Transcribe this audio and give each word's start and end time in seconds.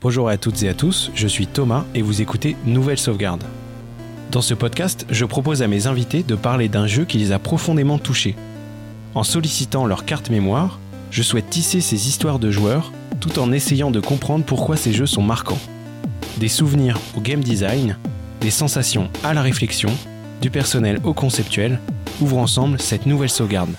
Bonjour 0.00 0.28
à 0.28 0.36
toutes 0.36 0.62
et 0.62 0.68
à 0.68 0.74
tous, 0.74 1.10
je 1.16 1.26
suis 1.26 1.48
Thomas 1.48 1.84
et 1.92 2.02
vous 2.02 2.22
écoutez 2.22 2.56
Nouvelle 2.64 3.00
Sauvegarde. 3.00 3.42
Dans 4.30 4.42
ce 4.42 4.54
podcast, 4.54 5.04
je 5.10 5.24
propose 5.24 5.60
à 5.60 5.66
mes 5.66 5.88
invités 5.88 6.22
de 6.22 6.36
parler 6.36 6.68
d'un 6.68 6.86
jeu 6.86 7.04
qui 7.04 7.18
les 7.18 7.32
a 7.32 7.40
profondément 7.40 7.98
touchés. 7.98 8.36
En 9.16 9.24
sollicitant 9.24 9.86
leur 9.86 10.04
carte 10.04 10.30
mémoire, 10.30 10.78
je 11.10 11.24
souhaite 11.24 11.50
tisser 11.50 11.80
ces 11.80 12.06
histoires 12.06 12.38
de 12.38 12.52
joueurs 12.52 12.92
tout 13.18 13.40
en 13.40 13.50
essayant 13.50 13.90
de 13.90 13.98
comprendre 13.98 14.44
pourquoi 14.44 14.76
ces 14.76 14.92
jeux 14.92 15.04
sont 15.04 15.22
marquants. 15.22 15.58
Des 16.36 16.46
souvenirs 16.46 17.00
au 17.16 17.20
game 17.20 17.42
design, 17.42 17.96
des 18.40 18.52
sensations 18.52 19.10
à 19.24 19.34
la 19.34 19.42
réflexion, 19.42 19.90
du 20.40 20.50
personnel 20.50 21.00
au 21.02 21.12
conceptuel, 21.12 21.80
ouvrent 22.20 22.38
ensemble 22.38 22.80
cette 22.80 23.06
nouvelle 23.06 23.30
sauvegarde. 23.30 23.74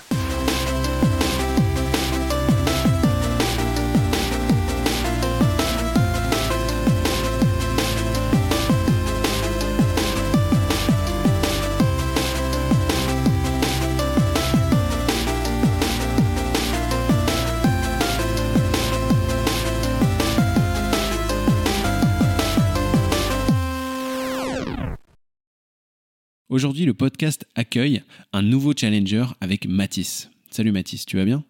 Aujourd'hui, 26.50 26.84
le 26.84 26.94
podcast 26.94 27.46
accueille 27.54 28.02
un 28.32 28.42
nouveau 28.42 28.72
challenger 28.76 29.24
avec 29.40 29.68
Mathis. 29.68 30.30
Salut 30.50 30.72
Mathis, 30.72 31.06
tu 31.06 31.16
vas 31.16 31.24
bien? 31.24 31.44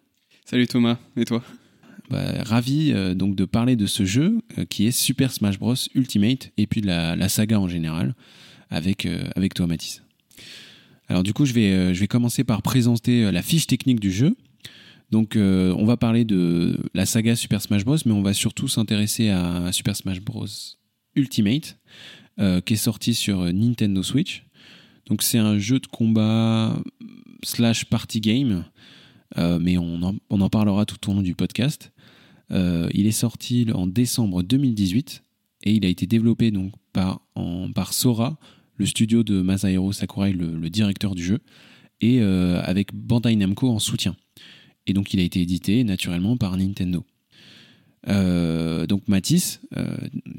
Salut 0.45 0.67
Thomas, 0.67 0.99
et 1.17 1.25
toi? 1.25 1.43
Bah, 2.11 2.43
Ravi 2.43 2.91
euh, 2.91 3.15
donc 3.15 3.35
de 3.35 3.45
parler 3.45 3.75
de 3.75 3.87
ce 3.87 4.05
jeu 4.05 4.43
euh, 4.59 4.65
qui 4.65 4.85
est 4.85 4.91
Super 4.91 5.31
Smash 5.31 5.57
Bros 5.57 5.73
Ultimate 5.95 6.51
et 6.57 6.67
puis 6.67 6.81
de 6.81 6.85
la, 6.85 7.29
saga 7.29 7.59
en 7.59 7.67
général 7.67 8.13
avec, 8.69 9.07
euh, 9.07 9.23
avec 9.35 9.55
toi 9.55 9.65
Mathis. 9.65 10.03
Alors 11.07 11.23
du 11.23 11.33
coup, 11.33 11.45
je 11.45 11.53
vais, 11.53 11.95
je 11.95 11.99
vais 11.99 12.07
commencer 12.07 12.43
par 12.43 12.61
présenter 12.61 13.31
la 13.31 13.41
fiche 13.41 13.65
technique 13.65 13.99
du 13.99 14.11
jeu. 14.11 14.35
Donc 15.09 15.33
on 15.35 15.83
va 15.83 15.97
parler 15.97 16.25
de 16.25 16.77
la 16.93 17.07
saga 17.07 17.35
Super 17.35 17.59
Smash 17.59 17.85
Bros, 17.85 17.97
mais 18.05 18.13
on 18.13 18.21
va 18.21 18.35
surtout 18.35 18.67
s'intéresser 18.67 19.29
à 19.29 19.71
Super 19.71 19.95
Smash 19.95 20.21
Bros 20.21 20.45
Ultimate, 21.15 21.79
qui 22.37 22.73
est 22.73 22.77
sorti 22.77 23.15
sur 23.15 23.51
Nintendo 23.51 24.03
Switch. 24.03 24.43
Donc 25.11 25.23
c'est 25.23 25.39
un 25.39 25.59
jeu 25.59 25.77
de 25.77 25.87
combat 25.87 26.81
slash 27.43 27.83
party 27.83 28.21
game, 28.21 28.63
euh, 29.37 29.59
mais 29.59 29.77
on 29.77 30.01
en, 30.01 30.49
parlera 30.49 30.85
tout 30.85 31.09
au 31.09 31.13
long 31.13 31.21
du 31.21 31.35
podcast. 31.35 31.91
Euh, 32.51 32.87
il 32.93 33.07
est 33.07 33.11
sorti 33.11 33.67
en 33.73 33.87
décembre 33.87 34.41
2018 34.41 35.21
et 35.65 35.73
il 35.73 35.83
a 35.85 35.89
été 35.89 36.07
développé 36.07 36.51
donc 36.51 36.71
par, 36.93 37.19
par 37.75 37.91
Sora, 37.91 38.39
le 38.77 38.85
studio 38.85 39.21
de 39.23 39.41
Masahiro 39.41 39.91
Sakurai, 39.91 40.31
le, 40.31 40.69
directeur 40.69 41.13
du 41.13 41.25
jeu, 41.25 41.39
et 41.99 42.21
euh, 42.21 42.61
avec 42.63 42.95
Bandai 42.95 43.35
Namco 43.35 43.69
en 43.69 43.79
soutien. 43.79 44.15
Et 44.87 44.93
donc 44.93 45.13
il 45.13 45.19
a 45.19 45.23
été 45.23 45.41
édité 45.41 45.83
naturellement 45.83 46.37
par 46.37 46.55
Nintendo. 46.55 47.03
donc 48.07 49.05
Mathis, 49.09 49.59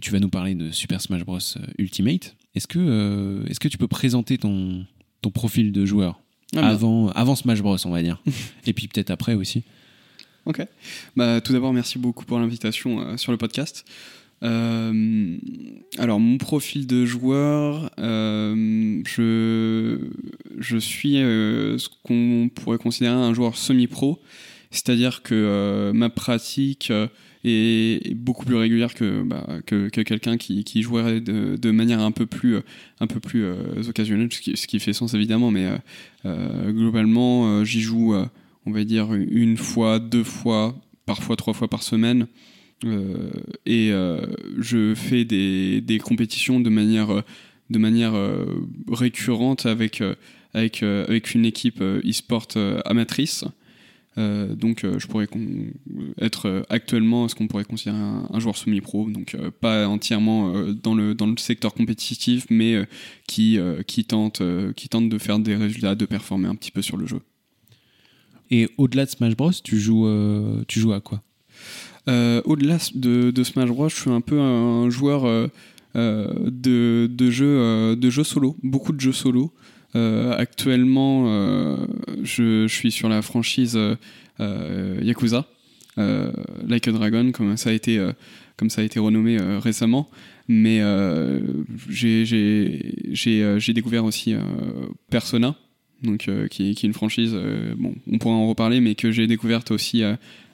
tu 0.01 0.13
vas 0.13 0.19
nous 0.19 0.31
parler 0.31 0.55
de 0.55 0.71
Super 0.71 1.03
Smash 1.03 1.27
Bros 1.27 1.41
Ultimate. 1.77 2.35
Est-ce 2.55 2.67
que, 2.67 2.79
euh, 2.79 3.45
est-ce 3.47 3.61
que 3.61 3.69
tu 3.69 3.79
peux 3.79 3.89
présenter 3.89 4.39
ton, 4.39 4.85
ton 5.23 5.31
profil 5.31 5.73
de 5.73 5.87
joueur 5.87 6.21
ah, 6.55 6.69
avant, 6.69 7.09
avant 7.11 7.35
Smash 7.35 7.63
Bros, 7.63 7.77
on 7.85 7.91
va 7.91 8.03
dire 8.03 8.23
Et 8.67 8.73
puis 8.73 8.89
peut-être 8.89 9.11
après 9.11 9.35
aussi. 9.35 9.63
Ok. 10.45 10.67
Bah, 11.17 11.41
tout 11.41 11.53
d'abord, 11.53 11.73
merci 11.73 11.99
beaucoup 11.99 12.25
pour 12.25 12.39
l'invitation 12.39 13.01
euh, 13.01 13.17
sur 13.17 13.33
le 13.33 13.39
podcast. 13.39 13.85
Euh, 14.43 15.37
alors, 15.99 16.19
mon 16.19 16.37
profil 16.37 16.87
de 16.87 17.07
joueur, 17.07 17.91
je, 17.97 19.99
je 20.59 20.77
suis 20.79 21.15
ce 21.15 21.89
qu'on 22.03 22.51
pourrait 22.53 22.79
considérer 22.79 23.15
un 23.15 23.33
joueur 23.35 23.57
semi-pro, 23.57 24.21
c'est-à-dire 24.73 25.23
que 25.23 25.93
ma 25.95 26.11
pratique 26.11 26.93
est, 27.45 28.15
beaucoup 28.15 28.45
plus 28.45 28.57
régulière 28.57 28.95
que, 28.95 29.23
bah, 29.23 29.47
que, 29.67 29.89
quelqu'un 29.89 30.37
qui, 30.37 30.83
jouerait 30.83 31.21
de, 31.21 31.71
manière 31.71 32.01
un 32.01 32.13
peu 32.13 32.27
plus, 32.27 32.59
un 33.01 33.07
peu 33.07 33.21
plus 33.21 33.45
euh, 33.45 33.83
occasionnelle, 33.89 34.29
ce 34.33 34.41
qui, 34.41 34.57
ce 34.57 34.67
qui, 34.67 34.79
fait 34.81 34.93
sens 34.93 35.15
évidemment, 35.15 35.51
mais 35.51 35.67
euh, 35.67 35.77
euh, 36.27 36.73
globalement, 36.73 37.65
j'y 37.65 37.81
joue, 37.81 38.15
on 38.67 38.71
va 38.71 38.85
dire, 38.85 39.13
une 39.15 39.57
fois, 39.57 39.99
deux 39.99 40.25
fois, 40.25 40.81
parfois 41.07 41.37
trois 41.37 41.55
fois 41.55 41.69
par 41.69 41.83
semaine. 41.83 42.27
et 43.67 43.91
je 44.59 44.95
fais 44.95 45.25
des, 45.25 45.81
des, 45.81 45.99
compétitions 45.99 46.61
de 46.61 46.71
manière, 46.71 47.25
de 47.71 47.79
manière 47.79 48.15
récurrente 48.91 49.67
avec, 49.67 50.03
avec, 50.55 50.83
avec 50.83 51.35
une 51.35 51.45
équipe 51.45 51.81
e-sport 51.81 52.49
amatrice. 52.85 53.45
Euh, 54.19 54.55
donc 54.55 54.85
euh, 54.85 54.99
je 54.99 55.07
pourrais 55.07 55.27
être 56.21 56.47
euh, 56.47 56.63
actuellement 56.69 57.29
ce 57.29 57.35
qu'on 57.35 57.47
pourrait 57.47 57.65
considérer 57.65 57.97
un, 57.97 58.41
joueur 58.41 58.57
semi-pro, 58.57 59.09
donc 59.09 59.37
pas 59.61 59.89
entièrement 59.89 60.53
dans, 60.83 60.95
le, 60.95 61.15
dans 61.15 61.27
le 61.27 61.37
secteur 61.39 61.73
compétitif, 61.75 62.47
mais 62.51 62.87
qui, 63.27 63.59
qui, 63.87 64.05
tente, 64.05 64.43
qui 64.75 64.89
tente 64.89 65.09
de 65.09 65.19
faire 65.19 65.39
des 65.39 65.57
résultats, 65.57 65.95
de 65.95 66.07
performer 66.07 66.49
un 66.49 66.55
petit 66.55 66.71
peu 66.71 66.83
sur 66.83 66.97
le 66.97 67.07
jeu. 67.07 67.21
Et 68.51 68.69
au-delà 68.77 69.07
de 69.07 69.11
Smash 69.11 69.37
Bros, 69.37 69.53
tu 69.53 69.79
joues, 69.79 70.09
tu 70.67 70.81
joues 70.81 70.93
à 70.93 71.01
quoi? 71.01 71.23
Au-delà 72.07 72.79
de, 72.95 73.31
de, 73.31 73.45
Smash 73.45 73.69
Bros, 73.69 73.89
je 73.89 73.97
suis 73.97 74.11
un 74.11 74.21
peu 74.21 74.41
un 74.41 74.91
joueur 74.91 75.23
de, 75.95 77.07
de, 77.11 77.31
jeux, 77.31 77.97
de 77.97 78.11
jeux 78.11 78.25
solo, 78.25 78.57
beaucoup 78.63 78.93
de 78.93 79.01
jeux 79.01 79.13
solo. 79.13 79.53
Euh, 79.95 80.35
actuellement, 80.37 81.25
euh, 81.27 81.77
je, 82.23 82.67
suis 82.67 82.91
sur 82.91 83.09
la 83.09 83.23
franchise 83.23 83.79
euh, 84.41 84.99
Yakuza, 85.03 85.47
Like 85.97 86.89
a 86.89 86.93
Dragon, 86.93 87.33
comme 87.33 87.57
ça 87.57 87.71
a 87.71 87.73
été, 87.73 88.05
comme 88.57 88.71
ça 88.71 88.81
a 88.81 88.85
été 88.85 88.99
renommé 88.99 89.39
récemment. 89.39 90.09
Mais 90.49 90.81
j'ai 91.89 92.25
découvert 93.75 94.05
aussi 94.05 94.35
Persona, 95.11 95.55
donc, 96.03 96.31
qui, 96.51 96.71
est 96.71 96.83
une 96.83 96.95
franchise, 96.95 97.37
bon, 97.77 97.95
on 98.11 98.19
pourra 98.19 98.35
en 98.35 98.49
reparler, 98.49 98.81
mais 98.81 98.95
que 98.95 99.11
j'ai 99.11 99.27
découverte 99.27 99.71
aussi 99.71 100.03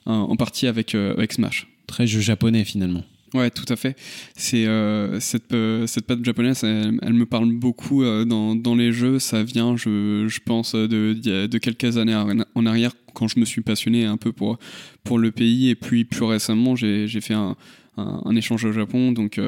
en 0.07 0.37
partie 0.37 0.67
avec, 0.67 0.95
avec 0.95 1.33
Smash. 1.33 1.69
Très 1.87 2.07
jeu 2.07 2.21
japonais 2.21 2.65
finalement. 2.65 3.05
Ouais, 3.35 3.51
tout 3.51 3.65
à 3.69 3.77
fait. 3.77 3.95
C'est 4.37 4.67
euh, 4.67 5.21
cette 5.21 5.53
euh, 5.53 5.87
cette 5.87 6.07
patte 6.07 6.25
japonaise, 6.25 6.65
elle, 6.65 7.13
me 7.13 7.27
parle 7.27 7.53
beaucoup 7.53 8.03
euh, 8.03 8.25
dans, 8.25 8.55
dans 8.55 8.75
les 8.75 8.91
jeux. 8.91 9.19
Ça 9.19 9.43
vient, 9.43 9.77
je, 9.77 10.27
je 10.29 10.41
pense, 10.41 10.75
de, 10.75 11.13
de 11.47 11.59
quelques 11.59 11.99
années 11.99 12.17
en 12.55 12.67
arrière 12.67 12.93
quand 13.15 13.29
je 13.29 13.39
me 13.39 13.45
suis 13.45 13.61
passionné 13.61 14.07
un 14.07 14.17
peu 14.17 14.33
pour 14.33 14.59
pour 15.05 15.19
le 15.19 15.31
pays 15.31 15.69
et 15.69 15.75
puis 15.75 16.05
plus 16.05 16.25
récemment, 16.25 16.75
j'ai 16.75 17.21
fait 17.21 17.35
un, 17.35 17.57
un, 17.97 18.37
échange 18.37 18.65
au 18.65 18.73
Japon, 18.73 19.13
donc 19.13 19.41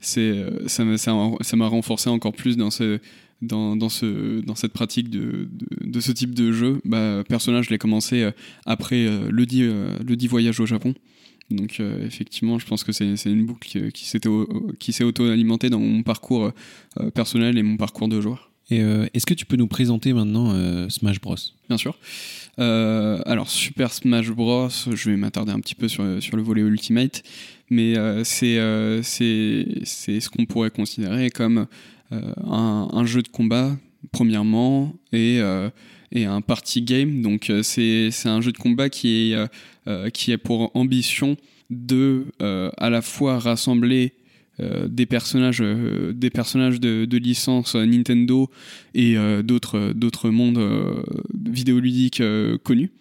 c'est 0.00 0.34
ça 0.66 0.84
m'a 0.84 0.96
ça 0.96 1.12
renforcé 1.12 2.08
encore 2.08 2.32
plus 2.32 2.56
dans 2.56 2.70
ce 2.70 3.00
dans, 3.42 3.76
dans, 3.76 3.90
ce, 3.90 4.40
dans 4.40 4.54
cette 4.54 4.72
pratique 4.72 5.10
de, 5.10 5.46
de, 5.52 5.90
de 5.90 6.00
ce 6.00 6.10
type 6.10 6.34
de 6.34 6.52
jeu. 6.52 6.80
Bah, 6.86 7.22
personnage, 7.28 7.66
je 7.66 7.70
l'ai 7.70 7.78
commencé 7.78 8.30
après 8.64 9.06
le, 9.30 9.44
dit, 9.44 9.62
le 9.62 10.16
dit 10.16 10.26
voyage 10.26 10.58
au 10.58 10.64
Japon. 10.66 10.94
Donc 11.50 11.78
euh, 11.78 12.04
effectivement, 12.04 12.58
je 12.58 12.66
pense 12.66 12.82
que 12.82 12.92
c'est 12.92 13.06
une 13.24 13.46
boucle 13.46 13.90
qui 13.92 14.04
s'est 14.92 15.04
auto-alimentée 15.04 15.70
dans 15.70 15.78
mon 15.78 16.02
parcours 16.02 16.52
euh, 17.00 17.10
personnel 17.10 17.56
et 17.58 17.62
mon 17.62 17.76
parcours 17.76 18.08
de 18.08 18.20
joueur. 18.20 18.50
Et 18.68 18.82
euh, 18.82 19.06
est-ce 19.14 19.26
que 19.26 19.34
tu 19.34 19.46
peux 19.46 19.56
nous 19.56 19.68
présenter 19.68 20.12
maintenant 20.12 20.52
Smash 20.88 21.20
Bros? 21.20 21.36
Bien 21.68 21.78
sûr. 21.78 21.96
alors 22.58 23.48
Super 23.48 23.92
Smash 23.92 24.30
Bros, 24.30 24.68
je 24.68 25.10
vais 25.10 25.16
m'attarder 25.16 25.52
un 25.52 25.60
petit 25.60 25.76
peu 25.76 25.86
sur, 25.86 26.20
sur 26.20 26.36
le 26.36 26.42
volet 26.42 26.62
Ultimate, 26.62 27.22
mais 27.70 27.94
c'est 28.24 28.58
c'est 29.04 30.20
ce 30.20 30.28
qu'on 30.28 30.46
pourrait 30.46 30.70
considérer 30.70 31.30
comme 31.30 31.66
un, 32.10 32.88
un, 32.92 33.06
jeu 33.06 33.22
de 33.22 33.28
combat 33.28 33.76
premièrement 34.10 34.94
et 35.12 35.40
et 36.16 36.24
un 36.24 36.40
party 36.40 36.82
game. 36.82 37.22
Donc 37.22 37.50
euh, 37.50 37.62
c'est 37.62 38.10
un 38.26 38.40
jeu 38.40 38.52
de 38.52 38.58
combat 38.58 38.88
qui 38.88 39.32
est, 39.32 39.34
euh, 39.34 39.46
euh, 39.88 40.10
qui 40.10 40.32
est 40.32 40.38
pour 40.38 40.70
ambition 40.74 41.36
de 41.70 42.26
à 42.38 42.90
la 42.90 43.02
fois 43.02 43.40
rassembler 43.40 44.12
des 44.60 45.04
personnages, 45.04 45.60
des 45.60 46.30
personnages 46.30 46.78
de, 46.78 47.16
licence 47.16 47.74
Nintendo 47.74 48.48
et 48.94 49.16
d'autres 49.42 49.92
d'autres 49.92 50.30
mondes 50.30 50.60
vidéoludiques 51.34 52.22
connus, 52.62 52.92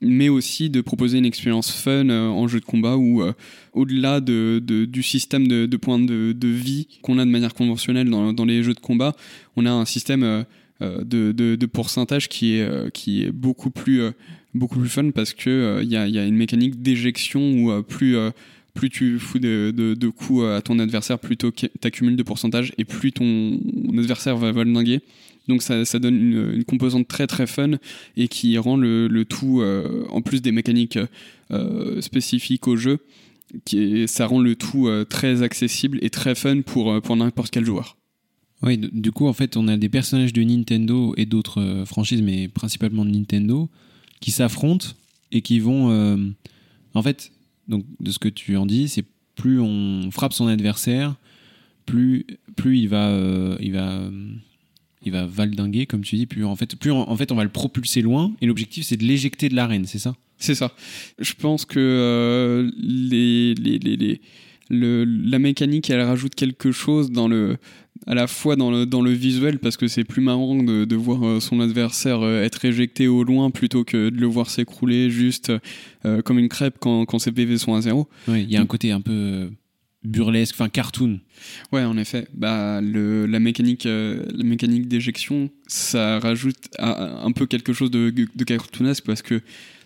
mais 0.00 0.28
aussi 0.28 0.70
de 0.70 0.80
proposer 0.82 1.18
une 1.18 1.26
expérience 1.26 1.72
fun 1.72 2.10
en 2.10 2.46
jeu 2.46 2.60
de 2.60 2.64
combat 2.64 2.96
où, 2.96 3.24
au-delà 3.72 4.20
de, 4.20 4.60
du 4.60 5.02
système 5.02 5.48
de, 5.48 5.76
points 5.76 5.98
de, 5.98 6.48
vie 6.48 6.86
qu'on 7.02 7.18
a 7.18 7.24
de 7.24 7.30
manière 7.30 7.54
conventionnelle 7.54 8.08
dans, 8.08 8.32
dans, 8.32 8.44
les 8.44 8.62
jeux 8.62 8.74
de 8.74 8.78
combat, 8.78 9.16
on 9.56 9.66
a 9.66 9.72
un 9.72 9.84
système 9.84 10.46
euh, 10.82 11.04
de, 11.04 11.66
pourcentage 11.66 12.28
qui 12.28 12.56
est, 12.56 12.62
euh, 12.62 12.90
qui 12.90 13.22
est 13.22 13.30
beaucoup 13.30 13.70
plus, 13.70 14.02
euh, 14.02 14.10
beaucoup 14.52 14.78
plus 14.78 14.90
fun 14.90 15.10
parce 15.10 15.32
qu'il 15.32 15.80
il 15.82 15.88
y, 15.88 15.96
a, 15.96 16.24
une 16.24 16.36
mécanique 16.36 16.82
d'éjection 16.82 17.40
où 17.40 17.82
plus 17.82 18.16
plus 18.74 18.90
tu 18.90 19.18
fous 19.18 19.38
de, 19.38 20.08
coups 20.10 20.44
à 20.44 20.60
ton 20.60 20.78
adversaire, 20.78 21.18
plus 21.18 21.38
tu 21.38 21.46
accumules 21.82 22.16
de 22.16 22.22
pourcentage 22.22 22.74
et 22.76 22.84
plus 22.84 23.12
ton 23.12 23.58
adversaire 23.98 24.36
va, 24.36 24.52
va 24.52 24.64
le. 24.64 25.00
Donc 25.48 25.62
ça, 25.62 25.98
donne 25.98 26.14
une, 26.54 26.64
composante 26.64 27.08
très 27.08 27.26
très 27.26 27.46
fun 27.46 27.72
et 28.18 28.28
qui 28.28 28.58
rend 28.58 28.76
le, 28.76 29.24
tout, 29.24 29.62
en 30.10 30.20
plus 30.20 30.42
des 30.42 30.52
mécaniques 30.52 30.98
spécifiques 32.00 32.68
au 32.68 32.76
jeu, 32.76 32.98
qui 33.64 34.06
ça 34.08 34.26
rend 34.26 34.40
le 34.40 34.56
tout 34.56 34.90
très 35.08 35.42
accessible 35.42 35.98
et 36.02 36.10
très 36.10 36.34
fun 36.34 36.60
pour, 36.60 37.00
pour 37.00 37.16
n'importe 37.16 37.50
quel 37.50 37.64
joueur. 37.64 37.96
Oui, 38.66 38.78
du 38.78 39.12
coup, 39.12 39.28
en 39.28 39.32
fait, 39.32 39.56
on 39.56 39.68
a 39.68 39.76
des 39.76 39.88
personnages 39.88 40.32
de 40.32 40.42
Nintendo 40.42 41.14
et 41.16 41.24
d'autres 41.24 41.60
euh, 41.60 41.84
franchises, 41.84 42.20
mais 42.20 42.48
principalement 42.48 43.04
de 43.04 43.10
Nintendo, 43.10 43.70
qui 44.20 44.32
s'affrontent 44.32 44.88
et 45.30 45.40
qui 45.40 45.60
vont. 45.60 45.90
euh, 45.92 46.16
en 46.94 47.02
fait, 47.02 47.30
donc, 47.68 47.84
de 48.00 48.10
ce 48.10 48.18
que 48.18 48.28
tu 48.28 48.56
en 48.56 48.66
dis, 48.66 48.88
c'est 48.88 49.04
plus 49.36 49.60
on 49.60 50.10
frappe 50.10 50.32
son 50.32 50.48
adversaire, 50.48 51.14
plus, 51.84 52.26
plus 52.56 52.78
il 52.80 52.88
va. 52.88 53.08
euh, 53.10 53.56
il 53.60 55.12
va 55.12 55.24
valdinguer, 55.26 55.86
comme 55.86 56.02
tu 56.02 56.16
dis, 56.16 56.26
plus 56.26 56.44
en 56.44 56.56
fait, 56.56 56.74
plus 56.74 56.90
en, 56.90 57.16
fait 57.16 57.30
on 57.30 57.36
va 57.36 57.44
le 57.44 57.50
propulser 57.50 58.02
loin, 58.02 58.32
et 58.40 58.46
l'objectif 58.46 58.84
c'est 58.84 58.96
de 58.96 59.04
l'éjecter 59.04 59.48
de 59.48 59.54
l'arène, 59.54 59.84
c'est 59.84 60.00
ça? 60.00 60.16
C'est 60.36 60.56
ça. 60.56 60.74
Je 61.20 61.32
pense 61.34 61.64
que 61.64 62.68
la 64.68 65.38
mécanique, 65.38 65.90
elle 65.90 66.00
rajoute 66.00 66.34
quelque 66.34 66.72
chose 66.72 67.12
dans 67.12 67.28
le, 67.28 67.56
à 68.06 68.14
la 68.14 68.26
fois 68.28 68.54
dans 68.56 68.70
le, 68.70 68.86
dans 68.86 69.02
le 69.02 69.10
visuel, 69.10 69.58
parce 69.58 69.76
que 69.76 69.88
c'est 69.88 70.04
plus 70.04 70.22
marrant 70.22 70.54
de, 70.62 70.84
de 70.84 70.96
voir 70.96 71.26
euh, 71.26 71.40
son 71.40 71.60
adversaire 71.60 72.20
euh, 72.22 72.42
être 72.44 72.64
éjecté 72.64 73.08
au 73.08 73.24
loin 73.24 73.50
plutôt 73.50 73.82
que 73.84 74.10
de 74.10 74.16
le 74.20 74.26
voir 74.26 74.48
s'écrouler 74.48 75.10
juste 75.10 75.52
euh, 76.04 76.22
comme 76.22 76.38
une 76.38 76.48
crêpe 76.48 76.76
quand, 76.80 77.04
quand 77.04 77.18
ses 77.18 77.32
PV 77.32 77.58
sont 77.58 77.74
à 77.74 77.80
zéro. 77.80 78.08
Oui, 78.28 78.42
il 78.44 78.50
y 78.50 78.56
a 78.56 78.60
un 78.60 78.66
côté 78.66 78.92
un 78.92 79.00
peu 79.00 79.50
burlesque, 80.04 80.54
enfin 80.54 80.68
cartoon. 80.68 81.18
Ouais, 81.72 81.82
en 81.82 81.96
effet. 81.98 82.28
Bah, 82.32 82.80
le, 82.80 83.26
la 83.26 83.40
mécanique, 83.40 83.86
euh, 83.86 84.24
la 84.32 84.44
mécanique 84.44 84.86
d'éjection, 84.86 85.50
ça 85.66 86.20
rajoute 86.20 86.56
à- 86.78 87.24
un 87.24 87.32
peu 87.32 87.46
quelque 87.46 87.72
chose 87.72 87.90
de, 87.90 88.10
de 88.10 88.44
cartoonesque 88.44 89.04
parce 89.04 89.22
que 89.22 89.40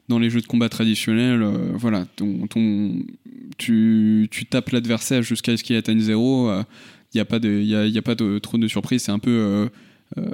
dans 0.08 0.18
les 0.18 0.28
jeux 0.28 0.40
de 0.42 0.46
combat 0.46 0.68
traditionnels, 0.68 1.40
euh, 1.42 1.70
voilà, 1.74 2.04
ton, 2.16 2.46
ton- 2.48 2.98
tu, 3.56 4.28
tu 4.30 4.44
tapes 4.44 4.70
l'adversaire 4.70 5.22
jusqu'à 5.22 5.56
ce 5.56 5.62
qu'il 5.64 5.76
atteigne 5.76 6.00
zéro. 6.00 6.50
Il 7.12 7.16
n'y 7.16 7.20
a 7.20 7.24
pas 7.24 7.38
de, 7.38 7.60
y 7.60 7.74
a, 7.74 7.86
y 7.86 7.98
a 7.98 8.02
pas 8.02 8.14
trop 8.14 8.58
de 8.58 8.68
surprises. 8.68 9.02
C'est 9.02 9.12
un 9.12 9.18
peu 9.18 9.30
euh, 9.30 9.68
euh, 10.18 10.30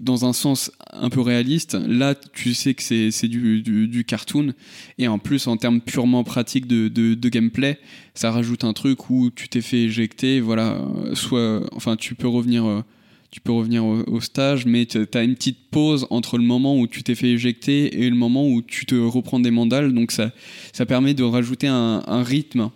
dans 0.00 0.24
un 0.24 0.32
sens 0.32 0.70
un 0.92 1.10
peu 1.10 1.20
réaliste. 1.20 1.74
Là, 1.74 2.14
tu 2.14 2.54
sais 2.54 2.74
que 2.74 2.82
c'est 2.82 3.28
du, 3.28 3.62
du, 3.62 3.88
du 3.88 4.04
cartoon. 4.04 4.54
Et 4.98 5.08
en 5.08 5.18
plus, 5.18 5.46
en 5.46 5.56
termes 5.56 5.80
purement 5.80 6.24
pratiques 6.24 6.66
de, 6.66 6.88
de, 6.88 7.28
gameplay, 7.28 7.78
ça 8.14 8.30
rajoute 8.30 8.64
un 8.64 8.72
truc 8.72 9.10
où 9.10 9.30
tu 9.30 9.48
t'es 9.48 9.60
fait 9.60 9.82
éjecter, 9.82 10.40
voilà, 10.40 10.80
soit, 11.14 11.62
enfin, 11.74 11.96
tu 11.96 12.14
peux 12.14 12.28
revenir, 12.28 12.64
euh, 12.66 12.82
tu 13.30 13.40
peux 13.40 13.52
revenir 13.52 13.84
au, 13.84 14.20
stage, 14.20 14.66
mais 14.66 14.86
tu 14.86 15.06
as 15.12 15.22
une 15.22 15.34
petite 15.34 15.58
pause 15.70 16.06
entre 16.10 16.38
le 16.38 16.44
moment 16.44 16.78
où 16.78 16.86
tu 16.86 17.02
t'es 17.02 17.14
fait 17.14 17.28
éjecter 17.28 18.02
et 18.02 18.08
le 18.08 18.16
moment 18.16 18.48
où 18.48 18.62
tu 18.62 18.86
te 18.86 18.94
reprends 18.94 19.40
des 19.40 19.50
mandales, 19.50 19.92
donc 19.92 20.10
ça, 20.10 20.32
ça 20.72 20.86
permet 20.86 21.12
de 21.12 21.22
rajouter 21.22 21.66
un 21.66 22.22
rythme, 22.22 22.70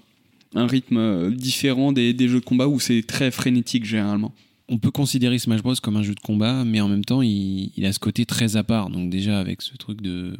un 0.55 0.67
rythme 0.67 0.97
euh, 0.99 1.31
différent 1.31 1.93
des, 1.93 2.13
des 2.13 2.29
jeux 2.29 2.41
de 2.41 2.45
combat 2.45 2.69
où 2.69 2.79
c'est 2.81 3.03
très 3.03 3.31
frénétique 3.31 3.85
généralement. 3.85 4.35
On 4.69 4.79
peut 4.79 4.91
considérer 4.91 5.39
Smash 5.39 5.63
Bros 5.63 5.75
comme 5.83 5.97
un 5.97 6.03
jeu 6.03 6.15
de 6.15 6.21
combat, 6.21 6.65
mais 6.65 6.81
en 6.81 6.89
même 6.89 7.05
temps, 7.05 7.21
il, 7.23 7.73
il 7.77 7.85
a 7.85 7.93
ce 7.93 7.99
côté 7.99 8.25
très 8.27 8.57
à 8.57 8.63
part. 8.65 8.91
Donc 8.91 9.11
déjà 9.11 9.39
avec 9.41 9.61
ce 9.63 9.77
truc 9.77 10.01
de, 10.01 10.37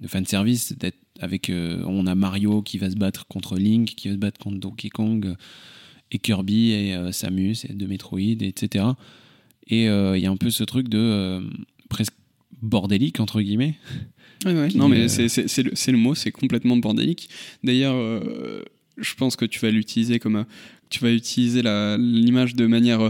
de 0.00 0.08
fan 0.08 0.24
service, 0.24 0.72
d'être 0.78 0.96
avec, 1.20 1.50
euh, 1.50 1.82
on 1.86 2.06
a 2.06 2.14
Mario 2.14 2.62
qui 2.62 2.78
va 2.78 2.90
se 2.90 2.96
battre 2.96 3.26
contre 3.26 3.56
Link, 3.58 3.94
qui 3.96 4.08
va 4.08 4.14
se 4.14 4.18
battre 4.18 4.38
contre 4.38 4.58
Donkey 4.58 4.88
Kong, 4.88 5.26
euh, 5.26 5.34
et 6.10 6.18
Kirby 6.18 6.70
et 6.70 6.94
euh, 6.94 7.12
Samus 7.12 7.56
et 7.68 7.74
de 7.74 7.86
Metroid, 7.86 8.20
etc. 8.40 8.84
Et 9.66 9.88
euh, 9.88 10.16
il 10.16 10.22
y 10.22 10.26
a 10.26 10.30
un 10.30 10.36
peu 10.36 10.48
ce 10.50 10.64
truc 10.64 10.88
de 10.88 11.42
presque 11.90 12.14
bordélique 12.62 13.20
entre 13.20 13.42
guillemets. 13.42 13.74
Non, 14.46 14.88
mais 14.88 15.08
c'est- 15.08 15.62
le, 15.62 15.98
mot, 15.98 16.14
c'est 16.14 16.30
complètement 16.30 16.76
bordélique. 16.76 17.28
D'ailleurs, 17.64 17.96
je 18.98 19.14
pense 19.14 19.36
que 19.36 19.44
tu 19.44 19.60
vas 19.60 19.70
l'utiliser 19.70 20.18
comme. 20.18 20.44
Tu 20.90 21.00
vas 21.00 21.12
utiliser 21.12 21.62
l'image 21.62 22.54
de 22.54 22.66
manière. 22.66 23.00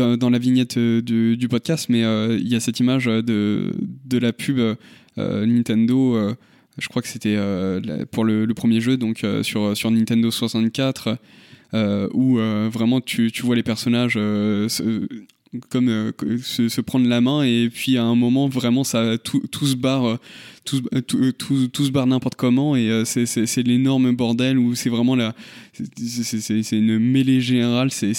euh, 0.00 0.16
dans, 0.16 0.30
la 0.30 0.38
vignette 0.38 0.76
euh, 0.76 1.00
du, 1.00 1.48
podcast, 1.48 1.88
mais 1.88 2.04
euh, 2.04 2.38
il 2.38 2.48
y 2.48 2.54
a 2.54 2.60
cette 2.60 2.80
image 2.80 3.06
de, 3.06 3.72
de 4.04 4.18
la 4.18 4.32
pub 4.32 4.60
Nintendo. 5.16 6.34
je 6.78 6.88
crois 6.88 7.02
que 7.02 7.08
c'était 7.08 7.38
pour 8.10 8.24
le, 8.24 8.44
le 8.44 8.54
premier 8.54 8.80
jeu, 8.80 8.96
donc 8.96 9.24
sur, 9.42 9.76
sur 9.76 9.90
Nintendo 9.90 10.30
64, 10.30 11.18
euh, 11.72 12.08
où 12.12 12.36
vraiment 12.70 13.00
tu, 13.00 13.30
tu 13.32 13.42
vois 13.42 13.56
les 13.56 13.62
personnages 13.62 14.18
comme 15.70 15.88
euh, 15.88 16.12
se, 16.42 16.68
prendre 16.80 17.08
la 17.08 17.20
main 17.20 17.42
et 17.42 17.68
puis 17.72 17.96
à 17.96 18.04
un 18.04 18.14
moment 18.14 18.48
vraiment 18.48 18.84
ça 18.84 19.16
tout, 19.18 19.42
tout 19.50 19.66
se 19.66 19.76
barre 19.76 20.04
euh, 20.06 20.16
tout, 20.64 20.76
se- 20.78 21.00
tout, 21.32 21.32
tout, 21.68 21.84
se 21.84 21.90
barre 21.90 22.06
n'importe 22.06 22.34
comment 22.36 22.74
et 22.76 22.88
euh, 22.90 23.04
c'est- 23.04 23.26
l'énorme 23.62 24.14
bordel 24.16 24.58
où 24.58 24.74
c'est 24.74 24.90
vraiment 24.90 25.16
la 25.16 25.34
c'est- 25.72 26.76
une 26.78 26.98
mêlée 26.98 27.40
générale 27.40 27.90
c'est 27.90 28.12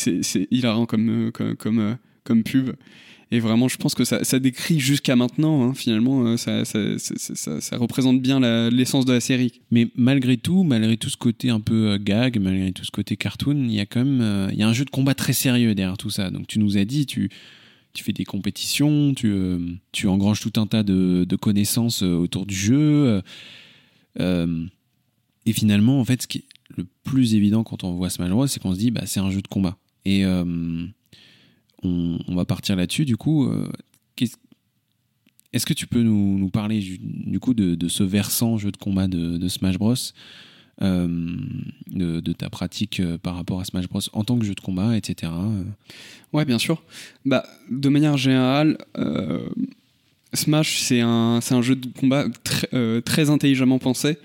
hilarant 0.51 0.85
comme 0.85 1.09
euh, 1.27 1.31
comme 1.31 1.55
comme, 1.55 1.79
euh, 1.79 1.93
comme 2.23 2.43
pub 2.43 2.71
et 3.31 3.39
vraiment 3.39 3.67
je 3.67 3.77
pense 3.77 3.95
que 3.95 4.03
ça, 4.03 4.39
décrit 4.39 4.79
jusqu'à 4.79 5.15
maintenant 5.15 5.63
hein, 5.63 5.73
finalement 5.73 6.25
euh, 6.25 6.37
ça, 6.37 7.77
représente 7.77 8.21
bien 8.21 8.39
l'essence 8.69 9.05
de 9.05 9.13
la 9.13 9.19
série 9.19 9.61
Mais 9.71 9.87
malgré 9.95 10.37
tout, 10.37 10.63
malgré 10.63 10.97
tout 10.97 11.09
ce 11.09 11.17
côté 11.17 11.49
un 11.49 11.59
peu 11.59 11.91
euh, 11.91 11.97
gag, 11.97 12.39
malgré 12.39 12.71
tout 12.71 12.85
ce 12.85 12.91
côté 12.91 13.17
cartoon, 13.17 13.65
il 13.67 13.73
y 13.73 13.79
a 13.79 13.85
quand 13.85 14.03
même 14.03 14.21
euh, 14.21 14.49
y 14.53 14.63
a 14.63 14.67
un 14.67 14.73
jeu 14.73 14.85
de 14.85 14.89
combat 14.89 15.15
très 15.15 15.33
sérieux 15.33 15.73
derrière 15.73 15.97
tout 15.97 16.09
ça. 16.09 16.29
Donc 16.29 16.47
tu 16.47 16.59
nous 16.59 16.77
as 16.77 16.85
dit, 16.85 17.05
tu, 17.05 17.29
fais 17.97 18.13
des 18.13 18.25
compétitions, 18.25 19.13
tu, 19.13 20.07
engranges 20.07 20.39
tout 20.39 20.59
un 20.59 20.67
tas 20.67 20.83
de, 20.83 21.35
connaissances 21.35 22.03
autour 22.03 22.45
du 22.45 22.55
jeu. 22.55 23.21
et 24.19 25.53
finalement, 25.53 25.99
en 25.99 26.05
fait, 26.05 26.21
ce 26.21 26.27
qui 26.27 26.39
est 26.39 26.45
le 26.77 26.85
plus 27.03 27.35
évident 27.35 27.63
quand 27.63 27.83
on 27.83 27.93
voit 27.93 28.09
Smash 28.09 28.29
Bros, 28.29 28.47
c'est 28.47 28.61
qu'on 28.61 28.73
se 28.73 28.79
dit, 28.79 28.91
bah, 28.91 29.05
c'est 29.05 29.19
un 29.19 29.31
jeu 29.31 29.41
de 29.41 29.47
combat. 29.47 29.77
Et 30.03 30.23
on, 31.85 32.35
va 32.35 32.45
partir 32.45 32.75
là-dessus. 32.75 33.05
Du 33.05 33.17
coup, 33.17 33.45
euh, 33.45 33.69
est-ce 35.53 35.65
que 35.65 35.73
tu 35.73 35.87
peux 35.87 36.01
nous, 36.01 36.49
parler 36.49 36.79
du, 36.79 37.39
coup 37.39 37.53
de, 37.53 37.87
ce 37.87 38.03
versant 38.03 38.57
jeu 38.57 38.71
de 38.71 38.77
combat 38.77 39.07
de, 39.07 39.47
Smash 39.47 39.77
Bros 39.77 39.93
euh, 40.81 41.07
de, 41.87 42.33
ta 42.33 42.49
pratique 42.49 42.99
euh, 42.99 43.17
par 43.17 43.35
rapport 43.35 43.61
à 43.61 43.65
Smash 43.65 43.87
Bros 43.87 44.01
en 44.11 44.23
tant 44.25 44.37
que 44.37 44.45
jeu 44.45 44.53
de 44.53 44.59
combat, 44.59 44.97
etc. 44.97 45.31
Ouais, 46.33 46.43
bien 46.43 46.59
sûr. 46.59 46.83
Bah, 47.23 47.45
de 47.69 47.89
manière 47.89 48.17
générale, 48.17 48.77
Smash, 50.33 50.79
c'est 50.79 50.99
un, 50.99 51.39
un 51.49 51.61
jeu 51.61 51.75
de 51.75 51.87
combat 51.97 52.25
très, 53.05 53.29
intelligemment 53.29 53.79
pensé. 53.79 54.17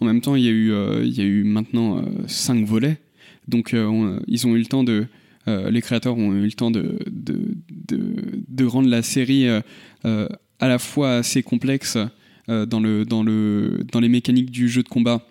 En 0.00 0.06
même 0.06 0.20
temps, 0.20 0.36
il 0.36 0.44
y 0.44 0.48
a 0.48 0.52
eu, 0.52 0.72
il 1.04 1.12
y 1.12 1.20
a 1.20 1.24
eu 1.24 1.44
maintenant 1.44 2.02
5 2.26 2.64
volets. 2.64 2.98
Donc, 3.46 3.74
on- 3.74 4.20
ils 4.26 4.46
ont 4.46 4.54
eu 4.54 4.58
le 4.58 4.66
temps 4.66 4.84
de. 4.84 5.06
Euh, 5.48 5.70
les 5.70 5.80
créateurs 5.80 6.16
ont 6.16 6.32
eu 6.32 6.44
le 6.44 6.52
temps 6.52 6.70
de, 6.70 6.98
de, 7.10 7.56
de, 8.48 8.64
rendre 8.66 8.88
la 8.88 9.02
série 9.02 9.48
euh, 9.48 9.60
euh, 10.04 10.28
à 10.60 10.68
la 10.68 10.78
fois 10.78 11.16
assez 11.16 11.42
complexe 11.42 11.96
dans, 12.48 12.80
le, 12.80 13.04
dans, 13.04 13.22
le, 13.22 13.84
dans 13.92 14.00
les 14.00 14.08
mécaniques 14.08 14.50
du 14.50 14.70
jeu 14.70 14.82
de 14.82 14.88
combat 14.88 15.26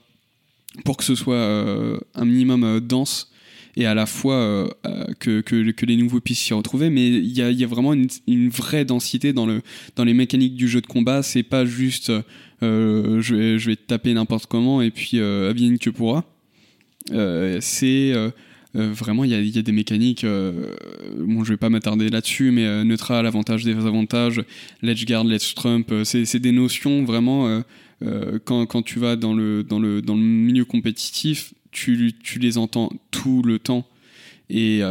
pour 0.86 0.98
que 0.98 1.04
ce 1.04 1.16
soit 1.16 2.00
un 2.14 2.26
minimum 2.26 2.80
dense 2.80 3.32
et 3.76 3.88
à 3.88 3.96
la 3.96 4.06
fois 4.06 4.70
que, 5.20 5.42
que, 5.42 5.86
les 5.88 5.98
nouveaux 5.98 6.20
puissent 6.20 6.42
s'y 6.42 6.54
retrouver, 6.54 6.92
mais 6.92 7.08
il 7.08 7.36
y 7.36 7.42
a, 7.42 7.50
y 7.50 7.64
a 7.64 7.68
vraiment 7.68 7.94
une, 7.94 8.08
une 8.28 8.50
vraie 8.50 8.86
densité 8.86 9.34
dans, 9.34 9.48
le, 9.48 9.64
dans 9.96 10.04
les 10.04 10.14
mécaniques 10.14 10.56
du 10.56 10.68
jeu 10.68 10.80
de 10.80 10.86
combat. 10.86 11.24
C'est 11.24 11.42
pas 11.42 11.66
juste 11.66 12.12
je, 12.62 13.36
vais, 13.36 13.58
je 13.58 13.70
vais 13.72 13.76
taper 13.76 14.14
n'importe 14.14 14.46
comment 14.46 14.84
et 14.84 14.92
puis 14.92 15.14
euh, 15.16 15.52
que 15.82 15.90
pourra. 15.90 16.24
C'est 17.10 18.14
euh, 18.76 18.92
vraiment, 18.92 19.24
il 19.24 19.32
y 19.32 19.58
a, 19.58 19.62
des 19.62 19.72
mécaniques. 19.72 20.24
euh, 20.24 20.76
bon, 21.18 21.44
je 21.44 21.54
vais 21.54 21.58
pas 21.58 21.70
m'attarder 21.70 22.10
là-dessus, 22.10 22.52
mais 22.52 22.66
euh, 22.66 22.84
neutral, 22.84 23.26
avantage, 23.26 23.64
désavantage, 23.64 24.44
ledge 24.82 25.06
guard, 25.06 25.24
ledge 25.24 25.54
trump, 25.56 25.92
euh, 25.92 26.04
c'est 26.04 26.40
des 26.40 26.52
notions 26.52 27.04
vraiment. 27.04 27.64
euh, 28.04 28.38
quand, 28.46 28.66
quand 28.68 28.84
tu 28.84 29.00
vas 29.00 29.16
dans 29.16 29.34
le, 29.34 29.64
dans 29.64 29.80
le, 29.80 30.02
dans 30.02 30.16
le 30.16 30.22
milieu 30.22 30.66
compétitif, 30.66 31.54
tu, 31.72 32.14
tu 32.24 32.40
les 32.40 32.58
entends 32.58 32.92
tout 33.12 33.42
le 33.42 33.58
temps. 33.58 33.88
Et 34.50 34.82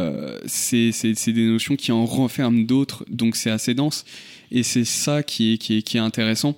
c'est 0.45 0.91
des 1.27 1.47
notions 1.47 1.75
qui 1.75 1.91
en 1.91 2.05
renferment 2.05 2.65
d'autres, 2.65 3.05
donc 3.09 3.35
c'est 3.35 3.49
assez 3.49 3.73
dense. 3.73 4.05
Et 4.51 4.61
c'est 4.63 4.85
ça 4.85 5.23
qui 5.23 5.53
est, 5.53 5.57
qui, 5.57 5.77
est, 5.77 5.81
qui 5.81 5.97
est 5.97 6.01
intéressant. 6.01 6.55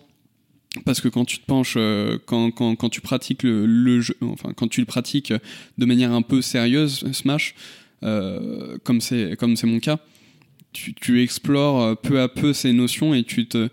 Parce 0.86 1.02
que 1.02 1.08
quand 1.08 1.26
tu 1.26 1.40
te 1.40 1.46
penches, 1.46 1.76
euh, 1.78 2.20
quand, 2.26 2.52
quand, 2.52 2.76
quand 2.76 2.90
tu 2.90 3.02
pratiques 3.02 3.42
le, 3.44 4.02
jeu, 4.02 4.16
enfin, 4.22 4.54
quand 4.56 4.68
tu 4.68 4.82
le 4.82 4.86
pratiques 4.86 5.34
de 5.78 5.86
manière 5.86 6.12
un 6.12 6.22
peu 6.22 6.42
sérieuse, 6.42 7.12
Smash, 7.12 7.56
euh, 8.04 8.78
comme 8.84 9.02
c'est 9.02 9.36
mon 9.64 9.80
cas, 9.80 9.98
tu, 10.72 10.94
tu 10.94 11.24
explores 11.24 11.82
euh, 11.82 11.96
peu 11.96 12.22
à 12.22 12.28
peu 12.28 12.54
ces 12.54 12.72
notions 12.72 13.16
et 13.16 13.24
tu 13.24 13.48
te, 13.48 13.70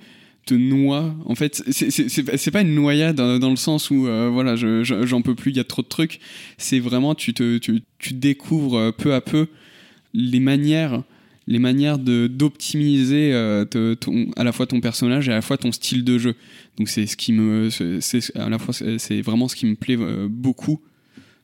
te 0.47 0.55
noies. 0.55 1.15
En 1.27 1.35
fait, 1.35 1.63
c'est 1.71 2.51
pas 2.51 2.63
une 2.63 2.75
noyade 2.75 3.17
dans, 3.17 3.51
le 3.51 3.57
sens 3.57 3.91
où 3.91 4.03
voilà, 4.33 4.57
j'en 4.57 5.21
peux 5.21 5.35
plus, 5.35 5.51
il 5.51 5.57
y 5.59 5.61
a 5.61 5.65
trop 5.65 5.83
de 5.83 5.89
trucs. 5.89 6.19
C'est 6.57 6.79
vraiment 6.79 7.15
tu 7.15 7.35
te 7.35 7.59
tu, 7.59 7.83
tu, 7.99 8.15
découvres 8.15 8.95
peu 8.95 9.13
à 9.13 9.21
peu 9.21 9.49
les 10.15 10.41
manières 10.41 11.03
les 11.47 11.59
manières 11.59 11.99
d'optimiser 11.99 13.33
euh, 13.33 13.65
à 14.37 14.45
la 14.45 14.53
fois 14.53 14.67
ton 14.67 14.81
personnage 14.81 15.29
et 15.29 15.33
à 15.33 15.37
la 15.37 15.43
fois 15.43 15.57
ton 15.59 15.73
style 15.73 16.05
de 16.05 16.19
jeu. 16.19 16.35
Donc 16.79 16.89
c'est 16.89 17.07
ce 17.07 17.17
qui 17.17 17.33
me 17.33 17.71
c'est 17.71 18.37
à 18.37 18.49
la 18.49 18.59
fois 18.59 18.75
c'est 18.75 19.21
vraiment 19.23 19.49
ce 19.49 19.57
qui 19.57 19.67
me 19.67 19.77
plaît 19.77 19.99
beaucoup 20.29 20.81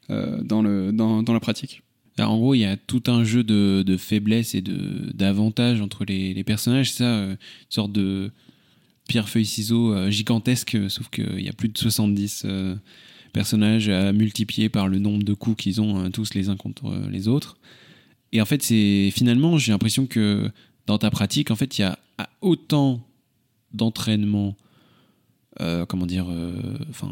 dans 0.09 0.63
le 0.63 0.93
dans, 0.93 1.23
dans 1.23 1.33
la 1.33 1.41
pratique. 1.41 1.83
Alors 2.19 2.33
en 2.33 2.39
gros, 2.39 2.55
il 2.55 2.59
y 2.59 2.67
a 2.67 2.77
tout 2.77 3.03
un 3.07 3.25
jeu 3.25 3.43
de, 3.43 3.83
de 3.87 3.97
faiblesses 3.97 4.55
et 4.55 4.63
d'avantages 4.63 5.81
entre 5.81 6.05
les, 6.05 6.35
les, 6.35 6.45
personnages. 6.45 6.93
Ça, 6.93 7.07
une 7.07 7.39
sorte 7.71 7.93
de 7.93 8.31
pierre 9.09 9.29
feuille 9.29 9.47
ciseaux 9.47 9.93
euh, 9.93 10.11
gigantesque, 10.11 10.79
sauf 10.89 11.09
qu'il 11.11 11.41
y 11.41 11.49
a 11.49 11.53
plus 11.53 11.69
de 11.69 11.77
70 11.77 12.45
euh, 12.45 12.75
personnages 13.33 13.89
à 13.89 14.13
multiplier 14.13 14.69
par 14.69 14.89
le 14.89 14.99
nombre 14.99 15.23
de 15.23 15.35
coups 15.35 15.63
qu'ils 15.63 15.81
ont 15.81 16.05
euh, 16.05 16.09
tous 16.09 16.35
les 16.35 16.49
uns 16.49 16.57
contre 16.57 16.95
les 17.11 17.29
autres. 17.29 17.57
Et 18.33 18.41
en 18.41 18.45
fait, 18.45 18.63
c'est 18.63 19.11
finalement, 19.13 19.59
j'ai 19.59 19.73
l'impression 19.73 20.07
que 20.07 20.51
dans 20.87 20.99
ta 20.99 21.11
pratique, 21.11 21.51
en 21.51 21.57
fait, 21.57 21.79
il 21.79 21.83
y 21.83 21.85
a 21.85 21.99
autant 22.41 23.01
d'entraînement, 23.73 24.57
comment 25.89 26.07
dire, 26.07 26.27
enfin, 26.91 27.11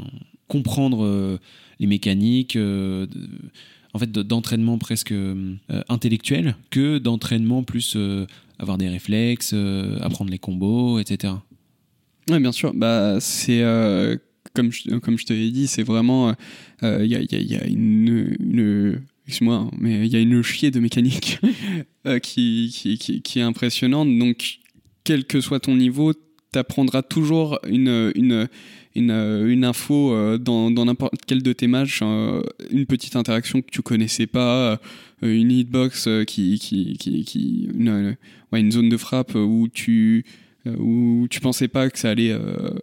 comprendre 0.49 1.39
les 1.79 1.87
mécaniques, 1.87 2.57
en 2.57 3.99
fait, 3.99 4.11
d'entraînement 4.11 4.79
presque 4.79 5.15
intellectuel 5.89 6.57
que 6.71 6.99
d'entraînement 6.99 7.63
plus 7.63 7.97
avoir 8.59 8.79
des 8.79 8.89
réflexes, 8.89 9.55
apprendre 10.01 10.31
les 10.31 10.39
combos, 10.39 10.99
etc. 10.99 11.35
Oui, 12.31 12.39
bien 12.39 12.53
sûr. 12.53 12.73
Bah, 12.75 13.19
c'est 13.21 13.63
euh, 13.63 14.17
comme 14.55 14.71
je, 14.71 14.97
comme 14.99 15.19
je 15.19 15.27
te 15.27 15.33
l'ai 15.33 15.51
dit, 15.51 15.67
c'est 15.67 15.83
vraiment 15.83 16.35
il 16.83 16.87
euh, 16.87 17.07
y, 17.07 17.17
a, 17.17 17.21
y, 17.21 17.57
a, 17.57 17.67
une, 17.67 18.37
une 18.39 19.03
excuse-moi, 19.31 19.57
hein, 19.57 19.71
mais 19.79 20.07
il 20.07 20.13
y 20.13 20.17
a 20.17 20.21
une 20.21 20.43
chier 20.43 20.71
de 20.71 20.81
mécanique 20.81 21.39
euh, 22.07 22.19
qui, 22.19 22.71
qui, 22.99 23.21
qui, 23.23 23.39
est 23.39 23.43
impressionnante. 23.43 24.09
Donc, 24.19 24.59
quel 25.05 25.25
que 25.25 25.41
soit 25.41 25.61
ton 25.61 25.77
niveau, 25.77 26.13
tu 26.13 26.59
apprendras 26.59 27.03
toujours 27.03 27.59
une, 27.67 28.13
une, 28.15 28.49
une, 28.95 29.11
une 29.11 29.65
info 29.65 30.39
dans, 30.39 30.71
dans 30.71 30.85
n'importe 30.85 31.15
quel 31.27 31.43
de 31.43 31.53
tes 31.53 31.67
matchs, 31.67 32.03
une 32.03 32.87
petite 32.87 33.17
interaction 33.17 33.63
que 33.63 33.71
tu 33.71 33.83
connaissais 33.83 34.27
pas, 34.27 34.81
une 35.23 35.51
hitbox 35.51 36.09
qui, 36.27 36.59
qui, 36.59 36.97
qui, 36.99 37.25
qui 37.25 37.69
une, 37.75 38.17
ouais, 38.53 38.61
une 38.61 38.73
zone 38.73 38.89
de 38.89 38.97
frappe 38.97 39.35
où 39.35 39.69
tu 39.73 40.25
euh, 40.67 40.77
où 40.79 41.27
tu 41.31 41.41
pensais 41.41 41.69
pas 41.69 41.89
que 41.89 41.99
ça 41.99 42.11
allait 42.11 42.33
euh, 42.33 42.75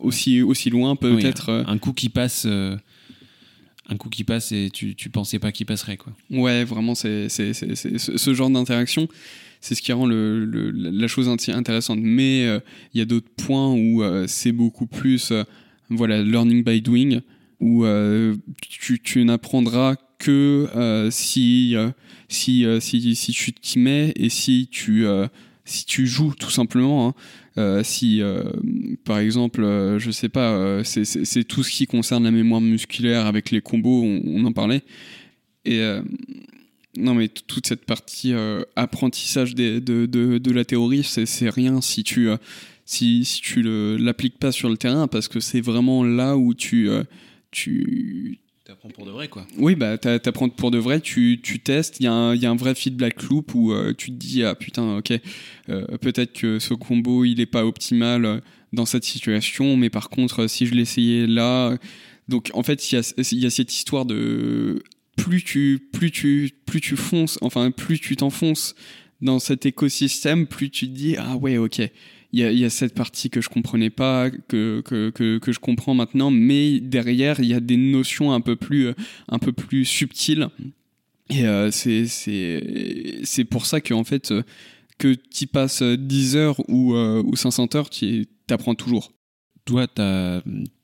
aussi, 0.00 0.42
aussi 0.42 0.70
loin 0.70 0.96
peut-être. 0.96 1.50
Euh. 1.50 1.62
un 1.68 1.78
coup 1.78 1.92
qui 1.92 2.08
passe 2.08 2.48
un 3.92 3.96
coup 3.96 4.08
qui 4.08 4.24
passe 4.24 4.52
et 4.52 4.70
tu, 4.72 4.94
tu 4.94 5.10
pensais 5.10 5.38
pas 5.38 5.52
qu'il 5.52 5.66
passerait 5.66 5.96
quoi. 5.96 6.12
Ouais, 6.30 6.64
vraiment 6.64 6.94
c'est 6.94 7.28
ce 7.28 8.34
genre 8.34 8.50
d'interaction, 8.50 9.08
c'est 9.60 9.74
ce 9.74 9.82
qui 9.82 9.92
rend 9.92 10.06
le, 10.06 10.44
la 10.44 11.06
chose 11.06 11.28
intéressante. 11.28 11.98
Mais 12.00 12.44
il 12.94 12.98
y 12.98 13.00
a 13.00 13.04
d'autres 13.04 13.30
points 13.36 13.72
où 13.72 14.02
c'est 14.26 14.52
beaucoup 14.52 14.86
plus 14.86 15.32
voilà 15.90 16.22
learning 16.22 16.64
by 16.64 16.80
doing 16.80 17.20
où 17.60 17.84
tu, 18.60 19.00
tu 19.00 19.24
n'apprendras 19.24 19.96
que 20.18 21.08
si, 21.10 21.76
si, 22.28 22.66
si, 22.80 23.14
si 23.14 23.32
tu 23.32 23.52
t'y 23.52 23.78
mets 23.78 24.12
et 24.16 24.28
si 24.28 24.68
tu 24.70 25.06
si 25.64 25.84
tu 25.86 26.06
joues 26.06 26.34
tout 26.38 26.50
simplement. 26.50 27.08
Hein, 27.08 27.14
euh, 27.58 27.82
si, 27.82 28.22
euh, 28.22 28.44
par 29.04 29.18
exemple, 29.18 29.62
euh, 29.62 29.98
je 29.98 30.10
sais 30.10 30.28
pas, 30.28 30.82
c'est 30.84 31.44
tout 31.44 31.62
ce 31.62 31.70
qui 31.70 31.86
concerne 31.86 32.24
la 32.24 32.30
mémoire 32.30 32.60
musculaire 32.60 33.26
avec 33.26 33.50
les 33.50 33.60
combos, 33.60 34.02
on, 34.02 34.44
en 34.44 34.52
parlait. 34.52 34.82
Et 35.64 35.80
non, 36.96 37.14
mais 37.14 37.28
toute 37.28 37.66
cette 37.66 37.84
partie 37.84 38.34
apprentissage 38.74 39.54
de, 39.54 39.78
de, 39.78 40.06
de, 40.38 40.50
la 40.50 40.64
théorie, 40.64 41.04
c'est 41.04 41.48
rien 41.48 41.80
si 41.80 42.02
tu 42.02 42.28
si, 42.84 43.24
si 43.24 43.40
tu 43.40 43.62
l'appliques 43.98 44.38
pas 44.38 44.50
sur 44.50 44.68
le 44.68 44.76
terrain, 44.76 45.06
parce 45.06 45.28
que 45.28 45.38
c'est 45.38 45.60
vraiment 45.60 46.02
là 46.02 46.36
où 46.36 46.52
tu 46.52 46.90
tu 47.52 48.40
T'apprends 48.72 48.88
pour 48.88 49.04
de 49.04 49.10
vrai, 49.10 49.28
quoi. 49.28 49.46
Oui, 49.58 49.74
bah, 49.74 49.98
t'apprends 49.98 50.48
pour 50.48 50.70
de 50.70 50.78
vrai, 50.78 51.02
tu, 51.02 51.38
tu 51.42 51.60
testes, 51.60 52.00
il 52.00 52.04
y, 52.04 52.06
a 52.06 52.50
un 52.50 52.56
vrai 52.56 52.74
feedback 52.74 53.22
loop 53.24 53.54
où 53.54 53.70
euh, 53.70 53.92
tu 53.92 54.10
te 54.10 54.16
dis, 54.16 54.44
ah 54.44 54.54
putain, 54.54 54.96
ok, 54.96 55.12
euh, 55.68 55.84
peut-être 55.98 56.32
que 56.32 56.58
ce 56.58 56.72
combo, 56.72 57.26
il 57.26 57.38
est 57.40 57.46
pas 57.46 57.66
optimal 57.66 58.24
euh, 58.24 58.40
dans 58.72 58.86
cette 58.86 59.04
situation, 59.04 59.76
mais 59.76 59.90
par 59.90 60.08
contre, 60.08 60.46
si 60.46 60.64
je 60.64 60.74
l'essayais 60.74 61.26
là. 61.26 61.76
Donc, 62.28 62.50
en 62.54 62.62
fait, 62.62 62.90
il 62.90 62.98
y 62.98 63.36
y 63.42 63.46
a 63.46 63.50
cette 63.50 63.74
histoire 63.74 64.06
de. 64.06 64.82
Plus 65.18 65.44
tu, 65.44 65.90
plus 65.92 66.10
tu, 66.10 66.50
plus 66.64 66.80
tu 66.80 66.96
fonces, 66.96 67.38
enfin, 67.42 67.72
plus 67.72 68.00
tu 68.00 68.16
t'enfonces 68.16 68.74
dans 69.20 69.38
cet 69.38 69.66
écosystème, 69.66 70.46
plus 70.46 70.70
tu 70.70 70.88
te 70.88 70.94
dis, 70.94 71.16
ah 71.18 71.36
ouais, 71.36 71.58
ok, 71.58 71.82
il 72.32 72.58
y 72.58 72.64
a, 72.64 72.70
cette 72.70 72.94
partie 72.94 73.28
que 73.28 73.40
je 73.40 73.48
comprenais 73.48 73.90
pas, 73.90 74.30
que, 74.30 74.80
que, 74.80 75.10
que, 75.10 75.52
je 75.52 75.58
comprends 75.58 75.94
maintenant, 75.94 76.30
mais 76.30 76.80
derrière, 76.80 77.40
il 77.40 77.46
y 77.46 77.54
a 77.54 77.60
des 77.60 77.76
notions 77.76 78.32
un 78.32 78.40
peu 78.40 78.56
plus, 78.56 78.92
un 79.28 79.38
peu 79.38 79.52
plus 79.52 79.84
subtiles. 79.84 80.48
Et 81.28 81.44
euh, 81.46 81.70
c'est 81.70 83.44
pour 83.44 83.66
ça 83.66 83.80
que, 83.80 83.92
en 83.92 84.04
fait, 84.04 84.32
que 84.98 85.14
tu 85.14 85.46
passes 85.46 85.82
10 85.82 86.36
heures 86.36 86.60
ou, 86.68 86.94
euh, 86.94 87.22
ou 87.24 87.36
500 87.36 87.74
heures, 87.74 87.90
tu 87.90 88.26
apprends 88.48 88.74
toujours. 88.74 89.12
Toi, 89.64 89.86
tu 89.86 90.00
as, 90.00 90.42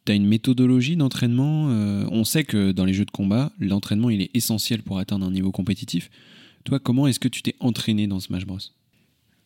une 0.08 0.26
méthodologie 0.26 0.96
d'entraînement. 0.96 1.68
Euh, 1.70 2.06
on 2.10 2.24
sait 2.24 2.44
que 2.44 2.72
dans 2.72 2.84
les 2.84 2.94
jeux 2.94 3.04
de 3.04 3.10
combat, 3.10 3.52
l'entraînement, 3.58 4.10
il 4.10 4.22
est 4.22 4.30
essentiel 4.34 4.82
pour 4.82 4.98
atteindre 4.98 5.26
un 5.26 5.30
niveau 5.30 5.52
compétitif. 5.52 6.10
Toi, 6.64 6.78
comment 6.78 7.06
est-ce 7.06 7.20
que 7.20 7.28
tu 7.28 7.42
t'es 7.42 7.54
entraîné 7.60 8.06
dans 8.06 8.18
Smash 8.18 8.44
Bros? 8.44 8.58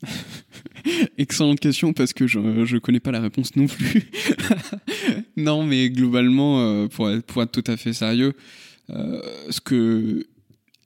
Excellente 1.19 1.61
question 1.61 1.93
parce 1.93 2.13
que 2.13 2.27
je 2.27 2.39
ne 2.39 2.79
connais 2.79 3.01
pas 3.01 3.13
la 3.13 3.21
réponse 3.21 3.55
non 3.57 3.67
plus. 3.67 4.11
non, 5.37 5.65
mais 5.65 5.91
globalement, 5.91 6.61
euh, 6.61 6.89
pour, 6.89 7.11
être, 7.11 7.25
pour 7.25 7.43
être 7.43 7.53
tout 7.53 7.71
à 7.71 7.77
fait 7.77 7.93
sérieux, 7.93 8.35
euh, 8.91 9.21
ce 9.51 9.61
que 9.61 10.27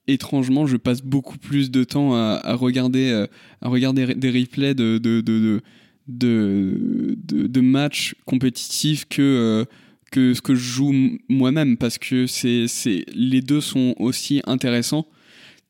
étrangement, 0.07 0.67
je 0.67 0.77
passe 0.77 1.01
beaucoup 1.01 1.37
plus 1.37 1.69
de 1.69 1.83
temps 1.83 2.15
à, 2.15 2.53
regarder, 2.53 3.09
euh, 3.09 3.27
à 3.61 3.67
regarder 3.67 4.15
des 4.15 4.31
replays 4.31 4.73
de, 4.73 4.97
de, 4.97 5.21
de, 5.21 5.61
de, 6.07 7.61
matchs 7.61 8.15
compétitifs 8.25 9.05
que, 9.09 9.65
que 10.11 10.33
ce 10.33 10.41
que 10.41 10.55
je 10.55 10.61
joue 10.61 10.93
moi-même 11.27 11.75
parce 11.75 11.97
que 11.97 12.25
c'est, 12.25 12.67
les 13.13 13.41
deux 13.41 13.59
sont 13.59 13.95
aussi 13.97 14.41
intéressants. 14.45 15.07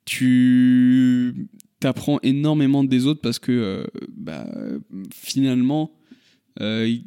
Tu 0.06 1.48
t'apprends 1.80 2.20
énormément 2.24 2.84
des 2.84 3.06
autres 3.06 3.22
parce 3.22 3.40
que 3.40 3.52
euh, 3.52 3.84
bah, 4.16 4.48
finalement 5.14 5.92
euh, 6.60 6.98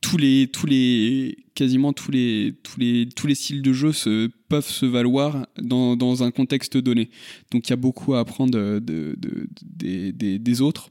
tous 0.00 0.16
les 0.16 0.48
tous 0.48 0.66
les 0.66 1.36
quasiment 1.54 1.92
tous 1.92 2.10
les 2.10 2.54
tous 2.62 2.78
les 2.78 3.08
tous 3.08 3.26
les 3.26 3.34
styles 3.34 3.62
de 3.62 3.72
jeu 3.72 3.92
se, 3.92 4.28
peuvent 4.48 4.68
se 4.68 4.86
valoir 4.86 5.46
dans, 5.58 5.96
dans 5.96 6.22
un 6.22 6.30
contexte 6.30 6.76
donné. 6.76 7.10
Donc 7.50 7.68
il 7.68 7.70
y 7.70 7.72
a 7.72 7.76
beaucoup 7.76 8.14
à 8.14 8.20
apprendre 8.20 8.52
de, 8.52 8.80
de, 8.80 9.16
des, 9.62 10.12
des, 10.38 10.60
autres. 10.60 10.90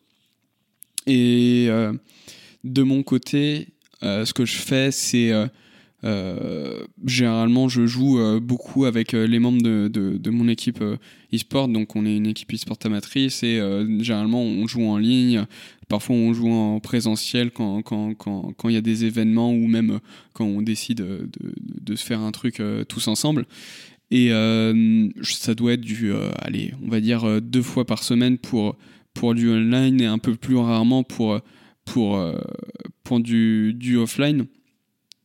Et 1.07 1.67
euh, 1.69 1.93
de 2.63 2.83
mon 2.83 3.03
côté 3.03 3.69
ce 4.01 4.33
que 4.33 4.45
je 4.45 4.57
fais 4.57 4.91
c'est 4.91 5.31
généralement, 7.05 7.67
je 7.67 7.85
joue 7.85 8.19
euh, 8.19 8.39
beaucoup 8.39 8.85
avec 8.85 9.13
euh, 9.13 9.25
les 9.25 9.39
membres 9.39 9.61
de, 9.61 9.87
de, 9.87 10.29
mon 10.29 10.47
équipe 10.47 10.83
e-sport. 11.33 11.67
Donc, 11.67 11.95
on 11.95 12.05
est 12.05 12.15
une 12.15 12.27
équipe 12.27 12.53
e-sport 12.53 12.77
amatrice 12.83 13.43
et 13.43 13.59
généralement, 13.99 14.41
on 14.41 14.67
joue 14.67 14.83
en 14.83 14.97
ligne. 14.97 15.45
Parfois, 15.87 16.15
on 16.15 16.33
joue 16.33 16.49
en 16.49 16.79
présentiel 16.79 17.51
quand 17.51 17.79
il 17.79 17.83
quand, 17.83 18.13
quand, 18.15 18.53
quand 18.57 18.69
y 18.69 18.77
a 18.77 18.81
des 18.81 19.05
événements 19.05 19.51
ou 19.51 19.67
même 19.67 19.99
quand 20.33 20.45
on 20.45 20.61
décide 20.61 20.97
de, 20.97 21.29
de 21.81 21.95
se 21.95 22.03
faire 22.03 22.21
un 22.21 22.31
truc 22.31 22.61
tous 22.87 23.07
ensemble. 23.07 23.45
Et 24.11 24.29
ça 25.23 25.55
doit 25.55 25.73
être 25.73 25.81
du, 25.81 26.11
allez, 26.39 26.73
on 26.83 26.89
va 26.89 26.99
dire 26.99 27.41
deux 27.41 27.61
fois 27.61 27.85
par 27.85 28.03
semaine 28.03 28.37
pour, 28.37 28.75
pour 29.13 29.35
du 29.35 29.49
online 29.49 30.01
et 30.01 30.05
un 30.05 30.19
peu 30.19 30.35
plus 30.35 30.57
rarement 30.57 31.03
pour, 31.03 31.39
pour, 31.85 32.19
pour 33.03 33.19
du, 33.19 33.73
du 33.73 33.97
offline. 33.97 34.45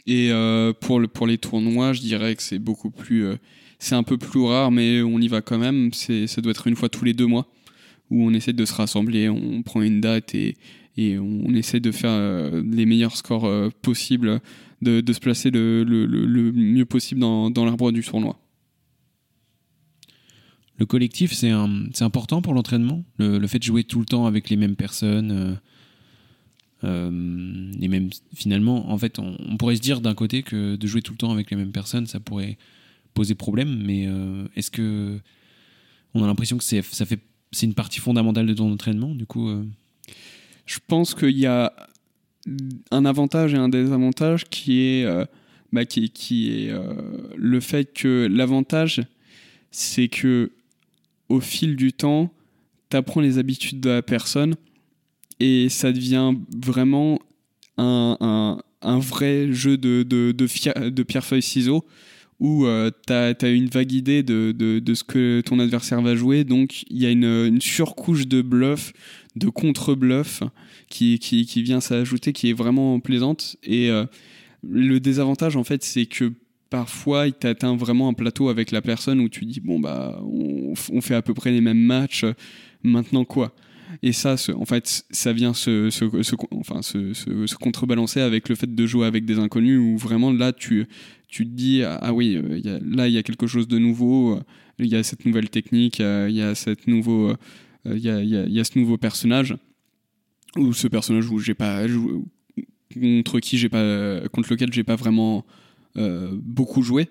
Et 0.07 0.31
euh, 0.31 0.73
pour, 0.73 1.01
le, 1.01 1.09
pour 1.09 1.27
les 1.27 1.39
tournois, 1.39 1.93
je 1.93 2.01
dirais 2.01 2.35
que 2.35 2.43
c'est 2.43 2.59
beaucoup 2.59 2.91
plus. 2.91 3.25
Euh, 3.25 3.37
c'est 3.79 3.95
un 3.95 4.03
peu 4.03 4.19
plus 4.19 4.45
rare, 4.45 4.71
mais 4.71 5.01
on 5.03 5.19
y 5.21 5.29
va 5.29 5.41
quand 5.41 5.59
même. 5.59 5.93
Ça 5.93 6.41
doit 6.41 6.51
être 6.51 6.67
une 6.67 6.77
fois 6.77 6.89
tous 6.89 7.05
les 7.05 7.15
deux 7.15 7.27
mois 7.27 7.47
où 8.11 8.25
on 8.25 8.35
essaie 8.35 8.53
de 8.53 8.65
se 8.65 8.75
rassembler, 8.75 9.29
on 9.29 9.63
prend 9.63 9.83
une 9.83 10.01
date 10.01 10.35
et, 10.35 10.57
et 10.97 11.17
on 11.17 11.55
essaie 11.55 11.79
de 11.79 11.93
faire 11.93 12.11
euh, 12.11 12.63
les 12.69 12.85
meilleurs 12.85 13.17
scores 13.17 13.49
possibles, 13.83 14.41
de, 14.83 15.01
de, 15.01 15.13
se 15.13 15.21
placer 15.21 15.51
le, 15.51 15.85
le, 15.85 16.53
mieux 16.53 16.85
possible 16.85 17.21
dans, 17.21 17.51
dans 17.51 17.65
l'arbre 17.65 17.93
du 17.93 18.03
tournoi. 18.03 18.39
Le 20.79 20.87
collectif, 20.87 21.33
c'est, 21.33 21.51
important 22.01 22.43
pour 22.43 22.53
l'entraînement? 22.53 23.05
Le, 23.19 23.47
fait 23.47 23.59
de 23.59 23.65
jouer 23.65 23.85
tout 23.85 24.01
le 24.01 24.07
temps 24.07 24.27
avec 24.27 24.51
les 24.51 24.57
mêmes 24.57 24.77
personnes 24.77 25.61
et 26.83 27.89
même 27.89 28.11
finalement, 28.35 28.91
en 28.91 28.99
fait, 28.99 29.19
on, 29.19 29.57
pourrait 29.59 29.77
se 29.77 29.81
dire 29.81 30.01
d'un 30.01 30.15
côté 30.15 30.43
que 30.43 30.77
de 30.77 30.87
jouer 30.87 31.03
tout 31.03 31.13
le 31.13 31.19
temps 31.19 31.31
avec 31.31 31.51
les 31.51 31.57
mêmes 31.57 31.73
personnes, 31.73 32.07
ça 32.07 32.21
pourrait 32.21 32.57
poser 33.15 33.35
problème, 33.35 33.83
mais 33.85 34.07
euh, 34.07 34.47
est-ce 34.57 34.71
que 34.71 35.19
on 36.15 36.25
a 36.25 36.27
l'impression 36.27 36.59
que 36.59 36.65
c'est 36.65 36.83
une 37.63 37.75
partie 37.75 38.01
fondamentale 38.01 38.47
de 38.47 38.55
ton 38.55 38.73
entraînement 38.73 39.15
du 39.15 39.27
coup 39.27 39.49
euh, 39.49 39.65
Je 40.67 40.79
pense 40.87 41.15
qu'il 41.15 41.39
y 41.39 41.47
a 41.47 41.73
un 42.91 43.05
avantage 43.05 43.55
et 43.55 43.57
un 43.57 43.69
désavantage 43.69 44.47
qui 44.47 44.81
est, 44.83 45.05
euh, 45.05 45.25
bah, 45.73 45.85
qui, 45.85 46.05
est 46.05 46.71
euh, 46.71 46.95
le 47.37 47.61
fait 47.61 47.93
que 47.93 48.29
l'avantage, 48.31 49.03
c'est 49.71 50.09
que 50.09 50.53
au 51.29 51.41
fil 51.41 51.77
du 51.77 51.93
temps, 51.93 52.33
tu 52.91 52.97
apprends 52.97 53.21
les 53.21 53.39
habitudes 53.39 53.81
de 53.81 53.91
la 53.91 54.03
personne 54.03 54.57
et 55.41 55.69
ça 55.69 55.91
devient 55.93 56.35
vraiment 56.65 57.19
un, 57.79 58.61
un, 58.83 58.99
vrai 58.99 59.53
jeu 59.53 59.77
de, 59.79 60.03
de, 60.03 60.33
de, 60.33 61.03
pierre-feuille-ciseaux 61.03 61.85
où 62.39 62.67
tu 63.07 63.13
as, 63.13 63.49
une 63.49 63.69
vague 63.69 63.93
idée 63.93 64.23
de, 64.23 64.53
de, 64.53 64.79
de 64.79 64.95
ce 64.95 65.03
que 65.03 65.41
ton 65.41 65.59
adversaire 65.59 66.03
va 66.03 66.15
jouer. 66.15 66.45
Donc 66.45 66.83
il 66.91 66.99
y 66.99 67.07
a 67.07 67.11
une, 67.11 67.25
une 67.25 67.61
surcouche 67.61 68.27
de 68.27 68.43
bluff, 68.43 68.93
de 69.37 69.49
contre-bluff 69.49 70.43
qui, 70.89 71.19
qui, 71.19 71.47
qui 71.47 71.63
vient 71.63 71.81
s'ajouter, 71.81 72.33
qui 72.33 72.51
est 72.51 72.55
vraiment 72.55 73.01
plaisante. 73.01 73.57
Et 73.63 73.91
euh, 73.91 74.05
le 74.63 75.01
désavantage, 75.01 75.57
en 75.57 75.65
fait, 75.65 75.83
c'est 75.83 76.07
que 76.07 76.33
parfois, 76.69 77.27
il 77.27 77.33
t'atteint 77.33 77.77
vraiment 77.77 78.09
un 78.09 78.15
plateau 78.15 78.49
avec 78.49 78.71
la 78.71 78.83
personne 78.83 79.21
où 79.21 79.29
tu 79.29 79.45
dis, 79.47 79.61
bon, 79.61 79.81
bah, 79.81 80.21
on, 80.23 80.75
on 80.93 81.01
fait 81.01 81.15
à 81.15 81.23
peu 81.23 81.35
près 81.35 81.51
les 81.51 81.61
mêmes 81.61 81.83
matchs, 81.83 82.25
maintenant 82.83 83.25
quoi? 83.25 83.55
Et 84.03 84.13
ça, 84.13 84.37
en 84.55 84.65
fait, 84.65 85.05
ça 85.11 85.33
vient 85.33 85.55
se, 85.55 85.89
enfin, 86.53 86.83
se, 86.83 87.55
contrebalancer 87.57 88.21
avec 88.21 88.49
le 88.49 88.55
fait 88.55 88.73
de 88.75 88.87
jouer 88.87 89.07
avec 89.07 89.25
des 89.25 89.39
inconnus 89.39 89.79
où 89.79 89.97
vraiment 89.97 90.33
là, 90.33 90.53
tu, 90.53 90.87
tu 91.29 91.45
te 91.45 91.51
dis, 91.51 91.83
ah 91.85 92.13
oui, 92.13 92.37
euh, 92.37 92.81
là, 92.85 93.09
il 93.09 93.15
y 93.15 93.19
a 93.19 93.23
quelque 93.23 93.47
chose 93.47 93.69
de 93.69 93.79
nouveau, 93.79 94.37
euh, 94.37 94.41
il 94.79 94.87
y 94.87 94.97
a 94.97 95.03
cette 95.03 95.25
nouvelle 95.25 95.51
technique, 95.51 96.01
euh, 96.01 96.27
il 96.29 96.37
y 96.37 96.43
a 96.43 96.55
cette 96.55 96.87
nouveau, 96.87 97.35
il 97.85 97.99
y 97.99 98.11
a, 98.11 98.23
y 98.23 98.61
a- 98.61 98.65
ce 98.65 98.79
nouveau 98.79 98.97
personnage 98.99 99.57
ou 100.57 100.73
ce 100.73 100.89
personnage 100.89 101.29
où 101.29 101.39
j'ai 101.39 101.55
pas 101.55 101.83
contre 102.95 103.39
qui 103.41 103.69
pas 103.69 104.29
contre 104.33 104.53
lequel 104.53 104.73
j'ai 104.73 104.83
pas 104.83 104.97
vraiment 104.97 105.45
beaucoup 105.95 106.83
joué. 106.83 107.09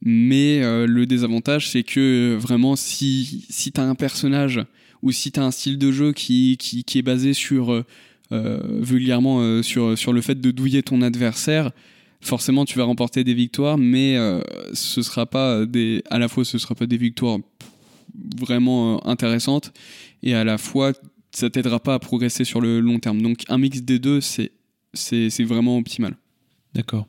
Mais 0.00 0.60
le 0.86 1.04
désavantage 1.06 1.68
c'est 1.68 1.82
que 1.82 2.36
vraiment 2.40 2.76
si 2.76 3.44
si 3.50 3.72
t'as 3.72 3.82
un 3.82 3.96
personnage 3.96 4.64
ou 5.02 5.12
si 5.12 5.32
t'as 5.32 5.44
un 5.44 5.50
style 5.50 5.78
de 5.78 5.92
jeu 5.92 6.12
qui 6.12 6.56
qui, 6.58 6.84
qui 6.84 6.98
est 6.98 7.02
basé 7.02 7.32
sur 7.34 7.72
euh, 7.72 7.84
euh, 8.32 8.80
vulgairement 8.80 9.40
euh, 9.40 9.62
sur 9.62 9.96
sur 9.96 10.12
le 10.12 10.20
fait 10.20 10.40
de 10.40 10.50
douiller 10.50 10.82
ton 10.82 11.02
adversaire 11.02 11.70
forcément 12.20 12.64
tu 12.64 12.78
vas 12.78 12.84
remporter 12.84 13.24
des 13.24 13.34
victoires 13.34 13.78
mais 13.78 14.16
ce 14.72 15.02
sera 15.02 15.24
pas 15.24 15.64
des 15.66 16.02
à 16.10 16.18
la 16.18 16.26
fois 16.26 16.44
ce 16.44 16.58
sera 16.58 16.74
pas 16.74 16.86
des 16.86 16.96
victoires 16.96 17.38
vraiment 18.36 19.06
intéressantes 19.06 19.72
et 20.24 20.34
à 20.34 20.42
la 20.42 20.58
fois 20.58 20.92
ça 21.30 21.48
t'aidera 21.48 21.78
pas 21.78 21.94
à 21.94 21.98
progresser 22.00 22.44
sur 22.44 22.60
le 22.60 22.80
long 22.80 22.98
terme 22.98 23.22
donc 23.22 23.44
un 23.48 23.58
mix 23.58 23.82
des 23.82 24.00
deux 24.00 24.20
c'est 24.20 24.50
c'est 24.94 25.44
vraiment 25.44 25.78
optimal 25.78 26.16
D'accord. 26.74 27.08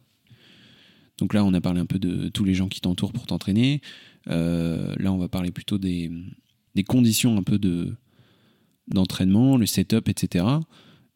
Donc 1.19 1.33
là, 1.33 1.43
on 1.43 1.53
a 1.53 1.61
parlé 1.61 1.81
un 1.81 1.85
peu 1.85 1.99
de 1.99 2.29
tous 2.29 2.43
les 2.43 2.53
gens 2.53 2.69
qui 2.69 2.81
t'entourent 2.81 3.13
pour 3.13 3.27
t'entraîner. 3.27 3.81
Là, 4.25 5.11
on 5.11 5.17
va 5.17 5.27
parler 5.27 5.51
plutôt 5.51 5.77
des, 5.77 6.09
des 6.75 6.83
conditions 6.83 7.37
un 7.37 7.43
peu 7.43 7.57
de 7.57 7.95
d'entraînement, 8.87 9.55
le 9.57 9.67
setup, 9.67 10.09
etc. 10.09 10.45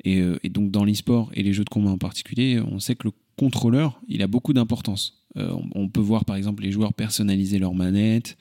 Et, 0.04 0.20
euh, 0.22 0.38
et 0.44 0.50
donc 0.50 0.70
dans 0.70 0.86
l'e-sport 0.86 1.32
et 1.34 1.42
les 1.42 1.54
jeux 1.54 1.64
de 1.64 1.70
combat 1.70 1.90
en 1.90 1.98
particulier, 1.98 2.60
on 2.60 2.80
sait 2.80 2.96
que 2.96 3.08
le 3.08 3.14
contrôleur, 3.36 4.00
il 4.08 4.22
a 4.22 4.28
beaucoup 4.28 4.54
d'importance. 4.54 5.24
Euh, 5.38 5.56
on, 5.74 5.90
peut 5.90 6.02
voir 6.02 6.26
par 6.26 6.36
exemple 6.36 6.64
les 6.64 6.72
joueurs 6.72 6.94
personnaliser 6.94 7.60
leurs 7.60 7.74
manettes. 7.74 8.38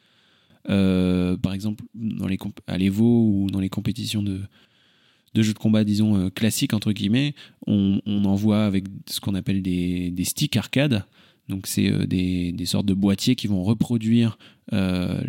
Euh, 0.69 1.37
par 1.37 1.55
exemple, 1.55 1.85
dans 1.95 2.29
les 2.29 2.39
à 2.67 2.79
l'Evo 2.79 3.27
ou 3.27 3.51
dans 3.51 3.61
les 3.61 3.71
compétitions 3.71 4.23
de, 4.23 4.41
de 5.35 5.43
jeux 5.43 5.55
de 5.55 5.59
combat, 5.59 5.85
disons, 5.85 6.17
euh, 6.17 6.31
classiques, 6.31 6.75
entre 6.75 6.93
guillemets, 6.93 7.35
on, 7.67 8.01
on 8.07 8.25
en 8.25 8.35
voit 8.35 8.65
avec 8.65 8.85
ce 9.09 9.21
qu'on 9.21 9.35
appelle 9.35 9.63
des, 9.63 10.11
des 10.11 10.25
sticks 10.25 10.57
arcade. 10.57 11.05
Donc, 11.49 11.67
c'est 11.67 11.91
euh, 11.91 12.07
des, 12.07 12.55
sortes 12.67 12.87
de 12.87 12.95
boîtiers 12.95 13.35
qui 13.35 13.47
vont 13.47 13.63
reproduire 13.63 14.39
euh, 14.73 15.21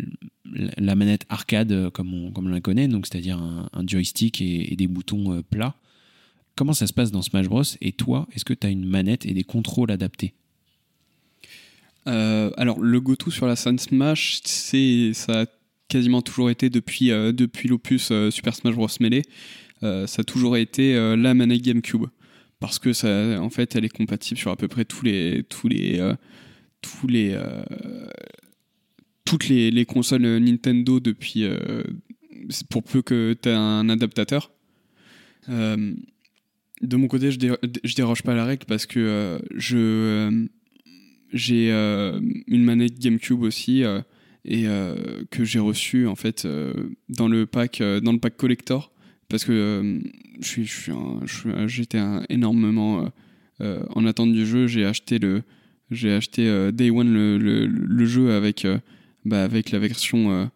la 0.44 0.94
manette 0.94 1.26
arcade 1.28 1.72
euh, 1.72 1.90
comme 1.90 2.14
on, 2.14 2.30
comme 2.30 2.46
on 2.46 2.50
la 2.50 2.60
connaît, 2.60 2.88
donc 2.88 3.06
c'est-à-dire 3.06 3.38
un, 3.38 3.86
joystick 3.86 4.40
et, 4.40 4.76
des 4.76 4.86
boutons 4.86 5.42
plats. 5.42 5.74
Comment 6.56 6.72
ça 6.72 6.86
se 6.86 6.92
passe 6.92 7.10
dans 7.10 7.22
Smash 7.22 7.48
Bros? 7.48 7.62
Et 7.80 7.92
toi, 7.92 8.28
est-ce 8.32 8.44
que 8.44 8.54
tu 8.54 8.66
as 8.66 8.70
une 8.70 8.84
manette 8.84 9.26
et 9.26 9.34
des 9.34 9.44
contrôles 9.44 9.90
adaptés? 9.90 10.34
Alors 12.06 12.78
le 12.80 13.00
go-to 13.00 13.30
sur 13.30 13.46
la 13.46 13.56
scène 13.56 13.78
Smash, 13.78 14.40
c'est 14.44 15.12
ça 15.14 15.42
a 15.42 15.46
quasiment 15.88 16.20
toujours 16.20 16.50
été 16.50 16.68
depuis 16.68 17.08
depuis 17.08 17.66
l'opus 17.66 18.12
Super 18.30 18.54
Smash 18.54 18.74
Bros. 18.74 18.88
Melee, 19.00 19.22
ça 19.80 20.20
a 20.20 20.22
toujours 20.22 20.58
été 20.58 20.94
la 21.16 21.32
manette 21.32 21.62
GameCube 21.62 22.04
parce 22.66 22.78
que 22.78 22.92
ça 22.92 23.40
en 23.40 23.50
fait 23.50 23.76
elle 23.76 23.84
est 23.84 23.88
compatible 23.96 24.38
sur 24.38 24.50
à 24.50 24.56
peu 24.56 24.68
près 24.68 24.84
tous 24.84 25.04
les 25.04 25.42
tous 25.48 25.68
les 25.68 25.98
euh, 26.00 26.14
tous 26.80 27.06
les 27.06 27.32
euh, 27.34 27.62
toutes 29.24 29.48
les, 29.48 29.70
les 29.70 29.84
consoles 29.84 30.22
Nintendo 30.22 31.00
depuis 31.00 31.44
euh, 31.44 31.82
pour 32.70 32.82
peu 32.82 33.02
que 33.02 33.34
tu 33.40 33.48
aies 33.48 33.52
un 33.52 33.88
adaptateur. 33.88 34.50
De 35.48 36.96
mon 36.96 37.06
côté, 37.06 37.30
je, 37.30 37.38
dé- 37.38 37.54
je 37.84 37.94
déroge 37.94 38.22
pas 38.22 38.32
à 38.32 38.34
la 38.34 38.44
règle 38.44 38.66
parce 38.66 38.84
que 38.86 39.38
je 39.54 40.46
j'ai 41.32 41.70
une 41.70 42.64
manette 42.64 42.98
GameCube 42.98 43.42
aussi 43.42 43.82
et 44.44 44.64
que 45.30 45.44
j'ai 45.44 45.58
reçue 45.58 46.06
en 46.06 46.16
fait 46.16 46.46
dans 47.08 47.28
le 47.28 47.46
pack 47.46 47.82
dans 48.02 48.12
le 48.12 48.18
pack 48.18 48.36
collector 48.36 48.92
parce 49.28 49.44
que 49.44 50.00
j'étais 51.66 52.00
énormément 52.28 53.08
en 53.60 54.06
attente 54.06 54.32
du 54.32 54.46
jeu. 54.46 54.66
J'ai 54.66 54.84
acheté 54.84 55.18
le 55.18 55.42
j'ai 55.90 56.12
acheté 56.12 56.48
euh, 56.48 56.72
Day 56.72 56.90
One 56.90 57.12
le, 57.12 58.06
jeu 58.06 58.32
avec 58.32 58.64
euh, 58.64 58.78
bah, 59.24 59.44
avec 59.44 59.70
la 59.70 59.78
version 59.78 60.50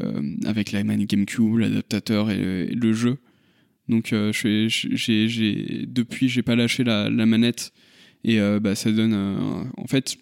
euh, 0.00 0.22
avec 0.44 0.72
la 0.72 0.82
GameCube 0.82 1.58
l'adaptateur 1.58 2.30
et, 2.30 2.66
le- 2.66 2.92
jeu. 2.92 3.18
Donc 3.88 4.12
euh, 4.12 4.32
je 4.32 4.66
j'ai 4.68 5.86
depuis 5.86 6.28
j'ai 6.28 6.42
pas 6.42 6.56
lâché 6.56 6.84
la, 6.84 7.08
manette. 7.10 7.72
Et 8.24 8.38
bah, 8.60 8.76
ça 8.76 8.92
donne 8.92 9.14
en 9.14 9.86
fait 9.88 10.16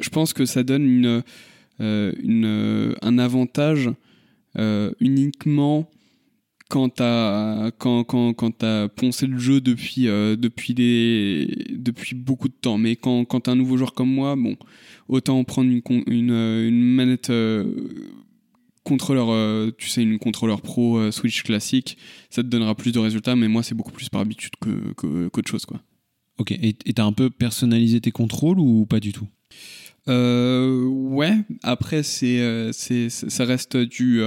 je 0.00 0.10
pense 0.10 0.34
que 0.34 0.44
ça 0.44 0.62
donne 0.62 1.22
une, 1.78 2.94
un 3.00 3.18
avantage 3.18 3.90
uniquement 5.00 5.90
quand 6.74 6.88
t'as 6.88 7.70
quand, 7.78 8.02
quand, 8.02 8.34
quand 8.34 8.50
t'as 8.50 8.88
poncé 8.88 9.28
le 9.28 9.38
jeu 9.38 9.60
depuis 9.60 10.08
euh, 10.08 10.34
depuis 10.34 10.74
des 10.74 11.68
depuis 11.70 12.16
beaucoup 12.16 12.48
de 12.48 12.54
temps. 12.60 12.78
Mais 12.78 12.96
quand 12.96 13.24
quand 13.24 13.42
t'es 13.42 13.52
un 13.52 13.54
nouveau 13.54 13.76
joueur 13.76 13.92
comme 13.94 14.12
moi 14.12 14.34
bon 14.34 14.56
autant 15.06 15.44
prendre 15.44 15.70
une 15.70 16.30
euh, 16.32 16.68
une 16.68 16.82
manette 16.82 17.30
euh, 17.30 17.64
contrôleur 18.82 19.28
euh, 19.30 19.70
tu 19.78 19.88
sais 19.88 20.02
une 20.02 20.18
contrôleur 20.18 20.62
pro 20.62 21.12
Switch 21.12 21.44
classique 21.44 21.96
ça 22.28 22.42
te 22.42 22.48
donnera 22.48 22.74
plus 22.74 22.90
de 22.90 22.98
résultats 22.98 23.36
mais 23.36 23.46
moi 23.46 23.62
c'est 23.62 23.76
beaucoup 23.76 23.92
plus 23.92 24.08
par 24.08 24.22
habitude 24.22 24.54
que 24.60 24.92
que- 24.94 25.28
qu'autre 25.28 25.48
chose 25.48 25.66
quoi. 25.66 25.80
Ok, 26.38 26.50
et 26.50 26.72
t'as 26.92 27.04
un 27.04 27.12
peu 27.12 27.30
personnalisé 27.30 28.00
tes 28.00 28.10
contrôles 28.10 28.58
ou 28.58 28.84
pas 28.84 28.98
du 28.98 29.12
tout? 29.12 29.28
Ouais. 30.08 31.36
Après, 31.62 32.02
c'est, 32.02 32.70
c'est, 32.72 33.08
ça 33.08 33.44
reste 33.44 33.76
du, 33.76 34.20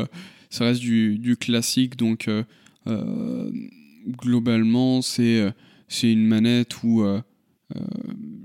ça 0.49 0.65
reste 0.65 0.81
du, 0.81 1.17
du 1.17 1.36
classique. 1.38 1.97
Donc, 1.97 2.27
euh, 2.27 2.43
euh, 2.88 3.51
globalement, 4.07 5.01
c'est, 5.01 5.41
euh, 5.41 5.51
c'est 5.88 6.12
une 6.12 6.25
manette 6.25 6.83
où 6.83 7.01
euh, 7.01 7.19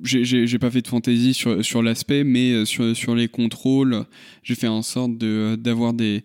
j'ai, 0.02 0.58
pas 0.58 0.70
fait 0.70 0.82
de 0.82 0.88
fantaisie 0.88 1.34
sur, 1.34 1.64
sur 1.64 1.82
l'aspect, 1.82 2.24
mais 2.24 2.64
sur, 2.64 2.96
sur 2.96 3.14
les 3.14 3.28
contrôles, 3.28 4.04
j'ai 4.42 4.54
fait 4.54 4.66
en 4.68 4.82
sorte 4.82 5.16
d'avoir 5.16 5.94
des, 5.94 6.24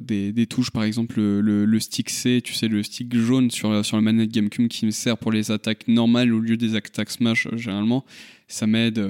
des, 0.00 0.32
des 0.32 0.46
touches, 0.46 0.70
par 0.70 0.84
exemple 0.84 1.20
le, 1.20 1.66
le, 1.66 1.80
stick 1.80 2.08
C, 2.08 2.40
tu 2.42 2.54
sais, 2.54 2.68
le 2.68 2.82
stick 2.82 3.14
jaune 3.14 3.50
sur, 3.50 3.70
la- 3.70 3.82
sur 3.82 3.98
la 3.98 4.02
manette 4.02 4.30
GameCube 4.32 4.68
qui 4.68 4.86
me 4.86 4.90
sert 4.90 5.18
pour 5.18 5.30
les 5.30 5.50
attaques 5.50 5.88
normales 5.88 6.32
au 6.32 6.40
lieu 6.40 6.56
des 6.56 6.74
attaques 6.74 7.10
Smash 7.10 7.48
généralement 7.54 8.04
ça 8.48 8.66
m'aide 8.66 9.02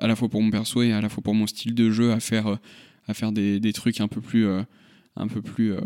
à 0.00 0.06
la 0.06 0.16
fois 0.16 0.28
pour 0.28 0.42
mon 0.42 0.50
perso 0.50 0.82
et 0.82 0.92
à 0.92 1.00
la 1.02 1.08
fois 1.10 1.22
pour 1.22 1.34
mon 1.34 1.46
style 1.46 1.74
de 1.74 1.90
jeu 1.90 2.12
à 2.12 2.20
faire 2.20 2.58
à 3.08 3.14
faire 3.14 3.32
des, 3.32 3.60
des 3.60 3.72
trucs 3.72 4.00
un 4.00 4.08
peu 4.08 4.20
plus 4.20 4.46
un 5.20 5.28
peu 5.28 5.42
plus 5.42 5.72
euh, 5.74 5.80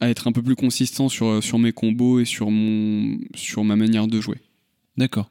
à 0.00 0.08
être 0.10 0.28
un 0.28 0.32
peu 0.32 0.42
plus 0.42 0.56
consistant 0.56 1.08
sur 1.08 1.42
sur 1.42 1.58
mes 1.58 1.72
combos 1.72 2.20
et 2.20 2.24
sur 2.24 2.50
mon 2.50 3.18
sur 3.34 3.64
ma 3.64 3.76
manière 3.76 4.06
de 4.06 4.20
jouer 4.20 4.38
D'accord. 4.96 5.30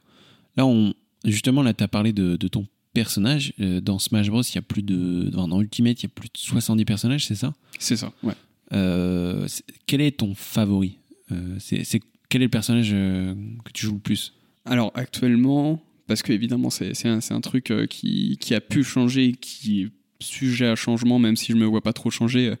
Là, 0.56 0.66
on, 0.66 0.94
justement, 1.24 1.62
là, 1.62 1.74
tu 1.74 1.84
as 1.84 1.88
parlé 1.88 2.12
de, 2.12 2.36
de 2.36 2.48
ton 2.48 2.66
personnage. 2.94 3.52
Euh, 3.60 3.80
dans 3.82 3.98
Smash 3.98 4.28
Bros, 4.30 4.42
il 4.42 4.54
y 4.54 4.58
a 4.58 4.62
plus 4.62 4.82
de. 4.82 5.30
enfin, 5.32 5.46
dans 5.46 5.60
Ultimate, 5.60 6.00
il 6.00 6.04
y 6.04 6.06
a 6.06 6.08
plus 6.08 6.28
de 6.28 6.38
70 6.38 6.84
personnages, 6.86 7.26
c'est 7.26 7.34
ça? 7.34 7.54
C'est 7.78 7.96
ça 7.96 8.12
ouais 8.22 8.32
Euh, 8.72 9.46
Quel 9.86 10.00
est 10.00 10.18
ton 10.18 10.34
favori? 10.34 10.98
Euh, 11.30 11.56
c'est, 11.60 12.00
quel 12.30 12.40
est 12.42 12.46
le 12.46 12.50
personnage 12.50 12.90
euh, 12.92 13.34
que 13.64 13.72
tu 13.72 13.84
joues 13.86 13.94
le 13.94 14.00
plus? 14.00 14.32
Alors 14.64 14.90
actuellement, 14.94 15.82
parce 16.06 16.22
que 16.22 16.32
évidemment 16.32 16.70
c'est 16.70 17.06
un, 17.06 17.20
un 17.30 17.40
truc 17.40 17.70
euh, 17.70 17.86
qui, 17.86 18.38
qui 18.40 18.54
a 18.54 18.60
pu 18.60 18.82
changer, 18.82 19.32
qui 19.32 19.82
est 19.82 19.88
sujet 20.20 20.66
à 20.66 20.76
changement, 20.76 21.18
même 21.18 21.36
si 21.36 21.52
je 21.52 21.56
me 21.56 21.64
vois 21.64 21.80
pas 21.80 21.92
trop 21.92 22.10
changer 22.10 22.54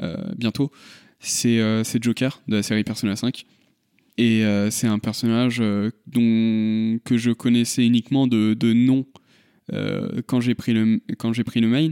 euh, 0.00 0.16
bientôt, 0.36 0.70
c'est 1.20 1.60
euh, 1.60 1.84
c'est 1.84 2.02
Joker 2.02 2.40
de 2.48 2.56
la 2.56 2.62
série 2.62 2.84
Persona 2.84 3.16
5. 3.16 3.44
Et 4.18 4.44
euh, 4.44 4.68
c'est 4.70 4.88
un 4.88 4.98
personnage 4.98 5.58
euh, 5.60 5.90
dont, 6.08 6.98
que 7.04 7.16
je 7.16 7.30
connaissais 7.30 7.86
uniquement 7.86 8.26
de, 8.26 8.52
de 8.52 8.72
nom 8.72 9.06
euh, 9.72 10.22
quand 10.26 10.40
j'ai 10.40 10.56
pris, 10.56 10.72
le, 10.72 11.00
pris 11.44 11.60
le 11.60 11.68
main. 11.68 11.90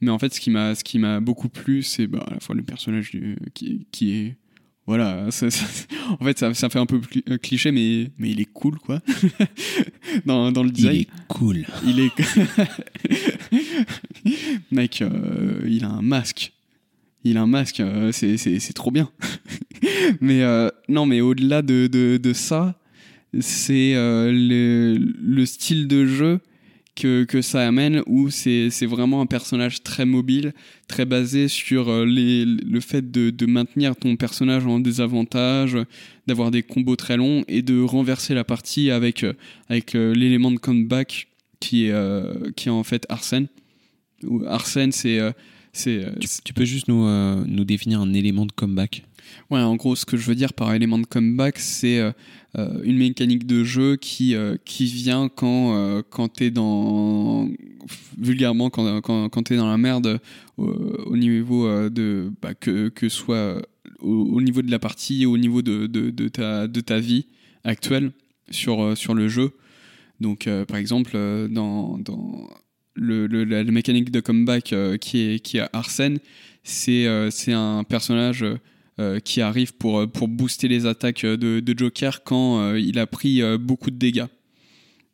Mais 0.00 0.10
en 0.10 0.18
fait, 0.18 0.34
ce 0.34 0.40
qui 0.40 0.50
m'a, 0.98 1.20
beaucoup 1.20 1.48
plu, 1.48 1.84
c'est 1.84 2.08
bah, 2.08 2.24
à 2.26 2.34
la 2.34 2.40
fois 2.40 2.56
le 2.56 2.62
personnage 2.62 3.12
qui, 3.54 3.86
qui 3.92 4.12
est. 4.12 4.36
Voilà, 4.88 5.26
ça- 5.30 5.50
ça- 5.50 5.66
en 6.18 6.24
fait, 6.24 6.38
ça, 6.38 6.54
ça 6.54 6.70
fait 6.70 6.78
un 6.78 6.86
peu 6.86 6.98
euh, 7.28 7.36
cliché, 7.36 7.70
mais, 7.72 8.10
mais 8.18 8.30
il 8.30 8.40
est 8.40 8.46
cool, 8.52 8.78
quoi. 8.78 9.00
dans, 10.26 10.50
dans 10.50 10.62
le 10.62 10.70
Il 10.70 10.72
design. 10.72 10.96
est 11.02 11.08
cool. 11.28 11.66
Il 11.86 12.00
est. 12.00 12.10
Mec, 14.72 15.02
euh, 15.02 15.60
il 15.66 15.84
a 15.84 15.88
un 15.90 16.02
masque. 16.02 16.52
Il 17.24 17.36
a 17.36 17.42
un 17.42 17.46
masque, 17.46 17.80
euh, 17.80 18.12
c'est- 18.12 18.72
trop 18.74 18.90
bien. 18.90 19.10
mais 20.20 20.42
euh, 20.42 20.70
non, 20.88 21.04
mais 21.04 21.20
au-delà 21.20 21.62
de, 21.62 21.86
de, 21.86 22.16
de 22.16 22.32
ça, 22.32 22.78
c'est 23.40 23.92
le, 23.94 24.96
le 24.96 25.46
style 25.46 25.86
de 25.88 26.06
jeu 26.06 26.40
que, 26.98 27.42
ça 27.42 27.66
amène 27.66 28.02
où 28.06 28.30
c'est 28.30 28.86
vraiment 28.86 29.20
un 29.20 29.26
personnage 29.26 29.82
très 29.82 30.04
mobile, 30.04 30.52
très 30.88 31.04
basé 31.04 31.48
sur 31.48 31.88
euh, 31.88 32.04
le 32.04 32.80
fait 32.80 33.10
de, 33.10 33.46
maintenir 33.46 33.96
ton 33.96 34.16
personnage 34.16 34.66
en 34.66 34.80
désavantage, 34.80 35.78
d'avoir 36.26 36.50
des 36.50 36.62
combos 36.62 36.96
très 36.96 37.16
longs 37.16 37.44
et 37.48 37.62
de 37.62 37.80
renverser 37.80 38.34
la 38.34 38.44
partie 38.44 38.90
avec, 38.90 39.24
euh, 39.24 39.32
avec 39.68 39.94
euh, 39.94 40.12
l'élément 40.14 40.50
de 40.50 40.58
comeback 40.58 41.28
qui 41.60 41.86
est, 41.86 42.54
qui 42.54 42.70
en 42.70 42.84
fait 42.84 43.04
Arsène. 43.08 43.48
Arsène, 44.46 44.92
c'est. 44.92 45.20
Tu, 45.72 46.28
tu 46.44 46.54
peux 46.54 46.64
juste 46.64 46.86
nous, 46.86 47.04
nous 47.46 47.64
définir 47.64 48.00
un 48.00 48.12
élément 48.12 48.46
de 48.46 48.52
comeback? 48.52 49.07
Ouais, 49.50 49.60
en 49.60 49.76
gros, 49.76 49.96
ce 49.96 50.04
que 50.04 50.16
je 50.16 50.26
veux 50.26 50.34
dire 50.34 50.52
par 50.52 50.74
élément 50.74 50.98
de 50.98 51.06
comeback, 51.06 51.58
c'est 51.58 51.98
euh, 51.98 52.12
euh, 52.58 52.82
une 52.84 52.98
mécanique 52.98 53.46
de 53.46 53.64
jeu 53.64 53.96
qui, 53.96 54.34
euh, 54.34 54.56
qui 54.64 54.84
vient 54.84 55.28
quand, 55.28 56.02
quand 56.10 56.28
t'es 56.28 56.50
dans. 56.50 57.48
vulgairement, 58.18 58.68
quand, 58.68 59.00
quand, 59.00 59.28
quand 59.30 59.42
t'es 59.42 59.56
dans 59.56 59.70
la 59.70 59.78
merde 59.78 60.20
au 60.58 61.16
niveau 61.16 61.66
de. 61.88 62.30
Bah, 62.42 62.54
que, 62.54 62.88
que 62.88 63.08
soit 63.08 63.62
au, 64.00 64.10
au 64.10 64.40
niveau 64.42 64.60
de 64.60 64.70
la 64.70 64.78
partie, 64.78 65.24
au 65.24 65.38
niveau 65.38 65.62
de, 65.62 65.86
de, 65.86 66.28
ta, 66.28 66.66
de 66.68 66.80
ta 66.80 66.98
vie 66.98 67.26
actuelle 67.64 68.12
sur, 68.50 68.96
sur 68.96 69.14
le 69.14 69.28
jeu. 69.28 69.52
Donc, 70.20 70.48
par 70.66 70.76
exemple, 70.76 71.16
dans. 71.50 71.98
dans 71.98 72.48
le, 73.00 73.26
la, 73.26 73.64
mécanique 73.64 74.10
de 74.10 74.20
comeback 74.20 74.74
qui, 75.00 75.20
est, 75.20 75.40
qui 75.40 75.58
est 75.58 75.68
Arsène, 75.72 76.18
c'est 76.64 77.06
c'est 77.30 77.52
un 77.52 77.84
personnage 77.84 78.44
euh, 79.00 79.20
qui 79.20 79.40
arrive 79.40 79.74
pour, 79.74 80.00
euh, 80.00 80.06
pour 80.06 80.28
booster 80.28 80.68
les 80.68 80.86
attaques 80.86 81.24
de, 81.24 81.60
de 81.60 81.78
Joker 81.78 82.22
quand 82.24 82.60
euh, 82.60 82.80
il 82.80 82.98
a 82.98 83.06
pris 83.06 83.42
euh, 83.42 83.58
beaucoup 83.58 83.90
de 83.90 83.96
dégâts. 83.96 84.26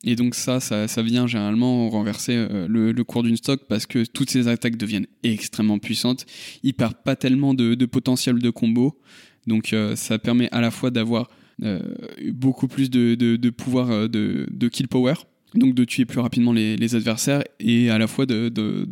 Et 0.07 0.17
donc 0.17 0.35
ça, 0.35 0.61
ça, 0.61 0.87
ça 0.87 1.03
vient 1.03 1.27
généralement 1.27 1.89
renverser 1.89 2.35
euh, 2.37 2.67
le, 2.69 2.93
le 2.93 3.05
cours 3.05 3.23
d'une 3.23 3.37
stock 3.37 3.63
parce 3.69 3.87
que 3.87 4.05
toutes 4.05 4.29
ces 4.29 4.49
attaques 4.49 4.77
deviennent 4.77 5.07
extrêmement 5.23 5.79
puissantes. 5.79 6.27
Il 6.63 6.75
perd 6.75 6.95
pas 7.05 7.17
tellement 7.17 7.55
de, 7.55 7.75
de 7.75 7.87
potentiel 7.87 8.39
de 8.39 8.51
combo. 8.51 9.01
Donc 9.47 9.73
euh, 9.73 9.97
ça 9.97 10.19
permet 10.19 10.49
à 10.53 10.61
la 10.61 10.71
fois 10.71 10.91
d'avoir 10.91 11.31
euh, 11.63 11.81
beaucoup 12.33 12.69
plus 12.69 12.91
de, 12.91 13.15
de, 13.15 13.51
pouvoir 13.51 13.91
euh, 13.91 14.09
de, 14.09 14.69
kill 14.69 14.89
power, 14.89 15.15
donc 15.55 15.75
de 15.75 15.85
tuer 15.85 16.05
plus 16.05 16.21
rapidement 16.21 16.53
les, 16.53 16.77
les 16.77 16.95
adversaires 16.95 17.43
et 17.61 17.89
à 17.91 17.99
la 17.99 18.07
fois 18.07 18.27
de, 18.27 18.49
de, 18.49 18.87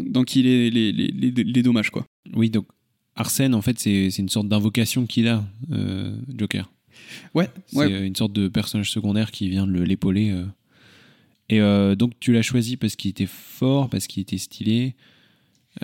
d'enquiller 0.00 0.70
les, 0.70 0.92
les, 0.92 1.30
les 1.30 1.62
dommages. 1.62 1.90
Quoi. 1.90 2.06
Oui, 2.34 2.48
donc 2.48 2.66
Arsène, 3.16 3.54
en 3.54 3.62
fait, 3.62 3.78
c'est 3.78 4.08
une 4.18 4.28
sorte 4.28 4.48
d'invocation 4.48 5.06
qu'il 5.06 5.28
a, 5.28 5.44
euh, 5.70 6.16
Joker. 6.36 6.70
Ouais, 7.34 7.48
C'est 7.66 7.76
ouais. 7.78 7.92
euh, 7.92 8.06
une 8.06 8.16
sorte 8.16 8.32
de 8.32 8.48
personnage 8.48 8.90
secondaire 8.90 9.30
qui 9.30 9.48
vient 9.48 9.66
de 9.66 9.72
le- 9.72 9.84
l'épauler. 9.84 10.30
euh. 10.30 10.44
Et 11.48 11.60
euh, 11.60 11.94
donc, 11.94 12.12
tu 12.20 12.32
l'as 12.32 12.42
choisi 12.42 12.76
parce 12.76 12.96
qu'il 12.96 13.10
était 13.10 13.26
fort, 13.26 13.90
parce 13.90 14.06
qu'il 14.06 14.22
était 14.22 14.38
stylé. 14.38 14.94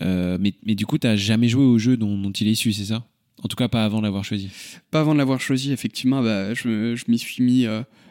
Mais, 0.01 0.53
mais 0.64 0.75
du 0.75 0.87
coup, 0.87 0.99
t'as 0.99 1.17
jamais 1.17 1.49
joué 1.49 1.64
au 1.64 1.79
jeu 1.79 1.97
dont, 1.97 2.17
dont 2.17 2.31
il 2.31 2.47
est 2.49 2.53
issu, 2.53 2.73
c'est 2.73 2.85
ça? 2.87 3.05
En 3.43 3.49
tout 3.49 3.57
cas, 3.57 3.69
pas 3.69 3.85
avant 3.85 4.01
l'avoir 4.01 4.25
choisi. 4.25 4.49
Pas 4.91 5.01
avant 5.01 5.12
de 5.12 5.19
l'avoir 5.19 5.41
choisi, 5.41 5.73
effectivement, 5.73 6.23
bah, 6.23 6.55
je, 6.55 6.95
je 6.97 7.05
m'y 7.09 7.19
suis 7.19 7.43
mis, 7.43 7.67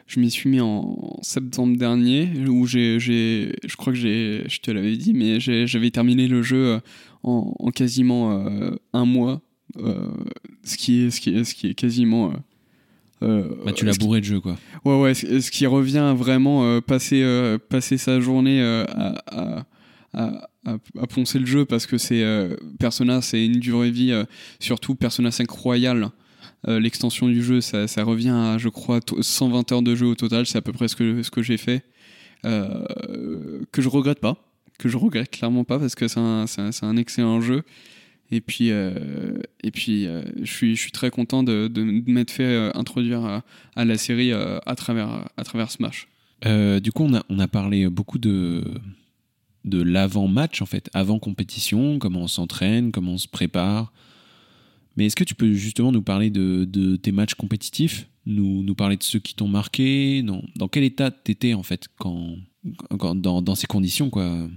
je 0.07 0.19
m'y 0.19 0.31
suis 0.31 0.49
mis 0.49 0.59
en 0.61 1.19
septembre 1.21 1.77
dernier, 1.77 2.29
où 2.47 2.65
j'ai, 2.65 2.99
j'ai, 2.99 3.53
je 3.65 3.75
crois 3.75 3.93
que 3.93 3.99
j'ai, 3.99 4.43
je 4.47 4.59
te 4.59 4.71
l'avais 4.71 4.95
dit, 4.97 5.13
mais 5.13 5.39
j'ai- 5.39 5.67
j'avais 5.67 5.91
terminé 5.91 6.27
le 6.27 6.41
jeu 6.43 6.79
en, 7.23 7.53
en 7.59 7.71
quasiment 7.71 8.31
euh, 8.45 8.71
un 8.93 9.05
mois, 9.05 9.41
euh, 9.77 10.07
ce 10.63 10.77
qui 10.77 11.01
est, 11.05 11.09
ce 11.11 11.19
qui 11.21 11.29
est, 11.35 11.43
ce 11.43 11.53
qui 11.55 11.67
est 11.67 11.73
quasiment. 11.73 12.31
euh, 13.23 13.43
Bah, 13.65 13.71
tu 13.73 13.85
l'as 13.85 13.93
qui- 13.93 13.99
bourré 13.99 14.19
de 14.21 14.25
jeu, 14.25 14.39
quoi. 14.39 14.57
Ouais, 14.85 14.99
ouais, 14.99 15.13
ce 15.13 15.49
qui 15.51 15.65
revient 15.65 15.97
à 15.99 16.13
vraiment 16.13 16.63
euh, 16.65 16.81
passer, 16.81 17.21
euh, 17.23 17.57
passer 17.57 17.97
sa 17.97 18.19
journée 18.19 18.61
à, 18.61 18.81
à, 19.27 19.65
à, 20.13 20.49
à- 20.65 20.77
à 20.99 21.07
poncer 21.07 21.39
le 21.39 21.45
jeu 21.45 21.65
parce 21.65 21.85
que 21.85 21.97
c'est 21.97 22.23
Persona, 22.79 23.21
c'est 23.21 23.45
une 23.45 23.59
durée 23.59 23.89
de 23.91 23.95
vie, 23.95 24.23
surtout 24.59 24.95
Persona 24.95 25.31
5 25.31 25.49
Royal. 25.49 26.09
L'extension 26.65 27.27
du 27.27 27.41
jeu, 27.43 27.61
ça, 27.61 27.87
ça 27.87 28.03
revient 28.03 28.29
à, 28.35 28.57
je 28.57 28.67
crois, 28.67 28.99
to- 28.99 29.21
120 29.21 29.71
heures 29.71 29.81
de 29.81 29.95
jeu 29.95 30.07
au 30.07 30.15
total. 30.15 30.45
C'est 30.45 30.57
à 30.57 30.61
peu 30.61 30.73
près 30.73 30.87
ce 30.89 30.95
que, 30.95 31.23
ce 31.23 31.31
que 31.31 31.41
j'ai 31.41 31.55
fait. 31.57 31.83
Que 32.43 33.81
je 33.81 33.87
regrette 33.89 34.19
pas. 34.19 34.46
Que 34.77 34.89
je 34.89 34.97
regrette 34.97 35.31
clairement 35.31 35.63
pas 35.63 35.79
parce 35.79 35.95
que 35.95 36.07
c'est 36.07 36.19
un, 36.19 36.45
un, 36.57 36.69
un 36.81 36.97
excellent 36.97 37.41
jeu. 37.41 37.63
Et 38.29 38.41
puis, 38.41 38.71
euh, 38.71 39.39
et 39.63 39.71
puis 39.71 40.05
euh, 40.05 40.21
je, 40.41 40.51
suis, 40.51 40.75
je 40.75 40.81
suis 40.81 40.91
très 40.91 41.09
content 41.09 41.43
de, 41.43 41.67
de 41.67 41.81
m'être 42.11 42.29
fait 42.31 42.43
euh, 42.43 42.71
introduire 42.75 43.41
à, 43.75 43.85
la 43.85 43.97
série 43.97 44.33
à, 44.33 44.75
travers, 44.75 45.29
à 45.37 45.43
travers 45.43 45.71
Smash. 45.71 46.07
Du 46.43 46.91
coup, 46.91 47.03
on 47.03 47.13
a, 47.15 47.23
on 47.29 47.39
a 47.39 47.47
parlé 47.47 47.89
beaucoup 47.89 48.19
de, 48.19 48.63
de 49.65 49.81
l'avant-match, 49.81 50.61
en 50.61 50.65
fait, 50.65 50.89
avant 50.93 51.19
compétition, 51.19 51.99
comment 51.99 52.21
on 52.23 52.27
s'entraîne, 52.27 52.91
comment 52.91 53.13
on 53.13 53.17
se 53.17 53.27
prépare. 53.29 53.91
Mais 54.97 55.05
est-ce 55.05 55.15
que 55.15 55.23
tu 55.23 55.33
peux 55.35 55.53
justement 55.53 55.91
nous 55.91 56.01
parler 56.01 56.29
de, 56.29 56.65
de 56.65 56.97
tes 56.97 57.11
matchs 57.11 57.35
compétitifs, 57.35 58.07
nous, 58.25 58.61
nous 58.61 58.75
parler 58.75 58.97
de 58.97 59.03
ceux 59.03 59.19
qui 59.19 59.35
t'ont 59.35 59.47
marqué? 59.47 60.21
Dans, 60.21 60.43
dans 60.55 60.67
quel 60.67 60.83
état 60.83 61.11
t'étais, 61.11 61.53
en 61.53 61.63
fait, 61.63 61.87
quand, 61.97 62.35
quand- 62.99 63.15
dans, 63.15 63.41
dans 63.41 63.55
ces 63.55 63.67
conditions, 63.67 64.09
quoi? 64.09 64.49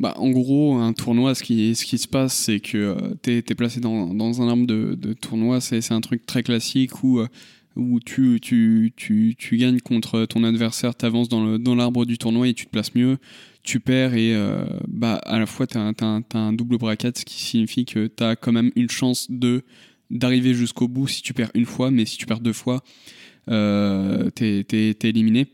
Bah, 0.00 0.14
en 0.16 0.30
gros, 0.30 0.76
un 0.76 0.92
tournoi, 0.92 1.34
ce 1.34 1.42
qui, 1.42 1.74
ce 1.74 1.84
qui 1.84 1.98
se 1.98 2.06
passe, 2.06 2.32
c'est 2.34 2.60
que 2.60 2.78
euh, 2.78 3.14
t'es 3.20 3.38
es 3.38 3.42
placé 3.54 3.80
dans, 3.80 4.14
dans 4.14 4.40
un 4.42 4.48
arbre 4.48 4.64
de, 4.66 4.94
de 4.94 5.12
tournoi. 5.12 5.60
C'est 5.60 5.90
un 5.92 6.00
truc 6.00 6.24
très 6.24 6.44
classique 6.44 7.02
où, 7.02 7.18
euh, 7.18 7.26
où 7.74 7.98
tu, 7.98 8.38
tu, 8.40 8.92
tu, 8.96 9.34
tu 9.36 9.56
gagnes 9.56 9.80
contre 9.80 10.24
ton 10.26 10.44
adversaire, 10.44 10.94
t'avances 10.94 11.28
dans 11.28 11.44
le- 11.44 11.58
dans 11.58 11.74
l'arbre 11.74 12.04
du 12.06 12.16
tournoi 12.16 12.46
et 12.48 12.54
tu 12.54 12.66
te 12.66 12.70
places 12.70 12.94
mieux. 12.94 13.18
Tu 13.64 13.80
perds 13.80 14.14
et 14.14 14.34
euh, 14.36 14.64
bah, 14.86 15.16
à 15.24 15.38
la 15.40 15.46
fois, 15.46 15.66
t'as 15.66 15.80
un, 15.80 15.92
t'as 15.94 16.38
un- 16.38 16.52
double 16.52 16.78
bracket, 16.78 17.18
ce 17.18 17.24
qui 17.24 17.42
signifie 17.42 17.84
que 17.84 18.06
t'as 18.06 18.36
quand 18.36 18.52
même 18.52 18.70
une 18.76 18.90
chance 18.90 19.26
de 19.30 19.64
d'arriver 20.10 20.54
jusqu'au 20.54 20.88
bout 20.88 21.06
si 21.08 21.20
tu 21.22 21.34
perds 21.34 21.50
une 21.54 21.66
fois, 21.66 21.90
mais 21.90 22.06
si 22.06 22.16
tu 22.16 22.24
perds 22.24 22.40
deux 22.40 22.54
fois, 22.54 22.82
euh, 23.50 24.30
t'es 24.30 24.64
éliminé. 25.02 25.48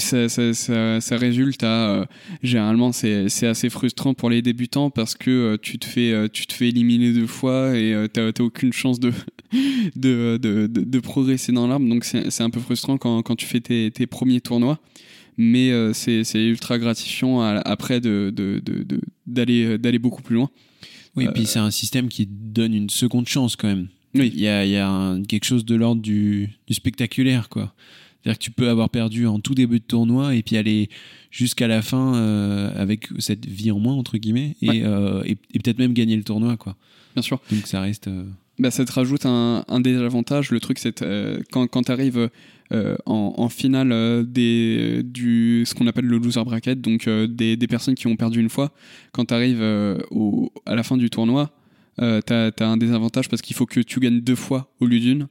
Ça, 0.00 0.28
ça, 0.28 0.52
ça, 0.54 1.00
ça 1.00 1.16
résulte 1.16 1.62
à 1.62 1.90
euh, 2.00 2.04
généralement 2.42 2.92
c'est 2.92 3.26
assez 3.46 3.70
frustrant 3.70 4.14
pour 4.14 4.30
les 4.30 4.42
débutants 4.42 4.90
parce 4.90 5.14
que 5.14 5.30
euh, 5.30 5.56
tu 5.60 5.78
te 5.78 5.86
fais 5.86 6.12
euh, 6.12 6.28
tu 6.32 6.46
te 6.46 6.52
fais 6.52 6.68
éliminer 6.68 7.12
deux 7.12 7.26
fois 7.26 7.76
et 7.76 7.92
euh, 7.94 8.08
t'as 8.08 8.30
aucune 8.42 8.72
chance 8.72 8.98
de 9.00 9.12
de, 9.96 10.38
de, 10.42 10.66
de, 10.66 10.82
de 10.84 10.98
progresser 11.00 11.52
dans 11.52 11.66
l'arbre 11.66 11.88
donc 11.88 12.04
c'est 12.04 12.40
un 12.42 12.50
peu 12.50 12.60
frustrant 12.60 12.98
quand, 12.98 13.22
quand 13.22 13.36
tu 13.36 13.46
fais 13.46 13.60
tes, 13.60 13.90
tes 13.90 14.06
premiers 14.06 14.40
tournois 14.40 14.78
mais 15.38 15.70
c'est 15.92 16.22
ultra 16.34 16.78
gratifiant 16.78 17.40
à- 17.42 17.60
après 17.64 18.00
de 18.00 18.32
de- 18.34 18.60
de- 18.64 18.82
de- 18.82 19.00
d'aller 19.26 19.78
d'aller 19.78 19.98
beaucoup 19.98 20.22
plus 20.22 20.36
loin 20.36 20.50
Oui, 21.14 21.24
et 21.24 21.28
puis 21.28 21.46
c'est 21.46 21.58
un 21.58 21.70
système 21.70 22.08
qui 22.08 22.26
donne 22.26 22.74
une 22.74 22.90
seconde 22.90 23.28
chance, 23.28 23.54
quand 23.56 23.68
même. 23.68 23.88
Oui. 24.14 24.32
Il 24.34 24.40
y 24.40 24.48
a, 24.48 24.64
il 24.64 24.70
y 24.70 24.76
a 24.76 24.88
un- 24.88 25.22
quelque 25.22 25.44
chose 25.44 25.64
de 25.66 25.74
l'ordre 25.74 26.00
du, 26.00 26.48
du 26.66 26.74
spectaculaire, 26.74 27.48
quoi. 27.50 27.74
C'est-à-dire 28.26 28.38
que 28.40 28.44
tu 28.44 28.50
peux 28.50 28.68
avoir 28.68 28.90
perdu 28.90 29.28
en 29.28 29.38
tout 29.38 29.54
début 29.54 29.78
de 29.78 29.84
tournoi 29.84 30.34
et 30.34 30.42
puis 30.42 30.56
aller 30.56 30.88
jusqu'à 31.30 31.68
la 31.68 31.80
fin 31.80 32.16
euh, 32.16 32.72
avec 32.74 33.06
cette 33.20 33.46
vie 33.46 33.70
en 33.70 33.78
moins, 33.78 33.94
entre 33.94 34.18
guillemets, 34.18 34.56
et, 34.62 34.68
Ouais. 34.68 34.82
euh, 34.84 35.22
et, 35.24 35.36
et 35.54 35.58
peut-être 35.60 35.78
même 35.78 35.92
gagner 35.92 36.16
le 36.16 36.24
tournoi, 36.24 36.56
quoi. 36.56 36.74
bien 37.14 37.22
sûr 37.22 37.40
Donc 37.52 37.68
ça 37.68 37.80
reste. 37.80 38.08
euh, 38.08 38.24
bah, 38.58 38.72
ça 38.72 38.84
te 38.84 38.90
rajoute 38.90 39.26
un, 39.26 39.64
un 39.68 39.78
désavantage. 39.80 40.50
Le 40.50 40.58
truc, 40.58 40.80
c'est 40.80 41.04
quand, 41.52 41.68
quand 41.68 41.82
tu 41.84 41.92
arrives 41.92 42.28
en, 42.72 43.34
en 43.36 43.48
finale 43.48 44.26
des, 44.28 45.02
du, 45.04 45.62
ce 45.64 45.74
qu'on 45.74 45.86
appelle 45.86 46.06
le 46.06 46.18
loser 46.18 46.42
bracket, 46.42 46.80
donc 46.80 47.08
des, 47.08 47.56
des 47.56 47.66
personnes 47.68 47.94
qui 47.94 48.08
ont 48.08 48.16
perdu 48.16 48.40
une 48.40 48.48
fois, 48.48 48.72
quand 49.12 49.26
tu 49.26 49.34
arrives 49.34 49.62
à 49.62 50.74
la 50.74 50.82
fin 50.82 50.96
du 50.96 51.10
tournoi, 51.10 51.52
tu 51.98 52.02
as, 52.04 52.52
un 52.60 52.76
désavantage 52.76 53.28
parce 53.28 53.40
qu'il 53.42 53.54
faut 53.54 53.66
que 53.66 53.78
tu 53.80 54.00
gagnes 54.00 54.20
deux 54.20 54.34
fois 54.34 54.72
au 54.80 54.86
lieu 54.86 54.98
d'une. 54.98 55.28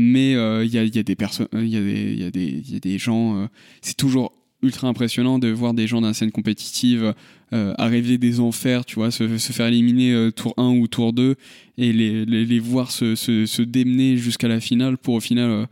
Mais 0.00 0.32
il 0.32 0.72
y 0.72 0.78
a, 0.78 0.84
y, 0.84 0.98
a, 0.98 1.02
des 1.02 1.16
personnes, 1.16 1.48
il 1.54 1.66
y, 1.66 1.76
y, 1.76 2.72
y 2.72 2.76
a 2.76 2.78
des 2.78 2.98
gens. 2.98 3.48
c'est 3.82 3.96
toujours 3.96 4.32
ultra 4.62 4.86
impressionnant 4.86 5.40
de 5.40 5.48
voir 5.48 5.74
des 5.74 5.88
gens 5.88 6.00
dans 6.00 6.06
la 6.06 6.14
scène 6.14 6.30
compétitive 6.30 7.14
arriver 7.50 8.16
des 8.16 8.38
enfers, 8.38 8.84
tu 8.84 8.94
vois, 8.94 9.10
se, 9.10 9.38
se 9.38 9.52
faire 9.52 9.66
éliminer 9.66 10.30
tour 10.36 10.54
1 10.56 10.68
ou 10.78 10.86
tour 10.86 11.12
2 11.12 11.34
et 11.78 11.92
les, 11.92 12.24
les, 12.24 12.44
les 12.44 12.58
voir 12.60 12.92
se, 12.92 13.16
se, 13.16 13.44
se 13.44 13.62
démener 13.62 14.16
jusqu'à 14.16 14.46
la 14.46 14.60
finale 14.60 14.98
pour 14.98 15.14
au 15.14 15.20
final, 15.20 15.66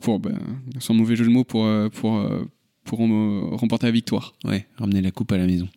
pour, 0.00 0.20
ben, 0.20 0.38
sans 0.78 0.94
mauvais 0.94 1.14
jeu 1.14 1.26
de 1.26 1.30
mots, 1.30 1.44
pour, 1.44 1.68
pour, 1.92 2.26
pour 2.84 2.98
remporter 2.98 3.86
la 3.86 3.92
victoire. 3.92 4.34
Ouais, 4.44 4.66
ramener 4.78 5.02
la 5.02 5.10
coupe 5.10 5.32
à 5.32 5.36
la 5.36 5.46
maison. 5.46 5.68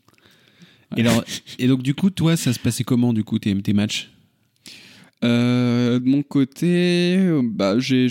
Et, 0.95 1.01
alors, 1.01 1.23
et 1.59 1.67
donc, 1.67 1.83
du 1.83 1.93
coup, 1.93 2.09
toi, 2.09 2.37
ça 2.37 2.53
se 2.53 2.59
passait 2.59 2.85
comment, 2.85 3.11
du 3.11 3.23
coup, 3.23 3.39
tes, 3.39 3.53
tes 3.61 3.73
matchs? 3.73 4.09
euh, 4.09 4.16
De 5.21 5.99
mon 6.05 6.23
côté, 6.23 7.17
bah, 7.43 7.79
j'ai 7.79 8.09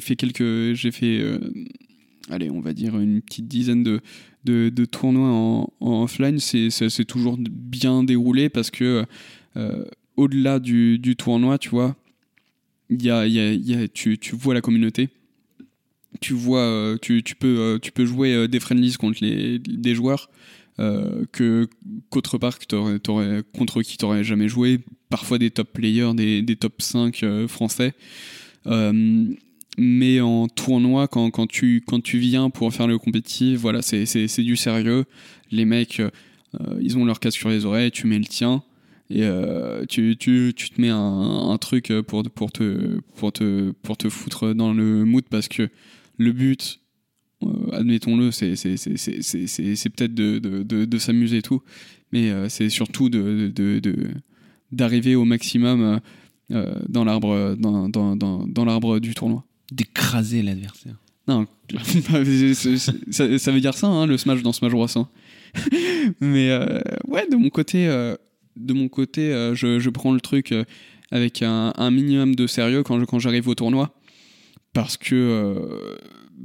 fait 0.00 0.16
quelques. 0.16 0.74
J'ai 0.74 0.90
fait. 0.90 1.18
Euh, 1.20 1.38
on 2.50 2.60
va 2.60 2.72
dire 2.72 2.98
une 2.98 3.20
petite 3.22 3.48
dizaine 3.48 3.82
de, 3.82 4.84
tournois 4.84 5.28
en, 5.28 5.72
en 5.80 6.02
offline. 6.02 6.38
C'est 6.38 7.04
toujours 7.04 7.36
bien 7.38 8.04
déroulé 8.04 8.48
parce 8.48 8.70
que, 8.70 9.04
euh, 9.56 9.84
au-delà 10.16 10.58
du, 10.58 11.14
tournoi, 11.16 11.58
tu 11.58 11.70
vois, 11.70 11.96
y 12.90 13.88
tu, 13.92 14.18
tu 14.18 14.36
vois 14.36 14.54
la 14.54 14.60
communauté 14.60 15.08
tu 16.20 16.34
peux, 17.34 18.06
jouer 18.06 18.48
des 18.48 18.60
friendlies 18.60 18.94
contre 18.94 19.18
les, 19.22 19.58
des 19.58 19.94
joueurs 19.94 20.30
euh, 20.30 20.65
que 20.78 21.68
qu'autre 22.10 22.38
part 22.38 22.58
que 22.58 23.40
contre 23.40 23.82
qui 23.82 23.96
t'aurais 23.96 24.24
jamais 24.24 24.48
joué. 24.48 24.80
Parfois 25.08 25.38
des 25.38 25.50
top 25.50 25.72
players, 25.72 26.12
des, 26.14 26.42
des 26.42 26.56
top 26.56 26.82
5 26.82 27.22
euh, 27.22 27.48
français. 27.48 27.94
Euh, 28.66 29.24
mais 29.78 30.20
en 30.20 30.48
tournoi, 30.48 31.06
quand, 31.06 31.30
quand, 31.30 31.46
tu, 31.46 31.82
quand 31.86 32.02
tu 32.02 32.18
viens 32.18 32.50
pour 32.50 32.72
faire 32.72 32.86
le 32.86 32.98
compétitif, 32.98 33.58
voilà, 33.60 33.82
c'est, 33.82 34.38
du 34.38 34.56
sérieux. 34.56 35.04
Les 35.50 35.64
mecs, 35.64 36.00
ils 36.80 36.96
ont 36.96 37.04
leur 37.04 37.20
casque 37.20 37.38
sur 37.38 37.50
les 37.50 37.66
oreilles, 37.66 37.90
tu 37.90 38.06
mets 38.06 38.18
le 38.18 38.24
tien 38.24 38.62
et 39.10 39.28
tu, 39.86 40.16
tu, 40.16 40.54
tu, 40.56 40.70
te 40.70 40.80
mets 40.80 40.88
un, 40.88 41.50
un, 41.50 41.58
truc 41.58 41.92
pour, 42.06 42.22
pour, 42.22 42.50
te, 42.52 42.98
pour, 43.16 43.32
te, 43.32 43.72
pour 43.82 43.98
te 43.98 44.08
foutre 44.08 44.54
dans 44.54 44.72
le 44.72 45.04
mood 45.04 45.24
parce 45.28 45.46
que 45.48 45.68
le 46.16 46.32
but 46.32 46.80
euh, 46.80 46.85
admettons-le, 47.72 48.30
c'est 48.30 48.50
peut-être 48.50 50.14
de, 50.14 50.38
de, 50.38 50.84
de, 50.84 50.98
s'amuser 50.98 51.38
et 51.38 51.42
tout, 51.42 51.62
mais 52.12 52.30
euh, 52.30 52.48
c'est 52.48 52.68
surtout 52.68 53.10
d'arriver 54.72 55.14
au 55.14 55.24
maximum 55.24 56.00
euh, 56.50 56.74
dans 56.88 57.04
l'arbre 57.04 57.56
dans, 57.58 57.88
dans, 57.88 58.16
dans, 58.16 58.46
dans 58.46 58.64
l'arbre 58.64 58.98
du 58.98 59.14
tournoi. 59.14 59.44
D'écraser 59.72 60.42
l'adversaire. 60.42 60.96
Non, 61.28 61.46
ça, 61.82 63.38
ça, 63.38 63.52
veut 63.52 63.60
dire 63.60 63.74
ça, 63.74 63.88
hein, 63.88 64.06
le 64.06 64.16
Smash 64.16 64.42
dans 64.42 64.52
Smash 64.52 64.70
Bros. 64.70 64.86
Hein. 64.96 65.08
mais 66.20 66.56
ouais, 67.08 67.28
de 67.28 67.36
mon 67.36 67.50
côté, 67.50 67.86
de 67.86 68.72
mon 68.72 68.88
côté 68.88 69.30
je, 69.54 69.80
je, 69.80 69.90
prends 69.90 70.12
le 70.12 70.20
truc 70.20 70.54
avec 71.10 71.42
un, 71.42 71.72
un, 71.76 71.90
minimum 71.90 72.36
de 72.36 72.46
sérieux 72.46 72.84
quand 72.84 73.18
j'arrive 73.18 73.44
quand 73.44 73.50
au 73.50 73.54
tournoi. 73.56 73.92
Parce 74.72 74.96
que 74.96 75.58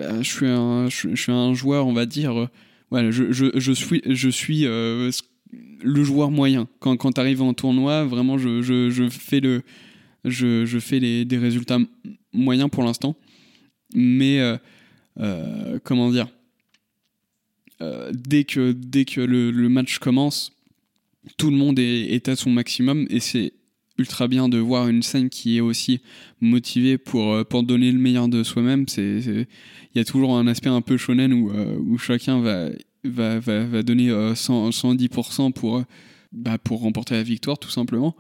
bah, 0.02 0.22
je, 0.22 1.16
suis 1.16 1.32
un, 1.32 1.54
joueur, 1.54 1.88
on 1.88 1.94
va 1.94 2.06
dire. 2.06 2.50
Euh, 2.94 3.12
je, 3.12 3.72
suis, 4.32 4.66
euh, 4.66 5.12
le 5.84 6.04
joueur 6.04 6.32
moyen. 6.32 6.68
Quand, 6.80 6.98
quand 6.98 7.14
tu 7.14 7.22
arrives 7.22 7.42
en 7.42 7.54
tournoi, 7.54 8.06
vraiment, 8.06 8.38
je, 8.38 9.10
fais, 10.80 11.00
des 11.00 11.38
résultats 11.38 11.80
moyens 12.34 12.70
pour 12.70 12.84
l'instant. 12.84 13.16
Mais, 13.94 14.40
euh, 15.20 15.80
comment 15.84 16.10
dire 16.10 16.28
dès 18.12 18.44
que, 18.44 18.74
dès 18.74 19.06
que 19.06 19.22
le, 19.22 19.50
le, 19.50 19.68
match 19.68 19.98
commence, 19.98 20.52
tout 21.38 21.50
le 21.50 21.58
monde 21.58 21.80
est, 21.80 22.14
est 22.14 22.30
à 22.30 22.36
son 22.36 22.52
maximum 22.52 23.08
et 23.10 23.20
c'est 23.20 23.54
ultra 24.02 24.28
bien 24.28 24.50
de 24.50 24.58
voir 24.58 24.88
une 24.88 25.04
scène 25.04 25.30
qui 25.30 25.58
est 25.58 25.62
aussi 25.62 26.02
motivée 26.42 26.98
pour, 26.98 27.34
euh, 27.34 27.44
pour 27.44 27.64
donner 27.64 27.92
le 27.92 28.00
meilleur 28.00 28.28
de 28.28 28.44
soi-même. 28.44 28.86
Il 28.98 29.46
y 29.96 30.00
a 30.00 30.04
toujours 30.04 30.36
un 30.36 30.48
aspect 30.48 30.70
un 30.70 30.82
peu 30.82 30.98
shonen 30.98 31.32
où, 31.32 31.52
euh, 31.52 31.78
où 31.80 31.98
chacun 31.98 32.42
va, 32.42 32.70
va, 33.04 33.40
va, 33.40 33.66
va 33.66 33.84
donner 33.84 34.10
100, 34.36 34.68
euh, 34.68 34.72
110% 34.72 35.54
pour, 35.54 35.84
bah, 36.32 36.58
pour 36.58 36.82
remporter 36.82 37.14
la 37.14 37.24
victoire, 37.24 37.58
tout 37.58 37.70
simplement. 37.70 38.16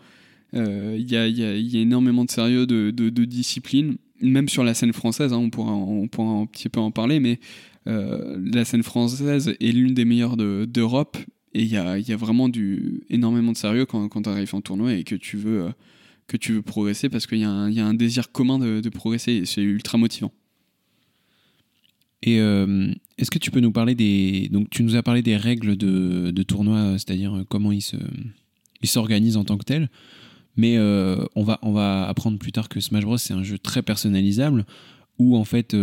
Il 0.53 1.09
y, 1.09 1.15
a, 1.15 1.27
y, 1.27 1.43
a, 1.43 1.55
y, 1.55 1.77
a, 1.77 1.79
énormément 1.79 2.25
de 2.25 2.31
sérieux, 2.31 2.67
de, 2.67 2.91
de, 2.91 3.09
de, 3.09 3.25
discipline, 3.25 3.95
même 4.21 4.49
sur 4.49 4.65
la 4.65 4.73
scène 4.73 4.91
française, 4.91 5.31
hein, 5.31 5.37
on, 5.37 5.49
pourra, 5.49 5.71
on 5.71 6.09
pourra 6.09 6.29
un 6.29 6.45
petit 6.45 6.67
peu 6.67 6.81
en 6.81 6.91
parler, 6.91 7.21
mais 7.21 7.39
la 7.85 8.65
scène 8.65 8.83
française 8.83 9.55
est 9.59 9.71
l'une 9.71 9.93
des 9.93 10.03
meilleures 10.03 10.35
d'Europe. 10.35 11.17
Et 11.53 11.63
il 11.63 11.67
y 11.67 11.75
a, 11.75 12.17
vraiment 12.17 12.47
du, 12.47 13.03
énormément 13.09 13.51
de 13.51 13.57
sérieux 13.57 13.85
quand, 13.85 14.09
tu 14.09 14.29
arrives 14.29 14.55
en 14.55 14.61
tournoi 14.61 14.93
et 14.93 15.03
que 15.03 15.15
tu 15.15 15.35
veux, 15.35 15.63
euh, 15.63 15.69
que 16.27 16.37
tu 16.37 16.53
veux 16.53 16.61
progresser 16.61 17.09
parce 17.09 17.27
qu'il 17.27 17.39
y, 17.39 17.41
y, 17.41 17.45
a 17.45 17.85
un 17.85 17.93
désir 17.93 18.31
commun 18.31 18.57
de, 18.57 18.89
progresser 18.89 19.33
et 19.33 19.45
c'est 19.45 19.61
ultra 19.61 19.97
motivant. 19.97 20.31
Et 22.23 22.39
euh, 22.39 22.93
est-ce 23.17 23.31
que 23.31 23.39
tu 23.39 23.51
peux 23.51 23.59
nous 23.59 23.71
parler 23.71 23.95
des. 23.95 24.47
Donc, 24.51 24.69
tu 24.69 24.83
nous 24.83 24.95
as 24.95 25.03
parlé 25.03 25.23
des 25.23 25.35
règles 25.35 25.75
de, 25.75 26.31
de 26.31 26.43
tournoi, 26.43 26.93
c'est-à-dire 26.93 27.43
comment 27.49 27.71
ils 27.71 27.83
s'organisent 28.83 29.37
en 29.37 29.43
tant 29.43 29.57
que 29.57 29.65
tel. 29.65 29.89
Mais 30.55 30.77
euh, 30.77 31.25
on, 31.35 31.43
va, 31.43 31.59
on 31.63 31.71
va 31.71 32.07
apprendre 32.07 32.37
plus 32.37 32.51
tard 32.51 32.69
que 32.69 32.79
Smash 32.79 33.03
Bros, 33.03 33.17
c'est 33.17 33.33
un 33.33 33.43
jeu 33.43 33.57
très 33.57 33.81
personnalisable 33.81 34.65
où, 35.17 35.35
en 35.35 35.45
fait, 35.45 35.73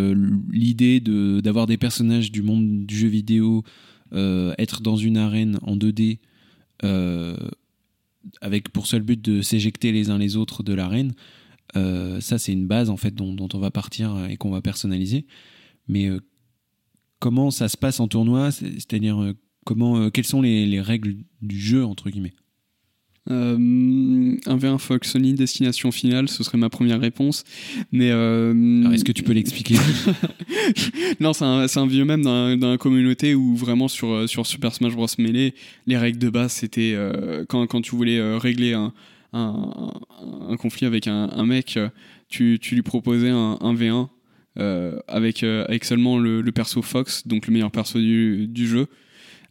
l'idée 0.51 1.01
d'avoir 1.01 1.67
des 1.67 1.77
personnages 1.77 2.33
du 2.33 2.43
monde 2.43 2.87
du 2.87 2.97
jeu 2.97 3.09
vidéo 3.09 3.59
euh, 3.59 3.63
être 4.13 4.83
dans 4.83 4.97
une 4.97 5.17
arène 5.17 5.59
en 5.63 5.77
2D 5.77 6.19
euh, 6.85 7.37
avec 8.41 8.71
pour 8.71 8.87
seul 8.87 9.03
but 9.03 9.21
de 9.21 9.43
s'éjecter 9.43 9.93
les 9.93 10.11
uns 10.11 10.19
les 10.19 10.37
autres 10.37 10.63
de 10.63 10.75
l'arène, 10.75 11.15
euh, 11.77 12.21
ça 12.21 12.39
c'est 12.39 12.53
une 12.53 12.67
base 12.67 12.91
en 12.91 12.97
fait 12.97 13.15
dont, 13.15 13.33
dont 13.33 13.49
on 13.55 13.59
va 13.59 13.71
partir 13.71 14.27
et 14.27 14.37
qu'on 14.37 14.51
va 14.51 14.61
personnaliser. 14.61 15.27
Mais 15.89 16.11
comment 17.19 17.51
ça 17.51 17.69
se 17.69 17.77
passe 17.77 18.01
en 18.01 18.09
tournoi? 18.09 18.51
C'est-à-dire 18.51 19.33
comment, 19.65 20.11
quelles 20.11 20.27
sont 20.27 20.43
les, 20.43 20.67
les, 20.67 20.81
règles 20.81 21.17
du 21.41 21.59
jeu 21.59 21.85
entre 21.85 22.11
guillemets? 22.11 22.35
Euh, 23.31 23.57
un 24.47 24.57
V1 24.57 24.79
Fox 24.79 25.11
Sony 25.11 25.35
destination 25.35 25.91
finale, 25.91 26.29
ce 26.29 26.43
serait 26.43 26.59
ma 26.59 26.71
première 26.71 27.01
réponse. 27.01 27.45
Mais 27.93 28.11
euh, 28.11 28.91
est-ce 28.93 29.05
que 29.05 29.13
tu 29.13 29.23
peux 29.23 29.33
l'expliquer? 29.33 29.77
Non, 31.21 31.33
c'est 31.33 31.45
un, 31.45 31.67
un, 31.75 31.87
vieux 31.87 32.05
même 32.05 32.23
la 32.23 32.77
communauté 32.77 33.35
où 33.35 33.57
vraiment 33.57 33.89
sur 33.89 34.29
sur 34.29 34.47
Super 34.47 34.75
Smash 34.75 34.95
Bros 34.95 35.07
Melee, 35.19 35.55
les 35.87 35.97
règles 35.97 36.19
de 36.19 36.29
base 36.29 36.53
c'était 36.53 36.93
euh, 36.95 37.45
quand 37.49 37.67
quand 37.67 37.81
tu 37.81 37.97
voulais 37.97 38.19
euh, 38.19 38.39
régler 38.39 38.75
un, 38.75 38.93
un, 39.33 39.93
un, 40.49 40.57
conflit 40.57 40.87
avec 40.87 41.07
un, 41.07 41.45
mec, 41.45 41.79
tu, 42.29 42.59
tu 42.61 42.75
lui 42.75 42.83
proposais 42.83 43.31
un, 43.31 43.59
un 43.61 43.75
V1 43.75 44.09
avec 45.09 45.43
avec 45.43 45.85
seulement 45.85 46.19
le, 46.19 46.41
le, 46.41 46.53
perso 46.53 46.83
Fox, 46.83 47.27
donc 47.27 47.47
le 47.47 47.53
meilleur 47.53 47.71
perso 47.71 47.99
du, 47.99 48.47
du 48.47 48.67
jeu. 48.67 48.87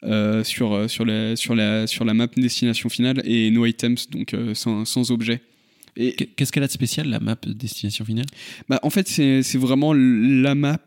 Euh, 0.03 0.43
sur, 0.43 0.73
euh, 0.73 0.87
sur, 0.87 1.05
la, 1.05 1.35
sur, 1.35 1.55
la, 1.55 1.87
sur 1.87 2.05
la 2.05 2.13
map 2.13 2.27
destination 2.37 2.87
finale 2.87 3.21
et 3.25 3.49
no 3.49 3.65
items, 3.65 4.09
donc 4.11 4.33
euh, 4.33 4.53
sans, 4.53 4.85
sans 4.85 5.09
objet. 5.09 5.41
Qu'est-ce 5.95 6.51
qu'elle 6.51 6.61
a 6.61 6.67
de 6.67 6.71
spécial, 6.71 7.09
la 7.09 7.19
map 7.19 7.37
destination 7.47 8.05
finale? 8.05 8.27
Bah, 8.69 8.79
En 8.83 8.91
fait, 8.91 9.07
c'est 9.07 9.57
vraiment 9.57 9.93
la 9.93 10.53
map 10.53 10.79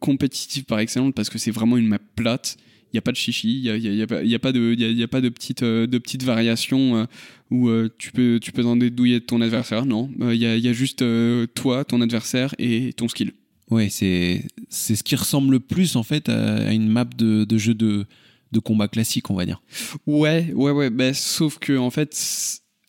compétitive 0.00 0.64
par 0.64 0.78
excellence 0.78 1.12
parce 1.14 1.28
que 1.28 1.38
c'est 1.38 1.50
vraiment 1.50 1.76
une 1.76 1.86
map 1.86 1.98
plate. 2.16 2.56
Il 2.86 2.96
n'y 2.96 2.98
a 2.98 3.02
pas 3.02 3.12
de 3.12 3.16
chichi, 3.16 3.58
il 3.58 3.62
n'y 3.62 3.68
a, 3.68 3.76
y 3.76 3.88
a, 4.02 4.22
y 4.22 4.34
a, 4.34 4.38
pas 4.38 4.52
de, 4.52 4.74
y 4.74 5.02
a, 5.02 5.08
pas 5.08 5.20
de 5.20 5.28
petites, 5.28 5.62
de 5.62 5.98
petites 5.98 6.22
variations 6.22 7.06
où 7.50 7.70
tu 7.98 8.12
peux, 8.12 8.38
tu 8.40 8.52
peux 8.52 8.62
t'en 8.62 8.76
dédouiller 8.76 9.20
de 9.20 9.24
ton 9.26 9.42
adversaire. 9.42 9.84
Non, 9.84 10.10
il 10.18 10.36
y, 10.36 10.46
a, 10.46 10.56
y 10.56 10.68
a 10.68 10.72
juste 10.72 11.04
toi, 11.52 11.84
ton 11.84 12.00
adversaire 12.00 12.54
et 12.58 12.94
ton 12.94 13.06
skill. 13.06 13.32
Ouais, 13.70 13.88
c'est 13.90 14.46
ce 14.70 15.02
qui 15.02 15.16
ressemble 15.16 15.52
le 15.52 15.60
plus 15.60 15.96
en 15.96 16.02
fait 16.02 16.28
à, 16.28 16.72
une 16.72 16.88
map 16.88 17.04
de, 17.04 17.44
de 17.44 17.58
jeu 17.58 17.74
de, 17.74 18.06
de 18.52 18.58
combat 18.60 18.88
classique, 18.88 19.30
on 19.30 19.34
va 19.34 19.44
dire. 19.44 19.62
Ouais, 20.06 20.52
ouais, 20.54 20.72
ouais. 20.72 20.90
Bah, 20.90 21.12
sauf 21.12 21.58
que 21.58 21.76
en 21.76 21.90
fait, 21.90 22.16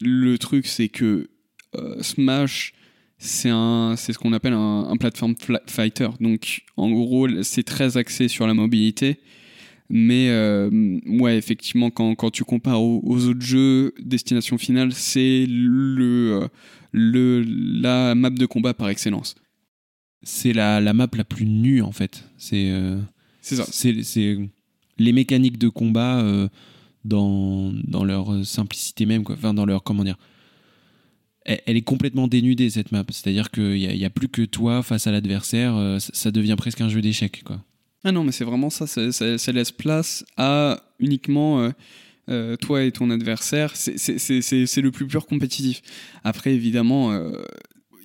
le 0.02 0.38
truc 0.38 0.68
c'est 0.68 0.90
que 0.90 1.30
euh, 1.76 2.02
Smash, 2.02 2.74
c'est 3.18 3.52
c'est 3.98 4.14
ce 4.14 4.18
qu'on 4.18 4.34
appelle 4.34 4.54
un, 4.54 4.96
platform 4.98 5.36
fighter. 5.68 6.10
Donc, 6.22 6.62
en 6.78 6.90
gros, 6.90 7.28
c'est 7.44 7.64
très 7.64 7.98
axé 7.98 8.28
sur 8.30 8.48
la 8.48 8.54
mobilité. 8.54 9.20
Mais 9.92 10.30
euh, 10.30 10.70
ouais, 11.08 11.36
effectivement, 11.36 11.90
quand, 11.90 12.14
quand 12.14 12.30
tu 12.30 12.44
compares 12.44 12.82
aux, 12.82 13.02
aux, 13.04 13.28
autres 13.28 13.42
jeux, 13.42 13.94
Destination 14.00 14.60
Finale, 14.60 14.94
c'est 14.94 15.46
le, 15.50 16.48
le 16.92 17.44
la 17.44 18.14
map 18.14 18.30
de 18.30 18.46
combat 18.46 18.76
par 18.76 18.90
excellence 18.90 19.36
c'est 20.24 20.54
la, 20.54 20.82
la, 20.82 20.94
map 20.94 21.08
la 21.16 21.24
plus 21.24 21.46
nue 21.46 21.82
en 21.82 21.92
fait. 21.92 22.26
C'est 22.38 22.70
euh, 22.72 23.00
ça. 23.42 23.66
C'est 23.72 24.38
les 24.98 25.14
mécaniques 25.14 25.58
de 25.58 25.70
combat 25.70 26.20
euh, 26.20 26.50
dans, 27.06 27.72
dans 27.86 28.04
leur 28.04 28.46
simplicité 28.46 29.06
même, 29.06 29.24
quoi. 29.24 29.36
Enfin, 29.36 29.54
dans 29.54 29.66
leur. 29.66 29.84
Comment 29.84 30.04
dire 30.04 30.18
elle, 31.46 31.78
est 31.78 31.82
complètement 31.82 32.28
dénudée 32.28 32.70
cette 32.70 32.92
map. 32.92 33.04
C'est-à-dire 33.10 33.50
qu'il 33.50 33.74
n'y 33.74 34.04
a, 34.04 34.08
a, 34.08 34.10
plus 34.12 34.28
que 34.28 34.44
toi 34.44 34.84
face 34.84 35.08
à 35.08 35.12
l'adversaire. 35.12 35.74
ça, 36.00 36.12
ça, 36.14 36.32
devient 36.32 36.56
presque 36.56 36.82
un 36.82 36.90
jeu 36.90 37.02
d'échecs, 37.02 37.42
quoi. 37.44 37.60
Ah 38.04 38.12
non, 38.12 38.24
mais 38.24 38.32
c'est 38.32 38.46
vraiment 38.46 38.70
ça, 38.70 38.88
ça, 38.88 39.38
ça, 39.38 39.52
laisse 39.52 39.72
place 39.72 40.26
à 40.38 40.82
uniquement 41.00 41.62
euh, 41.62 41.70
euh, 42.30 42.56
toi 42.56 42.84
et 42.84 42.92
ton 42.92 43.10
adversaire. 43.10 43.76
C'est 43.76 44.82
le 44.82 44.90
plus 44.90 45.06
pur 45.06 45.26
compétitif. 45.26 45.82
Après, 46.24 46.54
évidemment, 46.54 47.12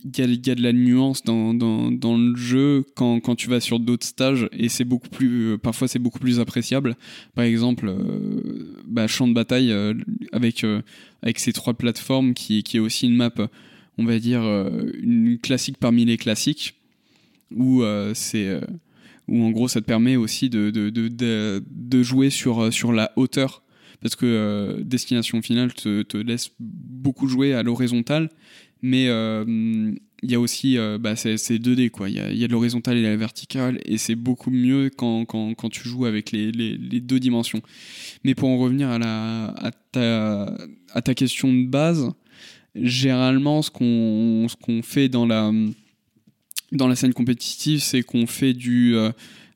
y, 0.04 0.20
y, 0.20 0.50
a 0.50 0.54
de 0.54 0.62
la 0.62 0.72
nuance 0.72 1.22
dans, 1.22 1.52
le 1.52 2.36
jeu 2.36 2.84
quand, 2.94 3.36
tu 3.36 3.48
vas 3.48 3.60
sur 3.60 3.80
d'autres 3.80 4.06
stages 4.06 4.48
et 4.52 4.68
c'est 4.68 4.84
beaucoup 4.84 5.08
plus 5.08 5.58
parfois 5.58 5.88
c'est 5.88 5.98
beaucoup 5.98 6.18
plus 6.18 6.40
appréciable. 6.40 6.96
Par 7.34 7.44
exemple 7.44 7.94
bah, 8.86 9.06
champ 9.06 9.28
de 9.28 9.34
bataille 9.34 9.72
avec 10.32 10.64
avec 11.22 11.38
ces 11.38 11.52
trois 11.52 11.74
plateformes 11.74 12.34
qui, 12.34 12.62
est 12.72 12.78
aussi 12.78 13.06
une 13.06 13.16
map 13.16 13.32
on 13.98 14.04
va 14.04 14.18
dire 14.18 14.42
une 14.42 15.38
classique 15.38 15.78
parmi 15.78 16.04
les 16.04 16.16
classiques 16.16 16.74
où 17.50 17.82
c'est 18.14 18.60
où 19.28 19.42
en 19.42 19.50
gros 19.50 19.68
ça 19.68 19.80
te 19.80 19.86
permet 19.86 20.16
aussi 20.16 20.50
de, 20.50 22.02
jouer 22.02 22.30
sur, 22.30 22.92
la 22.92 23.12
hauteur. 23.16 23.62
Parce 24.00 24.16
que 24.16 24.26
euh, 24.26 24.82
Destination 24.82 25.40
Finale 25.40 25.72
te, 25.72 26.16
laisse 26.18 26.50
beaucoup 26.60 27.26
jouer 27.26 27.54
à 27.54 27.62
l'horizontale 27.62 28.28
mais 28.86 29.08
euh, 29.08 29.94
il 30.22 30.30
y 30.30 30.34
a 30.34 30.40
aussi 30.40 30.76
euh, 30.76 30.98
bah, 30.98 31.16
c'est 31.16 31.36
2D 31.36 31.88
quoi. 31.88 32.10
Il 32.10 32.16
y 32.16 32.20
a, 32.20 32.30
y 32.30 32.44
a 32.44 32.46
de 32.46 32.52
l'horizontale 32.52 32.98
et 32.98 33.02
de 33.02 33.06
la 33.06 33.16
verticale 33.16 33.80
et 33.86 33.96
c'est 33.96 34.14
beaucoup 34.14 34.50
mieux 34.50 34.90
quand, 34.94 35.24
quand, 35.24 35.54
quand, 35.54 35.70
tu 35.70 35.88
joues 35.88 36.04
avec 36.04 36.32
les, 36.32 36.52
les, 36.52 37.00
deux 37.00 37.18
dimensions. 37.18 37.62
Mais 38.24 38.34
pour 38.34 38.50
en 38.50 38.58
revenir 38.58 38.90
à, 38.90 38.98
la, 38.98 39.46
à, 39.56 39.70
ta, 39.70 40.54
à 40.92 41.00
ta 41.00 41.14
question 41.14 41.50
de 41.50 41.64
base 41.64 42.10
généralement 42.74 43.62
ce 43.62 43.70
qu'on 43.70 44.48
ce 44.50 44.56
qu'on 44.56 44.82
fait 44.82 45.08
dans 45.08 45.24
la 45.24 45.50
dans 46.72 46.88
la 46.88 46.96
scène 46.96 47.14
compétitive, 47.14 47.80
c'est 47.80 48.02
qu'on 48.02 48.26
fait 48.26 48.52
du 48.52 48.96
euh, 48.96 49.12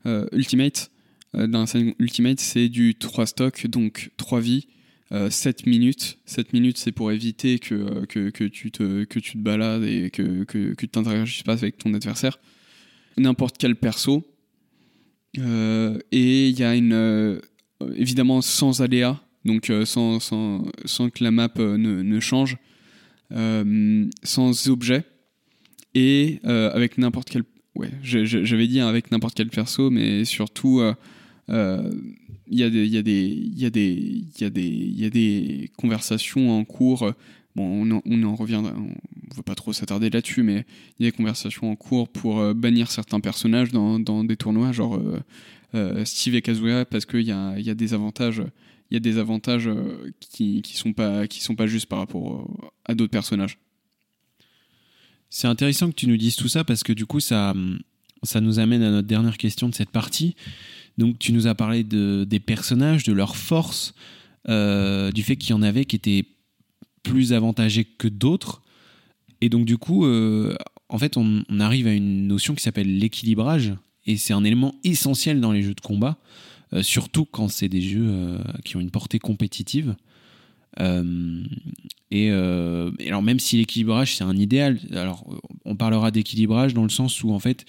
euh, 0.06 0.26
ultimate. 0.32 0.90
Dans 1.34 1.60
la 1.60 1.66
scène 1.66 1.92
ultimate, 1.98 2.40
c'est 2.40 2.70
du 2.70 2.94
3 2.94 3.26
stocks, 3.26 3.66
donc 3.66 4.10
3 4.16 4.40
vies, 4.40 4.66
7 5.11 5.66
minutes. 5.66 6.18
7 6.27 6.53
minutes, 6.53 6.79
c'est 6.79 6.92
pour 6.92 7.11
éviter 7.12 7.59
que, 7.59 8.05
que, 8.07 8.31
que, 8.31 8.44
tu 8.44 8.71
te, 8.71 9.05
que 9.05 9.18
tu 9.18 9.33
te 9.33 9.38
balades 9.38 9.85
et 9.85 10.11
que, 10.11 10.44
que, 10.44 10.75
que 10.75 10.81
tu 10.81 10.88
t'interagisses 10.88 11.42
pas 11.42 11.53
avec 11.53 11.79
ton 11.79 11.94
adversaire. 11.94 12.38
N'importe 13.16 13.57
quel 13.59 13.77
perso. 13.77 14.23
et 15.37 16.49
il 16.49 16.59
y 16.59 16.64
a 16.64 16.75
une. 16.75 17.40
évidemment, 17.97 18.42
sans 18.42 18.83
aléa, 18.83 19.23
donc 19.44 19.73
sans, 19.85 20.21
sans, 20.21 20.64
sans, 20.85 21.11
que 21.11 21.25
la 21.25 21.31
map 21.31 21.51
ne, 21.57 22.21
change, 22.21 22.59
sans 23.31 24.68
objet 24.68 25.05
et 25.94 26.40
euh, 26.44 26.71
avec 26.73 26.99
n'importe 26.99 27.29
quel 27.31 27.44
ouais 27.75 27.90
j'avais 28.03 28.66
dit 28.66 28.81
avec 28.81 29.11
n'importe 29.11 29.35
quel 29.35 29.49
perso 29.49 29.90
mais 29.90 30.25
surtout 30.25 30.81
euh, 30.81 30.94
euh, 31.49 31.90
il 32.50 32.58
y, 32.58 32.62
a 32.62 32.70
des 32.70 32.84
il 32.84 32.92
y 32.92 32.98
a 32.98 33.02
des 33.02 33.24
il 33.24 33.58
y 33.58 33.66
a 33.66 33.70
des 33.70 33.90
il 33.92 34.40
y 34.40 34.44
a 34.44 34.50
des 34.50 34.66
il 34.66 35.00
y 35.00 35.04
a 35.04 35.11
des 35.11 35.70
conversations 35.76 36.50
en 36.58 36.64
cours 36.64 37.12
bon 37.56 37.64
on 37.64 37.96
en, 37.96 38.02
on 38.04 38.22
en 38.24 38.34
revient 38.34 38.62
on 38.64 39.34
veut 39.34 39.42
pas 39.42 39.54
trop 39.54 39.72
s'attarder 39.72 40.11
là-dessus 40.11 40.42
mais 40.42 40.64
il 40.98 41.04
y 41.04 41.08
a 41.08 41.11
des 41.11 41.16
conversations 41.16 41.70
en 41.70 41.76
cours 41.76 42.08
pour 42.08 42.54
bannir 42.54 42.90
certains 42.90 43.20
personnages 43.20 43.70
dans, 43.70 43.98
dans 43.98 44.24
des 44.24 44.37
tournois 44.37 44.72
genre 44.72 45.00
Steve 46.04 46.34
et 46.34 46.42
Kazuya 46.42 46.84
parce 46.84 47.04
qu'il 47.04 47.22
y 47.22 47.32
a, 47.32 47.58
y 47.58 47.70
a 47.70 47.74
des 47.74 47.94
avantages 47.94 48.42
il 48.90 48.94
y 48.94 48.96
a 48.96 49.00
des 49.00 49.18
avantages 49.18 49.68
qui, 50.20 50.62
qui 50.62 50.76
sont 50.76 50.92
pas 50.92 51.26
qui 51.26 51.42
sont 51.42 51.54
pas 51.54 51.66
justes 51.66 51.87
par 51.87 51.98
rapport 51.98 52.72
à 52.84 52.94
d'autres 52.94 53.12
personnages 53.12 53.58
c'est 55.30 55.46
intéressant 55.46 55.90
que 55.90 55.94
tu 55.94 56.06
nous 56.06 56.16
dises 56.16 56.37
tout 56.37 56.48
ça 56.48 56.64
parce 56.64 56.82
que 56.82 56.92
du 56.92 57.06
coup, 57.06 57.20
ça, 57.20 57.54
ça 58.22 58.40
nous 58.40 58.58
amène 58.58 58.82
à 58.82 58.90
notre 58.90 59.08
dernière 59.08 59.37
question 59.37 59.68
de 59.68 59.74
cette 59.74 59.90
partie. 59.90 60.34
Donc, 60.98 61.18
tu 61.18 61.32
nous 61.32 61.46
as 61.46 61.54
parlé 61.54 61.84
de, 61.84 62.26
des 62.28 62.40
personnages, 62.40 63.04
de 63.04 63.12
leurs 63.12 63.37
forces, 63.37 63.94
euh, 64.48 65.12
du 65.12 65.22
fait 65.22 65.37
qu'il 65.37 65.50
y 65.50 65.52
en 65.52 65.62
avait 65.62 65.84
qui 65.84 65.96
étaient 65.96 66.24
plus 67.04 67.32
avantagés 67.32 67.84
que 67.84 68.08
d'autres. 68.08 68.62
Et 69.40 69.48
donc, 69.48 69.64
du 69.64 69.78
coup, 69.78 70.04
euh, 70.04 70.56
en 70.88 70.98
fait, 70.98 71.16
on, 71.16 71.44
arrive 71.61 71.87
à 71.87 71.92
une 71.92 72.26
notion 72.26 72.54
qui 72.54 72.62
s'appelle 72.62 72.98
l'équilibrage. 72.98 73.74
Et 74.06 74.16
c'est 74.16 74.32
un 74.32 74.42
élément 74.42 74.74
essentiel 74.84 75.40
dans 75.40 75.52
les 75.52 75.62
jeux 75.62 75.74
de 75.74 75.80
combat, 75.80 76.18
euh, 76.72 76.82
surtout 76.82 77.24
quand 77.24 77.48
c'est 77.48 77.68
des 77.68 77.82
jeux 77.82 78.38
qui 78.64 78.76
ont 78.76 78.80
une 78.80 78.90
portée 78.90 79.18
compétitive. 79.18 79.94
Euh, 80.80 81.44
et, 82.11 82.30
alors 82.30 83.22
même 83.22 83.38
si 83.38 83.56
l'équilibrage 83.56 84.16
c'est 84.16 84.24
un 84.24 84.37
idéal, 84.37 84.78
alors 84.92 85.24
on 85.64 85.76
parlera 85.76 86.11
d'équilibrage 86.11 86.72
dans 86.72 86.84
le 86.84 86.88
sens 86.88 87.22
où 87.22 87.32
en 87.32 87.38
fait 87.38 87.66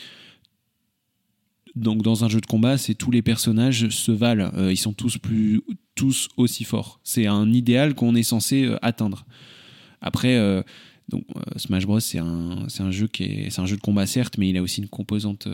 donc 1.79 2.01
dans 2.01 2.23
un 2.23 2.29
jeu 2.29 2.41
de 2.41 2.45
combat, 2.45 2.77
c'est 2.77 2.93
tous 2.93 3.11
les 3.11 3.21
personnages 3.21 3.89
se 3.89 4.11
valent, 4.11 4.51
euh, 4.55 4.71
ils 4.71 4.77
sont 4.77 4.93
tous 4.93 5.17
plus 5.17 5.61
tous 5.95 6.29
aussi 6.37 6.63
forts. 6.63 6.99
C'est 7.03 7.27
un 7.27 7.51
idéal 7.51 7.93
qu'on 7.93 8.15
est 8.15 8.23
censé 8.23 8.73
atteindre. 8.81 9.25
Après, 10.01 10.63
donc 11.09 11.25
Smash 11.57 11.85
Bros 11.85 11.99
c'est 11.99 12.19
un, 12.19 12.67
un 12.79 12.91
jeu 12.91 13.07
qui 13.07 13.23
est 13.23 13.49
c'est 13.49 13.59
un 13.59 13.65
jeu 13.65 13.75
de 13.75 13.81
combat 13.81 14.07
certes, 14.07 14.37
mais 14.37 14.49
il 14.49 14.55
a 14.55 14.61
aussi 14.61 14.79
une 14.79 14.87
composante 14.87 15.49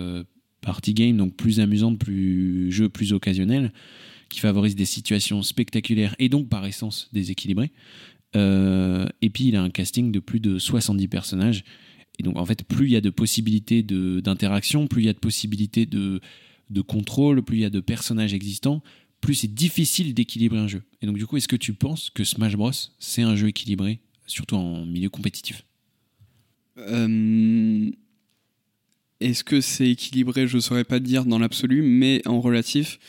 party 0.62 0.94
game 0.94 1.18
donc 1.18 1.36
plus 1.36 1.60
amusante, 1.60 1.98
plus 1.98 2.72
jeu 2.72 2.90
plus 2.90 3.12
occasionnel 3.12 3.72
qui 4.30 4.40
favorise 4.40 4.76
des 4.76 4.86
situations 4.86 5.42
spectaculaires 5.42 6.16
et 6.20 6.30
donc 6.30 6.50
par 6.50 6.66
essence 6.66 7.10
déséquilibrées. 7.14 7.72
Euh, 8.36 9.08
et 9.22 9.30
puis 9.30 9.46
il 9.46 9.56
a 9.56 9.62
un 9.62 9.70
casting 9.70 10.12
de 10.12 10.20
plus 10.20 10.40
de 10.40 10.60
70 10.60 11.08
personnages. 11.08 11.64
Et 12.20 12.24
donc 12.24 12.38
en 12.38 12.46
fait, 12.46 12.64
plus 12.64 12.88
il 12.88 12.92
y 12.92 12.96
a 12.96 13.02
de 13.02 13.10
possibilités 13.10 13.84
d'interaction, 13.84 14.88
plus 14.88 15.04
il 15.04 15.06
y 15.06 15.10
a 15.10 15.14
de 15.14 15.20
possibilités 15.20 15.86
de, 15.86 16.22
de 16.70 16.82
contrôle, 16.82 17.42
plus 17.44 17.58
il 17.58 17.62
y 17.62 17.66
a 17.66 17.70
de 17.70 17.80
personnages 17.80 18.34
existants, 18.34 18.82
plus 19.22 19.36
c'est 19.36 19.54
difficile 19.54 20.14
d'équilibrer 20.14 20.60
un 20.60 20.68
jeu. 20.68 20.84
Et 21.02 21.06
donc 21.08 21.18
du 21.18 21.26
coup, 21.26 21.38
est-ce 21.38 21.48
que 21.48 21.56
tu 21.56 21.74
penses 21.74 22.10
que 22.10 22.24
Smash 22.24 22.56
Bros, 22.56 22.72
c'est 23.00 23.22
un 23.22 23.36
jeu 23.36 23.48
équilibré, 23.48 24.00
surtout 24.28 24.56
en 24.56 24.86
milieu 24.86 25.10
compétitif? 25.10 25.66
Euh, 26.78 27.90
Est-ce 29.20 29.44
que 29.44 29.62
c'est 29.62 29.90
équilibré? 29.90 30.48
Je 30.48 30.58
ne 30.58 30.62
saurais 30.62 30.84
pas 30.84 31.00
dire 31.00 31.26
dans 31.26 31.40
l'absolu, 31.40 31.82
mais 31.82 32.22
en 32.26 32.42
relatif, 32.42 33.00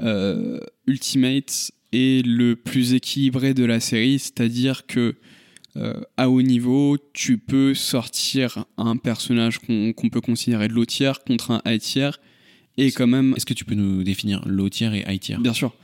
euh, 0.00 0.60
Ultimate 0.86 1.72
est 1.92 2.26
le 2.26 2.54
plus 2.56 2.92
équilibré 2.94 3.54
de 3.54 3.64
la 3.64 3.80
série, 3.80 4.18
c'est-à-dire 4.18 4.86
que 4.86 5.16
euh, 5.76 6.00
à 6.16 6.30
haut 6.30 6.42
niveau, 6.42 6.96
tu 7.12 7.38
peux 7.38 7.74
sortir 7.74 8.64
un 8.76 8.96
personnage 8.96 9.58
qu'on 9.58 10.08
peut 10.10 10.20
considérer 10.20 10.68
de 10.68 10.72
low 10.72 10.84
tier 10.84 11.12
contre 11.26 11.50
un 11.50 11.62
high 11.66 11.80
tier 11.80 12.10
et 12.76 12.92
quand 12.92 13.06
même. 13.06 13.34
Est-ce 13.36 13.46
que 13.46 13.54
tu 13.54 13.64
peux 13.64 13.74
nous 13.74 14.02
définir 14.02 14.46
low 14.46 14.68
tier 14.68 14.90
et 14.94 15.04
high 15.12 15.20
tier 15.20 15.36
Bien 15.38 15.52
sûr. 15.52 15.74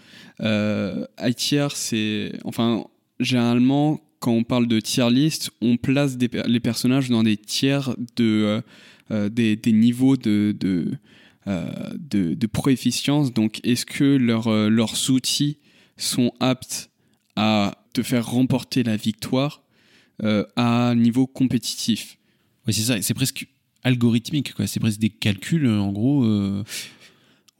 Euh, 0.41 1.07
high 1.21 1.35
tier, 1.35 1.69
c'est 1.75 2.33
enfin 2.45 2.85
généralement 3.19 4.01
quand 4.21 4.33
on 4.33 4.45
parle 4.45 4.67
de 4.67 4.81
tier 4.81 5.11
list, 5.11 5.51
on 5.63 5.77
place 5.77 6.17
les 6.19 6.61
personnages 6.61 7.09
dans 7.09 7.23
des 7.23 7.37
tiers 7.37 7.95
de 8.17 8.63
des, 9.11 9.57
des, 9.57 9.73
niveaux 9.73 10.17
de, 10.17 10.55
de 10.59 10.93
euh, 11.47 11.67
de, 11.99 12.35
de 12.35 12.47
proefficience. 12.47 13.33
Donc, 13.33 13.61
est-ce 13.65 13.87
que 13.87 14.05
euh, 14.05 14.69
leurs 14.69 15.11
outils 15.11 15.57
sont 15.97 16.33
aptes 16.39 16.91
à 17.35 17.79
te 17.95 18.03
faire 18.03 18.31
remporter 18.31 18.83
la 18.83 18.97
victoire? 18.97 19.63
Euh, 20.23 20.45
à 20.57 20.95
niveau 20.95 21.27
compétitif 21.27 22.19
Oui, 22.67 22.73
c'est 22.73 22.83
ça. 22.83 23.01
C'est 23.03 23.15
presque 23.15 23.47
algorithmique. 23.83 24.53
C'est 24.67 24.81
presque 24.81 25.01
des 25.01 25.11
calculs, 25.11 25.69
en 25.69 25.93
gros. 25.93 26.25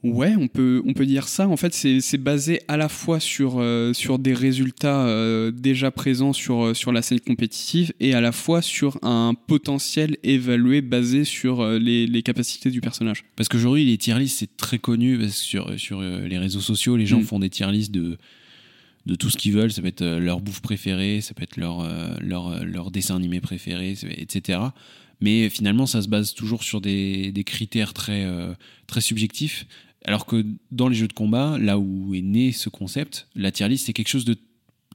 Ouais, 0.03 0.33
on 0.35 0.47
peut, 0.47 0.81
on 0.85 0.93
peut 0.93 1.05
dire 1.05 1.27
ça. 1.27 1.47
En 1.47 1.57
fait, 1.57 1.73
c'est 1.73 2.17
basé 2.17 2.61
à 2.67 2.75
la 2.75 2.89
fois 2.89 3.19
sur, 3.19 3.59
euh, 3.59 3.93
sur 3.93 4.17
des 4.17 4.33
résultats 4.33 5.05
euh, 5.05 5.51
déjà 5.51 5.91
présents 5.91 6.33
sur, 6.33 6.65
euh, 6.65 6.73
sur 6.73 6.91
la 6.91 7.03
scène 7.03 7.19
compétitive 7.19 7.93
et 7.99 8.15
à 8.15 8.21
la 8.21 8.31
fois 8.31 8.63
sur 8.63 8.97
un 9.03 9.35
potentiel 9.35 10.17
évalué 10.23 10.81
basé 10.81 11.23
sur 11.23 11.63
les, 11.63 12.07
les 12.07 12.23
capacités 12.23 12.71
du 12.71 12.81
personnage. 12.81 13.25
Parce 13.35 13.47
qu'aujourd'hui, 13.47 13.85
les 13.85 13.97
tier 13.97 14.17
lists, 14.17 14.39
c'est 14.39 14.57
très 14.57 14.79
connu 14.79 15.19
parce 15.19 15.33
que 15.33 15.45
sur, 15.45 15.79
sur 15.79 16.01
les 16.01 16.37
réseaux 16.39 16.61
sociaux, 16.61 16.97
les 16.97 17.05
gens 17.05 17.19
mm. 17.19 17.25
font 17.25 17.39
des 17.39 17.49
tier 17.51 17.71
lists 17.71 17.91
de, 17.91 18.17
de 19.05 19.15
tout 19.15 19.29
ce 19.29 19.37
qu'ils 19.37 19.53
veulent. 19.53 19.71
Ça 19.71 19.81
peut 19.81 19.87
être 19.87 20.05
leur 20.05 20.41
bouffe 20.41 20.61
préférée, 20.61 21.21
ça 21.21 21.33
peut 21.33 21.43
être 21.43 21.57
leur, 21.57 21.87
leur, 22.21 22.63
leur 22.65 22.91
dessin 22.91 23.15
animé 23.15 23.41
préféré, 23.41 23.95
etc. 24.17 24.59
Mais 25.19 25.49
finalement, 25.49 25.85
ça 25.85 26.01
se 26.01 26.07
base 26.07 26.33
toujours 26.33 26.63
sur 26.63 26.81
des, 26.81 27.31
des 27.31 27.43
critères 27.43 27.93
très, 27.93 28.27
très 28.87 29.01
subjectifs 29.01 29.65
alors 30.05 30.25
que 30.25 30.45
dans 30.71 30.87
les 30.87 30.95
jeux 30.95 31.07
de 31.07 31.13
combat, 31.13 31.57
là 31.59 31.77
où 31.77 32.15
est 32.15 32.21
né 32.21 32.51
ce 32.51 32.69
concept, 32.69 33.27
la 33.35 33.51
tier 33.51 33.67
list, 33.67 33.85
c'est 33.85 33.93
quelque 33.93 34.07
chose 34.07 34.25
de 34.25 34.35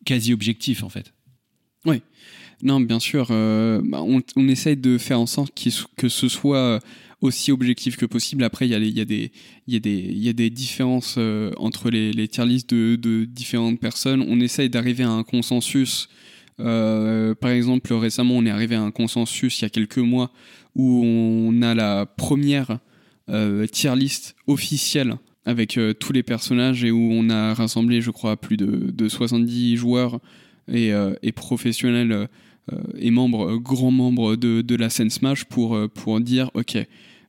quasi 0.05 0.33
objectif 0.33 0.83
en 0.83 0.89
fait. 0.89 1.13
Oui. 1.85 2.03
Non, 2.63 2.81
bien 2.81 2.99
sûr, 2.99 3.29
euh, 3.31 3.81
bah, 3.85 4.01
on, 4.03 4.23
on, 4.35 4.49
essaye 4.49 4.77
de 4.77 4.99
faire 4.99 5.21
en 5.21 5.27
sorte 5.27 5.53
que 5.97 6.09
ce 6.09 6.29
soit 6.29 6.81
aussi 7.27 7.53
objectif 7.53 7.97
que 7.97 8.07
possible. 8.07 8.43
Après, 8.45 8.67
il 8.67 8.71
y, 8.71 8.75
a 9.01 9.05
des, 9.05 9.33
y, 9.69 9.77
y 9.77 10.29
a 10.29 10.33
des 10.33 10.51
différences 10.51 11.17
euh, 11.19 11.53
entre 11.57 11.91
les, 11.91 12.13
les 12.13 12.29
tier 12.29 12.47
lists 12.47 12.73
de, 12.73 13.25
différentes 13.25 13.81
personnes. 13.81 14.25
On 14.29 14.41
essaye 14.41 14.71
d'arriver 14.71 15.05
à 15.05 15.11
un 15.11 15.23
consensus 15.23 16.09
Euh, 16.59 17.35
par 17.35 17.51
exemple, 17.51 17.93
récemment, 17.95 18.35
on 18.35 18.47
est 18.47 18.51
arrivé 18.51 18.77
à 18.77 18.83
un 18.83 18.91
consensus 18.91 19.61
il 19.61 19.63
y 19.63 19.67
a 19.67 19.71
quelques 19.71 19.99
mois 19.99 20.31
où 20.75 21.03
on 21.05 21.63
a 21.63 21.75
la 21.75 22.07
première 22.07 22.79
euh, 23.29 23.67
tier 23.67 23.95
list 23.97 24.37
officielle 24.47 25.17
avec 25.45 25.79
euh, 25.79 25.93
tous 25.93 26.13
les 26.13 26.23
personnages 26.23 26.85
et 26.85 26.91
où 26.91 27.11
on 27.13 27.31
a 27.31 27.55
rassemblé, 27.55 28.01
je 28.01 28.11
crois, 28.11 28.37
plus 28.37 28.57
de, 28.57 28.91
de 28.91 29.09
70 29.09 29.77
joueurs 29.77 30.21
et, 30.73 30.93
professionnels 31.33 32.29
et 32.99 33.13
membres, 33.13 33.57
grands 33.59 33.93
membres 33.93 34.35
de, 34.35 34.77
la 34.77 34.91
scène 34.91 35.11
Smash 35.11 35.45
pour, 35.45 35.79
pour 35.91 36.21
dire, 36.21 36.51
ok, 36.55 36.77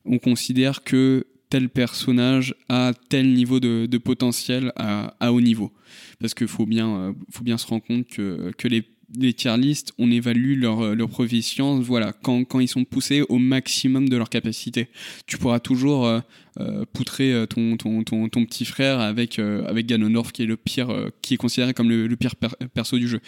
on 0.08 0.18
considère 0.18 0.82
que 0.82 1.26
tel 1.50 1.68
personnage 1.68 2.54
a 2.68 2.92
tel 3.08 3.32
niveau 3.32 3.60
de, 3.60 3.98
potentiel 3.98 4.72
à, 4.76 5.32
haut 5.32 5.40
niveau. 5.40 5.72
Parce 6.20 6.34
qu'il 6.34 6.48
faut 6.48 6.66
bien, 6.66 6.88
euh, 6.88 7.12
faut 7.30 7.44
bien 7.44 7.58
se 7.58 7.66
rendre 7.66 7.84
compte 7.84 8.06
que, 8.06 8.68
les, 8.68 8.84
les 9.18 9.32
tier 9.32 9.54
on 9.98 10.10
évalue 10.10 10.60
leur, 10.60 10.80
euh, 10.80 10.94
leur 10.94 11.08
proficience 11.08 11.82
voilà, 11.84 12.12
quand, 12.12 12.44
quand 12.44 12.60
ils 12.60 12.68
sont 12.68 12.84
poussés 12.84 13.22
au 13.28 13.38
maximum 13.38 14.08
de 14.08 14.16
leur 14.16 14.28
capacité. 14.28 14.88
Tu 15.26 15.38
pourras 15.38 15.60
toujours 15.60 16.06
euh, 16.06 16.84
poutrer 16.92 17.46
ton, 17.48 17.76
ton, 17.76 18.02
ton, 18.02 18.44
petit 18.44 18.64
frère 18.64 19.00
avec, 19.00 19.38
avec 19.38 19.86
Ganondorf, 19.86 20.32
qui 20.32 20.42
est 20.42 20.46
le 20.46 20.56
pire, 20.56 21.10
qui 21.22 21.34
est 21.34 21.38
considéré 21.38 21.72
comme 21.72 21.88
le, 21.88 22.14
pire 22.16 22.36
per- 22.36 22.66
perso 22.74 22.98
du 22.98 23.08
jeu. 23.08 23.20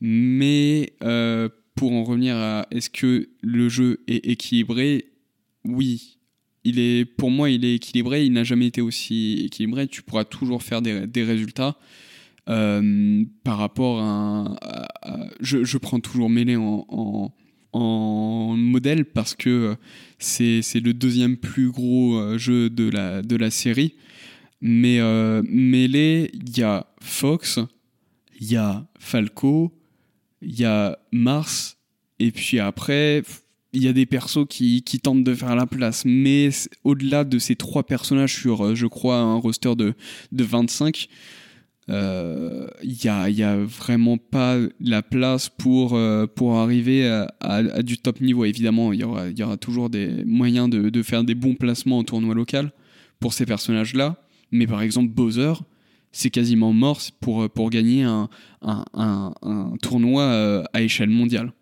Mais 0.00 0.92
pour 1.74 1.92
en 1.92 2.04
revenir 2.04 2.36
à 2.36 2.66
est-ce 2.70 2.90
que 2.90 3.28
le 3.40 3.68
jeu 3.68 4.00
est 4.08 4.26
équilibré? 4.26 5.06
Oui, 5.64 6.18
il 6.64 6.78
est, 6.78 7.04
pour 7.04 7.30
moi, 7.30 7.50
il 7.50 7.64
est 7.64 7.74
équilibré. 7.74 8.24
Il 8.24 8.32
n'a 8.32 8.44
jamais 8.44 8.66
été 8.66 8.80
aussi 8.80 9.42
équilibré. 9.44 9.86
Tu 9.88 10.02
pourras 10.02 10.24
toujours 10.24 10.62
faire 10.62 10.82
des, 10.82 11.06
des 11.06 11.24
résultats. 11.24 11.76
Euh, 12.48 13.24
par 13.44 13.58
rapport 13.58 14.00
à, 14.00 14.58
je, 15.40 15.62
je 15.62 15.78
prends 15.78 16.00
toujours 16.00 16.28
Melee 16.28 16.56
en, 16.56 17.32
en, 17.72 18.56
modèle 18.56 19.04
parce 19.04 19.36
que 19.36 19.48
euh, 19.48 19.74
c'est 20.18 20.80
le 20.80 20.92
deuxième 20.92 21.36
plus 21.36 21.70
gros 21.70 22.16
euh, 22.16 22.38
jeu 22.38 22.68
de 22.68 22.88
la, 22.88 23.22
de 23.22 23.36
la 23.36 23.50
série. 23.50 23.94
Mais 24.60 25.00
euh, 25.00 25.42
Melee, 25.44 26.30
il 26.34 26.58
y 26.58 26.62
a 26.62 26.86
Fox, 27.00 27.58
il 28.40 28.50
y 28.50 28.56
a 28.56 28.86
Falco, 28.98 29.72
il 30.40 30.58
y 30.58 30.64
a 30.64 30.98
Mars, 31.12 31.78
et 32.18 32.30
puis 32.30 32.60
après, 32.60 33.22
il 33.72 33.82
y 33.82 33.88
a 33.88 33.92
des 33.92 34.06
persos 34.06 34.46
qui, 34.48 34.82
tentent 35.02 35.24
de 35.24 35.34
faire 35.34 35.56
la 35.56 35.66
place. 35.66 36.04
Mais 36.04 36.50
au-delà 36.84 37.24
de 37.24 37.38
ces 37.38 37.56
trois 37.56 37.84
personnages 37.84 38.34
sur, 38.34 38.64
euh, 38.64 38.74
je 38.74 38.86
crois, 38.86 39.18
un 39.18 39.36
roster 39.36 39.74
de, 39.74 39.94
de 40.30 40.44
25, 40.44 41.08
euh, 41.88 42.68
il 42.82 42.96
n'y 43.02 43.10
a, 43.10 43.30
y 43.30 43.42
a 43.42 43.56
vraiment 43.56 44.18
pas 44.18 44.58
la 44.78 45.02
place 45.02 45.48
pour, 45.48 45.94
euh, 45.94 46.26
pour 46.26 46.56
arriver 46.56 47.06
à, 47.40 47.82
du 47.82 47.98
top 47.98 48.20
niveau. 48.20 48.44
Évidemment, 48.44 48.92
il 48.92 49.00
y 49.00 49.42
aura, 49.42 49.56
toujours 49.56 49.90
des 49.90 50.24
moyens 50.24 50.68
de, 50.68 51.02
faire 51.02 51.24
des 51.24 51.34
bons 51.34 51.54
placements 51.54 51.98
en 51.98 52.04
tournoi 52.04 52.34
local 52.34 52.72
pour 53.20 53.32
ces 53.32 53.46
personnages-là. 53.46 54.16
Mais 54.50 54.66
par 54.66 54.82
exemple, 54.82 55.08
Bowser, 55.08 55.54
c'est 56.12 56.28
quasiment 56.30 56.74
mort 56.74 57.00
pour, 57.20 57.70
gagner 57.70 58.02
un, 58.02 58.28
tournoi 59.80 60.64
à 60.74 60.82
échelle 60.82 61.08
mondiale. 61.08 61.52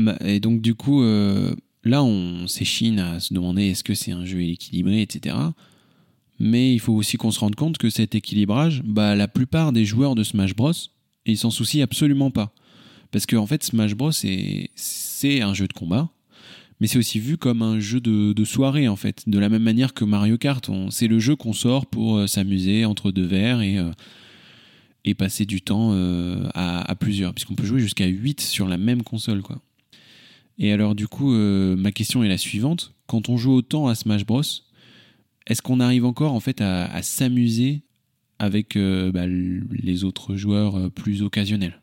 Bah, 0.00 0.16
Et 0.24 0.40
donc, 0.40 0.60
du 0.60 0.74
coup, 0.74 1.02
euh, 1.02 1.54
là, 1.84 2.02
on 2.02 2.46
s'échine 2.46 2.98
à 2.98 3.20
se 3.20 3.34
demander 3.34 3.66
est-ce 3.66 3.84
que 3.84 3.94
c'est 3.94 4.12
un 4.12 4.24
jeu 4.24 4.42
équilibré, 4.42 5.02
etc. 5.02 5.36
Mais 6.38 6.72
il 6.72 6.80
faut 6.80 6.94
aussi 6.94 7.16
qu'on 7.16 7.30
se 7.30 7.40
rende 7.40 7.54
compte 7.54 7.78
que 7.78 7.90
cet 7.90 8.14
équilibrage, 8.14 8.82
bah, 8.84 9.14
la 9.14 9.28
plupart 9.28 9.72
des 9.72 9.84
joueurs 9.84 10.14
de 10.14 10.22
Smash 10.22 10.54
Bros, 10.54 10.72
ils 11.26 11.36
s'en 11.36 11.50
soucient 11.50 11.84
absolument 11.84 12.30
pas. 12.30 12.52
Parce 13.10 13.26
qu'en 13.26 13.42
en 13.42 13.46
fait, 13.46 13.62
Smash 13.62 13.94
Bros, 13.94 14.12
c'est 14.12 14.70
un 15.42 15.52
jeu 15.52 15.66
de 15.66 15.72
combat, 15.72 16.10
mais 16.80 16.86
c'est 16.86 16.98
aussi 16.98 17.18
vu 17.18 17.36
comme 17.36 17.60
un 17.60 17.78
jeu 17.78 18.00
de, 18.00 18.44
soirée, 18.44 18.88
en 18.88 18.96
fait. 18.96 19.28
De 19.28 19.38
la 19.38 19.48
même 19.48 19.62
manière 19.62 19.92
que 19.92 20.04
Mario 20.04 20.38
Kart, 20.38 20.70
c'est 20.90 21.08
le 21.08 21.18
jeu 21.18 21.36
qu'on 21.36 21.52
sort 21.52 21.86
pour 21.86 22.16
euh, 22.16 22.26
s'amuser 22.26 22.84
entre 22.86 23.10
deux 23.10 23.26
verres 23.26 23.60
et, 23.60 23.78
euh, 23.78 23.90
passer 25.18 25.44
du 25.44 25.60
temps 25.60 25.92
à, 26.54 26.88
à 26.88 26.94
plusieurs. 26.94 27.34
Puisqu'on 27.34 27.56
peut 27.56 27.66
jouer 27.66 27.80
jusqu'à 27.80 28.06
8 28.06 28.40
sur 28.40 28.68
la 28.68 28.78
même 28.78 29.02
console, 29.02 29.42
quoi. 29.42 29.60
Et 30.60 30.72
alors, 30.72 30.94
du 30.94 31.08
coup, 31.08 31.32
euh, 31.32 31.74
ma 31.74 31.90
question 31.90 32.22
est 32.22 32.28
la 32.28 32.36
suivante. 32.36 32.94
Quand 33.06 33.30
on 33.30 33.38
joue 33.38 33.52
autant 33.52 33.88
à 33.88 33.94
Smash 33.94 34.26
Bros, 34.26 34.42
est-ce 35.46 35.62
qu'on 35.62 35.80
arrive 35.80 36.04
encore 36.04 36.34
en 36.34 36.40
fait 36.40 36.60
à, 36.60 37.02
s'amuser 37.02 37.80
avec 38.38 38.76
euh, 38.76 39.10
bah, 39.10 39.26
les 39.26 40.04
autres 40.04 40.36
joueurs 40.36 40.76
euh, 40.76 40.90
plus 40.90 41.22
occasionnels? 41.22 41.80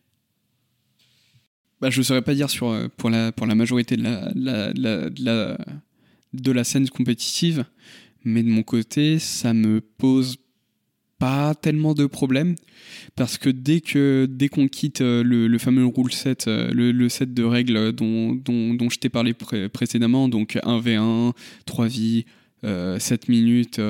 Bah, 1.82 1.90
je 1.90 2.00
ne 2.00 2.04
saurais 2.04 2.22
pas 2.22 2.36
dire 2.36 2.52
sur, 2.52 2.90
pour, 2.98 3.10
la, 3.10 3.32
pour 3.32 3.48
la 3.48 3.56
majorité 3.56 3.98
de 3.98 4.04
la- 4.04 4.32
de 4.34 5.20
la, 5.24 5.58
de 6.34 6.52
la 6.52 6.64
scène 6.64 6.88
compétitive, 6.88 7.66
mais 8.24 8.44
de 8.44 8.50
mon 8.50 8.64
côté, 8.64 9.18
ça 9.18 9.54
me 9.54 9.82
pose 9.82 10.38
pas 11.20 11.56
tellement 11.56 11.94
de 11.94 12.06
problèmes 12.06 12.56
parce 13.16 13.38
que 13.38 13.50
dès 13.50 13.82
que 13.82 14.28
dès 14.30 14.50
qu'on 14.50 14.68
quitte 14.68 15.02
euh, 15.02 15.24
le, 15.24 15.58
fameux 15.58 15.86
rule 15.86 16.12
set, 16.12 16.48
euh, 16.48 16.70
le, 16.72 17.10
set 17.10 17.34
de 17.34 17.44
règles 17.44 17.92
dont, 17.94 18.36
dont, 18.36 18.74
dont 18.74 18.90
je 18.90 19.00
t'ai 19.00 19.10
parlé 19.10 19.34
pré- 19.34 19.70
précédemment, 19.70 20.30
donc 20.30 20.60
1v1, 20.64 21.34
3 21.66 21.88
vies, 21.88 22.26
euh, 22.64 23.00
7 23.00 23.30
minutes, 23.30 23.82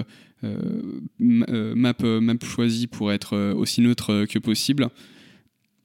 euh, 0.43 1.01
map, 1.19 1.93
map 2.01 2.33
choisie 2.43 2.87
pour 2.87 3.11
être 3.11 3.53
aussi 3.53 3.81
neutre 3.81 4.25
que 4.25 4.39
possible, 4.39 4.89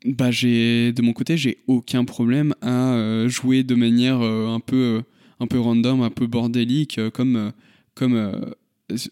bah 0.05 0.31
j'ai 0.31 0.93
de 0.93 1.01
mon 1.01 1.13
côté 1.13 1.37
j'ai 1.37 1.59
aucun 1.69 2.05
problème 2.05 2.55
à 2.61 3.25
jouer 3.29 3.63
de 3.63 3.75
manière 3.75 4.21
un 4.21 4.61
peu 4.61 5.03
un 5.41 5.47
peu 5.47 5.59
random, 5.59 6.03
un 6.03 6.11
peu 6.11 6.27
bordélique, 6.27 7.01
comme 7.15 7.53
comme 7.95 8.55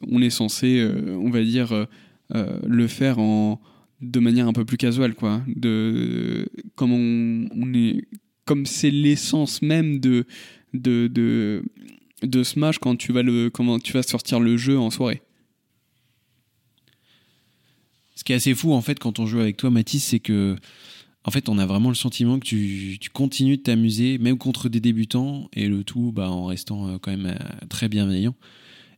on 0.06 0.20
est 0.20 0.30
censé, 0.30 0.86
on 1.08 1.30
va 1.30 1.42
dire, 1.42 1.86
le 2.32 2.86
faire 2.86 3.18
en 3.18 3.60
de 4.00 4.20
manière 4.20 4.48
un 4.48 4.52
peu 4.52 4.64
plus 4.64 4.76
casual, 4.76 5.14
quoi. 5.14 5.42
De 5.46 6.48
comme 6.74 6.92
on 6.92 7.74
est 7.74 8.04
comme 8.44 8.66
c'est 8.66 8.90
l'essence 8.90 9.62
même 9.62 10.00
de 10.00 10.26
de, 10.74 11.08
de 11.08 11.62
de 12.22 12.42
Smash 12.42 12.78
quand 12.78 12.96
tu 12.96 13.12
vas 13.12 13.22
le 13.22 13.50
comment 13.50 13.78
tu 13.78 13.92
vas 13.92 14.02
sortir 14.02 14.40
le 14.40 14.56
jeu 14.56 14.78
en 14.78 14.90
soirée. 14.90 15.22
Ce 18.14 18.24
qui 18.24 18.32
est 18.32 18.36
assez 18.36 18.54
fou 18.54 18.72
en 18.72 18.82
fait 18.82 18.98
quand 18.98 19.18
on 19.18 19.26
joue 19.26 19.40
avec 19.40 19.56
toi, 19.56 19.70
Mathis, 19.70 20.04
c'est 20.04 20.20
que 20.20 20.56
en 21.24 21.30
fait 21.30 21.48
on 21.48 21.58
a 21.58 21.66
vraiment 21.66 21.88
le 21.88 21.94
sentiment 21.94 22.38
que 22.38 22.44
tu, 22.44 22.98
tu 23.00 23.10
continues 23.10 23.58
de 23.58 23.62
t'amuser, 23.62 24.18
même 24.18 24.38
contre 24.38 24.68
des 24.68 24.80
débutants, 24.80 25.48
et 25.54 25.68
le 25.68 25.84
tout 25.84 26.12
bah, 26.12 26.30
en 26.30 26.46
restant 26.46 26.88
euh, 26.88 26.98
quand 26.98 27.10
même 27.10 27.26
euh, 27.26 27.66
très 27.68 27.88
bienveillant. 27.88 28.34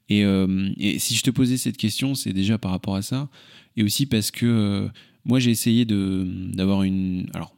Et, 0.08 0.24
euh, 0.24 0.68
et 0.76 0.98
si 0.98 1.14
je 1.14 1.22
te 1.22 1.30
posais 1.30 1.56
cette 1.56 1.76
question, 1.76 2.14
c'est 2.14 2.32
déjà 2.32 2.58
par 2.58 2.70
rapport 2.70 2.96
à 2.96 3.02
ça, 3.02 3.28
et 3.76 3.82
aussi 3.82 4.06
parce 4.06 4.30
que 4.30 4.46
euh, 4.46 4.88
moi 5.24 5.38
j'ai 5.38 5.50
essayé 5.50 5.84
d'avoir 5.84 6.82
une. 6.82 7.26
Alors, 7.34 7.56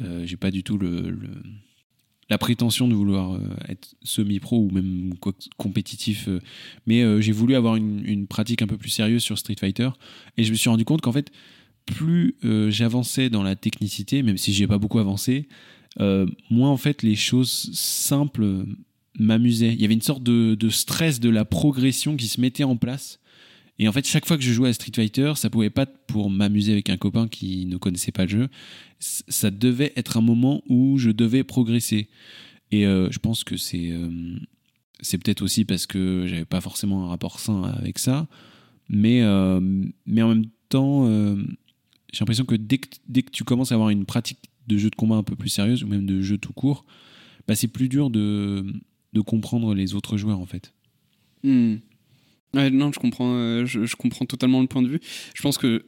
euh, 0.00 0.26
j'ai 0.26 0.36
pas 0.36 0.50
du 0.50 0.62
tout 0.62 0.78
le, 0.78 1.18
la 2.28 2.38
prétention 2.38 2.88
de 2.88 2.94
vouloir 2.94 3.34
euh, 3.34 3.40
être 3.68 3.94
semi-pro 4.02 4.58
ou 4.58 4.70
même 4.70 5.14
compétitif, 5.56 6.28
mais 6.86 7.22
j'ai 7.22 7.32
voulu 7.32 7.54
avoir 7.54 7.76
une, 7.76 8.04
une 8.04 8.26
pratique 8.26 8.62
un 8.62 8.66
peu 8.66 8.76
plus 8.76 8.90
sérieuse 8.90 9.22
sur 9.22 9.38
Street 9.38 9.56
Fighter, 9.58 9.90
et 10.36 10.44
je 10.44 10.50
me 10.50 10.56
suis 10.56 10.68
rendu 10.68 10.84
compte 10.84 11.00
qu'en 11.00 11.12
fait, 11.12 11.30
plus 11.86 12.36
j'avançais 12.68 13.28
dans 13.30 13.42
la 13.42 13.56
technicité, 13.56 14.22
même 14.22 14.38
si 14.38 14.52
j'ai 14.52 14.66
pas 14.66 14.78
beaucoup 14.78 14.98
avancé, 14.98 15.48
moins 15.98 16.70
en 16.70 16.76
fait 16.76 17.02
les 17.02 17.16
choses 17.16 17.70
simples 17.74 18.64
m'amusaient. 19.18 19.72
Il 19.72 19.80
y 19.80 19.84
avait 19.84 19.94
une 19.94 20.02
sorte 20.02 20.22
de, 20.22 20.54
de 20.54 20.68
stress 20.68 21.20
de 21.20 21.28
la 21.28 21.44
progression 21.44 22.16
qui 22.16 22.28
se 22.28 22.40
mettait 22.40 22.64
en 22.64 22.76
place. 22.76 23.18
Et 23.78 23.88
en 23.88 23.92
fait, 23.92 24.06
chaque 24.06 24.26
fois 24.26 24.36
que 24.36 24.42
je 24.42 24.52
jouais 24.52 24.68
à 24.68 24.72
Street 24.72 24.92
Fighter, 24.94 25.32
ça 25.36 25.50
pouvait 25.50 25.70
pas 25.70 25.86
pour 25.86 26.30
m'amuser 26.30 26.72
avec 26.72 26.90
un 26.90 26.96
copain 26.96 27.26
qui 27.28 27.66
ne 27.66 27.76
connaissait 27.78 28.12
pas 28.12 28.24
le 28.24 28.28
jeu. 28.28 28.48
Ça 29.00 29.50
devait 29.50 29.92
être 29.96 30.16
un 30.16 30.20
moment 30.20 30.62
où 30.68 30.98
je 30.98 31.10
devais 31.10 31.42
progresser. 31.42 32.08
Et 32.70 32.86
euh, 32.86 33.10
je 33.10 33.18
pense 33.18 33.44
que 33.44 33.56
c'est 33.56 33.90
euh, 33.90 34.36
c'est 35.00 35.18
peut-être 35.18 35.42
aussi 35.42 35.64
parce 35.64 35.86
que 35.86 36.26
j'avais 36.26 36.44
pas 36.44 36.60
forcément 36.60 37.06
un 37.06 37.08
rapport 37.08 37.40
sain 37.40 37.64
avec 37.64 37.98
ça. 37.98 38.28
Mais, 38.88 39.22
euh, 39.22 39.60
mais 40.06 40.22
en 40.22 40.28
même 40.28 40.46
temps, 40.68 41.06
j'ai 42.12 42.20
l'impression 42.20 42.44
que 42.44 42.54
dès, 42.54 42.78
que 42.78 42.88
dès 43.08 43.22
que 43.22 43.30
tu 43.30 43.42
commences 43.42 43.72
à 43.72 43.74
avoir 43.74 43.90
une 43.90 44.04
pratique 44.04 44.38
de 44.68 44.78
jeu 44.78 44.90
de 44.90 44.94
combat 44.94 45.16
un 45.16 45.22
peu 45.22 45.34
plus 45.34 45.48
sérieuse, 45.48 45.82
ou 45.82 45.88
même 45.88 46.06
de 46.06 46.20
jeu 46.20 46.38
tout 46.38 46.52
court, 46.52 46.84
bah, 47.48 47.56
c'est 47.56 47.68
plus 47.68 47.88
dur 47.88 48.10
de, 48.10 48.64
de 49.12 49.20
comprendre 49.20 49.74
les 49.74 49.94
autres 49.94 50.16
joueurs 50.16 50.38
en 50.38 50.46
fait. 50.46 50.72
Hmm. 51.42 51.76
Non, 52.54 52.92
je 52.92 52.98
comprends, 52.98 53.32
euh, 53.34 53.64
je, 53.64 53.94
comprends 53.96 54.26
totalement 54.26 54.60
le 54.60 54.66
point 54.66 54.82
de 54.82 54.88
vue. 54.88 55.00
Je 55.34 55.42
pense 55.42 55.56
que, 55.56 55.84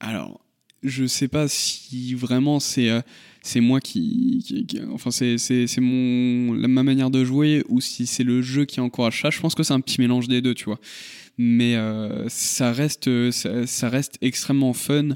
alors, 0.00 0.40
je 0.82 1.06
sais 1.06 1.28
pas 1.28 1.46
si 1.48 2.14
vraiment 2.14 2.58
c'est 2.60 2.88
euh, 2.90 3.00
c'est 3.42 3.60
moi 3.60 3.80
qui, 3.80 4.42
qui- 4.46 4.66
qui- 4.66 4.80
enfin 4.92 5.10
c'est 5.10 5.80
mon 5.80 6.52
la- 6.54 6.68
ma 6.68 6.82
manière 6.82 7.10
de 7.10 7.24
jouer 7.24 7.64
ou 7.68 7.80
si 7.80 8.06
c'est 8.06 8.24
le 8.24 8.40
jeu 8.42 8.64
qui 8.64 8.80
encourage 8.80 9.20
ça. 9.22 9.30
Je 9.30 9.40
pense 9.40 9.54
que 9.54 9.62
c'est 9.62 9.72
un 9.74 9.80
petit 9.80 10.00
mélange 10.00 10.28
des 10.28 10.40
deux, 10.42 10.54
tu 10.54 10.64
vois. 10.64 10.80
Mais 11.38 11.76
euh, 11.76 12.28
ça 12.28 12.72
reste 12.72 13.10
ça 13.30 13.88
reste 13.88 14.16
extrêmement 14.22 14.72
fun 14.72 15.10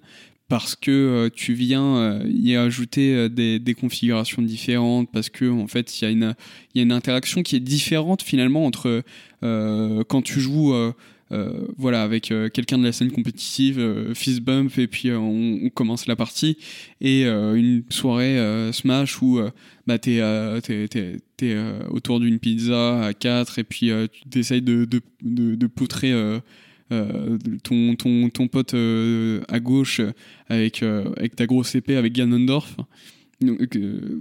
parce 0.50 0.76
que 0.76 1.30
tu 1.34 1.54
viens 1.54 2.20
y 2.26 2.54
ajouter 2.56 3.30
des, 3.30 3.58
des, 3.58 3.74
configurations 3.74 4.42
différentes, 4.42 5.08
parce 5.10 5.30
que 5.30 5.48
en 5.50 5.66
fait 5.66 6.02
il 6.02 6.04
y, 6.04 6.24
a 6.24 6.34
une, 6.74 6.92
interaction 6.92 7.42
qui 7.42 7.56
est 7.56 7.60
différente 7.60 8.22
finalement 8.22 8.66
entre 8.66 9.02
quand 9.40 10.22
tu 10.22 10.40
joues 10.40 10.74
euh, 11.32 11.66
voilà, 11.76 12.02
avec 12.02 12.32
euh, 12.32 12.48
quelqu'un 12.48 12.76
de 12.78 12.84
la 12.84 12.90
scène 12.92 13.12
compétitive, 13.12 13.78
euh, 13.78 14.14
fist 14.14 14.40
bump, 14.40 14.76
et 14.78 14.88
puis 14.88 15.12
on, 15.12 15.70
commence 15.70 16.06
la 16.06 16.16
partie. 16.16 16.58
Et 17.00 17.24
une 17.24 17.84
soirée 17.90 18.38
Smash 18.72 19.22
où 19.22 19.40
bah, 19.86 19.98
t'es 19.98 20.16
es, 20.16 21.56
autour 21.88 22.20
d'une 22.20 22.38
pizza 22.38 23.04
à 23.04 23.14
4 23.14 23.58
et 23.58 23.64
puis 23.64 23.90
tu 24.30 24.38
essayes 24.38 24.62
de, 24.62 24.84
de, 24.84 25.00
de, 25.54 25.66
poutrer. 25.66 26.12
Ton, 27.62 27.94
ton, 27.96 28.28
ton 28.30 28.48
pote 28.48 28.74
à 28.74 29.60
gauche 29.60 30.00
avec, 30.48 30.82
avec 30.82 31.36
ta 31.36 31.46
grosse 31.46 31.74
épée 31.74 31.96
avec 31.96 32.12
Ganondorf. 32.12 32.76
je 33.40 34.20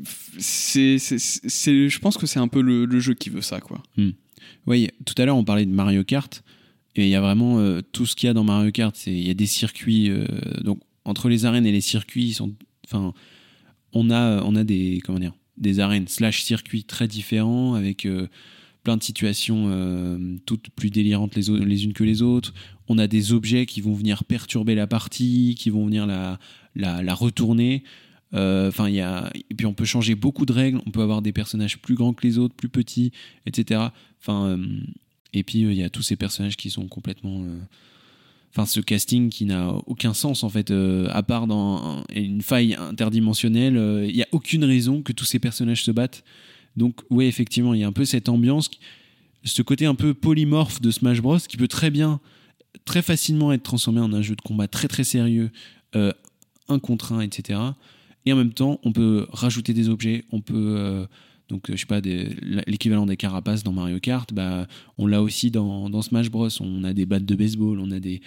pense 2.00 2.18
que 2.18 2.26
c'est 2.26 2.40
un 2.40 2.48
peu 2.48 2.62
le, 2.62 3.00
jeu 3.00 3.14
qui 3.14 3.30
veut 3.30 3.42
ça. 3.42 3.60
Quoi. 3.60 3.82
Hmm. 3.98 4.12
Oui, 4.68 4.88
tout 5.06 5.16
à 5.18 5.26
l'heure 5.26 5.38
on 5.38 5.44
parlait 5.44 5.66
de 5.66 5.72
Mario 5.72 6.04
Kart. 6.04 6.44
Et 6.96 7.04
il 7.04 7.10
y 7.10 7.16
a 7.16 7.22
vraiment 7.22 7.60
euh, 7.60 7.82
tout 7.92 8.06
ce 8.06 8.16
qu'il 8.16 8.28
y 8.28 8.30
a 8.30 8.34
dans 8.34 8.44
Mario 8.44 8.72
Kart. 8.72 8.96
Il 9.08 9.26
y 9.26 9.30
a 9.30 9.34
des 9.34 9.46
circuits. 9.46 10.10
Euh, 10.10 10.26
donc, 10.64 10.80
entre 11.06 11.30
les 11.30 11.46
arènes 11.46 11.66
et 11.66 11.72
les 11.72 11.82
circuits, 11.82 12.34
sont, 12.34 12.54
enfin, 12.86 13.14
on, 13.94 14.10
a, 14.10 14.44
on 14.44 14.56
a 14.56 14.64
des, 14.64 15.02
comment 15.06 15.20
dire, 15.20 15.34
des 15.58 15.80
arènes 15.80 16.08
slash 16.08 16.44
circuits 16.44 16.84
très 16.84 17.08
différents 17.08 17.74
avec 17.74 18.06
euh, 18.06 18.28
plein 18.84 18.98
de 18.98 19.04
situations 19.04 19.70
toutes 20.46 20.70
plus 20.70 20.90
délirantes 20.90 21.36
les, 21.36 21.50
unes 21.84 21.94
que 21.94 22.04
les 22.04 22.22
autres. 22.22 22.54
On 22.88 22.98
a 22.98 23.08
des 23.08 23.34
objets 23.34 23.66
qui 23.66 23.82
vont 23.82 23.94
venir 23.94 24.24
perturber 24.24 24.74
la 24.76 24.88
partie, 24.88 25.56
qui 25.58 25.70
vont 25.70 25.86
venir 25.86 26.08
la, 26.08 26.40
la, 26.76 27.14
retourner. 27.14 27.84
Enfin, 28.34 28.88
il 28.88 28.96
y 28.96 29.02
a 29.02 29.32
et 29.50 29.54
puis 29.56 29.66
on 29.66 29.74
peut 29.74 29.86
changer 29.86 30.16
beaucoup 30.16 30.46
de 30.46 30.54
règles. 30.54 30.82
On 30.86 30.92
peut 30.92 31.02
avoir 31.02 31.22
des 31.22 31.34
personnages 31.34 31.78
plus 31.80 31.96
grands 31.96 32.14
que 32.14 32.26
les 32.26 32.38
autres, 32.38 32.56
plus 32.56 32.70
petits, 32.70 33.12
etc. 33.46 33.88
Enfin, 34.22 34.58
et 35.34 35.44
puis 35.44 35.66
euh, 35.66 35.72
il 35.72 35.78
y 35.78 35.84
a 35.84 35.90
tous 35.90 36.02
ces 36.02 36.16
personnages 36.16 36.58
qui 36.58 36.70
sont 36.70 36.88
complètement 36.88 37.44
euh, 37.44 37.60
enfin 38.52 38.66
ce 38.66 38.80
casting 38.80 39.30
qui 39.30 39.46
n'a 39.46 39.74
aucun 39.86 40.14
sens 40.14 40.44
en 40.44 40.50
fait 40.50 40.72
euh, 40.72 41.08
à 41.12 41.24
part 41.24 41.48
dans 41.48 42.04
une 42.14 42.42
faille 42.42 42.76
interdimensionnelle 42.76 43.76
il 44.08 44.16
n'y 44.16 44.24
a 44.24 44.28
aucune 44.32 44.64
raison 44.64 45.02
que 45.02 45.14
tous 45.14 45.26
ces 45.26 45.40
personnages 45.40 45.84
se 45.84 45.92
battent 45.92 46.24
donc 46.76 47.02
oui 47.10 47.26
effectivement 47.26 47.74
il 47.74 47.82
y 47.82 47.84
a 47.84 47.88
un 47.88 47.94
peu 47.94 48.06
cette 48.06 48.30
ambiance 48.30 48.70
ce 49.44 49.62
côté 49.62 49.86
un 49.86 49.96
peu 49.96 50.14
polymorphe 50.14 50.82
de 50.82 50.92
Smash 50.92 51.22
Bros 51.22 51.40
qui 51.40 51.58
peut 51.58 51.68
très 51.68 51.92
bien 51.92 52.20
très 52.86 53.02
facilement 53.02 53.52
être 53.52 53.64
transformé 53.64 54.02
en 54.02 54.14
un 54.14 54.22
jeu 54.22 54.36
de 54.36 54.42
combat 54.42 54.68
très 54.68 54.88
très 54.88 55.04
sérieux 55.04 55.52
un 55.94 56.80
contre 56.80 57.14
un 57.14 57.22
etc 57.22 57.60
et 58.26 58.34
en 58.34 58.36
même 58.36 58.54
temps 58.54 58.80
on 58.84 58.92
peut 58.92 59.28
rajouter 59.32 59.74
des 59.74 59.90
objets 59.90 60.26
on 60.32 60.42
peut 60.42 61.08
donc, 61.50 61.70
euh, 61.70 61.74
je 61.76 61.80
sais 61.80 61.86
pas, 61.88 62.00
l'équivalent 62.00 63.06
des 63.06 63.18
carapaces 63.18 63.64
dans 63.64 63.74
Mario 63.74 64.00
Kart, 64.00 64.32
bah, 64.34 64.68
on 64.98 65.08
l'a 65.08 65.22
aussi 65.22 65.52
dans, 65.52 66.02
Smash 66.02 66.30
Bros. 66.30 66.50
On 66.62 66.84
a 66.84 66.94
des 66.94 67.06
battes 67.06 67.26
de 67.26 67.36
baseball, 67.36 67.80
on 67.80 67.92
a 67.92 68.00
des, 68.00 68.22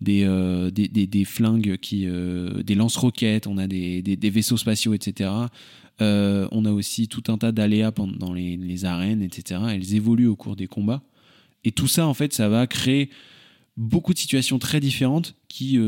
des, 0.00 0.24
euh, 0.24 0.70
des, 0.70 1.24
flingues, 1.24 1.78
euh, 1.92 2.62
des 2.62 2.74
lance-roquettes, 2.74 3.46
on 3.46 3.58
a 3.58 3.66
des, 3.66 4.30
vaisseaux 4.30 4.58
spatiaux, 4.58 4.94
etc. 4.94 5.30
on 6.00 6.64
a 6.64 6.72
aussi 6.72 7.08
tout 7.08 7.24
un 7.28 7.38
tas 7.38 7.52
d'aléas 7.52 7.92
dans 7.92 8.32
les, 8.32 8.84
arènes, 8.84 9.22
etc. 9.22 9.60
Elles 9.70 9.94
évoluent 9.94 10.28
au 10.28 10.36
cours 10.36 10.56
des 10.56 10.66
combats. 10.66 11.02
Et 11.64 11.72
tout 11.72 11.88
ça, 11.88 12.06
en 12.06 12.14
fait, 12.14 12.32
ça 12.32 12.48
va 12.48 12.66
créer 12.66 13.10
beaucoup 13.76 14.14
de 14.14 14.18
situations 14.18 14.58
très 14.58 14.80
différentes 14.80 15.34
qui, 15.48 15.78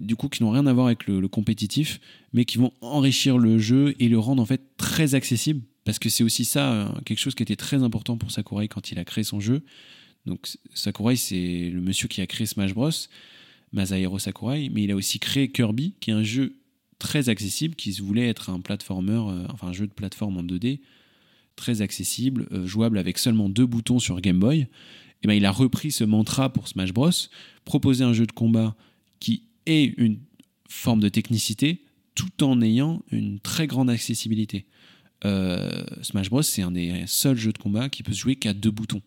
du 0.00 0.16
coup, 0.16 0.28
qui 0.28 0.42
n'ont 0.42 0.50
rien 0.50 0.66
à 0.66 0.72
voir 0.72 0.86
avec 0.86 1.06
le, 1.06 1.20
le, 1.20 1.28
compétitif, 1.28 2.00
mais 2.32 2.44
qui 2.44 2.58
vont 2.58 2.72
enrichir 2.80 3.38
le 3.38 3.58
jeu 3.58 3.94
et 3.98 4.08
le 4.08 4.18
rendre 4.18 4.42
en 4.42 4.46
fait 4.46 4.62
très 4.76 5.14
accessible 5.14 5.62
parce 5.84 5.98
que 5.98 6.08
c'est 6.08 6.24
aussi 6.24 6.44
ça, 6.44 6.72
euh, 6.72 6.88
quelque 7.04 7.18
chose 7.18 7.34
qui 7.34 7.42
était 7.42 7.56
très 7.56 7.82
important 7.82 8.16
pour 8.16 8.30
Sakurai 8.30 8.68
quand 8.68 8.92
il 8.92 8.98
a 8.98 9.04
créé 9.04 9.24
son 9.24 9.40
jeu. 9.40 9.62
Donc 10.26 10.46
Sakurai, 10.74 11.16
c'est 11.16 11.70
le 11.70 11.80
monsieur 11.80 12.08
qui 12.08 12.20
a 12.20 12.26
créé 12.26 12.46
Smash 12.46 12.74
Bros, 12.74 12.90
Masahiro 13.72 14.18
Sakurai, 14.18 14.68
mais 14.72 14.84
il 14.84 14.90
a 14.90 14.96
aussi 14.96 15.18
créé 15.18 15.50
Kirby, 15.50 15.94
qui 16.00 16.10
est 16.10 16.14
un 16.14 16.22
jeu 16.22 16.59
très 17.00 17.28
accessible, 17.28 17.74
qui 17.74 17.92
se 17.92 18.02
voulait 18.02 18.28
être 18.28 18.50
un 18.50 18.60
platformer, 18.60 19.20
euh, 19.26 19.46
enfin 19.48 19.68
un 19.68 19.72
jeu 19.72 19.88
de 19.88 19.92
plateforme 19.92 20.36
en 20.36 20.44
2D, 20.44 20.78
très 21.56 21.82
accessible, 21.82 22.46
euh, 22.52 22.66
jouable 22.66 22.98
avec 22.98 23.18
seulement 23.18 23.48
deux 23.48 23.66
boutons 23.66 23.98
sur 23.98 24.20
Game 24.20 24.38
Boy. 24.38 24.68
Et 25.22 25.26
ben, 25.26 25.34
il 25.34 25.44
a 25.44 25.50
repris 25.50 25.90
ce 25.90 26.04
mantra 26.04 26.52
pour 26.52 26.68
Smash 26.68 26.92
Bros, 26.92 27.10
proposer 27.64 28.04
un 28.04 28.12
jeu 28.12 28.26
de 28.26 28.32
combat 28.32 28.76
qui 29.18 29.42
ait 29.66 29.92
une 29.96 30.20
forme 30.68 31.00
de 31.00 31.08
technicité, 31.08 31.82
tout 32.14 32.44
en 32.44 32.62
ayant 32.62 33.02
une 33.10 33.40
très 33.40 33.66
grande 33.66 33.90
accessibilité. 33.90 34.66
Euh, 35.24 35.84
Smash 36.02 36.30
Bros, 36.30 36.42
c'est 36.42 36.62
un 36.62 36.70
des 36.70 37.04
seuls 37.06 37.36
jeux 37.36 37.52
de 37.52 37.58
combat 37.58 37.88
qui 37.88 38.02
peut 38.02 38.12
se 38.12 38.20
jouer 38.20 38.36
qu'à 38.36 38.52
deux 38.54 38.70
boutons. 38.70 39.02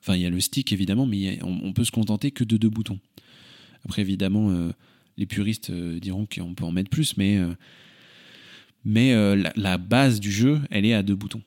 Enfin, 0.00 0.16
il 0.16 0.22
y 0.22 0.26
a 0.26 0.30
le 0.30 0.40
stick 0.40 0.72
évidemment, 0.72 1.06
mais 1.06 1.42
on, 1.42 1.72
peut 1.72 1.84
se 1.84 1.90
contenter 1.90 2.30
que 2.30 2.44
de 2.44 2.58
deux 2.58 2.68
boutons. 2.68 3.00
Après, 3.86 4.02
évidemment, 4.02 4.70
les 5.16 5.26
puristes 5.26 5.70
euh, 5.70 5.98
diront 6.00 6.26
qu'on 6.26 6.54
peut 6.54 6.64
en 6.64 6.72
mettre 6.72 6.90
plus, 6.90 7.16
mais, 7.16 7.38
mais 8.84 9.14
la, 9.56 9.78
base 9.78 10.20
du 10.20 10.30
jeu, 10.30 10.60
elle 10.70 10.84
est 10.84 10.94
à 10.94 11.02
deux 11.02 11.16
boutons. 11.16 11.42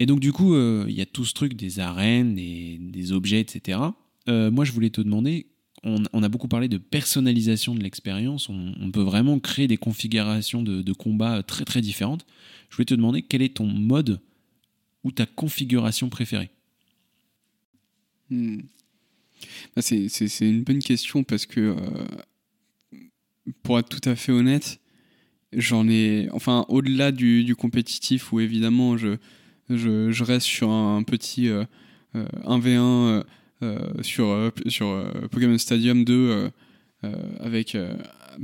Et 0.00 0.06
donc, 0.06 0.20
du 0.20 0.32
coup, 0.32 0.56
il 0.56 0.94
y 0.94 1.00
a 1.00 1.06
tout 1.06 1.24
ce 1.24 1.34
truc 1.34 1.54
des 1.54 1.78
arènes, 1.78 2.34
des, 2.34 2.78
des 2.80 3.12
objets, 3.12 3.40
etc. 3.40 3.78
moi, 4.26 4.64
je 4.64 4.72
voulais 4.72 4.90
te 4.90 5.00
demander 5.00 5.46
on, 5.84 6.22
a 6.22 6.28
beaucoup 6.28 6.48
parlé 6.48 6.68
de 6.68 6.78
personnalisation 6.78 7.74
de 7.74 7.82
l'expérience. 7.82 8.48
On, 8.48 8.90
peut 8.92 9.02
vraiment 9.02 9.38
créer 9.40 9.66
des 9.66 9.76
configurations 9.76 10.62
de, 10.62 10.80
de, 10.80 10.92
combat 10.92 11.42
très 11.42 11.64
très 11.64 11.80
différentes. 11.80 12.24
Je 12.70 12.76
voulais 12.76 12.86
te 12.86 12.94
demander 12.94 13.22
quel 13.22 13.42
est 13.42 13.56
ton 13.56 13.66
mode 13.66 14.20
ou 15.02 15.10
ta 15.10 15.26
configuration 15.26 16.08
préférée? 16.08 16.50
Hmm. 18.30 18.60
Bah, 19.74 19.82
c'est 19.82 20.08
une 20.40 20.62
bonne 20.62 20.82
question 20.82 21.24
parce 21.24 21.46
que, 21.46 21.60
euh, 21.60 22.04
pour 23.62 23.78
être 23.78 23.88
tout 23.88 24.08
à 24.08 24.16
fait 24.16 24.32
honnête, 24.32 24.80
j'en 25.52 25.88
ai. 25.88 26.28
Enfin, 26.32 26.64
au-delà 26.68 27.12
du, 27.12 27.54
compétitif 27.56 28.32
où 28.32 28.40
évidemment 28.40 28.96
je, 28.96 29.16
je, 29.68 30.24
reste 30.24 30.46
sur 30.46 30.70
un, 30.70 31.02
petit 31.02 31.50
1v1 32.14 33.24
euh, 33.62 33.78
sur, 34.02 34.26
euh, 34.30 34.50
sur 34.66 34.88
euh, 34.88 35.04
Pokémon 35.30 35.56
Stadium 35.56 36.04
2 36.04 36.50
avec, 37.40 37.76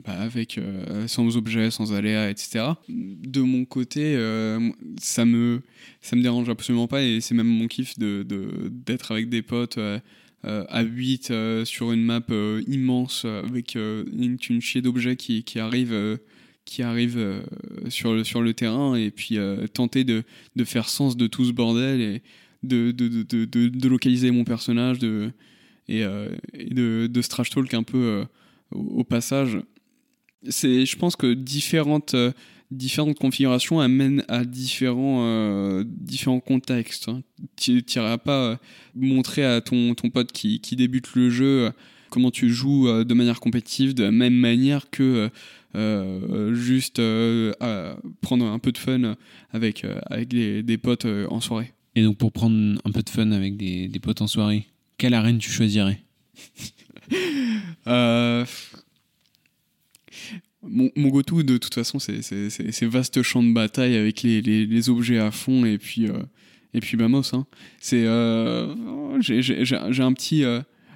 bah, 0.04 0.20
avec 0.20 0.60
sans 1.06 1.36
objets, 1.36 1.70
sans 1.70 1.92
aléas, 1.92 2.28
etc. 2.28 2.64
De 2.88 3.40
mon 3.40 3.64
côté, 3.64 4.16
ça 5.00 5.24
me 5.24 5.62
ça 6.00 6.16
me 6.16 6.22
dérange 6.22 6.48
absolument 6.48 6.88
pas 6.88 7.02
et 7.02 7.20
c'est 7.20 7.34
même 7.34 7.46
mon 7.46 7.68
kiff 7.68 7.96
d'être 7.98 9.12
avec 9.12 9.28
des 9.28 9.42
potes 9.42 9.78
à 10.44 10.82
8 10.82 11.32
sur 11.64 11.92
une 11.92 12.02
map 12.04 12.22
immense 12.66 13.24
avec 13.24 13.74
une, 13.74 14.38
une 14.48 14.60
chier 14.60 14.82
d'objets 14.82 15.16
qui, 15.16 15.42
qui 15.44 15.58
arrivent 15.58 16.18
qui 16.64 16.82
arrive 16.82 17.42
sur, 17.88 18.12
le, 18.12 18.24
sur 18.24 18.42
le 18.42 18.54
terrain 18.54 18.94
et 18.94 19.10
puis 19.10 19.38
tenter 19.72 20.04
de, 20.04 20.22
de, 20.54 20.64
faire 20.64 20.88
sens 20.88 21.16
de 21.16 21.26
tout 21.26 21.44
ce 21.44 21.52
bordel 21.52 22.00
et, 22.00 22.22
de, 22.62 22.90
de, 22.90 23.08
de, 23.22 23.44
de, 23.44 23.88
localiser 23.88 24.30
mon 24.30 24.44
personnage 24.44 24.98
de, 24.98 25.30
et, 25.88 26.04
euh, 26.04 26.28
de, 26.54 27.06
de 27.06 27.22
trash 27.22 27.50
talk 27.50 27.72
un 27.74 27.82
peu 27.82 27.98
euh, 27.98 28.24
au, 28.70 29.04
passage. 29.04 29.58
Je 30.42 30.96
pense 30.96 31.16
que 31.16 31.34
différentes, 31.34 32.14
euh, 32.14 32.32
différentes 32.70 33.18
configurations 33.18 33.80
amènent 33.80 34.24
à 34.28 34.44
différents, 34.44 35.82
différents 35.84 36.40
contextes. 36.40 37.08
Hein. 37.08 37.22
Tu 37.56 37.82
n'iras 37.82 38.18
pas 38.18 38.58
montrer 38.94 39.44
à 39.44 39.60
ton, 39.60 39.94
ton 39.94 40.10
pote 40.10 40.32
qui, 40.32 40.60
qui 40.60 40.76
débute 40.76 41.14
le 41.14 41.30
jeu 41.30 41.72
comment 42.10 42.30
tu 42.30 42.50
joues 42.50 43.04
de 43.04 43.14
manière 43.14 43.40
compétitive 43.40 43.94
de 43.94 44.04
la 44.04 44.10
même 44.10 44.34
manière 44.34 44.90
que 44.90 45.30
juste 46.52 47.00
prendre 48.20 48.46
un 48.46 48.58
peu 48.58 48.72
de 48.72 48.78
fun 48.78 49.16
avec, 49.50 49.86
avec 50.06 50.28
des, 50.28 50.62
des 50.62 50.78
potes 50.78 51.06
en 51.28 51.40
soirée. 51.40 51.72
Et 51.94 52.02
donc, 52.02 52.16
pour 52.16 52.32
prendre 52.32 52.80
un 52.84 52.92
peu 52.92 53.02
de 53.02 53.08
fun 53.08 53.32
avec 53.32 53.56
des, 53.56 53.88
des 53.88 53.98
potes 53.98 54.22
en 54.22 54.26
soirée, 54.26 54.66
quelle 54.98 55.14
arène 55.14 55.38
tu 55.38 55.50
choisirais? 55.50 56.02
Euh, 57.86 58.44
Mon, 60.62 60.90
mon 60.96 61.08
go-to, 61.08 61.42
de 61.42 61.56
toute 61.56 61.74
façon, 61.74 61.98
c'est 61.98 62.20
ces 62.22 62.86
vastes 62.86 63.22
champs 63.22 63.42
de 63.42 63.52
bataille 63.52 63.96
avec 63.96 64.22
les, 64.22 64.40
les, 64.40 64.90
objets 64.90 65.18
à 65.18 65.30
fond 65.30 65.64
et 65.64 65.78
puis, 65.78 66.08
euh, 66.08 66.18
et 66.74 66.80
puis 66.80 66.96
Mamos. 66.96 67.32
Hein. 67.32 67.46
C'est, 67.80 68.04
euh, 68.06 68.74
j'ai 69.20 70.02
un 70.02 70.12
petit. 70.12 70.44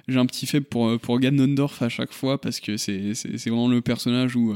j'ai 0.07 0.19
un 0.19 0.25
petit 0.25 0.45
faible 0.45 0.65
pour, 0.65 0.99
pour 0.99 1.19
Ganondorf 1.19 1.81
à 1.81 1.89
chaque 1.89 2.11
fois 2.11 2.41
parce 2.41 2.59
que 2.59 2.75
c'est 2.77 3.13
vraiment 3.45 3.69
le 3.69 3.81
personnage 3.81 4.35
où, 4.35 4.53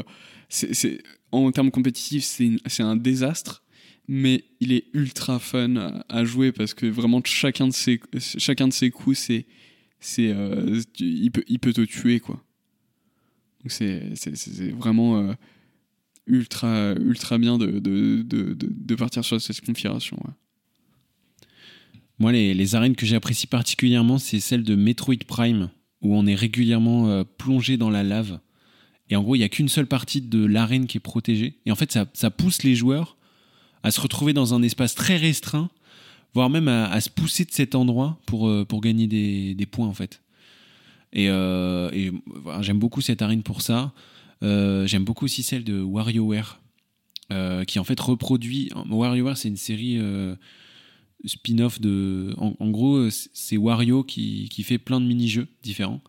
c'est 0.49 1.01
en 1.31 1.51
termes 1.51 1.71
compétitifs, 1.71 2.23
c'est 2.23 2.83
un 2.83 2.95
désastre 2.95 3.63
mais 4.07 4.45
il 4.59 4.71
est 4.71 4.85
ultra 4.93 5.39
fun 5.39 6.01
à, 6.07 6.23
jouer 6.23 6.51
parce 6.51 6.73
que 6.73 6.85
vraiment 6.85 7.21
chacun 7.23 7.67
de 7.67 7.73
ses, 7.73 7.99
chacun 8.17 8.67
de 8.67 8.73
ses 8.73 8.89
coups, 8.89 9.17
c'est, 9.17 9.45
c'est, 9.99 10.29
euh, 10.29 10.81
il, 10.99 11.31
peut, 11.31 11.43
il 11.47 11.59
peut 11.59 11.73
te 11.73 11.81
tuer 11.81 12.19
quoi. 12.19 12.41
C'est 13.65 14.71
vraiment 14.77 15.19
euh, 15.19 15.33
ultra, 16.27 16.93
ultra 16.93 17.37
bien 17.37 17.57
de, 17.57 18.95
partir 18.95 19.25
sur 19.25 19.41
cette 19.41 19.61
configuration. 19.61 20.17
Moi, 22.19 22.31
les, 22.31 22.75
arènes 22.75 22.95
que 22.95 23.05
j'apprécie 23.05 23.47
particulièrement, 23.47 24.17
c'est 24.17 24.39
celle 24.39 24.63
de 24.63 24.75
Metroid 24.75 25.23
Prime, 25.27 25.69
où 26.01 26.15
on 26.15 26.25
est 26.25 26.35
régulièrement 26.35 27.09
euh, 27.09 27.23
plongé 27.23 27.77
dans 27.77 27.89
la 27.89 28.03
lave. 28.03 28.39
Et 29.09 29.15
en 29.15 29.21
gros, 29.21 29.35
il 29.35 29.39
n'y 29.39 29.43
a 29.43 29.49
qu'une 29.49 29.69
seule 29.69 29.85
partie 29.85 30.21
de 30.21 30.43
l'arène 30.43 30.87
qui 30.87 30.97
est 30.97 31.01
protégée. 31.01 31.59
Et 31.65 31.71
en 31.71 31.75
fait, 31.75 31.97
ça, 32.13 32.31
pousse 32.31 32.63
les 32.63 32.75
joueurs 32.75 33.17
à 33.83 33.91
se 33.91 34.01
retrouver 34.01 34.33
dans 34.33 34.53
un 34.53 34.63
espace 34.63 34.95
très 34.95 35.15
restreint, 35.15 35.69
voire 36.33 36.49
même 36.49 36.67
à, 36.67 36.99
se 36.99 37.09
pousser 37.09 37.45
de 37.45 37.51
cet 37.51 37.75
endroit 37.75 38.19
pour, 38.25 38.47
euh, 38.47 38.65
pour 38.65 38.81
gagner 38.81 39.07
des, 39.07 39.53
des 39.53 39.65
points, 39.65 39.87
en 39.87 39.93
fait. 39.93 40.21
Et, 41.13 41.29
euh, 41.29 41.89
j'aime 42.61 42.79
beaucoup 42.79 43.01
cette 43.01 43.21
arène 43.21 43.43
pour 43.43 43.61
ça. 43.61 43.93
Euh, 44.43 44.85
j'aime 44.87 45.03
beaucoup 45.03 45.25
aussi 45.25 45.43
celle 45.43 45.63
de 45.63 45.81
WarioWare, 45.81 46.61
euh, 47.31 47.63
qui 47.63 47.79
en 47.79 47.83
fait 47.83 47.99
reproduit. 47.99 48.69
WarioWare, 48.89 49.37
c'est 49.37 49.47
une 49.47 49.57
série 49.57 49.99
spin-off 51.25 51.79
de. 51.81 52.33
En, 52.37 52.69
gros, 52.69 53.09
c'est 53.09 53.57
Wario 53.57 54.03
qui, 54.03 54.49
qui 54.49 54.63
fait 54.63 54.77
plein 54.77 55.01
de 55.01 55.05
mini-jeux 55.05 55.47
différents, 55.63 56.01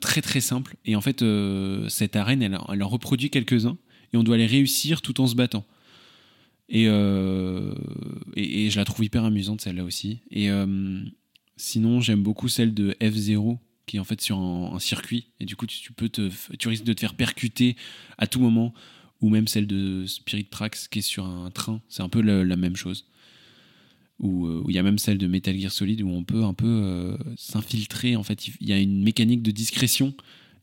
très 0.00 0.22
très 0.22 0.40
simples. 0.40 0.76
Et 0.84 0.96
en 0.96 1.00
fait, 1.00 1.24
cette 1.88 2.16
arène, 2.16 2.42
elle, 2.42 2.58
elle 2.68 2.82
en 2.82 2.88
reproduit 2.88 3.30
quelques-uns, 3.30 3.78
et 4.12 4.16
on 4.16 4.22
doit 4.22 4.36
les 4.36 4.46
réussir 4.46 5.02
tout 5.02 5.20
en 5.20 5.26
se 5.26 5.34
battant. 5.34 5.64
Et, 6.68 6.86
et, 6.86 6.88
et 8.36 8.70
je 8.70 8.76
la 8.78 8.84
trouve 8.84 9.04
hyper 9.04 9.24
amusante 9.24 9.60
celle-là 9.60 9.84
aussi. 9.84 10.18
Et 10.32 10.48
sinon, 11.56 12.00
j'aime 12.00 12.24
beaucoup 12.24 12.48
celle 12.48 12.74
de 12.74 12.96
F0 13.00 13.58
qui 13.86 13.96
est 13.96 14.00
en 14.00 14.04
fait 14.04 14.20
sur 14.20 14.38
un, 14.38 14.78
circuit. 14.78 15.28
Et 15.40 15.44
du 15.44 15.56
coup 15.56 15.66
tu, 15.66 15.92
peux 15.92 16.08
te 16.08 16.30
tu 16.58 16.68
risques 16.68 16.84
de 16.84 16.92
te 16.92 17.00
faire 17.00 17.14
percuter 17.14 17.76
à 18.18 18.26
tout 18.26 18.40
moment 18.40 18.74
ou 19.22 19.30
même 19.30 19.48
celle 19.48 19.66
de 19.66 20.04
Spirit 20.06 20.46
Tracks 20.46 20.88
qui 20.90 20.98
est 20.98 21.02
sur 21.02 21.24
un 21.24 21.50
train. 21.50 21.80
C'est 21.88 22.02
un 22.02 22.08
peu 22.08 22.20
la, 22.20 22.56
même 22.56 22.76
chose. 22.76 23.06
Ou 24.18 24.46
euh, 24.46 24.62
où 24.64 24.70
il 24.70 24.76
y 24.76 24.78
a 24.78 24.82
même 24.82 24.98
celle 24.98 25.18
de 25.18 25.26
Metal 25.26 25.58
Gear 25.58 25.70
Solid 25.70 26.02
où 26.02 26.08
on 26.08 26.24
peut 26.24 26.44
un 26.44 26.54
peu 26.54 26.66
euh, 26.66 27.16
s'infiltrer 27.36 28.16
en 28.16 28.22
fait. 28.22 28.48
Il 28.60 28.68
y 28.68 28.72
a 28.72 28.78
une 28.78 29.02
mécanique 29.02 29.42
de 29.42 29.50
discrétion. 29.50 30.14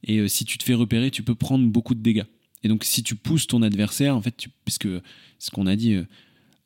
Et 0.03 0.19
euh, 0.19 0.27
si 0.27 0.45
tu 0.45 0.57
te 0.57 0.63
fais 0.63 0.73
repérer 0.73 1.11
tu 1.11 1.23
peux 1.23 1.35
prendre 1.35 1.65
beaucoup 1.67 1.95
de 1.95 2.01
dégâts. 2.01 2.25
Et 2.63 2.67
donc 2.67 2.83
si 2.83 3.03
tu 3.03 3.15
pousses 3.15 3.47
ton 3.47 3.61
adversaire 3.61 4.15
en 4.15 4.21
fait 4.21 4.47
parce 4.65 4.77
que 4.77 5.01
ce 5.39 5.51
qu'on 5.51 5.67
a 5.67 5.75
dit 5.75 5.93
euh, 5.93 6.03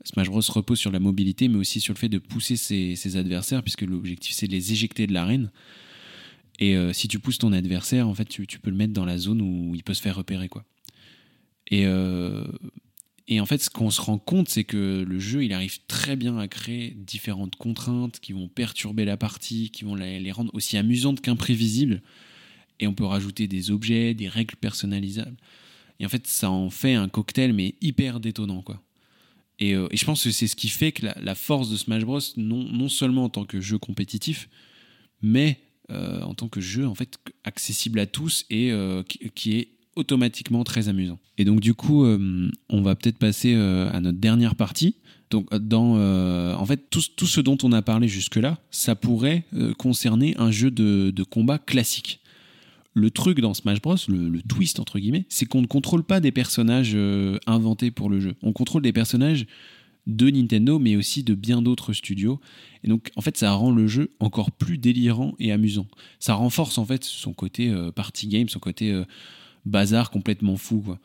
Smash 0.06 0.28
Bros 0.28 0.42
repose 0.48 0.80
sur 0.80 0.92
la 0.92 1.00
mobilité 1.00 1.48
mais 1.48 1.58
aussi 1.58 1.80
sur 1.80 1.94
le 1.94 2.00
fait 2.00 2.10
de 2.10 2.20
pousser 2.20 2.56
ses, 2.56 2.96
ses 2.96 3.18
adversaires 3.18 3.64
puisque 3.64 3.82
l'objectif 3.82 4.34
c'est 4.34 4.48
de 4.48 4.52
les 4.52 4.72
éjecter 4.72 5.08
de 5.08 5.14
l'arène 5.14 5.52
et 6.60 6.76
euh, 6.76 6.94
si 6.94 7.08
tu 7.08 7.20
pousses 7.20 7.38
ton 7.38 7.54
adversaire, 7.54 8.08
en 8.08 8.14
fait, 8.14 8.26
tu, 8.26 8.46
peux 8.60 8.70
le 8.70 8.76
mettre 8.76 8.94
dans 8.94 9.06
la 9.06 9.18
zone 9.18 9.42
où 9.42 9.76
il 9.76 9.84
peut 9.84 9.94
se 9.94 10.02
faire 10.02 10.16
repérer, 10.16 10.50
quoi. 10.50 10.66
Et, 11.70 11.86
euh, 11.86 12.46
et 13.28 13.40
en 13.40 13.46
fait, 13.46 13.62
ce 13.62 13.70
qu'on 13.70 13.92
se 13.92 14.02
rend 14.02 14.18
compte, 14.18 14.50
c'est 14.50 14.64
que 14.64 15.06
le 15.08 15.20
jeu, 15.20 15.44
il 15.44 15.54
arrive 15.54 15.80
très 15.88 16.16
bien 16.16 16.38
à 16.38 16.48
créer 16.48 16.92
différentes 16.92 17.58
contraintes 17.58 18.20
qui 18.20 18.32
vont 18.34 18.48
perturber 18.48 19.06
la 19.06 19.18
partie, 19.18 19.70
qui 19.70 19.84
vont 19.84 19.96
les 19.96 20.32
rendre 20.32 20.54
aussi 20.56 20.78
amusantes 20.78 21.22
qu'imprévisibles. 21.22 22.02
Et 22.80 22.88
on 22.88 22.94
peut 22.94 23.06
rajouter 23.06 23.48
des 23.48 23.70
objets, 23.70 24.14
des 24.14 24.30
règles 24.30 24.56
personnalisables. 24.56 25.36
Et 26.00 26.06
en 26.06 26.10
fait, 26.10 26.26
ça 26.28 26.50
en 26.50 26.70
fait 26.70 26.94
un 26.94 27.10
cocktail, 27.10 27.54
mais 27.54 27.76
hyper 27.82 28.20
détonnant, 28.20 28.62
quoi. 28.62 28.82
Et, 29.60 29.74
euh, 29.74 29.88
et 29.92 29.98
je 29.98 30.06
pense 30.06 30.24
que 30.24 30.32
c'est 30.32 30.48
ce 30.48 30.56
qui 30.56 30.70
fait 30.70 30.92
que 30.92 31.08
la, 31.08 31.18
la 31.20 31.36
force 31.36 31.70
de 31.70 31.78
Smash 31.78 32.04
Bros, 32.06 32.20
non, 32.38 32.64
non 32.64 32.90
seulement 32.90 33.26
en 33.26 33.30
tant 33.30 33.46
que 33.46 33.60
jeu 33.60 33.80
compétitif, 33.80 34.48
mais 35.22 35.60
euh, 35.90 36.22
en 36.24 36.34
tant 36.34 36.50
que 36.50 36.60
jeu 36.60 36.86
en 36.86 36.96
fait 36.96 37.18
accessible 37.46 38.00
à 38.00 38.06
tous 38.06 38.46
et 38.50 38.74
euh, 38.74 39.04
qui, 39.04 39.56
est 39.56 39.70
automatiquement 39.96 40.66
très 40.66 40.90
amusant. 40.90 41.18
Et 41.38 41.46
donc 41.46 41.62
du 41.62 41.74
coup, 41.74 42.04
euh, 42.04 42.52
on 42.68 42.82
va 42.82 42.96
peut-être 42.96 43.18
passer 43.18 43.56
à 43.56 44.00
notre 44.02 44.18
dernière 44.18 44.56
partie. 44.56 44.96
Donc 45.30 45.54
dans 45.56 45.96
en 45.96 46.66
fait 46.66 46.90
tout, 46.90 47.02
ce 47.02 47.40
dont 47.40 47.58
on 47.64 47.72
a 47.72 47.82
parlé 47.82 48.10
jusque-là, 48.10 48.60
ça 48.70 48.96
pourrait 48.96 49.46
concerner 49.78 50.36
un 50.38 50.52
jeu 50.52 50.72
de, 50.72 51.24
combat 51.24 51.58
classique. 51.58 52.20
Le 52.94 53.10
truc 53.10 53.40
dans 53.40 53.54
Smash 53.54 53.82
Bros, 53.82 53.96
le, 54.10 54.28
le 54.28 54.42
twist 54.42 54.80
entre 54.80 55.00
guillemets, 55.00 55.26
c'est 55.30 55.46
qu'on 55.46 55.62
ne 55.62 55.68
contrôle 55.68 56.04
pas 56.04 56.20
des 56.20 56.32
personnages 56.32 56.98
inventés 57.46 57.92
pour 57.92 58.10
le 58.10 58.20
jeu. 58.20 58.36
On 58.44 58.52
contrôle 58.52 58.82
des 58.82 58.94
personnages 58.94 59.48
de 60.08 60.30
Nintendo, 60.30 60.80
mais 60.80 60.96
aussi 60.96 61.22
de 61.22 61.36
bien 61.36 61.62
d'autres 61.62 61.94
studios. 61.94 62.40
Et 62.84 62.88
donc, 62.88 63.12
en 63.16 63.22
fait, 63.22 63.38
ça 63.38 63.52
rend 63.52 63.72
le 63.72 63.88
jeu 63.88 64.10
encore 64.20 64.52
plus 64.52 64.78
délirant 64.78 65.36
et 65.38 65.52
amusant. 65.52 65.86
Ça 66.20 66.34
renforce 66.34 66.78
en 66.78 66.86
fait 66.86 67.04
son 67.04 67.34
côté 67.34 67.70
euh, 67.70 67.92
party 67.92 68.28
game, 68.28 68.50
son 68.50 68.60
côté 68.60 68.92
euh, 68.92 69.04
bazar 69.66 70.10
complètement 70.10 70.56
fou. 70.56 70.96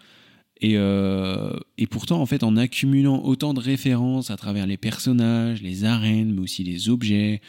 Et, 0.61 0.77
euh, 0.77 1.59
et 1.77 1.89
pourtant, 1.89 2.21
en 2.23 2.27
fait, 2.27 2.45
en 2.45 2.57
accumulant 2.57 3.23
autant 3.25 3.53
de 3.53 3.61
références 3.61 4.31
à 4.31 4.37
travers 4.37 4.67
les 4.67 4.77
personnages, 4.77 5.61
les 5.61 5.85
arènes, 5.85 6.35
mais 6.35 6.41
aussi 6.41 6.63
les 6.63 6.89
objets, 6.89 7.43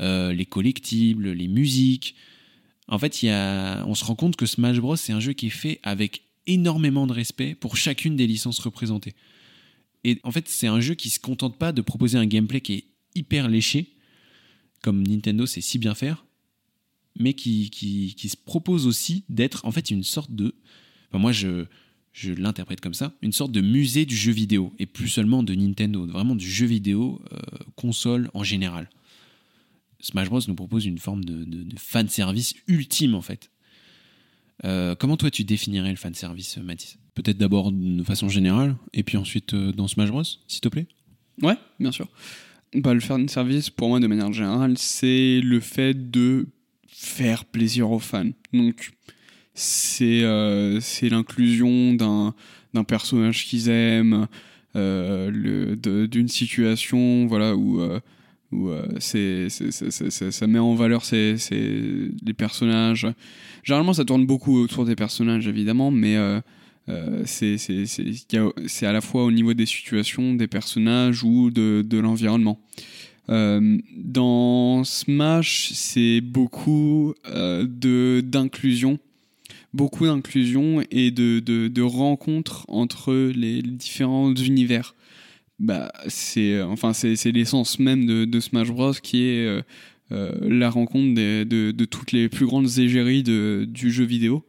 les 0.00 0.46
collectibles, 0.48 1.30
les 1.30 1.48
musiques, 1.48 2.14
en 2.88 2.98
fait, 2.98 3.22
y 3.22 3.30
a, 3.30 3.84
on 3.86 3.94
se 3.94 4.04
rend 4.04 4.14
compte 4.14 4.36
que 4.36 4.46
Smash 4.46 4.78
Bros, 4.78 4.96
c'est 4.96 5.12
un 5.12 5.20
jeu 5.20 5.32
qui 5.32 5.46
est 5.46 5.50
fait 5.50 5.80
avec 5.82 6.22
énormément 6.46 7.06
de 7.06 7.12
respect 7.12 7.54
pour 7.54 7.76
chacune 7.76 8.16
des 8.16 8.26
licences 8.26 8.58
représentées. 8.58 9.14
Et 10.04 10.20
en 10.22 10.30
fait, 10.30 10.48
c'est 10.48 10.66
un 10.66 10.80
jeu 10.80 10.94
qui 10.94 11.10
se 11.10 11.18
contente 11.18 11.58
pas 11.58 11.72
de 11.72 11.80
proposer 11.80 12.18
un 12.18 12.26
gameplay 12.26 12.60
qui 12.60 12.74
est 12.74 12.84
hyper 13.14 13.48
léché, 13.48 13.94
comme 14.82 15.06
Nintendo 15.06 15.46
sait 15.46 15.62
si 15.62 15.78
bien 15.78 15.94
faire, 15.94 16.26
mais 17.18 17.34
qui, 17.34 17.70
qui, 17.70 18.28
se 18.28 18.36
propose 18.36 18.86
aussi 18.86 19.24
d'être 19.28 19.64
en 19.64 19.72
fait 19.72 19.90
une 19.90 20.02
sorte 20.02 20.30
de. 20.30 20.54
Enfin, 21.08 21.18
moi, 21.18 21.32
je, 21.32 21.64
je 22.12 22.32
l'interprète 22.32 22.80
comme 22.80 22.94
ça, 22.94 23.14
une 23.22 23.32
sorte 23.32 23.52
de 23.52 23.60
musée 23.60 24.04
du 24.04 24.16
jeu 24.16 24.32
vidéo, 24.32 24.72
et 24.78 24.86
plus 24.86 25.08
seulement 25.08 25.42
de 25.42 25.54
Nintendo, 25.54 26.06
vraiment 26.06 26.34
du 26.34 26.48
jeu 26.48 26.66
vidéo, 26.66 27.22
euh, 27.32 27.38
console 27.76 28.30
en 28.34 28.44
général. 28.44 28.90
Smash 30.00 30.28
Bros 30.28 30.40
nous 30.46 30.54
propose 30.54 30.84
une 30.84 30.98
forme 30.98 31.24
de, 31.24 31.44
de, 31.44 31.78
fanservice 31.78 32.54
ultime 32.66 33.14
en 33.14 33.22
fait. 33.22 33.50
Euh, 34.64 34.94
comment 34.94 35.16
toi 35.16 35.30
tu 35.30 35.44
définirais 35.44 35.90
le 35.90 35.96
fanservice, 35.96 36.58
Mathis? 36.58 36.98
Peut-être 37.14 37.38
d'abord 37.38 37.70
de 37.72 38.02
façon 38.02 38.28
générale, 38.28 38.76
et 38.92 39.02
puis 39.04 39.16
ensuite 39.16 39.54
euh, 39.54 39.72
dans 39.72 39.86
Smash 39.88 40.10
Bros, 40.10 40.22
s'il 40.24 40.60
te 40.60 40.68
plaît 40.68 40.86
Ouais, 41.42 41.56
bien 41.80 41.92
sûr. 41.92 42.08
Bah, 42.74 42.92
le 42.94 43.00
faire 43.00 43.18
service, 43.28 43.70
pour 43.70 43.88
moi, 43.88 44.00
de 44.00 44.06
manière 44.08 44.32
générale, 44.32 44.74
c'est 44.76 45.40
le 45.40 45.60
fait 45.60 46.10
de 46.10 46.46
faire 46.88 47.44
plaisir 47.44 47.90
aux 47.90 47.98
fans. 48.00 48.30
Donc, 48.52 48.90
c'est 49.54 50.22
euh, 50.24 50.80
l'inclusion 51.08 51.94
d'un 51.94 52.34
personnage 52.84 53.44
qu'ils 53.46 53.68
aiment, 53.68 54.26
euh, 54.74 55.76
d'une 56.06 56.26
situation 56.28 57.26
voilà, 57.26 57.54
où, 57.54 57.80
euh, 57.80 58.00
où 58.50 58.68
euh, 58.70 58.86
ça 58.98 60.46
met 60.48 60.58
en 60.58 60.74
valeur 60.74 61.04
ces- 61.04 61.38
ces- 61.38 62.10
les 62.24 62.34
personnages. 62.34 63.06
Généralement, 63.62 63.92
ça 63.92 64.04
tourne 64.04 64.26
beaucoup 64.26 64.56
autour 64.58 64.84
des 64.84 64.96
personnages, 64.96 65.46
évidemment, 65.46 65.92
mais 65.92 66.16
euh, 66.88 67.22
c'est 67.24 68.86
à 68.86 68.92
la 68.92 69.00
fois 69.00 69.24
au 69.24 69.30
niveau 69.30 69.54
des 69.54 69.66
situations, 69.66 70.34
des 70.34 70.46
personnages 70.46 71.24
ou 71.24 71.50
de, 71.50 71.98
l'environnement. 71.98 72.60
Euh, 73.30 73.78
dans 73.96 74.84
Smash, 74.84 75.70
c'est 75.72 76.20
beaucoup 76.20 77.14
euh, 77.26 77.66
d'inclusion, 78.22 78.98
beaucoup 79.72 80.06
d'inclusion 80.06 80.82
et 80.90 81.10
de, 81.10 81.82
rencontres 81.82 82.66
entre 82.68 83.14
les 83.14 83.62
différents 83.62 84.34
univers. 84.34 84.94
Bah, 85.60 85.92
c'est 86.08 86.60
enfin 86.62 86.92
l'essence 87.24 87.78
même 87.78 88.26
de, 88.26 88.40
Smash 88.40 88.70
Bros 88.70 88.92
qui 88.92 89.22
est 89.22 89.62
la 90.10 90.68
rencontre 90.68 91.14
de, 91.14 91.84
toutes 91.86 92.12
les 92.12 92.28
plus 92.28 92.44
grandes 92.44 92.78
égéries 92.78 93.22
du 93.22 93.90
jeu 93.90 94.04
vidéo. 94.04 94.44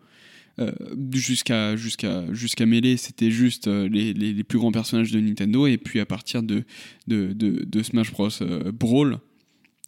Euh, 0.58 0.72
jusqu'à 1.12 1.76
jusqu'à 1.76 2.34
jusqu'à 2.34 2.66
Melee 2.66 2.96
c'était 2.96 3.30
juste 3.30 3.68
euh, 3.68 3.90
les, 3.90 4.14
les, 4.14 4.32
les 4.32 4.44
plus 4.46 4.58
grands 4.58 4.72
personnages 4.72 5.12
de 5.12 5.20
Nintendo. 5.20 5.68
Et 5.68 5.78
puis 5.78 6.00
à 6.00 6.06
partir 6.06 6.44
de 6.44 6.64
de, 7.08 7.34
de, 7.34 7.66
de 7.66 7.84
Smash 7.84 8.12
Bros 8.12 8.30
euh, 8.42 8.72
Brawl 8.72 9.20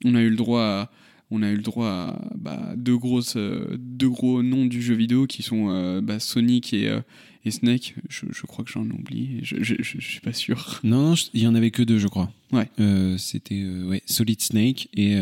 on 0.04 0.14
a 0.14 0.22
eu 0.22 0.30
le 0.30 0.36
droit 0.36 0.62
à, 0.62 0.92
on 1.32 1.42
a 1.42 1.50
eu 1.50 1.56
le 1.56 1.62
droit 1.62 1.88
à 1.88 2.22
bah, 2.36 2.74
deux 2.76 2.98
grosses 2.98 3.38
deux 3.38 4.10
gros 4.10 4.44
noms 4.44 4.66
du 4.66 4.82
jeu 4.82 4.94
vidéo 4.94 5.26
qui 5.26 5.42
sont 5.42 6.02
bah, 6.02 6.20
Sonic 6.20 6.74
et, 6.74 6.96
et 7.46 7.52
Snake. 7.52 7.96
Je, 8.10 8.26
je 8.30 8.42
crois 8.44 8.64
que 8.64 8.72
j'en 8.72 8.86
ai 8.86 8.92
oublié. 8.92 9.40
Je, 9.42 9.64
je, 9.64 9.76
je, 9.80 10.00
suis 10.00 10.20
pas 10.20 10.34
sûr. 10.34 10.80
Non, 10.84 11.16
il 11.34 11.42
y 11.42 11.48
en 11.48 11.56
avait 11.56 11.72
que 11.72 11.82
deux, 11.82 11.98
je 11.98 12.08
crois. 12.08 12.32
Ouais. 12.52 12.70
C'était 13.18 13.66
ouais, 13.66 14.04
Solid 14.06 14.40
Snake 14.40 14.88
et 14.94 15.16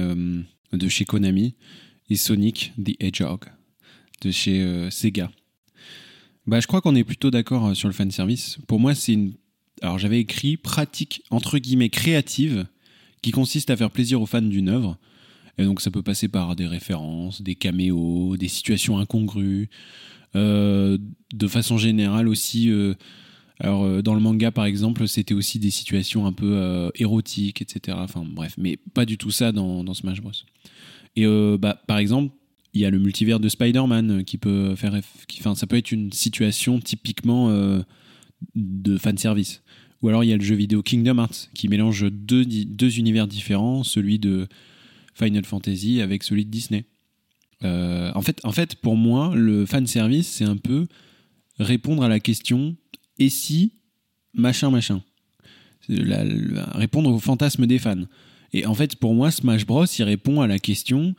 de 0.74 0.88
chez 0.90 1.06
Konami 1.06 1.56
et 2.10 2.18
Sonic 2.18 2.74
the 2.84 3.02
Hedgehog 3.02 3.46
de 4.22 4.32
chez 4.32 4.62
euh, 4.62 4.90
Sega. 4.90 5.32
Bah, 6.48 6.60
je 6.60 6.68
crois 6.68 6.82
qu'on 6.82 6.96
est 6.96 7.04
plutôt 7.04 7.32
d'accord 7.32 7.68
euh, 7.68 7.74
sur 7.74 7.88
le 7.88 7.94
fan 7.94 8.12
service. 8.12 8.58
Pour 8.68 8.80
moi, 8.80 8.96
c'est 8.96 9.14
une. 9.14 9.34
Alors, 9.82 10.00
j'avais 10.00 10.20
écrit 10.20 10.58
pratique 10.58 11.24
entre 11.32 11.58
guillemets 11.58 11.90
créative 11.90 12.66
qui 13.22 13.32
consiste 13.32 13.70
à 13.70 13.78
faire 13.78 13.92
plaisir 13.92 14.22
aux 14.22 14.26
fans 14.26 14.42
d'une 14.42 14.70
œuvre. 14.70 14.98
Et 15.58 15.64
donc, 15.64 15.82
ça 15.82 15.92
peut 15.92 16.04
passer 16.04 16.28
par 16.28 16.56
des 16.56 16.68
références, 16.68 17.42
des 17.42 17.56
caméos, 17.56 18.38
des 18.38 18.48
situations 18.48 18.98
incongrues, 19.00 19.70
Euh, 20.36 20.98
de 21.34 21.48
façon 21.48 21.78
générale 21.78 22.28
aussi, 22.28 22.70
alors 23.60 24.04
dans 24.04 24.14
le 24.14 24.20
manga 24.20 24.52
par 24.52 24.66
exemple, 24.66 25.08
c'était 25.08 25.34
aussi 25.34 25.60
des 25.60 25.72
situations 25.72 26.26
un 26.26 26.34
peu 26.34 26.92
érotiques, 26.96 27.62
etc. 27.62 27.98
Enfin 28.02 28.26
bref, 28.26 28.56
mais 28.58 28.78
pas 28.94 29.06
du 29.06 29.18
tout 29.18 29.32
ça 29.32 29.54
dans, 29.54 29.86
dans 29.86 29.94
Smash 29.94 30.20
Bros. 30.20 30.34
Et 31.16 31.26
bah, 31.58 31.82
par 31.88 32.00
exemple, 32.00 32.34
il 32.76 32.82
y 32.82 32.86
a 32.86 32.90
le 32.90 33.00
multivers 33.00 33.40
de 33.40 33.50
Spider-Man 33.50 34.12
euh, 34.12 34.24
qui 34.24 34.38
peut 34.38 34.76
faire, 34.76 35.00
enfin, 35.40 35.56
ça 35.56 35.66
peut 35.66 35.78
être 35.78 35.92
une 35.92 36.12
situation 36.12 36.80
typiquement 36.80 37.50
euh, 37.50 37.82
de 38.54 38.98
fan 38.98 39.18
service. 39.18 39.64
Ou 40.02 40.10
alors 40.10 40.24
il 40.24 40.30
y 40.30 40.34
a 40.34 40.38
le 40.38 40.44
jeu 40.44 40.56
vidéo 40.56 40.84
Kingdom 40.84 41.18
Hearts 41.18 41.50
qui 41.54 41.70
mélange 41.70 42.06
deux, 42.12 43.00
univers 43.00 43.28
différents, 43.28 43.84
celui 43.84 44.20
de 44.20 44.48
Final 45.16 45.46
Fantasy 45.46 46.02
avec 46.02 46.24
celui 46.24 46.46
de 46.46 46.52
Disney. 46.52 46.84
Euh, 47.64 48.12
en, 48.14 48.22
fait, 48.22 48.42
en 48.44 48.52
fait, 48.52 48.76
pour 48.76 48.98
moi, 48.98 49.34
le 49.34 49.66
fan 49.66 49.88
service, 49.88 50.28
c'est 50.28 50.44
un 50.44 50.58
peu 50.58 50.86
répondre 51.58 52.04
à 52.04 52.10
la 52.10 52.20
question 52.20 52.76
et 53.18 53.30
si 53.30 53.72
machin 54.34 54.70
machin? 54.70 55.02
Répondre 55.88 57.10
au 57.12 57.20
fantasme 57.20 57.66
des 57.68 57.80
fans. 57.80 58.04
Et 58.52 58.66
en 58.66 58.74
fait, 58.74 58.98
pour 58.98 59.14
moi, 59.14 59.32
Smash 59.32 59.66
Bros, 59.66 59.86
il 59.86 60.04
répond 60.04 60.42
à 60.42 60.48
la 60.48 60.60
question 60.60 61.16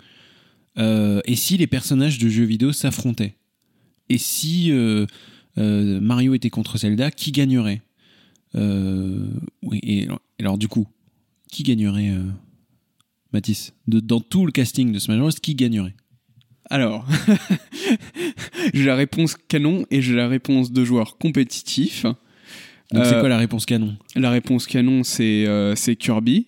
euh, 0.78 1.20
et 1.24 1.36
si 1.36 1.56
les 1.56 1.66
personnages 1.66 2.18
de 2.18 2.28
jeux 2.28 2.44
vidéo 2.44 2.72
s'affrontaient? 2.72 3.36
Et 4.08 4.18
si 4.18 4.70
euh, 4.70 5.06
euh, 5.58 6.00
Mario 6.00 6.34
était 6.34 6.50
contre 6.50 6.78
Zelda, 6.78 7.10
qui 7.10 7.32
gagnerait? 7.32 7.82
Oui, 8.54 9.80
et 9.82 10.04
alors, 10.04 10.20
alors, 10.40 10.58
du 10.58 10.66
coup, 10.68 10.86
qui 11.50 11.62
gagnerait, 11.62 12.10
Mathis? 13.32 13.74
De- 13.86 14.00
Dans 14.00 14.20
tout 14.20 14.46
le 14.46 14.52
casting 14.52 14.92
de 14.92 14.98
Smash 14.98 15.18
Bros, 15.18 15.30
qui 15.30 15.54
gagnerait? 15.54 15.94
Alors, 16.70 17.06
j'ai 18.74 18.84
la 18.84 18.96
réponse 18.96 19.36
canon 19.48 19.86
et 19.90 20.00
j'ai 20.02 20.14
la 20.14 20.26
réponse 20.28 20.72
de 20.72 20.84
joueur 20.84 21.18
compétitif. 21.18 22.04
Donc, 22.92 23.04
c'est 23.04 23.18
quoi 23.20 23.28
la 23.28 23.36
réponse 23.38 23.66
canon? 23.66 23.96
La 24.14 24.30
réponse 24.30 24.66
canon, 24.66 25.02
c'est 25.04 25.96
Kirby. 25.98 26.46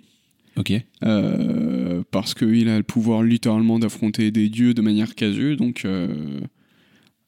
Ok. 0.58 0.72
euh, 1.04 2.02
parce 2.10 2.34
qu'il 2.34 2.68
a 2.68 2.76
le 2.76 2.82
pouvoir 2.82 3.22
littéralement 3.22 3.78
d'affronter 3.78 4.30
des 4.30 4.48
dieux 4.48 4.74
de 4.74 4.82
manière 4.82 5.14
casu. 5.14 5.56
Donc, 5.56 5.84
euh, 5.84 6.40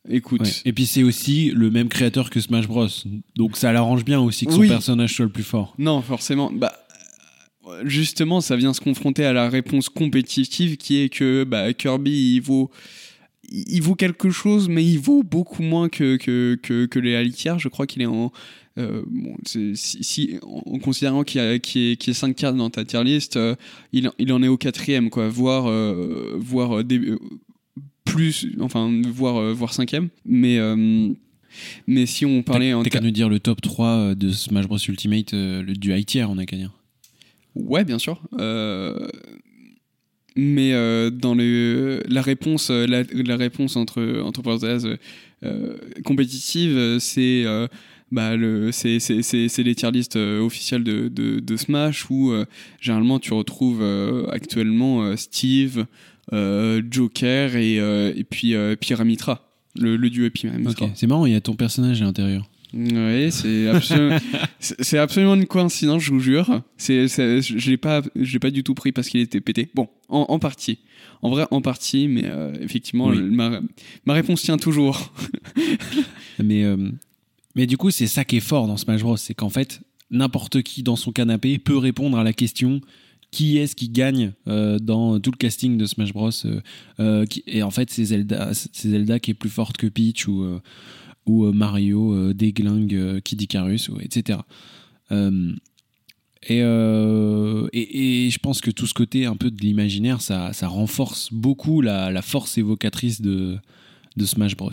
écoute. 0.08 0.40
Ouais. 0.42 0.48
Et 0.64 0.72
puis 0.72 0.86
c'est 0.86 1.02
aussi 1.02 1.50
le 1.54 1.70
même 1.70 1.88
créateur 1.88 2.30
que 2.30 2.40
Smash 2.40 2.66
Bros. 2.66 2.86
Donc 3.36 3.56
ça 3.56 3.72
l'arrange 3.72 4.04
bien 4.04 4.20
aussi 4.20 4.46
que 4.46 4.52
son 4.52 4.60
Oui. 4.60 4.68
personnage 4.68 5.14
soit 5.14 5.24
le 5.26 5.30
plus 5.32 5.42
fort. 5.44 5.74
Non, 5.78 6.00
forcément. 6.02 6.50
Bah, 6.52 6.72
justement, 7.84 8.40
ça 8.40 8.56
vient 8.56 8.72
se 8.72 8.80
confronter 8.80 9.24
à 9.24 9.32
la 9.32 9.48
réponse 9.48 9.88
compétitive 9.88 10.76
qui 10.76 10.98
est 10.98 11.08
que 11.08 11.44
bah, 11.44 11.72
Kirby, 11.72 12.34
il 12.36 12.40
vaut, 12.40 12.70
il 13.48 13.80
vaut 13.82 13.94
quelque 13.94 14.30
chose, 14.30 14.68
mais 14.68 14.84
il 14.84 14.98
vaut 14.98 15.22
beaucoup 15.22 15.62
moins 15.62 15.88
que, 15.88 16.16
que, 16.16 16.58
que, 16.62 16.86
que 16.86 16.98
les 16.98 17.22
litières. 17.22 17.58
Je 17.58 17.68
crois 17.68 17.86
qu'il 17.86 18.02
est 18.02 18.06
en. 18.06 18.32
Euh, 18.78 19.02
bon, 19.06 19.36
si, 19.46 19.74
si- 19.76 20.38
en 20.42 20.78
considérant 20.78 21.24
qu'il 21.24 21.40
y, 21.40 21.44
a- 21.44 21.58
qu'il 21.58 21.80
y, 21.82 21.92
ait- 21.92 21.96
qu'il 21.96 22.10
y 22.10 22.12
ait 22.12 22.14
5 22.14 22.34
cartes 22.36 22.56
dans 22.56 22.70
ta 22.70 22.84
tier 22.84 23.02
list, 23.04 23.36
euh, 23.36 23.54
il, 23.92 24.08
en- 24.08 24.14
il 24.18 24.32
en 24.32 24.42
est 24.42 24.48
au 24.48 24.56
quatrième, 24.56 25.10
quoi, 25.10 25.28
voire, 25.28 25.66
euh, 25.68 26.36
voire 26.38 26.78
euh, 26.80 26.84
plus, 28.04 28.46
enfin, 28.60 28.90
voire, 29.12 29.52
voire 29.54 29.72
cinquième. 29.74 30.08
Mais, 30.24 30.58
mais 31.86 32.06
si 32.06 32.24
on 32.26 32.42
parlait 32.42 32.72
en 32.72 32.82
T'as 32.82 32.90
qu'à 32.90 33.00
nous 33.00 33.10
dire 33.10 33.28
le 33.28 33.40
top 33.40 33.60
3 33.60 34.14
de 34.14 34.30
Smash 34.30 34.66
Bros 34.66 34.78
Ultimate, 34.78 35.32
le, 35.32 35.62
du 35.74 35.92
high 35.94 36.06
tier, 36.06 36.24
on 36.24 36.38
a 36.38 36.46
qu'à 36.46 36.56
dire. 36.56 36.72
Ouais, 37.54 37.84
bien 37.84 37.98
sûr. 37.98 38.20
Mais 40.36 40.70
dans 41.10 41.34
le, 41.34 42.02
la 42.08 42.22
réponse, 42.22 42.70
la, 42.70 43.02
la 43.12 43.36
réponse 43.36 43.76
entre 43.76 44.20
entre 44.24 44.42
parenthèses 44.42 44.88
compétitive, 46.04 46.98
c'est 47.00 47.44
bah 48.12 48.36
le 48.36 48.72
c'est 48.72 48.98
c'est 49.00 49.22
c'est 49.22 49.48
c'est 49.48 49.62
les 49.62 49.74
tier 49.74 49.90
lists 49.90 50.16
euh, 50.16 50.40
officielles 50.40 50.82
de, 50.84 51.08
de 51.08 51.40
de 51.40 51.56
Smash 51.56 52.10
où 52.10 52.32
euh, 52.32 52.44
généralement 52.80 53.18
tu 53.18 53.32
retrouves 53.32 53.80
euh, 53.82 54.26
actuellement 54.30 55.16
Steve, 55.16 55.86
Joker 56.90 57.56
et 57.56 57.76
et 57.76 58.24
puis 58.24 58.54
Pyramitra, 58.80 59.48
le 59.76 59.96
le 59.96 60.10
duo 60.10 60.28
Pyramitra. 60.30 60.86
Ok. 60.86 60.90
C'est 60.94 61.06
marrant, 61.06 61.26
il 61.26 61.32
y 61.32 61.36
a 61.36 61.40
ton 61.40 61.54
personnage 61.54 62.00
à 62.02 62.04
l'intérieur. 62.04 62.48
Oui, 62.72 63.32
c'est 63.32 63.66
absolument, 63.68 64.16
c'est 64.60 64.98
absolument 64.98 65.34
une 65.34 65.46
coïncidence, 65.46 66.02
je 66.04 66.12
vous 66.12 66.20
jure. 66.20 66.62
C'est, 66.76 67.08
c'est- 67.08 67.42
je 67.42 67.68
l'ai 67.70 67.76
pas, 67.76 68.00
je 68.14 68.32
l'ai 68.32 68.38
pas 68.38 68.52
du 68.52 68.62
tout 68.62 68.74
pris 68.74 68.92
parce 68.92 69.08
qu'il 69.08 69.18
était 69.20 69.40
pété. 69.40 69.68
Bon, 69.74 69.88
en, 70.08 70.26
en 70.28 70.38
partie. 70.38 70.78
En 71.20 71.30
vrai, 71.30 71.46
en 71.50 71.60
partie, 71.62 72.06
mais 72.06 72.22
euh, 72.26 72.52
effectivement, 72.60 73.06
Oui. 73.08 73.20
ma, 73.22 73.60
ma 74.06 74.12
réponse 74.12 74.42
tient 74.42 74.56
toujours. 74.56 75.12
Mais, 76.38 76.62
euh, 76.64 76.76
mais 77.54 77.66
du 77.66 77.76
coup, 77.76 77.90
c'est 77.90 78.06
ça 78.06 78.24
qui 78.24 78.36
est 78.36 78.40
fort 78.40 78.66
dans 78.66 78.76
Smash 78.76 79.02
Bros. 79.02 79.16
C'est 79.16 79.34
qu'en 79.34 79.50
fait, 79.50 79.80
n'importe 80.10 80.62
qui 80.62 80.82
dans 80.82 80.96
son 80.96 81.12
canapé 81.12 81.58
peut 81.58 81.76
répondre 81.76 82.18
à 82.18 82.24
la 82.24 82.32
question 82.32 82.80
qui 83.30 83.58
est-ce 83.58 83.76
qui 83.76 83.88
gagne 83.88 84.32
euh, 84.48 84.78
dans 84.78 85.20
tout 85.20 85.30
le 85.30 85.36
casting 85.36 85.78
de 85.78 85.86
Smash 85.86 86.12
Bros. 86.12 86.30
euh, 86.44 86.60
euh, 86.98 87.24
et 87.46 87.62
en 87.62 87.70
fait, 87.70 87.90
c'est 87.90 88.06
Zelda, 88.06 88.52
c'est 88.54 88.88
Zelda 88.88 89.20
qui 89.20 89.30
est 89.30 89.34
plus 89.34 89.50
forte 89.50 89.76
que 89.76 89.86
Peach 89.86 90.26
ou, 90.26 90.58
ou 91.26 91.52
Mario 91.52 92.32
déglingue 92.32 93.20
Kid 93.22 93.40
Icarus, 93.40 93.90
etc. 94.00 94.40
Et, 96.48 96.56
et, 96.58 98.26
et 98.26 98.30
je 98.30 98.38
pense 98.38 98.60
que 98.60 98.70
tout 98.70 98.86
ce 98.86 98.94
côté 98.94 99.26
un 99.26 99.36
peu 99.36 99.50
de 99.50 99.60
l'imaginaire, 99.60 100.22
ça, 100.22 100.52
ça 100.52 100.68
renforce 100.68 101.32
beaucoup 101.32 101.82
la, 101.82 102.10
la 102.10 102.22
force 102.22 102.58
évocatrice 102.58 103.20
de, 103.20 103.58
de 104.16 104.24
Smash 104.24 104.56
Bros. 104.56 104.70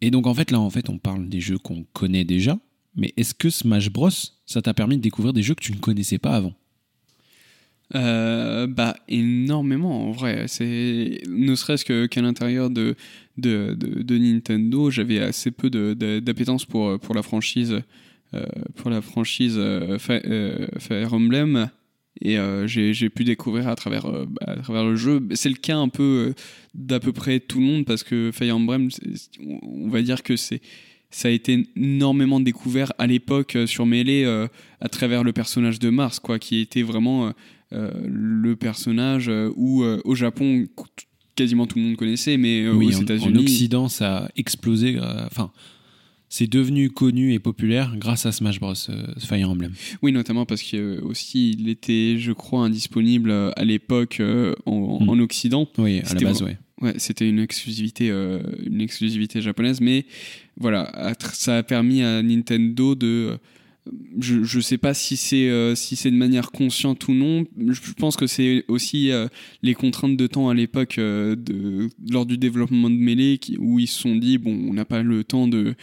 Et 0.00 0.10
donc 0.10 0.26
en 0.26 0.34
fait 0.34 0.50
là 0.50 0.60
en 0.60 0.70
fait 0.70 0.88
on 0.88 0.98
parle 0.98 1.28
des 1.28 1.40
jeux 1.40 1.58
qu'on 1.58 1.84
connaît 1.92 2.24
déjà, 2.24 2.58
mais 2.96 3.12
est-ce 3.16 3.34
que 3.34 3.50
Smash 3.50 3.90
Bros 3.90 4.10
ça 4.46 4.62
t'a 4.62 4.74
permis 4.74 4.96
de 4.96 5.02
découvrir 5.02 5.32
des 5.32 5.42
jeux 5.42 5.54
que 5.54 5.62
tu 5.62 5.72
ne 5.72 5.78
connaissais 5.78 6.18
pas 6.18 6.36
avant? 6.36 6.54
Euh, 7.96 8.68
bah 8.68 8.94
énormément 9.08 10.08
en 10.08 10.12
vrai. 10.12 10.44
C'est 10.46 11.22
ne 11.28 11.54
serait-ce 11.54 11.84
que 11.84 12.06
qu'à 12.06 12.22
l'intérieur 12.22 12.70
de 12.70 12.94
de, 13.36 13.74
de, 13.74 14.18
Nintendo, 14.18 14.90
j'avais 14.90 15.18
assez 15.18 15.50
peu 15.50 15.70
d'appétence 15.70 16.64
pour 16.64 16.98
pour 17.00 17.14
la 17.14 17.22
franchise 17.22 17.80
euh, 18.34 18.46
pour 18.76 18.90
la 18.90 19.00
franchise 19.00 19.56
euh, 19.58 19.98
Fire 19.98 21.14
Emblem 21.14 21.70
et 22.20 22.38
euh, 22.38 22.66
j'ai 22.66 23.10
pu 23.10 23.24
découvrir 23.24 23.68
à 23.68 23.76
travers 23.76 24.06
euh, 24.06 24.26
bah, 24.26 24.52
à 24.52 24.56
travers 24.56 24.84
le 24.84 24.96
jeu. 24.96 25.26
C'est 25.34 25.48
le 25.48 25.54
cas 25.54 25.76
un 25.76 25.88
peu 25.88 26.28
euh, 26.30 26.34
d'à 26.74 27.00
peu 27.00 27.12
près 27.12 27.40
tout 27.40 27.60
le 27.60 27.66
monde 27.66 27.84
parce 27.84 28.02
que 28.02 28.30
Fire 28.32 28.56
Emblem, 28.56 28.88
on 29.62 29.88
va 29.88 30.02
dire 30.02 30.22
que 30.22 30.36
c'est 30.36 30.60
ça 31.12 31.26
a 31.26 31.30
été 31.32 31.66
énormément 31.74 32.38
découvert 32.38 32.92
à 32.98 33.06
l'époque 33.06 33.56
euh, 33.56 33.66
sur 33.66 33.86
Melee 33.86 34.24
à 34.80 34.88
travers 34.88 35.24
le 35.24 35.32
personnage 35.32 35.78
de 35.78 35.90
Mars, 35.90 36.20
quoi, 36.20 36.38
qui 36.38 36.60
était 36.60 36.82
vraiment 36.82 37.32
le 37.72 38.54
personnage 38.54 39.30
où 39.56 39.82
au 39.82 40.14
Japon 40.14 40.66
quasiment 41.36 41.66
tout 41.66 41.78
le 41.78 41.84
monde 41.84 41.96
connaissait, 41.96 42.36
mais 42.36 42.68
Oui, 42.68 42.88
aux 42.88 42.96
en, 42.96 42.98
en 42.98 43.02
États-Unis, 43.02 43.38
Occident 43.38 43.88
ça 43.88 44.18
a 44.18 44.28
explosé. 44.36 44.98
Enfin, 45.00 45.50
c'est 46.32 46.48
devenu 46.48 46.88
connu 46.90 47.34
et 47.34 47.38
populaire 47.40 47.94
grâce 47.98 48.24
à 48.24 48.32
Smash 48.32 48.60
Bros 48.60 48.72
euh, 48.88 49.06
Fire 49.18 49.50
Emblem. 49.50 49.72
oui, 50.00 50.12
notamment 50.12 50.46
parce 50.46 50.62
que 50.62 50.76
euh, 50.76 51.00
aussi 51.02 51.50
il 51.50 51.68
était, 51.68 52.16
je 52.18 52.32
crois, 52.32 52.60
indisponible 52.64 53.30
euh, 53.30 53.50
à 53.56 53.64
l'époque 53.64 54.22
en, 54.66 55.04
Mm. 55.04 55.08
en 55.10 55.18
Occident. 55.18 55.68
Oui, 55.76 55.98
à 55.98 56.02
la 56.02 56.08
C'était 56.08 56.24
base, 56.24 56.42
ouais. 56.42 56.56
Ouais, 56.80 56.94
c'était 56.96 57.28
une 57.28 57.40
exclusivité, 57.40 58.10
euh, 58.10 58.40
une 58.64 58.80
exclusivité 58.80 59.42
japonaise, 59.42 59.82
mais 59.82 60.06
voilà, 60.56 61.12
ça 61.34 61.58
a 61.58 61.62
permis 61.62 62.02
à 62.02 62.22
Nintendo 62.22 62.94
de. 62.94 63.36
Je, 64.18 64.44
je 64.44 64.60
sais 64.60 64.78
pas 64.78 64.92
si 64.94 65.16
c'est 65.16 65.48
euh, 65.48 65.74
si 65.74 65.96
c'est 65.96 66.10
de 66.10 66.16
manière 66.16 66.50
consciente 66.50 67.08
ou 67.08 67.14
non. 67.14 67.46
Je 67.56 67.92
pense 67.94 68.16
que 68.16 68.26
c'est 68.26 68.64
aussi 68.68 69.10
euh, 69.10 69.28
les 69.62 69.74
contraintes 69.74 70.16
de 70.16 70.26
temps 70.26 70.48
à 70.48 70.54
l'époque 70.54 70.98
euh, 70.98 71.36
lors 72.10 72.26
du 72.26 72.36
développement 72.36 72.90
de 72.90 72.94
Melee 72.94 73.40
où 73.58 73.78
ils 73.78 73.86
se 73.86 73.98
sont 73.98 74.16
dit 74.16 74.38
bon, 74.38 74.52
on 74.68 74.74
n'a 74.74 74.84
pas 74.84 75.02
le 75.02 75.24
temps 75.24 75.48
de 75.48 75.74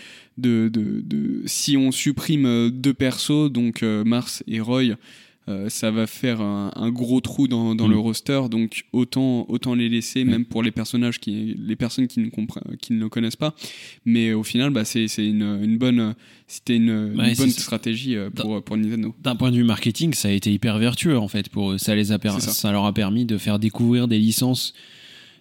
si 1.46 1.78
on 1.78 1.92
supprime 1.92 2.70
deux 2.70 2.94
persos 2.94 3.52
donc 3.52 3.82
Mars 3.82 4.44
et 4.48 4.60
Roy. 4.60 4.96
Euh, 5.50 5.70
ça 5.70 5.92
va 5.92 6.08
faire 6.08 6.42
un, 6.42 6.72
un 6.76 6.90
gros 6.92 7.22
trou 7.22 7.48
dans, 7.48 7.74
dans 7.76 7.88
Mm. 7.88 7.92
le 7.92 7.98
roster, 8.00 8.42
donc 8.52 8.86
autant, 8.92 9.46
autant 9.50 9.76
les 9.76 9.88
laisser, 9.90 10.20
Ouais. 10.20 10.26
même 10.26 10.46
pour 10.46 10.62
les 10.64 10.72
personnages, 10.72 11.20
qui, 11.20 11.56
les 11.58 11.76
personnes 11.76 12.08
qui 12.08 12.20
ne, 12.20 12.30
qui 12.82 12.94
ne 12.94 13.00
le 13.00 13.10
connaissent 13.10 13.36
pas. 13.38 13.56
Mais 14.06 14.34
au 14.34 14.44
final, 14.44 14.72
bah, 14.72 14.84
c'est 14.86 15.06
une, 15.18 15.44
une 15.64 15.78
bonne, 15.78 16.16
c'était 16.48 16.76
une, 16.76 17.14
bonne 17.16 17.50
stratégie 17.50 18.16
euh, 18.16 18.30
pour, 18.30 18.62
pour 18.64 18.76
Nintendo. 18.78 19.16
D'un 19.24 19.36
point 19.36 19.52
de 19.52 19.56
vue 19.56 19.64
marketing, 19.64 20.14
ça 20.14 20.28
a 20.28 20.32
été 20.32 20.52
hyper 20.52 20.78
vertueux 20.80 21.18
en 21.18 21.28
fait 21.28 21.50
pour 21.50 21.72
eux. 21.72 21.78
Ça 21.78 21.96
les 21.96 22.12
a 22.12 22.20
ça. 22.22 22.40
ça. 22.40 22.72
leur 22.72 22.86
a 22.86 22.94
permis 22.94 23.26
de 23.26 23.38
faire 23.38 23.60
découvrir 23.60 24.08
des 24.08 24.20
licences 24.20 24.74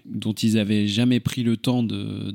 dont 0.09 0.33
ils 0.33 0.59
avaient 0.59 0.87
jamais 0.87 1.21
pris 1.21 1.43
le 1.43 1.57
temps 1.57 1.83
de 1.83 2.35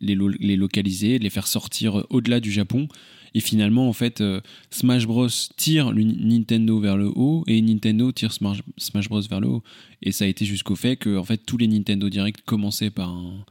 les, 0.00 0.14
lo- 0.14 0.28
les 0.28 0.56
localiser, 0.56 1.18
de 1.18 1.24
les 1.24 1.30
faire 1.30 1.46
sortir 1.46 2.06
au-delà 2.10 2.40
du 2.40 2.50
Japon. 2.52 2.88
Et 3.34 3.40
finalement, 3.40 3.88
en 3.88 3.92
fait, 3.92 4.20
euh, 4.20 4.40
Smash 4.70 5.06
Bros 5.06 5.28
tire 5.56 5.92
Nintendo 5.92 6.80
vers 6.80 6.96
le 6.96 7.08
haut 7.14 7.44
et 7.46 7.60
Nintendo 7.60 8.10
tire 8.10 8.32
Smash, 8.32 9.08
Bros 9.08 9.20
vers 9.20 9.40
le 9.40 9.48
haut. 9.48 9.62
Et 10.02 10.12
ça 10.12 10.24
a 10.24 10.28
été 10.28 10.44
jusqu'au 10.44 10.76
fait 10.76 10.96
que 10.96 11.16
en 11.16 11.24
fait 11.24 11.38
tous 11.44 11.58
les 11.58 11.68
Nintendo 11.68 12.08
Direct 12.08 12.40
commençaient 12.46 12.90
par 12.90 13.10
un, 13.10 13.44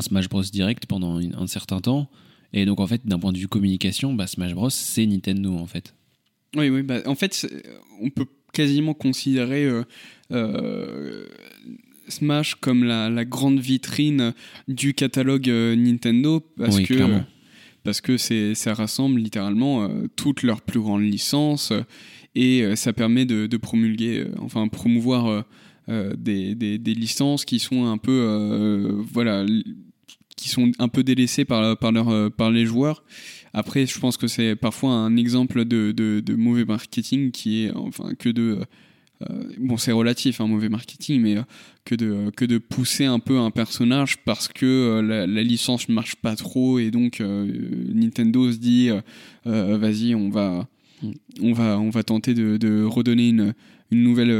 Smash 0.00 0.28
Bros 0.28 0.42
direct 0.42 0.86
pendant 0.86 1.18
un 1.18 1.46
certain 1.46 1.80
temps. 1.80 2.08
Et 2.52 2.64
donc, 2.64 2.80
en 2.80 2.86
fait, 2.86 3.06
d'un 3.06 3.18
point 3.18 3.32
de 3.32 3.38
vue 3.38 3.48
communication, 3.48 4.14
bah, 4.14 4.26
Smash 4.26 4.54
Bros, 4.54 4.70
c'est 4.70 5.04
Nintendo, 5.04 5.54
en 5.54 5.66
fait. 5.66 5.94
Oui, 6.56 6.70
oui, 6.70 6.82
bah, 6.82 7.02
en 7.04 7.14
fait, 7.14 7.46
on 8.00 8.08
peut 8.08 8.26
quasiment 8.54 8.94
considérer 8.94 9.64
euh, 9.66 9.82
euh, 10.32 11.26
Smash 12.08 12.54
comme 12.56 12.84
la, 12.84 13.24
grande 13.24 13.60
vitrine 13.60 14.32
du 14.66 14.94
catalogue 14.94 15.48
euh, 15.48 15.76
Nintendo 15.76 16.40
parce 16.56 16.80
que 16.80 17.20
parce 17.84 18.00
que 18.00 18.16
c'est 18.16 18.54
ça 18.54 18.74
rassemble 18.74 19.20
littéralement 19.20 19.88
toutes 20.16 20.42
leurs 20.42 20.60
plus 20.60 20.80
grandes 20.80 21.04
licences 21.04 21.72
et 22.34 22.76
ça 22.76 22.92
permet 22.92 23.24
de, 23.24 23.56
promulguer, 23.56 24.26
enfin 24.40 24.68
promouvoir 24.68 25.44
des, 25.88 26.54
des, 26.54 26.94
licences 26.94 27.44
qui 27.44 27.58
sont 27.60 27.86
un 27.86 27.96
peu 27.96 29.00
voilà 29.10 29.46
qui 30.36 30.48
sont 30.48 30.70
un 30.78 30.88
peu 30.88 31.02
délaissées 31.02 31.44
par 31.44 31.78
par 31.78 31.92
leur 31.92 32.32
par 32.32 32.50
les 32.50 32.66
joueurs 32.66 33.04
après, 33.52 33.86
je 33.86 33.98
pense 33.98 34.16
que 34.16 34.26
c'est 34.26 34.56
parfois 34.56 34.92
un 34.92 35.16
exemple 35.16 35.64
de, 35.64 35.92
de, 35.92 36.34
mauvais 36.34 36.64
marketing 36.64 37.30
qui 37.30 37.64
est, 37.64 37.72
enfin, 37.74 38.14
que 38.14 38.28
de. 38.28 38.60
Euh, 39.22 39.44
bon, 39.58 39.76
c'est 39.76 39.92
relatif, 39.92 40.40
un 40.40 40.44
hein, 40.44 40.48
mauvais 40.48 40.68
marketing, 40.68 41.20
mais 41.20 41.36
euh, 41.36 41.42
que, 41.84 41.94
de, 41.94 42.30
que 42.36 42.44
de 42.44 42.58
pousser 42.58 43.04
un 43.04 43.18
peu 43.18 43.38
un 43.38 43.50
personnage 43.50 44.18
parce 44.18 44.48
que 44.48 44.66
euh, 44.66 45.26
la, 45.26 45.42
licence 45.42 45.88
ne 45.88 45.94
marche 45.94 46.16
pas 46.16 46.36
trop 46.36 46.78
et 46.78 46.90
donc 46.90 47.20
Nintendo 47.20 48.52
se 48.52 48.58
dit 48.58 48.90
vas-y, 49.44 50.14
on 50.14 50.28
va, 50.28 50.68
on, 51.40 51.52
va, 51.52 51.78
on 51.78 51.90
va 51.90 52.02
tenter 52.02 52.34
de, 52.34 52.56
de 52.56 52.84
redonner 52.84 53.28
une, 53.28 53.54
une 53.90 54.02
nouvelle, 54.02 54.34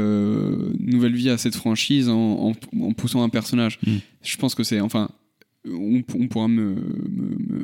nouvelle 0.79 1.15
vie 1.15 1.29
à 1.29 1.37
cette 1.37 1.55
franchise 1.55 2.09
en, 2.09 2.53
en, 2.79 2.93
poussant 2.93 3.23
un 3.23 3.29
personnage. 3.29 3.79
Mm. 3.85 3.97
Je 4.21 4.37
pense 4.37 4.55
que 4.55 4.63
c'est. 4.63 4.79
Enfin, 4.79 5.09
on, 5.67 6.27
pourra 6.27 6.47
me, 6.47 6.75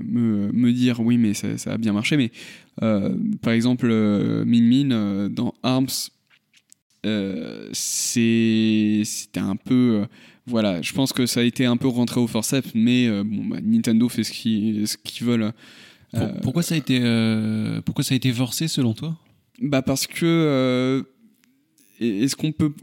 me, 0.04 0.52
me, 0.52 0.74
dire 0.74 1.00
oui 1.00 1.18
mais 1.18 1.34
ça, 1.34 1.58
ça, 1.58 1.74
a 1.74 1.78
bien 1.78 1.94
marché 1.94 2.18
mais 2.18 2.32
euh, 2.84 3.16
par 3.42 3.54
exemple 3.54 3.88
euh, 3.90 4.44
Min 4.46 4.62
Min 4.62 4.92
euh, 4.92 5.30
dans 5.30 5.54
Arms 5.64 5.88
c'était 7.74 9.40
un 9.40 9.56
peu 9.56 10.06
voilà 10.48 10.82
je 10.82 10.94
pense 10.94 11.14
que 11.14 11.26
ça 11.26 11.42
a 11.42 11.44
été 11.44 11.66
un 11.66 11.78
peu 11.78 11.88
rentré 11.88 12.20
au 12.20 12.28
forceps 12.28 12.72
mais 12.74 13.08
bon 13.24 13.46
bah, 13.46 13.58
Nintendo 13.62 14.10
fait 14.10 14.24
ce 14.24 14.32
qu'ils 14.32 14.88
qu'ils 15.04 15.28
veulent 15.28 15.52
pourquoi 16.42 16.64
ça 16.64 16.76
a 16.76 16.78
été 16.78 17.00
pourquoi 17.86 18.04
ça 18.04 18.14
a 18.14 18.18
été 18.18 18.32
forcé 18.32 18.68
selon 18.68 18.94
toi? 18.94 19.18
Bah 19.62 19.82
parce 19.82 20.08
que 20.08 21.06
est-ce 22.00 22.36
qu'on 22.36 22.52
peut 22.52 22.74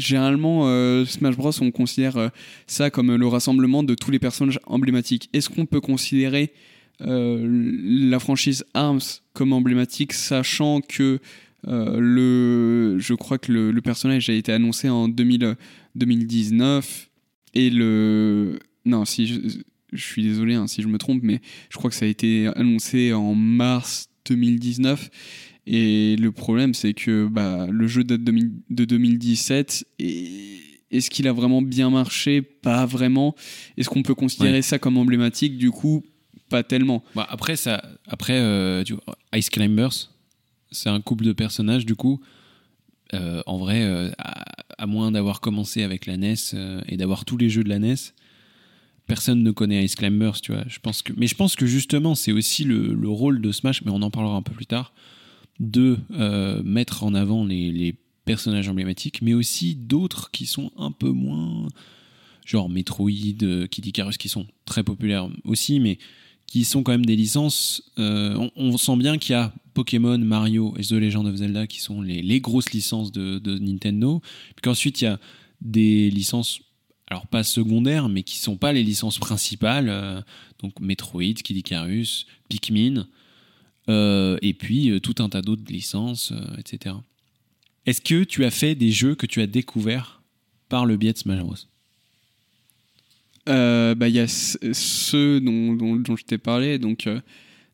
généralement, 0.00 0.62
euh, 0.66 1.04
Smash 1.04 1.36
Bros, 1.36 1.52
on 1.60 1.70
considère 1.70 2.16
euh, 2.16 2.28
ça 2.66 2.90
comme 2.90 3.14
le 3.14 3.26
rassemblement 3.26 3.82
de 3.82 3.94
tous 3.94 4.10
les 4.10 4.18
personnages 4.18 4.58
emblématiques. 4.66 5.28
Est-ce 5.32 5.48
qu'on 5.48 5.66
peut 5.66 5.80
considérer 5.80 6.52
euh, 7.02 7.46
la 8.10 8.18
franchise 8.18 8.64
ARMS 8.74 9.00
comme 9.32 9.52
emblématique, 9.52 10.12
sachant 10.12 10.80
que 10.80 11.20
le, 11.66 12.98
je 12.98 13.14
crois 13.14 13.38
que 13.38 13.52
le, 13.52 13.80
personnage 13.80 14.28
a 14.30 14.32
été 14.32 14.52
annoncé 14.52 14.88
en 14.88 15.08
2019 15.08 17.10
et 17.54 17.70
le, 17.70 18.58
non, 18.84 19.04
si 19.04 19.26
je, 19.26 19.40
je 19.92 20.02
suis 20.02 20.22
désolé 20.22 20.54
hein, 20.54 20.66
si 20.66 20.82
je 20.82 20.88
me 20.88 20.98
trompe, 20.98 21.22
mais 21.22 21.40
je 21.68 21.76
crois 21.76 21.90
que 21.90 21.96
ça 21.96 22.04
a 22.04 22.08
été 22.08 22.48
annoncé 22.56 23.12
en 23.12 23.34
mars 23.34 24.08
2019 24.26 25.10
et 25.66 26.16
le 26.16 26.32
problème, 26.32 26.74
c'est 26.74 26.94
que 26.94 27.28
bah, 27.28 27.66
le 27.70 27.86
jeu 27.86 28.04
date 28.04 28.22
de 28.24 28.84
2017 28.84 29.86
et 29.98 30.58
est-ce 30.90 31.10
qu'il 31.10 31.28
a 31.28 31.32
vraiment 31.32 31.62
bien 31.62 31.90
marché? 31.90 32.42
Pas 32.42 32.86
vraiment. 32.86 33.36
Est-ce 33.76 33.88
qu'on 33.88 34.02
peut 34.02 34.14
considérer 34.14 34.62
ça 34.62 34.78
comme 34.78 34.96
emblématique? 34.96 35.56
Du 35.56 35.70
coup, 35.70 36.04
pas 36.48 36.64
tellement. 36.64 37.04
Bah, 37.14 37.26
après, 37.30 37.54
ça, 37.54 37.82
après 38.08 38.40
euh, 38.40 38.82
Ice 39.34 39.50
Climbers, 39.50 40.10
c'est 40.70 40.88
un 40.88 41.00
couple 41.00 41.24
de 41.24 41.32
personnages, 41.32 41.86
du 41.86 41.94
coup. 41.94 42.20
Euh, 43.12 43.42
en 43.46 43.58
vrai, 43.58 43.82
euh, 43.82 44.10
à, 44.18 44.86
moins 44.86 45.10
d'avoir 45.10 45.40
commencé 45.40 45.82
avec 45.82 46.06
la 46.06 46.16
NES 46.16 46.36
et 46.86 46.96
d'avoir 46.96 47.24
tous 47.24 47.36
les 47.36 47.48
jeux 47.48 47.64
de 47.64 47.68
la 47.68 47.78
NES, 47.78 47.96
personne 49.06 49.42
ne 49.42 49.50
connaît 49.50 49.84
Ice 49.84 49.96
Climbers, 49.96 50.40
tu 50.40 50.52
vois. 50.52 50.64
Je 50.68 50.78
pense 50.78 51.02
que, 51.02 51.12
mais 51.16 51.26
je 51.26 51.34
pense 51.34 51.56
que 51.56 51.66
justement, 51.66 52.14
c'est 52.14 52.32
aussi 52.32 52.64
le, 52.64 52.94
le, 52.94 53.08
rôle 53.08 53.40
de 53.40 53.50
Smash, 53.50 53.82
mais 53.82 53.90
on 53.90 54.02
en 54.02 54.10
parlera 54.10 54.36
un 54.36 54.42
peu 54.42 54.52
plus 54.52 54.66
tard, 54.66 54.92
de 55.60 55.98
euh, 56.12 56.62
mettre 56.62 57.04
en 57.04 57.14
avant 57.14 57.44
les, 57.44 57.94
personnages 58.26 58.68
emblématiques, 58.68 59.22
mais 59.22 59.34
aussi 59.34 59.74
d'autres 59.74 60.30
qui 60.30 60.46
sont 60.46 60.70
un 60.76 60.92
peu 60.92 61.10
moins, 61.10 61.66
genre 62.44 62.68
Metroid, 62.68 63.10
euh, 63.42 63.66
Kid 63.66 63.86
Icarus, 63.86 64.18
qui 64.18 64.28
sont 64.28 64.46
très 64.66 64.84
populaires 64.84 65.28
aussi, 65.44 65.80
mais 65.80 65.98
qui 66.50 66.64
sont 66.64 66.82
quand 66.82 66.92
même 66.92 67.06
des 67.06 67.16
licences. 67.16 67.82
Euh, 67.98 68.50
on, 68.56 68.76
sent 68.76 68.96
bien 68.96 69.16
qu'il 69.16 69.32
y 69.32 69.36
a 69.36 69.54
Pokémon, 69.72 70.18
Mario 70.18 70.74
et 70.76 70.82
The 70.82 70.92
Legend 70.92 71.26
of 71.26 71.36
Zelda 71.36 71.66
qui 71.66 71.80
sont 71.80 72.02
les, 72.02 72.40
grosses 72.40 72.72
licences 72.72 73.10
de, 73.12 73.58
Nintendo. 73.58 74.20
Puis 74.20 74.62
qu'ensuite, 74.62 75.00
il 75.00 75.04
y 75.04 75.06
a 75.06 75.18
des 75.62 76.10
licences, 76.10 76.60
alors 77.08 77.26
pas 77.26 77.44
secondaires, 77.44 78.10
mais 78.10 78.22
qui 78.22 78.38
sont 78.38 78.56
pas 78.56 78.74
les 78.74 78.82
licences 78.82 79.18
principales. 79.18 80.22
donc 80.60 80.78
Metroid, 80.80 81.34
Kid 81.42 81.56
Icarus, 81.56 82.26
Pikmin. 82.50 83.06
Euh, 83.90 84.38
et 84.42 84.54
puis 84.54 84.90
euh, 84.90 85.00
tout 85.00 85.16
un 85.18 85.28
tas 85.28 85.42
d'autres 85.42 85.70
licences, 85.70 86.32
euh, 86.32 86.56
etc. 86.58 86.94
Est-ce 87.86 88.00
que 88.00 88.24
tu 88.24 88.44
as 88.44 88.50
fait 88.50 88.74
des 88.74 88.92
jeux 88.92 89.14
que 89.14 89.26
tu 89.26 89.40
as 89.40 89.46
découverts 89.46 90.22
par 90.68 90.86
le 90.86 90.96
biais 90.96 91.12
de 91.12 91.18
Smash 91.18 91.40
Bros? 91.40 91.56
Bah, 93.50 94.08
il 94.08 94.14
y 94.14 94.20
a 94.20 94.28
ceux 94.28 95.40
dont, 95.40 95.74
dont, 95.74 96.16
je 96.16 96.24
t'ai 96.24 96.38
parlé, 96.38 96.78
donc 96.78 97.08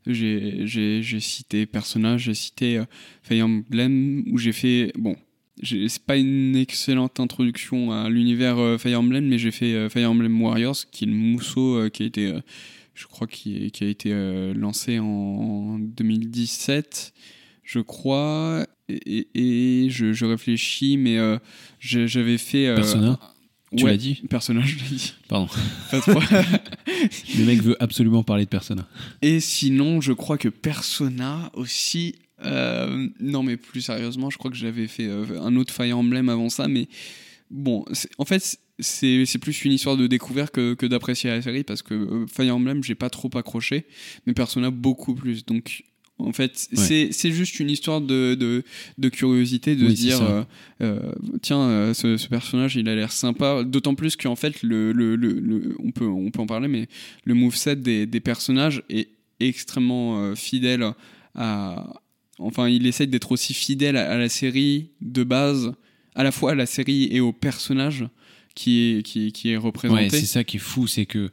j'ai 0.06 1.20
cité 1.20 1.66
Persona, 1.66 2.16
j'ai 2.16 2.34
cité 2.34 2.82
Fire 3.22 3.46
Emblem, 3.46 4.24
où 4.30 4.38
j'ai 4.38 4.52
fait. 4.52 4.92
Bon, 4.96 5.16
c'est 5.62 6.02
pas 6.04 6.16
une 6.16 6.56
excellente 6.56 7.20
introduction 7.20 7.92
à 7.92 8.08
l'univers 8.08 8.80
Fire 8.80 9.00
Emblem, 9.00 9.26
mais 9.26 9.38
j'ai 9.38 9.50
fait 9.50 9.88
Fire 9.88 10.10
Emblem 10.10 10.40
Warriors, 10.40 10.76
qui 10.90 11.04
est 11.04 11.08
le 11.08 11.14
mousseau 11.14 11.88
qui 11.90 12.02
a 12.02 12.06
été 12.06 12.32
je 12.96 13.06
crois, 13.06 13.26
qui, 13.26 13.70
qui 13.70 13.84
a 13.84 13.86
été 13.86 14.10
euh, 14.12 14.54
lancé 14.54 14.98
en 14.98 15.78
2017, 15.78 17.12
je 17.62 17.80
crois. 17.80 18.66
Et, 18.88 19.88
je, 19.90 20.24
réfléchis, 20.24 20.96
mais 20.96 21.18
euh, 21.18 21.38
j'avais 21.78 22.38
fait. 22.38 22.68
Euh, 22.68 22.76
Persona 22.76 23.18
Tu 23.76 23.86
l'as 23.86 23.96
dit 23.96 24.22
Persona, 24.28 24.62
je 24.62 24.76
l'ai 24.76 24.96
dit. 24.96 25.14
Pardon. 25.28 25.48
Le 25.92 27.44
mec 27.44 27.62
veut 27.62 27.76
absolument 27.82 28.22
parler 28.22 28.44
de 28.44 28.50
Persona. 28.50 28.86
Et 29.22 29.40
sinon, 29.40 30.00
je 30.00 30.12
crois 30.12 30.38
que 30.38 30.48
Persona 30.48 31.50
aussi. 31.54 32.16
non, 32.44 33.42
mais 33.42 33.56
plus 33.56 33.82
sérieusement, 33.82 34.30
je 34.30 34.38
crois 34.38 34.50
que 34.50 34.56
j'avais 34.56 34.88
fait 34.88 35.08
un 35.08 35.56
autre 35.56 35.72
Fire 35.72 35.98
Emblem 35.98 36.28
avant 36.28 36.48
ça, 36.48 36.68
mais 36.68 36.88
bon, 37.50 37.84
en 38.18 38.24
fait, 38.24 38.58
c'est 38.78 39.38
plus 39.38 39.64
une 39.64 39.72
histoire 39.72 39.96
de 39.96 40.06
découverte 40.06 40.54
que, 40.54 40.74
que 40.74 40.86
d'apprécier 40.86 41.30
la 41.30 41.40
série 41.40 41.64
parce 41.64 41.82
que 41.82 41.94
euh, 41.94 42.26
Fire 42.26 42.54
Emblem, 42.54 42.82
j'ai 42.82 42.94
pas 42.94 43.10
trop 43.10 43.30
accroché, 43.34 43.86
mais 44.26 44.34
Persona 44.34 44.70
beaucoup 44.70 45.14
plus. 45.14 45.44
Donc, 45.46 45.84
en 46.18 46.32
fait, 46.32 46.68
c'est 46.72 47.30
juste 47.30 47.60
une 47.60 47.70
histoire 47.70 48.00
de, 48.00 48.34
de, 48.34 48.64
de 48.96 49.08
curiosité, 49.08 49.76
de 49.76 49.88
se 49.88 49.94
dire 49.94 50.22
euh, 50.22 50.42
euh, 50.80 51.12
tiens, 51.42 51.92
ce, 51.94 52.26
personnage 52.28 52.76
il 52.76 52.88
a 52.88 52.94
l'air 52.94 53.12
sympa. 53.12 53.64
D'autant 53.64 53.94
plus 53.94 54.16
qu'en 54.16 54.36
fait, 54.36 54.62
le, 54.62 54.92
le, 54.92 55.14
le, 55.16 55.76
on, 55.78 55.90
peut, 55.90 56.06
on 56.06 56.30
peut 56.30 56.40
en 56.40 56.46
parler, 56.46 56.68
mais 56.68 56.88
le 57.24 57.34
moveset 57.34 57.76
des, 57.76 58.06
des 58.06 58.20
personnages 58.20 58.82
est 58.88 59.10
extrêmement 59.40 60.34
fidèle 60.34 60.92
à. 61.34 62.00
Enfin, 62.38 62.68
il 62.68 62.86
essaye 62.86 63.08
d'être 63.08 63.32
aussi 63.32 63.54
fidèle 63.54 63.96
à, 63.96 64.10
à, 64.10 64.16
la 64.18 64.28
série 64.28 64.90
de 65.00 65.24
base, 65.24 65.72
à 66.14 66.22
la 66.22 66.32
fois 66.32 66.52
à 66.52 66.54
la 66.54 66.66
série 66.66 67.08
et 67.10 67.20
aux 67.20 67.32
personnages 67.32 68.06
qui 68.54 68.80
est, 68.80 69.02
qui, 69.02 69.32
qui 69.32 69.50
est 69.50 69.56
représenté. 69.56 70.02
Ouais, 70.02 70.10
c'est 70.10 70.26
ça 70.26 70.44
qui 70.44 70.56
est 70.56 70.60
fou, 70.60 70.86
c'est 70.86 71.06
que 71.06 71.30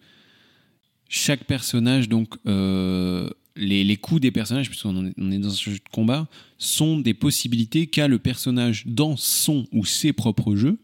chaque 1.09 1.43
personnage, 1.45 2.09
donc 2.09 2.35
euh, 2.47 3.29
les, 3.55 3.83
les, 3.83 3.97
coups 3.97 4.21
des 4.21 4.31
personnages, 4.31 4.69
puisqu'on 4.69 5.13
on 5.17 5.31
est 5.31 5.39
dans 5.39 5.49
un 5.49 5.55
jeu 5.55 5.73
de 5.73 5.89
combat, 5.91 6.27
sont 6.57 6.99
des 6.99 7.13
possibilités 7.13 7.87
qu'a 7.87 8.07
le 8.07 8.19
personnage 8.19 8.83
dans 8.85 9.15
son 9.17 9.67
ou 9.71 9.85
ses 9.85 10.13
propres 10.13 10.55
jeux. 10.55 10.77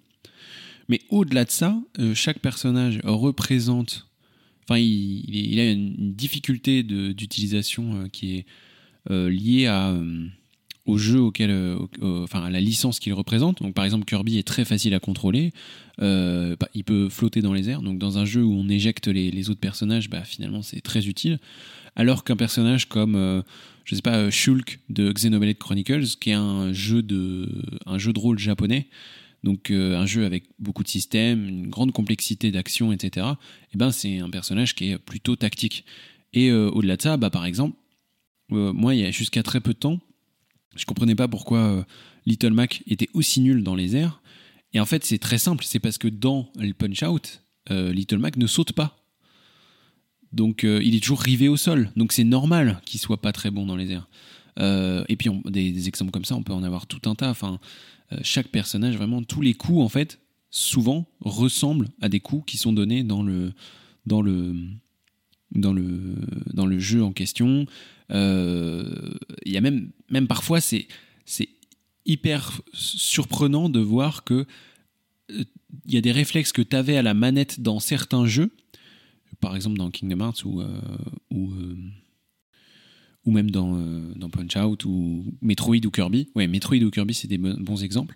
Mais 0.87 1.01
au-delà 1.09 1.45
de 1.45 1.51
ça, 1.51 1.79
euh, 1.99 2.15
chaque 2.15 2.39
personnage 2.39 2.99
représente. 3.03 4.07
Enfin, 4.63 4.79
il, 4.79 5.59
a 5.59 5.71
une 5.71 6.13
difficulté 6.13 6.83
d'utilisation 6.83 7.95
euh, 7.95 8.07
qui 8.07 8.37
est 8.37 8.45
liée 9.09 9.65
à 9.65 9.95
au 10.89 10.97
jeu 10.97 11.21
auquel, 11.21 11.51
euh, 11.51 11.77
enfin 12.01 12.43
à 12.43 12.49
la 12.49 12.59
licence 12.59 12.99
qu'il 12.99 13.13
représente. 13.13 13.61
Donc 13.61 13.73
par 13.73 13.85
exemple 13.85 14.05
Kirby 14.05 14.37
est 14.37 14.47
très 14.47 14.65
facile 14.65 14.93
à 14.93 14.99
contrôler, 14.99 15.51
euh, 16.01 16.55
bah, 16.59 16.67
il 16.73 16.83
peut 16.83 17.09
flotter 17.09 17.41
dans 17.41 17.53
les 17.53 17.69
airs. 17.69 17.81
Donc 17.81 17.99
dans 17.99 18.17
un 18.17 18.25
jeu 18.25 18.43
où 18.43 18.53
on 18.53 18.67
éjecte 18.67 19.07
les, 19.07 19.49
autres 19.49 19.59
personnages, 19.59 20.09
bah, 20.09 20.23
finalement 20.23 20.61
c'est 20.61 20.81
très 20.81 21.07
utile. 21.07 21.39
Alors 21.99 22.23
qu'un 22.23 22.37
personnage 22.37 22.87
comme 22.87 23.17
euh, 23.17 23.41
je 23.83 23.93
sais 23.93 24.01
pas 24.01 24.29
Shulk 24.29 24.79
de 24.87 25.11
Xenoblade 25.11 25.57
Chronicles, 25.57 26.05
qui 26.21 26.29
est 26.29 26.33
un 26.33 26.71
jeu 26.71 27.03
de 27.03 27.61
un 27.85 27.97
jeu 27.97 28.13
de 28.13 28.19
rôle 28.19 28.39
japonais, 28.39 28.87
donc 29.43 29.69
un 29.69 30.05
jeu 30.05 30.23
avec 30.23 30.45
beaucoup 30.59 30.81
de 30.83 30.87
systèmes, 30.87 31.45
une 31.45 31.67
grande 31.67 31.91
complexité 31.91 32.53
d'action, 32.53 32.93
etc., 32.93 33.27
eh 33.73 33.77
ben, 33.77 33.91
c'est 33.91 34.19
un 34.19 34.29
personnage 34.29 34.75
qui 34.75 34.91
est 34.91 34.97
plutôt 34.97 35.35
tactique. 35.35 35.83
Et 36.31 36.53
au-delà 36.53 36.95
de 36.95 37.01
ça, 37.01 37.17
bah, 37.17 37.29
par 37.29 37.45
exemple, 37.45 37.75
moi, 38.49 38.95
il 38.95 39.01
y 39.01 39.05
a 39.05 39.11
jusqu'à 39.11 39.43
très 39.43 39.59
peu 39.59 39.73
de 39.73 39.79
temps, 39.79 39.99
je 40.77 40.85
comprenais 40.85 41.15
pas 41.15 41.27
pourquoi 41.27 41.85
Little 42.25 42.51
Mac 42.53 42.81
était 42.87 43.09
aussi 43.13 43.41
nul 43.41 43.61
dans 43.61 43.75
les 43.75 43.97
airs. 43.97 44.21
Et 44.71 44.79
en 44.79 44.85
fait, 44.85 45.03
c'est 45.03 45.17
très 45.19 45.37
simple, 45.37 45.65
c'est 45.65 45.79
parce 45.79 45.97
que 45.97 46.07
dans 46.07 46.49
le 46.57 46.73
Punch-Out, 46.73 47.43
Little 47.69 48.19
Mac 48.19 48.37
ne 48.37 48.47
saute 48.47 48.71
pas. 48.71 48.98
Donc 50.31 50.63
il 50.63 50.95
est 50.95 50.99
toujours 50.99 51.21
rivé 51.21 51.47
au 51.47 51.57
sol. 51.57 51.91
Donc 51.95 52.11
c'est 52.11 52.23
normal 52.23 52.81
qu'il 52.85 52.99
soit 52.99 53.21
pas 53.21 53.31
très 53.31 53.51
bon 53.51 53.65
dans 53.65 53.75
les 53.75 53.91
airs. 53.91 54.07
Euh, 54.59 55.03
et 55.07 55.15
puis 55.15 55.29
des, 55.45 55.87
exemples 55.87 56.11
comme 56.11 56.25
ça, 56.25 56.35
on 56.35 56.43
peut 56.43 56.53
en 56.53 56.63
avoir 56.63 56.87
tout 56.87 57.09
un 57.09 57.15
tas. 57.15 57.29
Enfin, 57.29 57.59
euh, 58.11 58.17
chaque 58.23 58.49
personnage, 58.49 58.97
vraiment, 58.97 59.23
tous 59.23 59.41
les 59.41 59.53
coups, 59.53 59.81
en 59.81 59.89
fait, 59.89 60.19
souvent 60.49 61.07
ressemblent 61.21 61.87
à 62.01 62.09
des 62.09 62.19
coups 62.19 62.43
qui 62.45 62.57
sont 62.57 62.73
donnés 62.73 63.03
dans 63.03 63.23
le 63.23 63.53
dans 64.05 64.21
le 64.21 64.55
dans 65.51 65.73
le 65.73 66.15
dans 66.53 66.65
le 66.65 66.79
jeu 66.79 67.03
en 67.03 67.11
question. 67.11 67.65
Euh, 68.11 69.13
il 69.45 69.51
y 69.51 69.57
a 69.57 69.61
même 69.61 69.91
même 70.09 70.27
parfois 70.27 70.59
c'est 70.59 70.87
c'est 71.25 71.49
hyper 72.07 72.61
surprenant 72.73 73.69
de 73.69 73.79
voir 73.79 74.23
que 74.23 74.47
il 75.29 75.93
y 75.93 75.97
a 75.97 76.01
des 76.01 76.11
réflexes 76.11 76.51
que 76.51 76.63
tu 76.63 76.75
avais 76.75 76.97
à 76.97 77.03
la 77.03 77.13
manette 77.13 77.59
dans 77.59 77.79
certains 77.79 78.25
jeux, 78.25 78.51
par 79.39 79.55
exemple 79.55 79.77
dans 79.77 79.89
Kingdom 79.89 80.19
Hearts 80.19 80.45
ou, 80.45 80.61
ou 81.31 81.53
ou 83.25 83.31
même 83.31 83.51
dans, 83.51 83.75
euh, 83.75 84.13
dans 84.15 84.29
Punch-Out, 84.29 84.85
ou 84.85 85.25
Metroid 85.41 85.85
ou 85.85 85.91
Kirby. 85.91 86.29
Ouais, 86.35 86.47
Metroid 86.47 86.83
ou 86.83 86.89
Kirby, 86.89 87.13
c'est 87.13 87.27
des 87.27 87.37
bons 87.37 87.83
exemples. 87.83 88.15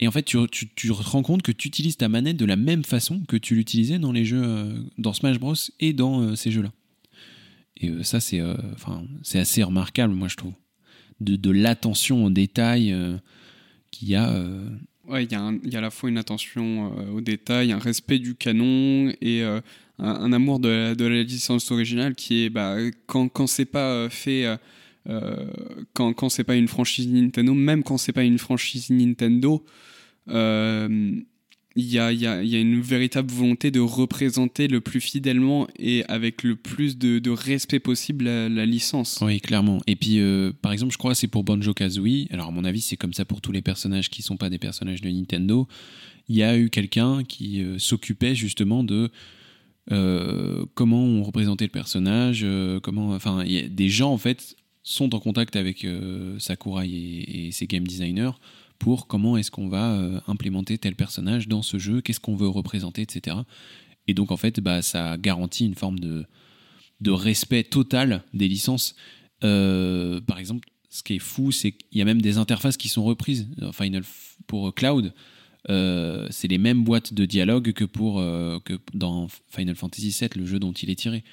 Et 0.00 0.08
en 0.08 0.10
fait, 0.10 0.24
tu, 0.24 0.38
tu, 0.50 0.68
te 0.68 0.92
rends 0.92 1.22
compte 1.22 1.42
que 1.42 1.52
tu 1.52 1.68
utilises 1.68 1.96
ta 1.96 2.08
manette 2.08 2.36
de 2.36 2.44
la 2.44 2.56
même 2.56 2.84
façon 2.84 3.20
que 3.28 3.36
tu 3.36 3.54
l'utilisais 3.54 3.98
dans 3.98 4.12
les 4.12 4.24
jeux, 4.24 4.42
euh, 4.42 4.82
dans 4.98 5.12
Smash 5.12 5.38
Bros. 5.38 5.54
et 5.78 5.92
dans 5.92 6.20
euh, 6.20 6.34
ces 6.34 6.50
jeux-là. 6.50 6.72
Et 7.76 7.90
ça, 8.04 8.20
c'est 8.20 8.40
enfin 8.72 9.04
assez 9.34 9.62
remarquable, 9.62 10.14
moi, 10.14 10.28
je 10.28 10.36
trouve. 10.36 10.52
De, 11.20 11.34
de 11.34 11.50
l'attention 11.50 12.24
au 12.24 12.30
détail 12.30 12.94
qu'il 13.90 14.08
y 14.08 14.14
a. 14.14 14.32
Ouais, 15.08 15.24
il 15.24 15.28
y, 15.28 15.34
y, 15.34 15.74
a 15.74 15.78
à 15.78 15.80
la 15.80 15.90
fois 15.90 16.08
une 16.08 16.16
attention 16.16 16.96
au 17.12 17.20
détail, 17.20 17.72
un 17.72 17.80
respect 17.80 18.20
du 18.20 18.36
canon 18.36 19.12
et 19.20 19.44
un, 19.98 20.32
amour 20.32 20.58
de 20.58 20.94
la, 20.98 21.22
licence 21.22 21.70
originale 21.70 22.14
qui 22.14 22.44
est 22.44 22.50
bah, 22.50 22.76
quand, 23.06 23.28
quand 23.28 23.46
c'est 23.46 23.64
pas 23.64 23.92
euh, 23.92 24.08
fait 24.08 24.44
euh, 24.44 24.56
euh, 25.08 25.46
quand, 25.92 26.12
quand 26.14 26.28
c'est 26.28 26.44
pas 26.44 26.56
une 26.56 26.68
franchise 26.68 27.08
Nintendo 27.08 27.54
même 27.54 27.82
quand 27.82 27.98
c'est 27.98 28.12
pas 28.12 28.24
une 28.24 28.38
franchise 28.38 28.90
Nintendo 28.90 29.64
il 31.76 31.86
y, 31.86 31.98
a, 31.98 32.12
y, 32.12 32.20
y, 32.20 32.26
a, 32.56 32.60
une 32.60 32.80
véritable 32.80 33.32
volonté 33.32 33.72
de 33.72 33.80
représenter 33.80 34.68
le 34.68 34.80
plus 34.80 35.00
fidèlement 35.00 35.66
et 35.76 36.04
avec 36.06 36.44
le 36.44 36.54
plus 36.54 36.96
de, 36.96 37.30
respect 37.30 37.80
possible 37.80 38.26
la, 38.26 38.48
la, 38.48 38.64
licence. 38.64 39.18
Oui, 39.20 39.40
clairement. 39.40 39.80
Et 39.88 39.96
puis, 39.96 40.20
par 40.62 40.70
exemple, 40.70 40.92
je 40.92 40.98
crois 40.98 41.10
que 41.10 41.18
c'est 41.18 41.26
pour 41.26 41.42
Banjo 41.42 41.74
Kazooie. 41.74 42.28
Alors, 42.30 42.46
à 42.46 42.50
mon 42.52 42.64
avis, 42.64 42.80
c'est 42.80 42.96
comme 42.96 43.12
ça 43.12 43.24
pour 43.24 43.40
tous 43.40 43.50
les 43.50 43.60
personnages 43.60 44.08
qui 44.08 44.22
sont 44.22 44.36
pas 44.36 44.50
des 44.50 44.60
personnages 44.60 45.00
de 45.00 45.10
Nintendo. 45.10 45.66
Il 46.28 46.36
y 46.36 46.44
a 46.44 46.56
eu 46.56 46.70
quelqu'un 46.70 47.24
qui 47.24 47.66
s'occupait 47.78 48.36
justement 48.36 48.84
de 48.84 49.10
euh, 49.92 50.64
comment 50.74 51.04
on 51.04 51.22
représentait 51.22 51.66
le 51.66 51.70
personnage, 51.70 52.40
euh, 52.42 52.80
comment, 52.80 53.10
enfin, 53.10 53.44
des 53.44 53.88
gens 53.88 54.12
en 54.12 54.18
fait 54.18 54.56
sont 54.82 55.14
en 55.14 55.20
contact 55.20 55.56
avec 55.56 55.84
euh, 55.84 56.38
Sakurai 56.38 56.88
et, 56.88 57.50
ses 57.52 57.66
game 57.66 57.86
designers 57.86 58.32
pour 58.78 59.06
comment 59.06 59.36
est-ce 59.36 59.50
qu'on 59.50 59.68
va 59.68 60.22
implémenter 60.26 60.78
tel 60.78 60.94
personnage 60.94 61.48
dans 61.48 61.62
ce 61.62 61.78
jeu, 61.78 62.00
qu'est-ce 62.00 62.20
qu'on 62.20 62.34
veut 62.34 62.48
représenter, 62.48 63.02
etc. 63.02 63.36
Et 64.08 64.14
donc 64.14 64.30
en 64.30 64.36
fait, 64.36 64.60
bah, 64.60 64.82
ça 64.82 65.16
garantit 65.16 65.64
une 65.64 65.76
forme 65.76 65.98
de, 66.00 66.26
de 67.00 67.10
respect 67.10 67.62
total 67.62 68.24
des 68.34 68.48
licences. 68.48 68.94
par 69.40 70.38
exemple, 70.38 70.68
ce 70.90 71.02
qui 71.02 71.14
est 71.14 71.20
fou, 71.20 71.50
c'est 71.52 71.72
qu'il 71.72 71.98
y 71.98 72.02
a 72.02 72.04
même 72.04 72.20
des 72.20 72.36
interfaces 72.36 72.76
qui 72.76 72.88
sont 72.88 73.04
reprises. 73.04 73.48
Final 73.72 74.02
pour 74.46 74.74
Cloud, 74.74 75.14
euh, 75.70 76.26
c'est 76.30 76.48
les 76.48 76.58
mêmes 76.58 76.84
boîtes 76.84 77.14
de 77.14 77.24
dialogue 77.24 77.72
que, 77.72 77.84
pour, 77.84 78.20
euh, 78.20 78.58
que 78.64 78.74
dans 78.92 79.28
Final 79.48 79.74
Fantasy 79.74 80.14
VII, 80.18 80.28
le 80.36 80.46
jeu 80.46 80.58
dont 80.58 80.72
il 80.72 80.90
est 80.90 80.94
tiré. 80.96 81.24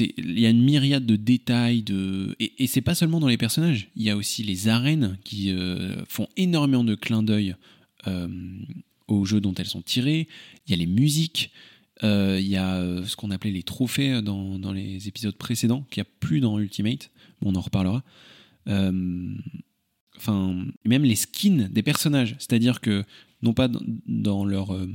Il 0.00 0.38
y 0.38 0.44
a 0.44 0.50
une 0.50 0.62
myriade 0.62 1.06
de 1.06 1.16
détails, 1.16 1.82
de... 1.82 2.36
et, 2.38 2.62
et 2.62 2.66
c'est 2.66 2.82
pas 2.82 2.94
seulement 2.94 3.20
dans 3.20 3.28
les 3.28 3.38
personnages, 3.38 3.88
il 3.96 4.02
y 4.02 4.10
a 4.10 4.16
aussi 4.16 4.42
les 4.42 4.68
arènes 4.68 5.16
qui 5.24 5.50
euh, 5.50 6.04
font 6.06 6.28
énormément 6.36 6.84
de 6.84 6.94
clins 6.94 7.22
d'œil 7.22 7.56
aux 9.06 9.24
jeux 9.26 9.40
dont 9.40 9.52
elles 9.52 9.66
sont 9.66 9.82
tirées, 9.82 10.28
il 10.66 10.70
y 10.70 10.74
a 10.74 10.78
les 10.78 10.86
musiques, 10.86 11.50
il 12.02 12.46
y 12.46 12.56
a 12.56 12.80
ce 13.04 13.16
qu'on 13.16 13.30
appelait 13.30 13.50
les 13.50 13.62
trophées 13.62 14.22
dans, 14.22 14.58
dans 14.58 14.72
les 14.72 15.08
épisodes 15.08 15.36
précédents, 15.36 15.84
qu'il 15.90 16.00
n'y 16.00 16.06
a 16.06 16.10
plus 16.20 16.40
dans 16.40 16.58
Ultimate, 16.58 17.10
on 17.42 17.54
en 17.54 17.60
reparlera 17.60 18.02
enfin, 20.18 20.56
même 20.84 21.04
les 21.04 21.16
skins 21.16 21.68
des 21.70 21.82
personnages. 21.82 22.36
C'est-à-dire 22.38 22.80
que, 22.80 23.04
non 23.42 23.52
pas 23.52 23.68
dans 24.06 24.44
leur, 24.44 24.74
euh, 24.74 24.88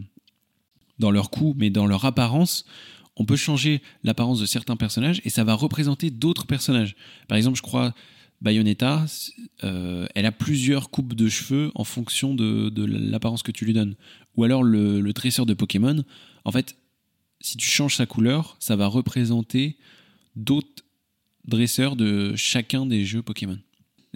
dans 0.99 1.11
leur 1.11 1.29
coup, 1.29 1.55
mais 1.57 1.69
dans 1.69 1.85
leur 1.85 2.05
apparence, 2.05 2.65
on 3.15 3.25
peut 3.25 3.35
changer 3.35 3.81
l'apparence 4.03 4.39
de 4.39 4.45
certains 4.45 4.75
personnages 4.75 5.21
et 5.23 5.29
ça 5.29 5.43
va 5.43 5.53
représenter 5.53 6.09
d'autres 6.09 6.45
personnages. 6.45 6.95
Par 7.27 7.37
exemple, 7.37 7.57
je 7.57 7.61
crois, 7.61 7.93
Bayonetta, 8.41 9.05
euh, 9.63 10.07
elle 10.15 10.25
a 10.25 10.31
plusieurs 10.31 10.89
coupes 10.89 11.13
de 11.13 11.29
cheveux 11.29 11.71
en 11.75 11.83
fonction 11.83 12.35
de, 12.35 12.85
l'apparence 12.85 13.43
que 13.43 13.51
tu 13.51 13.65
lui 13.65 13.73
donnes. 13.73 13.95
Ou 14.35 14.43
alors 14.43 14.63
le, 14.63 14.99
le 14.99 15.13
dresseur 15.13 15.45
de 15.45 15.53
Pokémon, 15.53 16.03
en 16.43 16.51
fait, 16.51 16.75
si 17.39 17.57
tu 17.57 17.67
changes 17.67 17.95
sa 17.95 18.05
couleur, 18.05 18.57
ça 18.59 18.75
va 18.75 18.87
représenter 18.87 19.77
d'autres 20.35 20.83
dresseurs 21.45 21.95
de 21.95 22.35
chacun 22.35 22.85
des 22.85 23.05
jeux 23.05 23.21
Pokémon. 23.21 23.59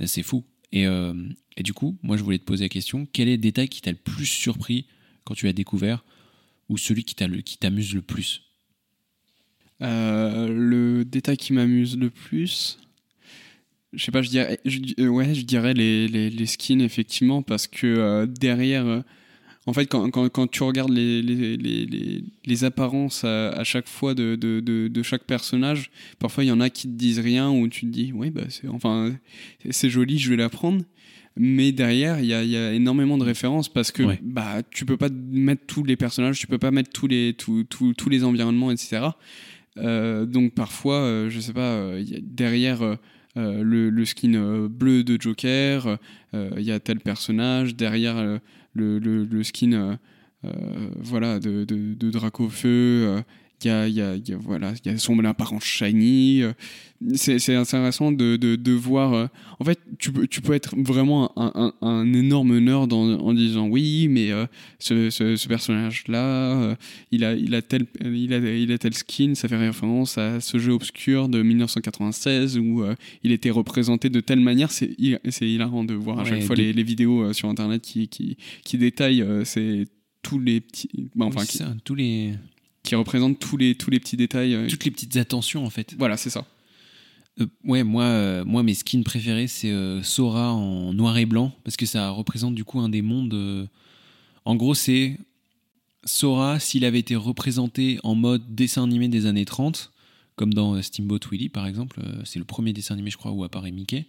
C'est 0.05 0.23
fou. 0.23 0.43
Euh, 0.75 1.29
et, 1.55 1.63
du 1.63 1.73
coup, 1.73 1.97
moi, 2.03 2.17
je 2.17 2.23
voulais 2.23 2.39
te 2.39 2.43
poser 2.43 2.65
la 2.65 2.69
question 2.69 3.07
quel 3.11 3.27
est 3.27 3.33
le 3.33 3.37
détail 3.37 3.69
qui 3.69 3.81
t'a 3.81 3.91
le 3.91 3.97
plus 3.97 4.25
surpris 4.25 4.87
quand 5.23 5.33
tu 5.33 5.45
l'as 5.45 5.53
découvert 5.53 6.03
ou 6.69 6.77
celui 6.77 7.03
qui 7.03 7.15
t'amuse 7.15 7.95
le 7.95 8.01
plus? 8.01 8.43
Euh, 9.81 10.47
Le 10.49 11.05
détail 11.05 11.37
qui 11.37 11.53
m'amuse 11.53 11.97
le 11.97 12.09
plus, 12.09 12.79
je 13.93 14.03
sais 14.03 14.11
pas, 14.11 14.21
je 14.21 14.29
dirais, 14.29 14.59
euh, 14.99 15.07
ouais, 15.07 15.33
je 15.33 15.43
dirais 15.43 15.73
les, 15.73 16.45
skins, 16.45 16.81
effectivement, 16.81 17.41
parce 17.41 17.67
que 17.67 18.25
derrière 18.25 19.03
en 19.67 19.73
fait, 19.73 19.85
quand, 19.85 20.09
quand, 20.09 20.29
quand 20.29 20.47
tu 20.49 20.63
regardes 20.63 20.91
les, 20.91 21.21
les, 21.21 21.57
les, 21.57 22.23
les 22.45 22.63
apparences 22.63 23.25
à, 23.25 23.63
chaque 23.65 23.87
fois 23.87 24.13
de, 24.15 24.35
de, 24.35 24.61
de, 24.61 25.03
chaque 25.03 25.25
personnage, 25.25 25.91
parfois 26.19 26.45
il 26.45 26.47
y 26.47 26.51
en 26.51 26.61
a 26.61 26.69
qui 26.69 26.87
te 26.87 26.93
disent 26.93 27.19
rien 27.19 27.51
ou 27.51 27.67
tu 27.67 27.81
te 27.81 27.91
dis, 27.91 28.13
oui, 28.15 28.31
bah, 28.31 28.43
c'est, 28.47 28.69
enfin, 28.69 29.13
c'est 29.69 29.89
joli, 29.89 30.17
je 30.19 30.29
vais 30.29 30.37
l'apprendre. 30.37 30.83
Mais 31.35 31.71
derrière, 31.71 32.19
il 32.19 32.25
y 32.25 32.33
a, 32.33 32.43
y 32.43 32.55
a, 32.55 32.73
énormément 32.73 33.17
de 33.17 33.23
références 33.23 33.69
parce 33.69 33.91
que 33.91 34.03
bah, 34.23 34.63
tu 34.71 34.85
peux 34.85 34.97
pas 34.97 35.09
mettre 35.31 35.65
tous 35.67 35.83
les 35.83 35.97
personnages, 35.97 36.39
tu 36.39 36.47
peux 36.47 36.57
pas 36.57 36.71
mettre 36.71 36.89
tous 36.89 37.07
les, 37.07 37.33
tous, 37.33 37.65
tous, 37.65 37.93
tous 37.93 38.09
les 38.09 38.23
environnements, 38.23 38.71
etc. 38.71 39.09
Euh, 39.77 40.25
donc 40.25 40.53
parfois, 40.53 40.95
euh, 41.01 41.29
je 41.29 41.39
sais 41.39 41.53
pas, 41.53 41.73
euh, 41.73 42.03
derrière 42.21 42.81
euh, 42.81 42.95
le, 43.35 43.89
le, 43.89 44.05
skin 44.05 44.67
bleu 44.67 45.03
de 45.03 45.21
Joker, 45.21 45.99
il 46.33 46.63
y 46.63 46.71
a 46.71 46.79
tel 46.79 46.99
personnage, 46.99 47.75
derrière 47.75 48.39
le, 48.77 49.25
le, 49.25 49.43
skin 49.43 49.73
euh, 49.73 49.95
euh, 50.45 50.89
voilà, 50.99 51.39
de, 51.39 51.65
de, 51.65 51.93
de 51.93 52.09
Dracofeu. 52.11 53.23
Il 53.63 53.67
y 53.67 53.69
a, 53.71 53.87
y, 53.87 54.01
a, 54.01 54.15
y 54.15 54.33
a, 54.33 54.37
voilà, 54.37 54.73
y 54.85 54.89
a 54.89 54.97
son 54.97 55.17
apparence 55.25 55.63
shiny. 55.63 56.43
C'est 57.13 57.55
intéressant 57.55 58.11
de, 58.11 58.37
de, 58.37 58.55
de, 58.55 58.71
voir. 58.71 59.29
En 59.59 59.63
fait, 59.63 59.79
tu 59.99 60.11
peux, 60.11 60.27
tu 60.27 60.41
peux 60.41 60.53
être 60.53 60.75
vraiment 60.75 61.31
un, 61.39 61.73
un, 61.81 61.87
un 61.87 62.13
énorme 62.13 62.57
nerd 62.57 62.91
en, 62.91 63.19
en, 63.19 63.33
disant 63.33 63.67
oui, 63.67 64.07
mais 64.09 64.31
ce, 64.79 65.09
ce, 65.11 65.35
ce 65.35 65.47
personnage-là, 65.47 66.75
il, 67.11 67.23
a, 67.23 67.33
il, 67.33 67.53
a 67.53 67.61
tel, 67.61 67.85
il, 68.03 68.33
a, 68.33 68.37
il 68.37 68.71
a 68.71 68.77
tel 68.77 68.93
skin, 68.95 69.35
ça 69.35 69.47
fait 69.47 69.57
référence 69.57 70.17
à 70.17 70.39
ce 70.39 70.57
jeu 70.57 70.73
obscur 70.73 71.29
de 71.29 71.41
1996 71.41 72.57
où 72.57 72.83
il 73.23 73.31
était 73.31 73.51
représenté 73.51 74.09
de 74.09 74.19
telle 74.19 74.39
manière. 74.39 74.71
C'est 74.71 74.95
hilarant 75.41 75.83
de 75.83 75.93
voir 75.93 76.19
à 76.19 76.25
chaque 76.25 76.43
fois 76.43 76.55
les, 76.55 76.73
les, 76.73 76.83
vidéos 76.83 77.31
sur 77.33 77.49
Internet 77.49 77.81
qui, 77.83 78.07
qui, 78.07 78.37
qui 78.63 78.77
détaillent 78.77 79.25
tous 80.27 80.39
les 80.39 80.61
petits. 80.61 80.89
Bah, 81.15 81.25
enfin, 81.25 81.45
qui, 81.45 81.57
ça, 81.57 81.75
tous 81.83 81.95
les 81.95 82.33
qui 82.87 82.95
représente 82.95 83.37
tous 83.37 83.57
les, 83.57 83.75
tous 83.75 83.89
les 83.89 83.99
petits 83.99 84.15
détails. 84.15 84.55
Euh, 84.55 84.67
Toutes 84.67 84.85
les 84.85 84.91
petites 84.91 85.17
attentions, 85.17 85.65
en 85.65 85.69
fait. 85.69 85.93
Voilà, 85.99 86.15
c'est 86.15 86.29
ça. 86.29 86.45
Euh, 87.41 87.45
ouais, 87.65 87.83
moi, 87.83 88.03
euh, 88.03 88.45
moi, 88.45 88.63
mes 88.63 88.73
skins 88.73 89.03
préférés, 89.03 89.47
c'est 89.47 89.73
Sora 90.03 90.53
en 90.53 90.93
noir 90.93 91.17
et 91.17 91.25
blanc, 91.25 91.51
parce 91.65 91.75
que 91.75 91.85
ça 91.85 92.09
représente 92.09 92.55
du 92.55 92.63
coup 92.63 92.79
un 92.79 92.87
des 92.87 93.01
mondes. 93.01 93.69
En 94.45 94.55
gros, 94.55 94.73
c'est 94.73 95.19
Sora 96.05 96.59
s'il 96.59 96.85
avait 96.85 96.99
été 96.99 97.15
représenté 97.17 97.99
en 98.03 98.15
mode 98.15 98.55
dessin 98.55 98.83
animé 98.83 99.09
des 99.09 99.25
années 99.25 99.45
30, 99.45 99.91
comme 100.37 100.53
dans 100.53 100.81
Steamboat 100.81 101.19
Willie 101.29 101.49
par 101.49 101.67
exemple, 101.67 101.99
c'est 102.23 102.39
le 102.39 102.45
premier 102.45 102.71
dessin 102.71 102.93
animé, 102.93 103.11
je 103.11 103.17
crois, 103.17 103.31
où 103.31 103.43
apparaît 103.43 103.71
Mickey. 103.71 104.07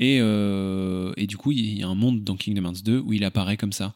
Et, 0.00 0.18
euh, 0.20 1.12
et 1.16 1.28
du 1.28 1.36
coup, 1.36 1.52
il 1.52 1.78
y 1.78 1.82
a 1.84 1.88
un 1.88 1.94
monde 1.94 2.24
dans 2.24 2.34
Kingdom 2.34 2.64
Hearts 2.64 2.82
2 2.82 2.98
où 2.98 3.12
il 3.12 3.22
apparaît 3.24 3.56
comme 3.56 3.72
ça. 3.72 3.94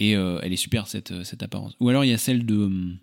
Et 0.00 0.16
euh, 0.16 0.40
elle 0.42 0.52
est 0.52 0.56
super, 0.56 0.88
cette, 0.88 1.22
cette 1.24 1.42
apparence. 1.42 1.76
Ou 1.78 1.88
alors, 1.88 2.04
il 2.04 2.08
y 2.08 2.14
a 2.14 2.18
celle 2.18 2.44
de, 2.44 2.96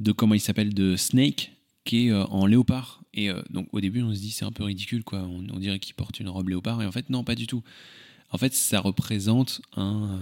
de 0.00 0.12
comment 0.12 0.34
il 0.34 0.40
s'appelle, 0.40 0.74
de 0.74 0.96
Snake, 0.96 1.52
qui 1.84 2.06
est 2.06 2.10
euh, 2.10 2.24
en 2.26 2.46
léopard. 2.46 3.02
Et 3.14 3.30
euh, 3.30 3.42
donc, 3.50 3.68
au 3.72 3.80
début, 3.80 4.02
on 4.02 4.14
se 4.14 4.20
dit, 4.20 4.30
c'est 4.30 4.44
un 4.44 4.52
peu 4.52 4.64
ridicule, 4.64 5.04
quoi. 5.04 5.20
On, 5.20 5.58
dirait 5.58 5.78
qu'il 5.78 5.94
porte 5.94 6.20
une 6.20 6.28
robe 6.28 6.48
léopard. 6.48 6.82
Et 6.82 6.86
en 6.86 6.92
fait, 6.92 7.08
non, 7.10 7.24
pas 7.24 7.34
du 7.34 7.46
tout. 7.46 7.62
En 8.30 8.38
fait, 8.38 8.52
ça 8.54 8.80
représente 8.80 9.62
un, 9.76 10.18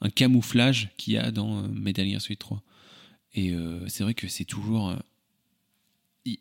un 0.00 0.10
camouflage 0.10 0.88
qu'il 0.96 1.14
y 1.14 1.18
a 1.18 1.30
dans 1.30 1.58
euh, 1.58 1.68
Metal 1.68 2.08
Gear 2.08 2.20
Solid 2.20 2.38
3. 2.38 2.62
Et 3.34 3.50
euh, 3.52 3.86
c'est 3.88 4.02
vrai 4.04 4.14
que 4.14 4.28
c'est 4.28 4.44
toujours. 4.44 4.90
euh, 4.90 4.96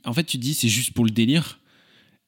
En 0.05 0.13
fait, 0.13 0.23
tu 0.23 0.37
te 0.37 0.43
dis, 0.43 0.53
c'est 0.53 0.69
juste 0.69 0.91
pour 0.93 1.05
le 1.05 1.11
délire. 1.11 1.59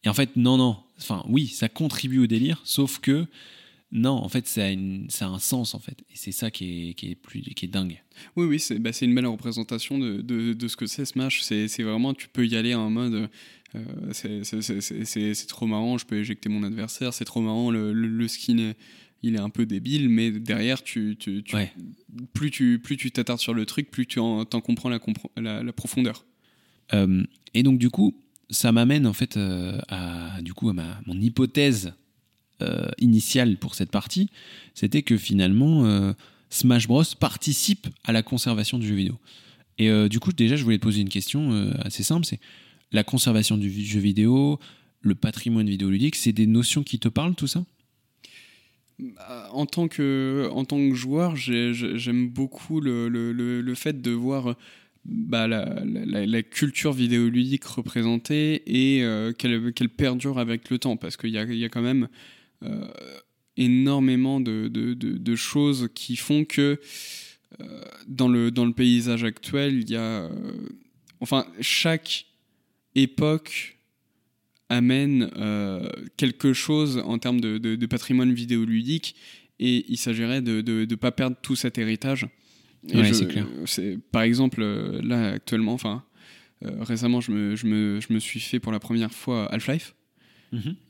Et 0.03 0.09
en 0.09 0.13
fait, 0.13 0.35
non, 0.35 0.57
non. 0.57 0.77
Enfin, 0.97 1.23
oui, 1.27 1.47
ça 1.47 1.69
contribue 1.69 2.19
au 2.19 2.27
délire, 2.27 2.61
sauf 2.63 2.99
que. 2.99 3.25
Non, 3.97 4.11
en 4.11 4.27
fait, 4.29 4.45
ça 4.45 4.65
a, 4.65 4.69
une- 4.71 5.09
ça 5.09 5.25
a 5.25 5.29
un 5.29 5.39
sens, 5.39 5.73
en 5.73 5.79
fait. 5.79 6.01
Et 6.11 6.15
c'est 6.15 6.33
ça 6.33 6.51
qui 6.51 6.89
est, 6.89 6.93
qui 6.95 7.11
est, 7.11 7.15
plus, 7.15 7.41
qui 7.41 7.65
est 7.65 7.69
dingue. 7.69 8.03
Oui, 8.35 8.45
oui, 8.45 8.59
c'est 8.59 8.77
bah, 8.77 8.91
une 9.05 9.15
belle 9.15 9.25
représentation 9.25 9.97
de, 9.97 10.21
de, 10.21 10.51
de 10.53 10.67
ce 10.67 10.75
que 10.75 10.85
c'est 10.85 11.05
Smash. 11.05 11.41
C'est 11.41 11.81
vraiment, 11.81 12.13
tu 12.13 12.27
peux 12.27 12.45
y 12.45 12.55
aller 12.57 12.75
en 12.75 12.89
mode. 12.89 13.29
euh, 13.75 13.85
c'est- 14.11 14.43
trop 15.47 15.65
marrant, 15.65 15.97
je 15.97 16.05
peux 16.05 16.17
éjecter 16.17 16.49
mon 16.49 16.63
adversaire, 16.63 17.13
c'est 17.13 17.25
trop 17.25 17.41
marrant, 17.41 17.71
le, 17.71 17.93
le- 17.93 18.07
le 18.07 18.27
skin 18.27 18.57
est, 18.57 18.77
il 19.23 19.35
est 19.35 19.39
un 19.39 19.49
peu 19.49 19.65
débile, 19.65 20.07
mais 20.09 20.31
derrière, 20.31 20.83
tu, 20.83 21.15
tu, 21.19 21.41
tu- 21.43 21.55
Ouais. 21.55 21.71
plus 22.33 22.51
tu 22.51 22.79
plus 22.79 22.95
tu 22.97 23.11
t'attardes 23.11 23.39
sur 23.39 23.53
le 23.53 23.65
truc, 23.65 23.89
plus 23.91 24.05
tu 24.05 24.19
en, 24.19 24.45
comprends 24.61 24.89
la, 24.89 24.99
compre- 24.99 25.29
la, 25.37 25.63
la 25.63 25.73
profondeur. 25.73 26.25
Euh, 26.93 27.23
et 27.53 27.63
donc, 27.63 27.79
du 27.79 27.89
coup, 27.89 28.13
ça 28.49 28.71
m'amène, 28.71 29.07
en 29.07 29.13
fait, 29.13 29.37
euh, 29.37 29.79
à, 29.87 30.41
du 30.41 30.53
coup, 30.53 30.69
à 30.69 30.73
ma, 30.73 30.99
mon 31.05 31.19
hypothèse 31.19 31.93
euh, 32.62 32.89
initiale 32.99 33.58
pour 33.58 33.76
cette 33.76 33.91
partie. 33.91 34.30
C'était 34.74 35.01
que 35.01 35.18
finalement, 35.18 35.86
euh, 35.86 36.14
Smash 36.49 36.88
Bros. 36.88 37.03
participe 37.20 37.88
à 38.03 38.12
la 38.12 38.24
conservation 38.24 38.78
du 38.78 38.88
jeu 38.88 38.95
vidéo. 38.95 39.20
Et 39.78 39.89
euh, 39.89 40.08
du 40.08 40.20
coup, 40.20 40.32
déjà, 40.32 40.56
je 40.56 40.64
voulais 40.64 40.78
te 40.78 40.84
poser 40.84 41.01
une 41.01 41.10
question 41.10 41.51
euh, 41.51 41.72
assez 41.80 42.03
simple 42.03 42.26
c'est 42.26 42.39
la 42.91 43.03
conservation 43.03 43.58
du 43.58 43.70
jeu 43.84 43.99
vidéo, 43.99 44.60
le 45.01 45.16
patrimoine 45.16 45.68
vidéoludique, 45.70 46.16
c'est 46.16 46.32
des 46.32 46.47
notions 46.47 46.84
qui 46.84 46.97
te 46.99 47.10
parlent, 47.10 47.36
tout 47.36 47.47
ça? 47.47 47.66
En 49.51 49.66
tant 49.66 49.89
que, 49.89 50.49
en 50.53 50.64
tant 50.64 50.78
que 50.78 50.93
joueur, 50.95 51.36
j'ai- 51.36 51.74
j'ai- 51.74 51.97
j'aime 51.97 52.30
beaucoup 52.30 52.80
le, 52.80 53.10
le, 53.10 53.34
le, 53.34 53.60
le 53.62 53.76
fait 53.76 54.01
de 54.01 54.12
voir 54.12 54.56
bah, 55.03 55.47
la, 55.47 55.84
la, 55.84 56.43
culture 56.43 56.93
vidéoludique 56.93 57.66
représentée 57.66 58.64
et 58.66 59.03
euh, 59.03 59.34
qu'elle 59.34 59.89
perdure 59.89 60.39
avec 60.39 60.70
le 60.70 60.80
temps. 60.80 60.95
Parce 60.95 61.18
qu'il 61.18 61.32
y 61.32 61.38
a, 61.38 61.43
y 61.43 61.66
a 61.66 61.70
quand 61.70 61.82
même 61.82 62.08
énormément 63.58 64.39
de, 64.41 64.68
de, 64.68 64.93
de, 64.93 65.18
de 65.18 65.36
choses 65.36 65.89
qui 65.93 66.16
font 66.16 66.43
que 66.45 66.80
euh, 67.62 67.82
dans, 68.08 68.28
le, 68.28 68.51
dans 68.51 68.66
le 68.66 68.74
paysage 68.74 69.24
actuel, 69.24 69.80
il 69.82 69.89
y 69.89 69.95
a. 69.95 70.24
euh, 70.26 70.30
enfin, 71.22 71.45
chaque 71.62 72.26
époque 72.95 73.78
amène 74.70 75.30
euh, 75.38 75.88
quelque 76.18 76.51
chose 76.53 76.97
en 77.06 77.18
termes 77.20 77.39
de, 77.39 77.58
de- 77.58 77.76
de 77.76 77.86
patrimoine 77.86 78.34
vidéoludique 78.34 79.16
et 79.60 79.86
il 79.88 79.97
s'agirait 79.97 80.41
de 80.41 80.62
ne 80.62 80.95
pas 80.95 81.12
perdre 81.12 81.38
tout 81.41 81.56
cet 81.56 81.78
héritage. 81.78 82.28
Ouais, 82.93 83.14
c'est 83.14 83.28
clair. 83.28 83.47
Par 84.12 84.24
exemple, 84.24 84.62
euh, 84.62 85.01
là 85.01 85.30
actuellement, 85.34 85.74
enfin 85.74 86.03
euh, 86.64 86.84
récemment, 86.84 87.22
je 87.22 87.32
me, 87.32 87.56
je, 87.56 87.68
me, 87.68 87.99
je 88.01 88.12
me 88.14 88.20
suis 88.20 88.39
fait 88.39 88.60
pour 88.60 88.72
la 88.72 88.80
première 88.80 89.12
fois 89.14 89.45
Half-Life 89.53 89.95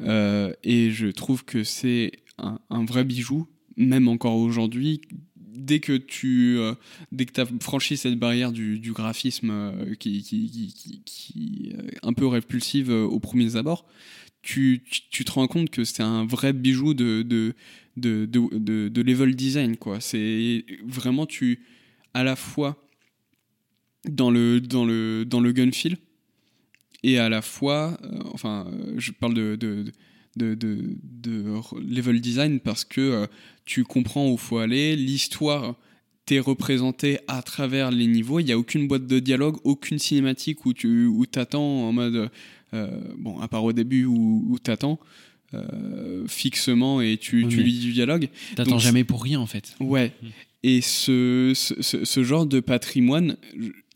euh, 0.01 0.53
et 0.63 0.91
je 0.91 1.07
trouve 1.07 1.45
que 1.45 1.63
c'est 1.63 2.11
un, 2.37 2.85
vrai 2.85 3.03
bijou, 3.03 3.47
même 3.77 4.07
encore 4.07 4.35
aujourd'hui. 4.35 5.01
Dès 5.37 5.79
que 5.79 5.93
tu 5.93 6.57
euh, 6.57 6.73
as 7.37 7.45
franchi 7.61 7.97
cette 7.97 8.19
barrière 8.19 8.51
du, 8.51 8.91
graphisme 8.91 9.49
euh, 9.51 9.95
qui, 9.95 10.21
qui, 11.05 11.73
un 12.03 12.13
peu 12.13 12.27
répulsive 12.27 12.91
euh, 12.91 13.03
aux 13.03 13.19
premiers 13.19 13.55
abords, 13.55 13.85
tu, 14.41 14.83
te 15.11 15.31
rends 15.31 15.47
compte 15.47 15.69
que 15.69 15.83
c'est 15.83 16.03
un 16.03 16.25
vrai 16.25 16.53
bijou 16.53 16.93
de, 16.93 17.55
level 17.97 19.35
design. 19.35 19.75
C'est 19.99 20.65
vraiment, 20.83 21.25
tu 21.25 21.63
à 22.13 22.23
la 22.23 22.35
fois 22.35 22.81
dans 24.07 24.29
le, 24.29 24.61
dans 24.61 24.85
dans 25.25 25.39
le 25.39 25.51
gun 25.51 25.71
feel 25.71 25.97
et 27.13 27.19
à 27.19 27.29
la 27.29 27.41
fois, 27.41 27.97
euh, 28.03 28.19
enfin, 28.33 28.67
euh, 28.71 28.93
je 28.97 29.11
parle 29.11 29.33
de, 29.33 29.55
de, 29.55 29.85
de, 30.37 30.53
de, 30.55 30.97
de 31.03 31.43
level 31.87 32.19
design 32.21 32.59
parce 32.59 32.83
que 32.83 33.01
euh, 33.01 33.25
tu 33.65 33.83
comprends 33.83 34.27
où 34.29 34.33
il 34.33 34.37
faut 34.39 34.57
aller, 34.57 34.95
l'histoire 34.95 35.75
t'est 36.25 36.39
représentée 36.39 37.19
à 37.27 37.41
travers 37.43 37.91
les 37.91 38.07
niveaux, 38.07 38.39
il 38.39 38.45
n'y 38.45 38.51
a 38.51 38.57
aucune 38.57 38.87
boîte 38.87 39.05
de 39.05 39.19
dialogue, 39.19 39.57
aucune 39.63 39.99
cinématique 39.99 40.65
où 40.65 40.73
tu 40.73 41.05
où 41.05 41.25
t'attends 41.27 41.87
en 41.87 41.91
mode, 41.93 42.31
euh, 42.73 42.87
bon, 43.19 43.39
à 43.39 43.47
part 43.47 43.63
au 43.63 43.73
début 43.73 44.05
où, 44.05 44.43
où 44.49 44.57
t'attends 44.57 44.99
euh, 45.53 46.25
fixement 46.27 46.99
et 47.01 47.17
tu, 47.17 47.43
Oui, 47.43 47.49
tu 47.49 47.57
mais- 47.57 47.63
lis 47.63 47.79
du 47.79 47.93
dialogue. 47.93 48.29
T'attends 48.55 48.79
jamais 48.79 49.03
pour 49.03 49.21
rien, 49.23 49.39
en 49.39 49.45
fait. 49.45 49.75
Ouais. 49.79 50.11
Et 50.63 50.81
ce, 50.81 51.51
ce, 51.55 51.79
ce- 51.81 52.03
ce 52.05 52.23
genre 52.23 52.47
de 52.47 52.59
patrimoine, 52.59 53.37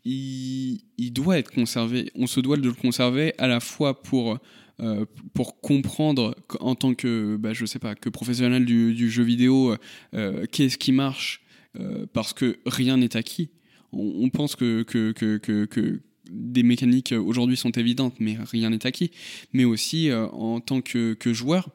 il, 0.04 1.12
doit 1.12 1.38
être 1.38 1.50
conservé. 1.50 2.10
On 2.14 2.26
se 2.26 2.40
doit 2.40 2.56
de 2.56 2.62
le 2.62 2.72
conserver 2.72 3.34
à 3.38 3.46
la 3.46 3.60
fois 3.60 4.02
pour, 4.02 4.38
euh, 4.80 5.04
pour 5.34 5.60
comprendre 5.60 6.34
en 6.60 6.74
tant 6.74 6.94
que, 6.94 7.36
bah, 7.36 7.52
je 7.52 7.66
sais 7.66 7.78
pas, 7.78 7.94
que 7.94 8.08
professionnel 8.08 8.64
du, 8.64 9.10
jeu 9.10 9.22
vidéo, 9.22 9.74
euh, 10.14 10.46
qu'est-ce 10.50 10.78
qui 10.78 10.92
marche, 10.92 11.42
euh, 11.78 12.06
parce 12.12 12.32
que 12.32 12.58
rien 12.66 12.96
n'est 12.96 13.16
acquis. 13.16 13.50
On, 13.92 14.30
pense 14.30 14.54
que, 14.54 14.82
que, 14.84 15.10
que, 15.10 15.36
que, 15.38 16.00
des 16.30 16.62
mécaniques 16.62 17.12
aujourd'hui 17.12 17.56
sont 17.56 17.72
évidentes, 17.72 18.14
mais 18.20 18.36
rien 18.52 18.70
n'est 18.70 18.86
acquis. 18.86 19.10
Mais 19.52 19.64
aussi, 19.64 20.10
en 20.12 20.60
tant 20.60 20.80
que, 20.80 21.14
que 21.14 21.32
joueur, 21.32 21.70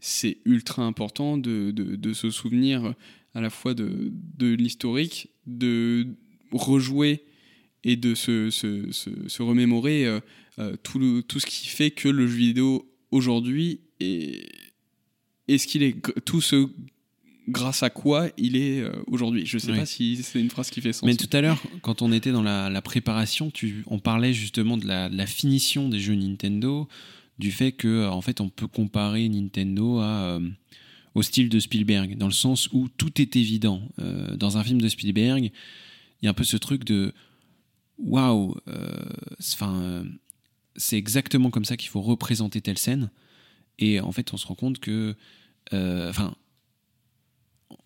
c'est 0.00 0.38
ultra 0.44 0.84
important 0.84 1.36
de, 1.36 1.72
de, 1.72 1.96
de 1.96 2.12
se 2.12 2.30
souvenir 2.30 2.94
à 3.34 3.40
la 3.40 3.50
fois 3.50 3.74
de, 3.74 4.12
de 4.38 4.54
l'historique, 4.54 5.30
de 5.46 6.06
rejouer 6.52 7.25
et 7.88 7.96
de 7.96 8.14
se, 8.14 8.50
se, 8.50 8.90
se, 8.90 9.10
se 9.28 9.42
remémorer 9.42 10.04
euh, 10.06 10.20
euh, 10.58 10.74
tout, 10.82 10.98
le- 10.98 11.22
tout 11.22 11.38
ce 11.40 11.46
qui 11.46 11.68
fait 11.68 11.90
que 11.92 12.08
le 12.08 12.26
jeu 12.26 12.36
vidéo 12.36 12.90
aujourd'hui 13.12 13.80
est, 14.00 14.48
est 15.48 15.58
ce 15.58 15.66
qu'il 15.66 15.82
est, 15.82 15.94
tout 16.24 16.40
ce 16.40 16.68
grâce 17.48 17.84
à 17.84 17.90
quoi 17.90 18.28
il 18.36 18.56
est 18.56 18.80
euh, 18.80 18.90
aujourd'hui. 19.06 19.46
Je 19.46 19.58
sais 19.58 19.70
Oui. 19.70 19.78
pas 19.78 19.86
si 19.86 20.16
c'est 20.22 20.40
une 20.40 20.50
phrase 20.50 20.68
qui 20.70 20.80
fait 20.80 20.92
sens. 20.92 21.04
Mais 21.04 21.14
tout 21.14 21.28
à 21.32 21.40
l'heure, 21.40 21.62
quand 21.82 22.02
on 22.02 22.10
était 22.10 22.32
dans 22.32 22.42
la, 22.42 22.68
la 22.70 22.82
préparation, 22.82 23.50
tu, 23.52 23.84
on 23.86 24.00
parlait 24.00 24.32
justement 24.34 24.76
de 24.76 24.86
la, 24.86 25.08
de 25.08 25.16
la 25.16 25.26
finition 25.26 25.88
des 25.88 26.00
jeux 26.00 26.16
Nintendo, 26.16 26.88
du 27.38 27.52
fait 27.52 27.70
que 27.70 28.08
en 28.08 28.20
fait 28.20 28.40
on 28.40 28.48
peut 28.48 28.66
comparer 28.66 29.28
Nintendo 29.28 29.98
à, 30.00 30.06
euh, 30.38 30.40
au 31.14 31.22
style 31.22 31.48
de 31.48 31.60
Spielberg, 31.60 32.16
dans 32.18 32.26
le 32.26 32.32
sens 32.32 32.68
où 32.72 32.88
tout 32.88 33.20
est 33.20 33.36
évident. 33.36 33.80
Euh, 34.00 34.34
dans 34.36 34.58
un 34.58 34.64
film 34.64 34.80
de 34.80 34.88
Spielberg, 34.88 35.52
il 36.20 36.24
y 36.24 36.26
a 36.26 36.30
un 36.30 36.34
peu 36.34 36.44
ce 36.44 36.56
truc 36.56 36.82
de 36.84 37.12
waouh, 37.98 38.54
euh, 38.68 39.04
enfin, 39.52 39.80
euh, 39.82 40.04
c'est 40.76 40.96
exactement 40.96 41.50
comme 41.50 41.64
ça 41.64 41.76
qu'il 41.76 41.88
faut 41.88 42.02
représenter 42.02 42.60
telle 42.60 42.78
scène. 42.78 43.10
Et 43.78 44.00
en 44.00 44.12
fait, 44.12 44.32
on 44.32 44.36
se 44.36 44.46
rend 44.46 44.54
compte 44.54 44.78
que, 44.78 45.14
euh, 45.72 46.10
enfin, 46.10 46.34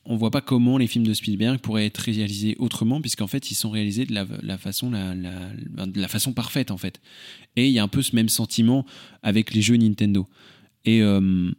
on 0.04 0.16
voit 0.16 0.30
pas 0.30 0.40
comment 0.40 0.78
les 0.78 0.86
films 0.86 1.06
de 1.06 1.14
Spielberg 1.14 1.60
pourraient 1.60 1.86
être 1.86 1.98
réalisés 1.98 2.56
autrement, 2.58 3.00
puisqu'en 3.00 3.26
fait, 3.26 3.50
ils 3.50 3.54
sont 3.54 3.70
réalisés 3.70 4.06
de 4.06 4.14
la, 4.14 4.58
façon, 4.58 4.90
de 4.90 6.00
la 6.00 6.08
façon 6.08 6.32
parfaite, 6.32 6.70
en 6.70 6.76
fait. 6.76 7.00
Et 7.56 7.68
il 7.68 7.72
y 7.72 7.78
a 7.78 7.82
un 7.82 7.88
peu 7.88 8.02
ce 8.02 8.14
même 8.14 8.28
sentiment 8.28 8.84
avec 9.22 9.54
les 9.54 9.62
jeux 9.62 9.76
Nintendo. 9.76 10.28
Et, 10.84 11.02
euh, 11.02 11.50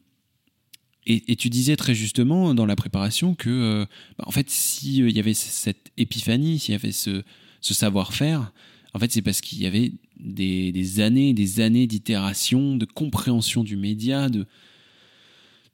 et, 1.06 1.36
tu 1.36 1.50
disais 1.50 1.76
très 1.76 1.96
justement 1.96 2.54
dans 2.54 2.66
la 2.66 2.76
préparation 2.76 3.34
que, 3.36 3.50
euh, 3.50 3.86
bah, 4.18 4.26
en 4.28 4.32
fait, 4.32 4.50
s'il 4.50 5.10
y 5.10 5.20
avait 5.20 5.34
cette 5.34 5.92
épiphanie, 5.98 6.60
s'il 6.60 6.74
y 6.74 6.76
avait 6.76 6.92
ce, 6.92 7.24
ce 7.62 7.74
savoir-faire, 7.74 8.52
en 8.94 9.00
fait, 9.00 9.12
c'est 9.12 9.22
parce 9.22 9.40
qu'il 9.42 9.60
y 9.62 9.66
avait 9.66 9.94
des, 10.20 10.72
des 10.72 11.00
années, 11.00 11.34
des 11.34 11.62
années 11.62 11.88
d'itération, 11.88 12.76
de 12.76 12.86
compréhension 12.86 13.64
du 13.64 13.78
média, 13.78 14.28
de, 14.30 14.46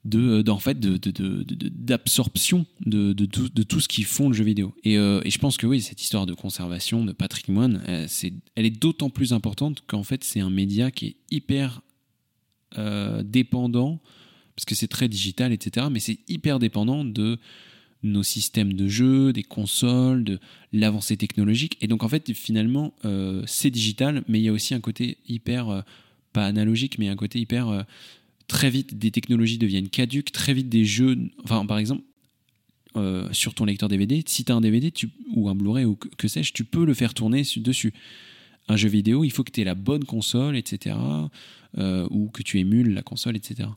de, 0.04 0.42
fait, 0.60 0.78
de- 0.78 0.96
de- 0.96 1.10
de- 1.42 1.68
d'absorption 1.68 2.64
de, 2.86 3.12
tout, 3.24 3.80
ce 3.80 3.88
qui 3.88 4.04
font 4.04 4.28
le 4.28 4.34
jeu 4.34 4.44
vidéo. 4.44 4.74
Et, 4.84 4.96
euh, 4.96 5.20
et 5.24 5.30
je 5.30 5.38
pense 5.38 5.56
que 5.56 5.66
oui, 5.66 5.80
cette 5.80 6.00
histoire 6.00 6.26
de 6.26 6.34
conservation, 6.34 7.04
de 7.04 7.12
patrimoine, 7.12 7.82
euh, 7.88 8.04
c'est, 8.08 8.32
elle 8.54 8.66
est 8.66 8.70
d'autant 8.70 9.10
plus 9.10 9.32
importante 9.32 9.82
qu'en 9.86 10.04
fait, 10.04 10.22
c'est 10.22 10.40
un 10.40 10.50
média 10.50 10.90
qui 10.90 11.06
est 11.06 11.16
hyper 11.30 11.82
euh, 12.76 13.22
dépendant, 13.24 14.00
parce 14.54 14.64
que 14.64 14.74
c'est 14.74 14.88
très 14.88 15.08
digital, 15.08 15.52
etc., 15.52 15.86
mais 15.90 16.00
c'est 16.00 16.18
hyper 16.28 16.58
dépendant 16.58 17.04
de 17.04 17.38
nos 18.02 18.22
systèmes 18.22 18.74
de 18.74 18.86
jeu, 18.86 19.32
des 19.32 19.42
consoles, 19.42 20.24
de 20.24 20.38
l'avancée 20.72 21.16
technologique. 21.16 21.76
Et 21.80 21.88
donc, 21.88 22.04
en 22.04 22.08
fait, 22.08 22.32
finalement, 22.32 22.94
euh, 23.04 23.42
c'est 23.46 23.70
digital, 23.70 24.22
mais 24.28 24.38
il 24.38 24.42
y 24.44 24.48
a 24.48 24.52
aussi 24.52 24.74
un 24.74 24.80
côté 24.80 25.18
hyper, 25.28 25.68
euh, 25.68 25.80
pas 26.32 26.46
analogique, 26.46 26.98
mais 26.98 27.08
un 27.08 27.16
côté 27.16 27.40
hyper 27.40 27.68
euh, 27.68 27.82
très 28.46 28.70
vite 28.70 28.98
des 28.98 29.10
technologies 29.10 29.58
deviennent 29.58 29.88
caduques, 29.88 30.32
très 30.32 30.54
vite 30.54 30.68
des 30.68 30.84
jeux. 30.84 31.18
Enfin, 31.44 31.66
par 31.66 31.78
exemple, 31.78 32.02
sur 33.30 33.54
ton 33.54 33.64
lecteur 33.64 33.88
DVD, 33.88 34.24
si 34.26 34.44
tu 34.44 34.50
as 34.50 34.56
un 34.56 34.60
DVD 34.60 34.92
ou 35.32 35.48
un 35.48 35.54
Blu-ray 35.54 35.84
ou 35.84 35.94
que, 35.94 36.26
sais-je, 36.26 36.52
tu 36.52 36.64
peux 36.64 36.84
le 36.84 36.94
faire 36.94 37.14
tourner 37.14 37.44
su- 37.44 37.60
dessus. 37.60 37.94
Un 38.66 38.74
jeu 38.74 38.88
vidéo, 38.88 39.22
il 39.22 39.30
faut 39.30 39.44
que 39.44 39.52
tu 39.52 39.60
aies 39.60 39.64
la 39.64 39.76
bonne 39.76 40.04
console, 40.04 40.56
etc. 40.56 40.96
ou 41.76 42.28
que 42.30 42.42
tu 42.42 42.58
émules 42.58 42.94
la 42.94 43.02
console, 43.02 43.36
etc. 43.36 43.68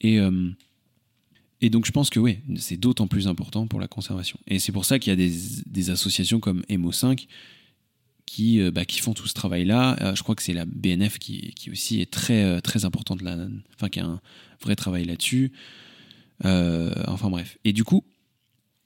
Et, 0.00 0.18
et 1.60 1.70
donc, 1.70 1.86
je 1.86 1.92
pense 1.92 2.10
que 2.10 2.20
oui, 2.20 2.38
c'est 2.56 2.76
d'autant 2.76 3.06
plus 3.06 3.28
important 3.28 3.66
pour 3.66 3.80
la 3.80 3.88
conservation. 3.88 4.38
Et 4.46 4.58
c'est 4.58 4.72
pour 4.72 4.84
ça 4.84 4.98
qu'il 4.98 5.10
y 5.10 5.12
a 5.12 5.16
des, 5.16 5.90
associations 5.90 6.38
comme 6.38 6.62
Emo5 6.68 7.26
qui, 8.26 8.60
euh, 8.60 8.70
bah, 8.70 8.84
qui 8.84 9.00
font 9.00 9.14
tout 9.14 9.26
ce 9.26 9.34
travail-là. 9.34 9.96
Euh, 10.02 10.14
je 10.14 10.22
crois 10.22 10.34
que 10.34 10.42
c'est 10.42 10.52
la 10.52 10.66
BNF 10.66 11.18
qui, 11.18 11.52
qui 11.54 11.70
aussi 11.70 12.00
est 12.00 12.10
très, 12.10 12.42
euh, 12.42 12.60
très 12.60 12.84
importante, 12.84 13.22
là, 13.22 13.38
enfin, 13.74 13.88
qui 13.88 14.00
a 14.00 14.04
un 14.04 14.20
vrai 14.60 14.76
travail 14.76 15.04
là-dessus. 15.04 15.52
Enfin, 16.44 17.30
bref. 17.30 17.56
Et 17.64 17.72
du 17.72 17.84
coup, 17.84 18.04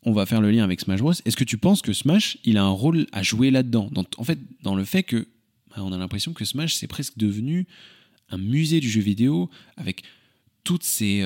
on 0.05 0.13
va 0.13 0.25
faire 0.25 0.41
le 0.41 0.51
lien 0.53 0.63
avec 0.63 0.81
Smash 0.81 1.01
Bros. 1.01 1.13
Est-ce 1.13 1.37
que 1.37 1.45
tu 1.45 1.59
penses 1.59 1.83
que 1.83 1.93
Smash, 1.93 2.39
il 2.45 2.57
a 2.57 2.63
un 2.63 2.71
rôle 2.71 3.07
à 3.11 3.25
jouer 3.25 3.51
là-dedans? 3.51 3.89
Dans- 3.91 4.05
En 4.19 4.25
fait, 4.25 4.39
dans 4.63 4.77
le 4.77 4.85
fait 4.85 5.03
que, 5.03 5.27
bah, 5.71 5.79
on 5.79 5.93
a 5.93 5.99
l'impression 5.99 6.33
que 6.33 6.45
Smash, 6.45 6.75
c'est 6.75 6.87
presque 6.87 7.19
devenu 7.19 7.67
un 8.29 8.39
musée 8.39 8.79
du 8.79 8.89
jeu 8.89 9.01
vidéo 9.01 9.51
avec 9.77 10.05
toutes 10.63 10.85
ces, 10.85 11.23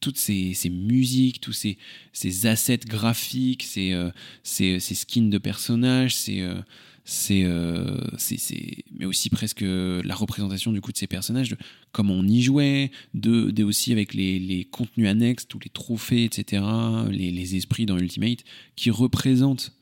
toutes 0.00 0.18
ces, 0.18 0.54
musiques, 0.70 1.40
tous 1.40 1.52
ces, 1.52 2.46
assets 2.46 2.80
graphiques, 2.86 3.62
ces, 3.62 3.92
euh, 3.92 4.10
ces, 4.42 4.78
skins 4.80 5.30
de 5.30 5.38
personnages, 5.38 6.16
euh, 6.28 6.60
euh, 7.30 8.00
mais 8.98 9.04
aussi 9.04 9.30
presque 9.30 9.64
la 9.64 10.14
représentation 10.14 10.72
du 10.72 10.80
coup 10.80 10.92
de 10.92 10.96
ces 10.96 11.06
personnages, 11.06 11.50
de 11.50 11.56
comment 11.92 12.14
on 12.14 12.26
y 12.26 12.42
jouait, 12.42 12.90
aussi 13.60 13.92
avec 13.92 14.14
les, 14.14 14.68
contenus 14.70 15.08
annexes, 15.08 15.46
tous 15.48 15.60
les 15.60 15.70
trophées, 15.70 16.24
etc., 16.24 16.62
les, 17.10 17.56
esprits 17.56 17.86
dans 17.86 17.98
Ultimate, 17.98 18.44
qui 18.74 18.90
représentent 18.90 19.72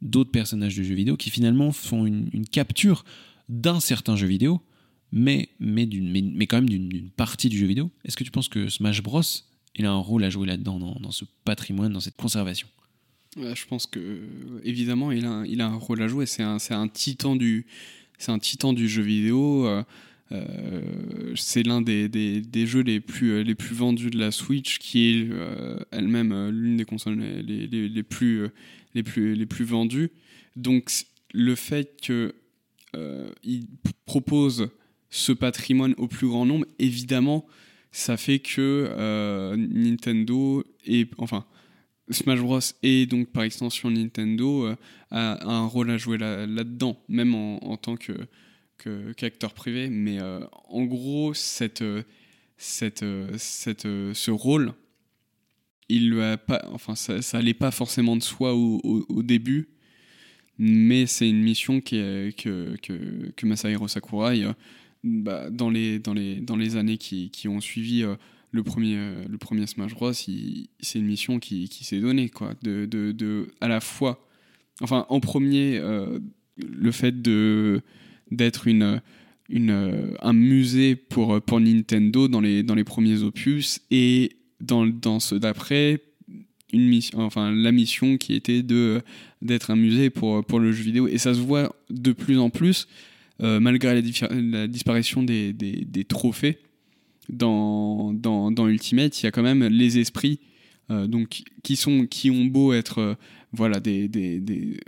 d'autres 0.00 0.32
personnages 0.32 0.76
de 0.76 0.82
jeux 0.82 0.94
vidéo, 0.94 1.16
qui 1.16 1.30
finalement 1.30 1.72
font 1.72 2.06
une, 2.06 2.46
capture 2.50 3.04
d'un 3.48 3.80
certain 3.80 4.16
jeu 4.16 4.26
vidéo, 4.26 4.60
mais, 5.12 5.50
quand 6.48 6.56
même 6.56 6.68
d'une 6.68 7.10
partie 7.10 7.48
du 7.48 7.58
jeu 7.58 7.66
vidéo. 7.66 7.90
Est-ce 8.04 8.16
que 8.16 8.24
tu 8.24 8.30
penses 8.30 8.48
que 8.48 8.68
Smash 8.68 9.02
Bros, 9.02 9.22
il 9.76 9.86
a 9.86 9.90
un 9.90 9.98
rôle 9.98 10.24
à 10.24 10.30
jouer 10.30 10.46
là-dedans, 10.46 10.78
dans, 10.78 10.94
dans 11.00 11.12
ce 11.12 11.24
patrimoine, 11.44 11.92
dans 11.92 12.00
cette 12.00 12.16
conservation 12.16 12.68
je 13.36 13.64
pense 13.66 13.86
que 13.86 14.20
évidemment 14.62 15.10
il 15.12 15.24
a 15.24 15.66
un, 15.66 15.74
rôle 15.76 16.02
à 16.02 16.08
jouer. 16.08 16.26
C'est 16.26 16.42
un, 16.42 16.88
titan 16.88 17.34
du 17.36 17.64
jeu 18.18 19.02
vidéo. 19.02 19.66
euh, 19.66 19.82
euh, 20.32 21.32
c'est 21.34 21.62
l'un 21.62 21.82
des, 21.82 22.10
jeux 22.66 22.82
les 22.82 23.00
plus 23.00 23.42
les 23.44 23.54
plus 23.54 23.74
vendus 23.74 24.10
de 24.10 24.18
la 24.18 24.30
Switch, 24.30 24.78
qui 24.78 25.08
est 25.08 25.28
euh, 25.30 25.78
elle-même 25.90 26.32
euh, 26.32 26.50
l'une 26.50 26.76
des 26.76 26.84
consoles 26.84 27.18
les, 27.18 28.02
plus 28.02 28.42
euh, 28.96 29.46
vendues. 29.60 30.10
Donc 30.56 30.90
le 31.32 31.54
fait 31.54 32.00
que 32.02 32.34
euh, 32.94 33.30
il 33.42 33.66
p- 33.66 33.90
propose 34.04 34.68
ce 35.10 35.32
patrimoine 35.32 35.94
au 35.98 36.06
plus 36.06 36.28
grand 36.28 36.46
nombre, 36.46 36.66
évidemment, 36.78 37.46
ça 37.92 38.16
fait 38.16 38.38
que 38.38 38.88
euh, 38.90 39.54
Nintendo 39.56 40.64
et 40.86 41.06
enfin 41.18 41.44
Smash 42.10 42.40
Bros 42.40 42.58
et 42.82 43.06
donc 43.06 43.28
par 43.28 43.44
extension 43.44 43.90
Nintendo 43.90 44.66
euh, 44.66 44.76
a, 45.10 45.46
un 45.46 45.66
rôle 45.66 45.90
à 45.90 45.98
jouer 45.98 46.18
là- 46.18 46.46
là-dedans, 46.46 46.98
même 47.08 47.34
en, 47.34 47.62
en 47.64 47.76
tant 47.76 47.96
que 47.96 48.12
qu'acteur 49.16 49.54
privé. 49.54 49.88
Mais 49.90 50.20
euh, 50.20 50.40
en 50.64 50.82
gros, 50.82 51.34
cette, 51.34 51.84
cette, 52.56 53.04
cette, 53.36 53.82
ce 53.82 54.30
rôle, 54.32 54.72
il 55.88 56.08
a 56.20 56.36
ça, 56.96 57.22
ça 57.22 57.40
pas 57.54 57.70
forcément 57.70 58.16
de 58.16 58.22
soi 58.22 58.54
au, 58.56 59.22
début, 59.22 59.68
mais 60.58 61.06
c'est 61.06 61.28
une 61.28 61.42
mission 61.42 61.80
qui 61.80 61.96
que, 62.36 62.76
Masahiro 63.44 63.86
Sakurai, 63.86 64.42
bah, 65.04 65.50
dans, 65.50 65.70
les, 65.70 65.98
dans, 65.98 66.14
les, 66.14 66.36
dans 66.36 66.56
les 66.56 66.76
années 66.76 66.96
qui, 66.98 67.48
ont 67.48 67.60
suivi 67.60 68.04
euh, 68.04 68.14
le, 68.52 68.62
premier, 68.62 68.96
euh, 68.96 69.24
le 69.28 69.38
premier 69.38 69.66
Smash 69.66 69.94
Bros, 69.94 70.12
c'est 70.12 70.28
une 70.94 71.06
mission 71.06 71.40
qui, 71.40 71.68
s'est 71.82 72.00
donnée, 72.00 72.28
quoi, 72.28 72.54
de, 72.62 72.86
de, 72.86 73.12
de, 73.12 73.48
à 73.60 73.68
la 73.68 73.80
fois, 73.80 74.24
enfin, 74.80 75.06
en 75.08 75.20
premier, 75.20 75.78
euh, 75.78 76.20
le 76.56 76.92
fait 76.92 77.20
d'être 77.20 78.68
une, 78.68 79.00
une, 79.48 80.14
un 80.20 80.32
musée 80.32 80.94
pour, 80.94 81.40
pour 81.42 81.60
Nintendo 81.60 82.28
dans 82.28 82.40
les, 82.40 82.62
dans 82.62 82.74
les 82.74 82.84
premiers 82.84 83.22
opus 83.22 83.80
et 83.90 84.36
dans, 84.60 84.86
dans 84.86 85.18
ceux 85.18 85.40
d'après, 85.40 86.00
une 86.72 86.86
mission, 86.86 87.18
enfin, 87.20 87.50
la 87.50 87.72
mission 87.72 88.16
qui 88.16 88.34
était 88.34 88.62
d'être 88.62 89.70
un 89.70 89.76
musée 89.76 90.10
pour, 90.10 90.44
pour 90.44 90.60
le 90.60 90.72
jeu 90.72 90.84
vidéo. 90.84 91.08
Et 91.08 91.18
ça 91.18 91.34
se 91.34 91.40
voit 91.40 91.74
de 91.90 92.12
plus 92.12 92.38
en 92.38 92.50
plus, 92.50 92.86
malgré 93.60 93.94
la, 93.94 94.66
disparition 94.68 95.22
des, 95.22 95.52
des, 95.52 95.84
des 95.84 96.04
trophées 96.04 96.58
dans, 97.28 98.12
dans, 98.12 98.50
dans 98.50 98.68
Ultimate, 98.68 99.20
il 99.20 99.24
y 99.24 99.26
a 99.26 99.30
quand 99.30 99.42
même 99.42 99.64
les 99.64 99.98
esprits 99.98 100.40
euh, 100.90 101.06
donc, 101.06 101.42
qui, 101.62 101.76
sont, 101.76 102.06
qui 102.06 102.30
ont 102.30 102.44
beau 102.44 102.72
être 102.72 102.98
euh, 102.98 103.14
voilà, 103.52 103.80
des, 103.80 104.08
des, 104.08 104.40
des- 104.40 104.80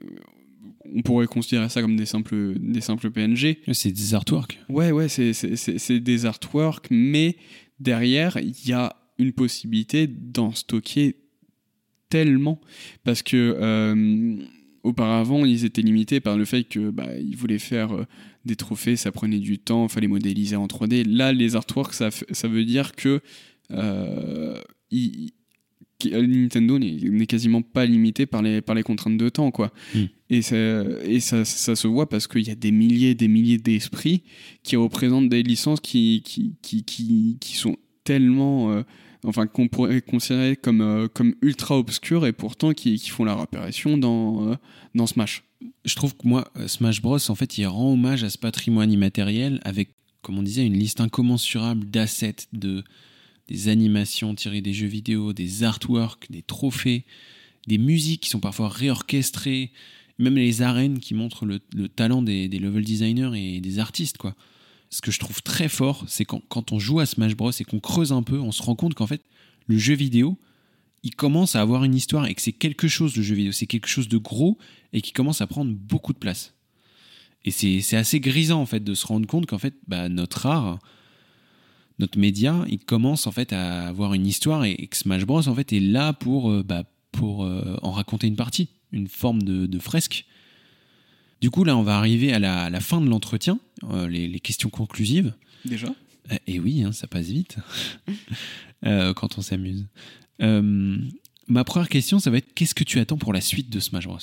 on 0.94 1.02
pourrait 1.02 1.26
considérer 1.26 1.68
ça 1.68 1.80
comme 1.80 1.96
des 1.96 2.06
simples, 2.06 2.54
des 2.58 2.80
simples 2.80 3.10
PNG. 3.10 3.58
C'est 3.72 3.90
des 3.92 4.14
artworks. 4.14 4.58
Ouais, 4.68 4.90
ouais, 4.92 5.08
c'est- 5.08 6.00
des 6.00 6.26
artworks, 6.26 6.88
mais 6.90 7.36
derrière, 7.80 8.36
il 8.38 8.54
y 8.68 8.72
a 8.72 8.94
une 9.18 9.32
possibilité 9.32 10.06
d'en 10.06 10.52
stocker 10.52 11.16
tellement. 12.10 12.60
Parce 13.02 13.22
que 13.22 13.56
euh, 13.58 14.36
auparavant, 14.82 15.44
ils 15.44 15.64
étaient 15.64 15.82
limités 15.82 16.20
par 16.20 16.36
le 16.36 16.44
fait 16.44 16.64
que 16.64 16.90
bah, 16.90 17.08
ils 17.18 17.36
voulaient 17.36 17.58
faire 17.58 17.92
euh, 17.94 18.04
des 18.44 18.56
trophées, 18.56 18.96
ça 18.96 19.12
prenait 19.12 19.38
du 19.38 19.58
temps, 19.58 19.86
il 19.86 19.90
fallait 19.90 20.08
modéliser 20.08 20.56
en 20.56 20.66
3D. 20.66 21.06
Là, 21.06 21.32
les 21.32 21.56
artworks, 21.56 21.94
ça, 21.94 22.10
veut 22.48 22.64
dire 22.64 22.92
que 22.92 23.20
euh, 23.70 24.60
Nintendo 26.04 26.78
n'est 26.78 27.26
quasiment 27.26 27.62
pas 27.62 27.86
limité 27.86 28.26
par 28.26 28.42
les, 28.42 28.60
par 28.60 28.74
les 28.74 28.82
contraintes 28.82 29.16
de 29.16 29.28
temps, 29.28 29.50
quoi. 29.50 29.72
Mm. 29.94 30.04
Et, 30.30 30.42
ça, 30.42 30.56
et 31.04 31.20
ça, 31.20 31.44
ça 31.44 31.76
se 31.76 31.86
voit 31.86 32.08
parce 32.08 32.26
qu'il 32.26 32.46
y 32.46 32.50
a 32.50 32.54
des 32.54 32.72
milliers 32.72 33.10
et 33.10 33.14
des 33.14 33.28
milliers 33.28 33.58
d'esprits 33.58 34.22
qui 34.62 34.76
représentent 34.76 35.28
des 35.28 35.42
licences 35.42 35.80
qui, 35.80 36.22
qui, 36.24 36.54
qui, 36.62 36.84
qui, 36.84 37.38
qui 37.40 37.56
sont 37.56 37.76
tellement. 38.04 38.72
euh, 38.72 38.82
enfin, 39.24 39.46
qu'on 39.46 39.68
pourrait 39.68 40.00
considérer 40.00 40.56
comme, 40.56 40.80
euh, 40.80 41.08
comme 41.08 41.34
ultra 41.42 41.78
obscures 41.78 42.26
et 42.26 42.32
pourtant 42.32 42.72
qui, 42.72 42.96
qui 42.98 43.10
font 43.10 43.24
leur 43.24 43.40
apparition 43.40 43.98
dans, 43.98 44.50
euh, 44.50 44.54
dans 44.94 45.06
Smash. 45.06 45.44
Je 45.84 45.94
trouve 45.94 46.16
que 46.16 46.26
moi, 46.26 46.50
euh, 46.56 46.68
Smash 46.68 47.00
Bros, 47.00 47.18
en 47.30 47.34
fait, 47.34 47.58
il 47.58 47.66
rend 47.66 47.92
hommage 47.92 48.24
à 48.24 48.30
ce 48.30 48.38
patrimoine 48.38 48.92
immatériel 48.92 49.60
avec, 49.64 49.90
comme 50.22 50.38
on 50.38 50.42
disait, 50.42 50.66
une 50.66 50.78
liste 50.78 51.00
incommensurable 51.00 51.86
d'assets, 51.90 52.48
de, 52.52 52.84
des 53.48 53.68
animations 53.68 54.34
tirées 54.34 54.60
des 54.60 54.72
jeux 54.72 54.86
vidéo, 54.86 55.32
des 55.32 55.64
artworks, 55.64 56.30
des 56.30 56.42
trophées, 56.42 57.04
des 57.66 57.78
musiques 57.78 58.22
qui 58.22 58.30
sont 58.30 58.40
parfois 58.40 58.68
réorchestrées, 58.68 59.72
même 60.18 60.36
les 60.36 60.62
arènes 60.62 60.98
qui 60.98 61.14
montrent 61.14 61.46
le, 61.46 61.60
le 61.74 61.88
talent 61.88 62.22
des, 62.22 62.48
des 62.48 62.58
level 62.58 62.84
designers 62.84 63.32
et 63.34 63.60
des 63.60 63.78
artistes, 63.78 64.18
quoi. 64.18 64.34
Ce 64.90 65.00
que 65.00 65.10
je 65.10 65.18
trouve 65.18 65.42
très 65.42 65.68
fort, 65.68 66.04
c'est 66.06 66.24
quand, 66.24 66.40
quand 66.48 66.70
on 66.70 66.78
joue 66.78 67.00
à 67.00 67.06
Smash 67.06 67.34
Bros 67.34 67.50
et 67.50 67.64
qu'on 67.64 67.80
creuse 67.80 68.12
un 68.12 68.22
peu, 68.22 68.38
on 68.38 68.52
se 68.52 68.62
rend 68.62 68.76
compte 68.76 68.94
qu'en 68.94 69.08
fait, 69.08 69.22
le 69.66 69.76
jeu 69.76 69.94
vidéo, 69.94 70.38
il 71.04 71.14
commence 71.14 71.54
à 71.54 71.60
avoir 71.60 71.84
une 71.84 71.94
histoire 71.94 72.26
et 72.26 72.34
que 72.34 72.40
c'est 72.40 72.52
quelque 72.52 72.88
chose, 72.88 73.14
le 73.14 73.22
jeu 73.22 73.34
vidéo, 73.34 73.52
c'est 73.52 73.66
quelque 73.66 73.88
chose 73.88 74.08
de 74.08 74.16
gros 74.16 74.58
et 74.94 75.02
qui 75.02 75.12
commence 75.12 75.42
à 75.42 75.46
prendre 75.46 75.72
beaucoup 75.72 76.14
de 76.14 76.18
place. 76.18 76.54
Et 77.44 77.50
c'est 77.50 77.96
assez 77.96 78.20
grisant, 78.20 78.62
en 78.62 78.66
fait, 78.66 78.82
de 78.82 78.94
se 78.94 79.06
rendre 79.06 79.26
compte 79.26 79.44
qu'en 79.44 79.58
fait, 79.58 79.74
bah, 79.86 80.08
notre 80.08 80.46
art, 80.46 80.78
notre 81.98 82.18
média, 82.18 82.64
il 82.68 82.78
commence 82.78 83.26
en 83.26 83.32
fait 83.32 83.52
à 83.52 83.86
avoir 83.86 84.14
une 84.14 84.26
histoire 84.26 84.64
et, 84.64 84.72
et 84.72 84.86
que 84.86 84.96
Smash 84.96 85.26
Bros, 85.26 85.46
en 85.46 85.54
fait, 85.54 85.74
est 85.74 85.80
là 85.80 86.14
pour, 86.14 86.50
euh, 86.50 86.62
bah, 86.62 86.84
pour 87.12 87.44
euh, 87.44 87.76
en 87.82 87.92
raconter 87.92 88.26
une 88.26 88.36
partie, 88.36 88.70
une 88.92 89.08
forme 89.08 89.42
de, 89.42 89.66
de 89.66 89.78
fresque. 89.78 90.24
Du 91.42 91.50
coup, 91.50 91.64
là, 91.64 91.76
on 91.76 91.82
va 91.82 91.98
arriver 91.98 92.32
à 92.32 92.38
la, 92.38 92.64
à 92.64 92.70
la 92.70 92.80
fin 92.80 93.02
de 93.02 93.10
l'entretien, 93.10 93.58
euh, 93.90 94.08
les, 94.08 94.26
les 94.26 94.40
questions 94.40 94.70
conclusives. 94.70 95.34
Déjà? 95.66 95.94
Et 96.46 96.58
oui, 96.58 96.82
hein, 96.82 96.92
ça 96.92 97.06
passe 97.06 97.26
vite 97.26 97.58
quand 98.82 99.36
on 99.36 99.42
s'amuse. 99.42 99.84
Euh, 100.42 100.98
ma 101.48 101.64
première 101.64 101.88
question, 101.88 102.18
ça 102.18 102.30
va 102.30 102.38
être 102.38 102.52
qu'est-ce 102.54 102.74
que 102.74 102.84
tu 102.84 102.98
attends 102.98 103.18
pour 103.18 103.32
la 103.32 103.40
suite 103.40 103.70
de 103.70 103.80
Smash 103.80 104.06
Bros? 104.06 104.18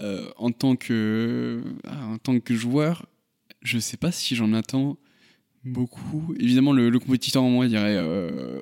Euh, 0.00 0.28
en, 0.36 0.50
tant 0.52 0.76
que, 0.76 1.60
ah, 1.86 2.06
en 2.06 2.18
tant 2.18 2.38
que 2.38 2.54
joueur, 2.54 3.06
je 3.62 3.78
sais 3.80 3.96
pas 3.96 4.12
si 4.12 4.36
j'en 4.36 4.52
attends 4.52 4.96
beaucoup. 5.64 6.34
Évidemment, 6.38 6.72
le, 6.72 6.88
le 6.88 6.98
compétiteur 7.00 7.42
en 7.42 7.50
moi 7.50 7.66
dirait 7.66 7.96
euh, 7.96 8.60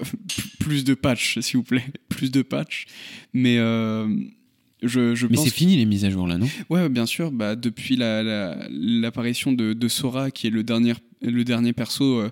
plus 0.61 0.83
de 0.85 0.95
patch, 0.95 1.39
s'il 1.41 1.59
vous 1.59 1.63
plaît, 1.63 1.85
plus 2.09 2.31
de 2.31 2.41
patch. 2.41 2.87
Mais 3.35 3.59
euh, 3.59 4.09
je, 4.83 5.15
je 5.15 5.27
Mais 5.27 5.37
c'est 5.37 5.51
fini 5.51 5.77
les 5.77 5.85
mises 5.85 6.07
à 6.07 6.11
jour 6.11 6.27
là, 6.27 6.39
non? 6.39 6.49
Ouais, 6.71 6.89
bien 6.89 7.05
sûr. 7.05 7.31
Bah, 7.31 7.55
depuis 7.55 7.97
la- 7.97 8.23
la- 8.23 8.67
l'apparition 8.71 9.53
de, 9.53 9.75
de 9.75 9.89
Sora, 9.89 10.31
qui 10.31 10.47
est 10.47 10.51
le 10.51 10.63
dernier, 10.63 10.95
le 11.21 11.45
dernier 11.45 11.75
perso 11.75 12.23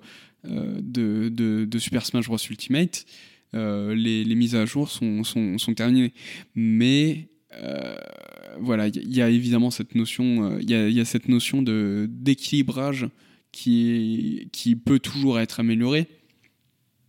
euh, 0.47 0.81
de, 0.81 1.29
de, 1.65 1.79
Super 1.79 2.05
Smash 2.05 2.27
Bros 2.27 2.39
Ultimate, 2.51 3.05
les, 3.53 4.25
les, 4.25 4.35
mises 4.35 4.57
à 4.57 4.67
jour 4.67 4.91
sont, 4.91 5.23
sont, 5.23 5.59
sont 5.59 5.75
terminées. 5.75 6.13
Mais 6.55 7.29
voilà, 8.59 8.89
il 8.89 9.15
y, 9.15 9.23
a 9.23 9.31
évidemment 9.31 9.71
cette 9.71 9.95
notion, 9.95 10.59
il 10.59 10.71
y, 10.71 10.75
y, 10.75 11.01
a, 11.01 11.05
cette 11.05 11.29
notion 11.29 11.63
de 11.63 12.09
d'équilibrage 12.11 13.09
qui, 13.53 14.49
qui 14.53 14.75
peut 14.75 14.99
toujours 14.99 15.39
être 15.39 15.61
améliorée. 15.61 16.09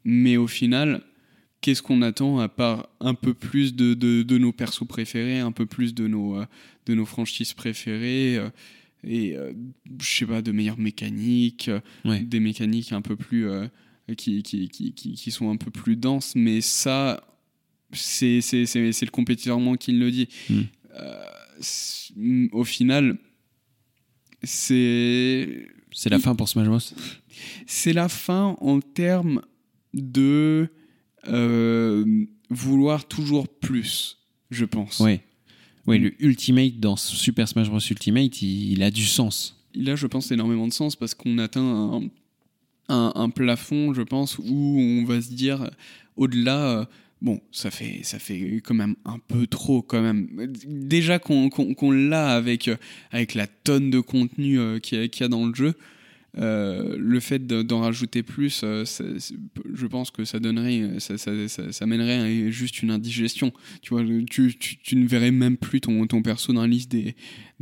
Mais 0.04 0.38
au 0.38 0.46
final, 0.46 1.02
qu'est-ce 1.66 1.82
qu'on 1.82 2.04
attend 2.04 2.38
à 2.38 2.48
part 2.48 2.88
un 3.00 3.16
peu 3.16 3.34
plus 3.34 3.76
de, 3.76 3.96
de, 3.96 4.38
nos 4.38 4.52
persos 4.52 4.88
préférés, 4.88 5.40
un 5.40 5.52
peu 5.52 5.66
plus 5.66 5.96
de 5.96 6.08
nos, 6.08 6.38
euh, 6.38 6.46
de 6.86 6.94
nos 6.94 7.06
franchises 7.06 7.54
préférées 7.54 8.38
euh, 8.38 8.50
et 9.06 9.36
euh, 9.36 9.54
je 10.02 10.18
sais 10.18 10.26
pas 10.26 10.42
de 10.42 10.52
meilleures 10.52 10.80
mécaniques, 10.80 11.70
des 12.06 12.40
mécaniques 12.40 12.92
un 12.92 13.02
peu 13.02 13.16
plus 13.16 13.48
qui, 14.18 14.44
qui, 14.44 14.70
qui, 14.70 14.94
qui, 14.94 15.32
sont 15.32 15.50
un 15.50 15.58
peu 15.58 15.72
plus 15.72 15.96
denses, 15.96 16.36
mais 16.36 16.62
ça 16.62 17.24
c'est 17.92 18.40
le 18.42 19.10
compétiteur 19.10 19.60
qui 19.80 19.92
le 19.94 20.12
dit. 20.12 20.28
Hmm. 20.50 22.48
au 22.52 22.64
final, 22.64 23.18
c'est 24.44 25.68
c'est 25.92 26.10
la 26.10 26.20
fin 26.20 26.36
pour 26.36 26.50
Smash 26.50 26.68
Bros. 26.68 26.80
C'est 27.66 27.94
la 27.94 28.10
fin 28.10 28.58
en 28.60 28.82
termes 28.82 29.42
de 29.94 30.70
euh, 31.28 32.26
vouloir 32.50 33.08
toujours 33.08 33.48
plus, 33.48 34.20
je 34.52 34.66
pense. 34.66 35.00
Oui. 35.00 35.22
Oui, 35.88 36.00
le 36.00 36.14
Ultimate 36.20 36.80
dans 36.80 36.96
Super 36.96 37.48
Smash 37.48 37.70
Bros. 37.70 37.80
Ultimate, 37.80 38.42
il, 38.42 38.82
a 38.82 38.90
du 38.90 39.06
sens. 39.06 39.64
A, 39.76 39.96
je 39.96 40.08
pense, 40.08 40.32
énormément 40.32 40.68
de 40.68 40.74
sens 40.74 40.96
parce 40.96 41.14
qu'on 41.14 41.38
atteint 41.38 42.02
un, 42.90 43.12
un, 43.16 43.30
plafond, 43.30 43.94
je 43.94 44.02
pense, 44.02 44.40
où 44.40 44.80
on 44.80 45.06
va 45.06 45.22
se 45.22 45.32
dire, 45.32 45.70
au-delà, 46.16 46.80
euh, 46.80 46.86
bon, 47.22 47.40
ça 47.52 47.72
fait, 47.72 48.00
ça 48.04 48.20
fait 48.20 48.62
quand 48.64 48.74
même 48.74 48.96
un 49.06 49.20
peu 49.20 49.48
trop, 49.48 49.82
quand 49.82 50.02
même. 50.02 50.28
Déjà 50.66 51.20
qu'on 51.20 51.92
l'a 51.92 52.32
avec, 52.36 52.70
avec 53.12 53.34
la 53.36 53.48
tonne 53.48 53.92
de 53.92 54.00
contenu 54.00 54.60
euh, 54.60 54.80
qu'il 54.80 55.00
y, 55.00 55.24
a 55.24 55.28
dans 55.28 55.46
le 55.46 55.54
jeu, 55.54 55.76
euh, 56.38 56.96
le 56.98 57.20
fait 57.20 57.48
d'en 57.48 57.82
rajouter 57.82 58.22
plus, 58.22 58.62
euh, 58.64 58.84
je 59.74 59.88
pense 59.88 60.12
que 60.12 60.26
ça 60.26 60.40
donnerait, 60.40 61.00
ça, 61.00 61.86
mènerait 61.86 62.52
juste 62.52 62.82
une 62.82 62.92
indigestion. 62.92 63.54
Tu 63.82 63.94
vois, 63.94 64.04
tu, 64.30 64.96
ne 64.96 65.08
verrais 65.08 65.32
même 65.32 65.58
plus 65.58 65.80
ton, 65.82 66.06
perso 66.22 66.52
dans 66.52 66.62
la 66.62 66.68
liste 66.68 66.92
des, 66.92 67.16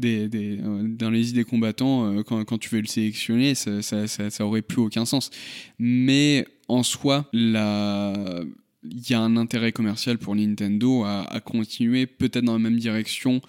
euh, 0.03 0.87
dans 0.87 1.09
les 1.09 1.33
des 1.33 1.43
combattants 1.43 2.23
quand, 2.23 2.57
tu 2.57 2.69
veux 2.69 2.81
le 2.81 2.87
sélectionner, 2.87 3.53
ça, 3.55 3.81
ça, 3.81 4.45
aurait 4.45 4.61
plus 4.61 4.81
aucun 4.81 5.05
sens. 5.05 5.29
Mais 5.77 6.45
en 6.67 6.81
soi, 6.81 7.29
il 7.33 7.51
y 7.51 9.13
a 9.13 9.19
un 9.19 9.37
intérêt 9.37 9.71
commercial 9.71 10.17
pour 10.17 10.35
Nintendo 10.35 11.03
à 11.03 11.39
continuer 11.45 12.07
peut-être 12.07 12.45
dans 12.45 12.53
la 12.53 12.59
même 12.59 12.79
direction 12.79 13.41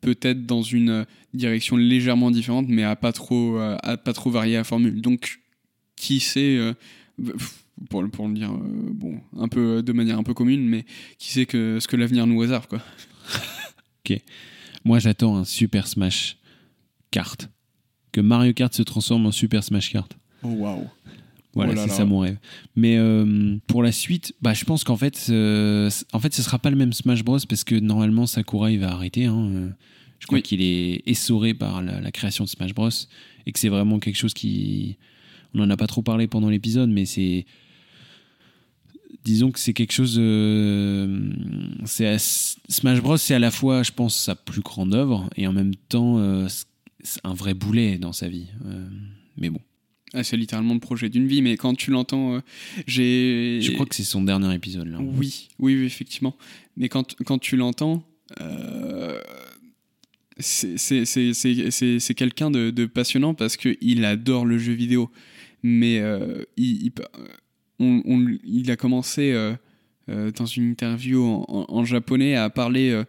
peut-être 0.00 0.46
dans 0.46 0.62
une 0.62 1.06
direction 1.34 1.76
légèrement 1.76 2.30
différente, 2.30 2.66
mais 2.68 2.84
à 2.84 2.96
pas 2.96 3.12
trop, 3.12 3.58
à 3.58 3.96
pas 3.96 4.12
trop 4.12 4.30
varier 4.30 4.54
la 4.54 4.64
formule. 4.64 5.00
Donc, 5.00 5.40
qui 5.98 6.20
sait, 6.20 6.56
euh, 6.56 6.72
pour, 7.90 8.08
pour 8.10 8.28
le 8.28 8.34
dire 8.34 8.52
euh, 8.52 8.90
bon, 8.92 9.20
un 9.36 9.48
peu, 9.48 9.82
de 9.82 9.92
manière 9.92 10.18
un 10.18 10.22
peu 10.22 10.34
commune, 10.34 10.66
mais 10.68 10.84
qui 11.18 11.32
sait 11.32 11.46
que, 11.46 11.78
ce 11.80 11.88
que 11.88 11.96
l'avenir 11.96 12.26
nous 12.26 12.38
réserve, 12.38 12.66
quoi. 12.68 12.80
ok. 14.06 14.20
Moi, 14.84 14.98
j'attends 14.98 15.36
un 15.36 15.44
Super 15.44 15.86
Smash 15.86 16.38
Kart. 17.10 17.48
Que 18.12 18.20
Mario 18.20 18.52
Kart 18.54 18.72
se 18.72 18.82
transforme 18.82 19.26
en 19.26 19.32
Super 19.32 19.62
Smash 19.62 19.92
Kart. 19.92 20.16
Oh, 20.42 20.48
waouh! 20.48 20.88
Voilà, 21.54 21.74
c'est 21.76 21.94
ça 21.94 22.04
mon 22.04 22.20
rêve. 22.20 22.38
Mais 22.76 22.96
euh, 22.98 23.56
pour 23.66 23.82
la 23.82 23.92
suite, 23.92 24.34
bah, 24.42 24.54
je 24.54 24.64
pense 24.64 24.84
qu'en 24.84 24.96
fait, 24.96 25.26
euh, 25.30 25.90
en 26.12 26.20
fait, 26.20 26.34
ce 26.34 26.42
sera 26.42 26.58
pas 26.58 26.70
le 26.70 26.76
même 26.76 26.92
Smash 26.92 27.24
Bros 27.24 27.38
parce 27.48 27.64
que 27.64 27.74
normalement 27.74 28.26
Sakurai 28.26 28.76
va 28.76 28.92
arrêter. 28.92 29.24
Hein. 29.24 29.50
Euh, 29.52 29.68
je 30.18 30.26
crois 30.26 30.40
qu'il 30.40 30.60
est 30.62 31.02
essoré 31.06 31.54
par 31.54 31.80
la, 31.82 32.12
création 32.12 32.44
de 32.44 32.48
Smash 32.48 32.74
Bros 32.74 32.90
et 33.46 33.52
que 33.52 33.58
c'est 33.58 33.68
vraiment 33.68 33.98
quelque 33.98 34.16
chose 34.16 34.34
qui, 34.34 34.98
on 35.54 35.60
en 35.60 35.70
a 35.70 35.76
pas 35.76 35.86
trop 35.86 36.02
parlé 36.02 36.26
pendant 36.26 36.50
l'épisode, 36.50 36.90
mais 36.90 37.06
c'est, 37.06 37.46
disons 39.24 39.50
que 39.52 39.60
c'est 39.60 39.74
quelque 39.74 39.92
chose. 39.92 40.14
c'est 41.84 42.18
Smash 42.18 43.00
Bros, 43.00 43.16
c'est 43.16 43.34
à 43.34 43.38
la 43.38 43.52
fois, 43.52 43.84
je 43.84 43.92
pense, 43.92 44.16
sa 44.16 44.34
plus 44.34 44.60
grande 44.60 44.92
œuvre 44.92 45.30
et 45.36 45.46
en 45.46 45.52
même 45.52 45.74
temps, 45.88 46.18
un 46.18 47.34
vrai 47.34 47.54
boulet 47.54 47.96
dans 47.96 48.12
sa 48.12 48.28
vie. 48.28 48.48
mais 49.36 49.50
bon. 49.50 49.60
Ah, 50.14 50.24
c'est 50.24 50.36
littéralement 50.36 50.74
le 50.74 50.80
projet 50.80 51.08
d'une 51.08 51.26
vie, 51.26 51.42
mais 51.42 51.56
quand 51.56 51.74
tu 51.74 51.90
l'entends, 51.90 52.34
euh, 52.34 52.40
j'ai. 52.86 53.60
Je 53.60 53.72
crois 53.72 53.86
que 53.86 53.94
c'est 53.94 54.04
son 54.04 54.22
dernier 54.22 54.54
épisode 54.54 54.88
là. 54.88 54.98
Oui, 55.00 55.48
oui, 55.58 55.84
effectivement. 55.84 56.36
Mais 56.76 56.88
quand, 56.88 57.14
quand 57.24 57.38
tu 57.38 57.56
l'entends, 57.56 58.02
euh, 58.40 59.20
c'est 60.38 62.14
quelqu'un 62.14 62.50
de, 62.50 62.70
de, 62.70 62.86
passionnant 62.86 63.34
parce 63.34 63.56
qu'il 63.56 64.04
adore 64.04 64.46
le 64.46 64.58
jeu 64.58 64.72
vidéo. 64.72 65.10
Mais 65.62 65.98
euh, 65.98 66.44
il, 66.56 66.92
on, 67.78 68.26
il, 68.44 68.70
a 68.70 68.76
commencé 68.76 69.34
dans 70.06 70.46
une 70.46 70.70
interview 70.70 71.44
en, 71.48 71.84
japonais 71.84 72.34
à 72.36 72.48
parler 72.48 73.02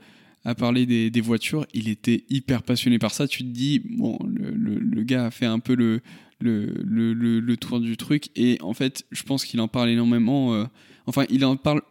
à 0.46 0.56
parler 0.56 0.86
des, 0.86 1.12
des, 1.12 1.22
voitures, 1.22 1.66
il 1.74 1.90
était 1.90 2.24
hyper 2.30 2.64
passionné 2.64 2.98
par 2.98 3.14
ça. 3.14 3.28
Tu 3.28 3.44
te 3.44 3.50
dis, 3.50 3.80
bon, 3.80 4.18
le, 4.26 4.52
le, 4.52 4.80
le, 4.80 5.04
gars 5.04 5.26
a 5.26 5.32
fait 5.32 5.46
un 5.46 5.60
peu 5.60 5.76
le, 5.76 6.02
le, 6.40 6.66
le, 6.84 7.14
le, 7.40 7.58
tour 7.58 7.80
du 7.80 7.98
truc. 7.98 8.30
Et 8.36 8.58
en 8.62 8.74
fait, 8.74 9.06
je 9.12 9.24
pense 9.24 9.46
qu'il 9.46 9.60
en 9.62 9.68
parle 9.68 9.90
énormément. 9.90 10.54
Euh, 10.54 10.66
enfin, 11.06 11.26
il 11.30 11.46
en 11.46 11.56
parle. 11.56 11.82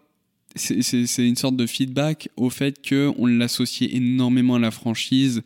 C'est 0.56 1.28
une 1.28 1.36
sorte 1.36 1.56
de 1.56 1.66
feedback 1.66 2.30
au 2.36 2.50
fait 2.50 2.80
qu'on 2.86 3.26
l'associait 3.26 3.94
énormément 3.94 4.56
à 4.56 4.58
la 4.58 4.70
franchise 4.70 5.42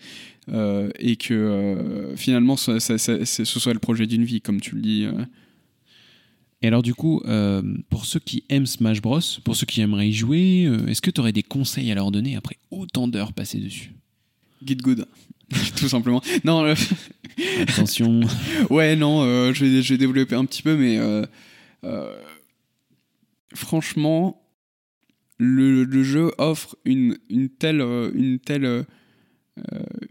euh, 0.49 0.91
et 0.99 1.17
que 1.17 1.35
euh, 1.35 2.17
finalement 2.17 2.57
ça, 2.57 2.79
ça, 2.81 2.97
ce 2.99 3.45
soit 3.45 3.75
le 3.75 3.81
projet 3.81 4.07
d'une 4.07 4.25
vie, 4.25 4.41
comme 4.41 4.61
tu 4.61 4.77
le 4.77 4.81
dis. 4.81 5.07
Et 6.63 6.69
alors 6.69 6.83
du 6.83 6.95
coup, 6.95 7.21
pour 7.91 8.07
ceux 8.07 8.21
qui 8.21 8.45
aiment 8.49 8.65
Smash 8.65 9.03
Bros, 9.03 9.21
pour 9.45 9.57
ceux 9.57 9.67
qui 9.67 9.81
aimeraient 9.81 10.09
y 10.09 10.15
jouer, 10.15 10.71
est-ce 10.87 11.03
que 11.03 11.11
tu 11.11 11.21
aurais 11.21 11.33
des 11.33 11.43
conseils 11.43 11.91
à 11.91 11.95
leur 11.97 12.11
donner 12.13 12.37
après 12.37 12.57
autant 12.71 13.09
d'heures 13.09 13.33
passées 13.33 13.59
dessus? 13.59 13.93
Get 14.65 14.77
good. 14.77 15.05
tout 15.77 15.89
simplement. 15.89 16.23
Non, 16.45 16.65
euh, 16.65 16.75
attention. 17.63 18.21
ouais, 18.71 18.97
non, 18.97 19.23
euh, 19.23 19.53
je, 19.53 19.65
vais, 19.65 19.99
développer 19.99 20.35
un 20.35 20.45
petit 20.45 20.63
peu, 20.63 20.77
mais 20.77 20.99
euh, 20.99 22.17
franchement, 23.55 24.43
le, 25.39 26.03
jeu 26.03 26.33
offre 26.39 26.77
une, 26.85 27.19
une 27.29 27.49
telle, 27.49 27.81
une 27.81 28.39
telle, 28.39 28.87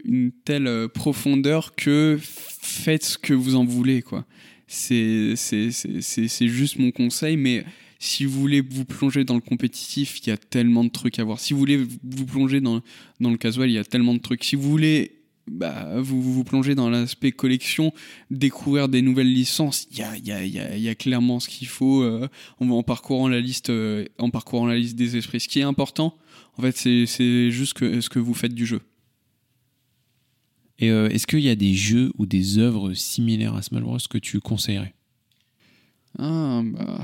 une 0.04 0.32
telle 0.44 0.88
profondeur 0.88 1.74
que 1.74 2.18
faites 2.22 3.04
ce 3.04 3.18
que 3.18 3.34
vous 3.34 3.54
en 3.54 3.64
voulez, 3.64 4.02
quoi. 4.02 4.24
C'est, 4.66 5.34
c'est, 5.36 5.70
c'est 5.70 6.48
juste 6.48 6.78
mon 6.78 6.92
conseil, 6.92 7.36
mais 7.36 7.64
si 7.98 8.24
vous 8.24 8.40
voulez 8.40 8.62
vous 8.62 8.86
plonger 8.86 9.22
dans 9.24 9.34
le 9.34 9.40
compétitif, 9.40 10.18
il 10.20 10.30
y 10.30 10.32
a 10.32 10.36
tellement 10.36 10.82
de 10.82 10.88
trucs 10.88 11.18
à 11.18 11.24
voir. 11.24 11.38
Si 11.38 11.52
vous 11.52 11.58
voulez 11.58 11.76
vous 11.76 12.26
plonger 12.26 12.60
dans, 12.60 12.80
dans 13.20 13.30
le 13.30 13.36
casual, 13.36 13.68
il 13.68 13.74
y 13.74 13.78
a 13.78 13.84
tellement 13.84 14.14
de 14.14 14.18
trucs. 14.18 14.44
Si 14.44 14.56
vous 14.56 14.68
voulez 14.68 15.21
bah, 15.50 16.00
vous, 16.00 16.22
vous 16.22 16.44
plongez 16.44 16.74
dans 16.74 16.88
l'aspect 16.88 17.32
collection, 17.32 17.92
découvrir 18.30 18.88
des 18.88 19.02
nouvelles 19.02 19.32
licences, 19.32 19.88
il 19.90 19.98
y 19.98 20.02
a, 20.02 20.16
y, 20.16 20.30
a, 20.30 20.76
y 20.76 20.88
a, 20.88 20.94
clairement 20.94 21.40
ce 21.40 21.48
qu'il 21.48 21.66
faut 21.66 22.02
euh, 22.02 22.28
en, 22.60 22.82
parcourant 22.82 23.28
la 23.28 23.40
liste, 23.40 23.70
euh, 23.70 24.04
en 24.18 24.30
parcourant 24.30 24.66
la 24.66 24.76
liste 24.76 24.96
des 24.96 25.16
esprits. 25.16 25.40
Ce 25.40 25.48
qui 25.48 25.58
est 25.58 25.64
important, 25.64 26.16
en 26.56 26.62
fait, 26.62 26.76
c'est 26.76 27.50
juste 27.50 27.74
que, 27.74 28.00
ce 28.00 28.08
que 28.08 28.18
vous 28.18 28.34
faites 28.34 28.54
du 28.54 28.66
jeu. 28.66 28.80
Et 30.78 30.90
euh, 30.90 31.08
est-ce 31.08 31.26
qu'il 31.26 31.40
y 31.40 31.48
a 31.48 31.56
des 31.56 31.74
jeux 31.74 32.12
ou 32.18 32.26
des 32.26 32.58
œuvres 32.58 32.94
similaires 32.94 33.54
à 33.54 33.62
Smash 33.62 33.82
Bros 33.82 33.98
que 34.08 34.18
tu 34.18 34.40
conseillerais? 34.40 34.94
Ah, 36.18 36.62
bah, 36.64 37.02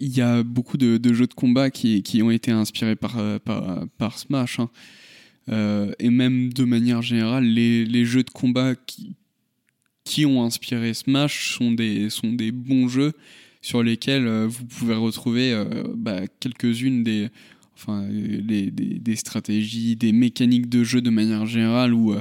il 0.00 0.14
y 0.14 0.20
a 0.20 0.42
beaucoup 0.42 0.76
de, 0.76 1.00
jeux 1.14 1.26
de 1.26 1.34
combat 1.34 1.70
qui, 1.70 2.02
qui, 2.02 2.22
ont 2.22 2.30
été 2.30 2.50
inspirés 2.50 2.96
par, 2.96 3.16
par, 3.40 3.86
par 3.96 4.18
Smash. 4.18 4.60
Hein. 4.60 4.70
Euh, 5.50 5.92
et 5.98 6.10
même 6.10 6.52
de 6.52 6.64
manière 6.64 7.02
générale, 7.02 7.44
les, 7.44 8.04
jeux 8.04 8.22
de 8.22 8.30
combat 8.30 8.74
qui, 10.04 10.26
ont 10.26 10.42
inspiré 10.42 10.94
Smash 10.94 11.56
sont 11.56 11.72
des, 11.72 12.10
sont 12.10 12.32
des 12.32 12.52
bons 12.52 12.88
jeux 12.88 13.12
sur 13.60 13.82
lesquels 13.82 14.26
euh, 14.26 14.46
vous 14.46 14.64
pouvez 14.64 14.94
retrouver 14.94 15.52
euh, 15.52 15.84
bah, 15.96 16.22
quelques-unes 16.40 17.02
des, 17.02 17.28
enfin, 17.74 18.06
des, 18.08 18.70
des, 18.70 19.16
stratégies, 19.16 19.96
des 19.96 20.12
mécaniques 20.12 20.68
de 20.68 20.84
jeu 20.84 21.00
de 21.00 21.10
manière 21.10 21.46
générale 21.46 21.94
ou 21.94 22.14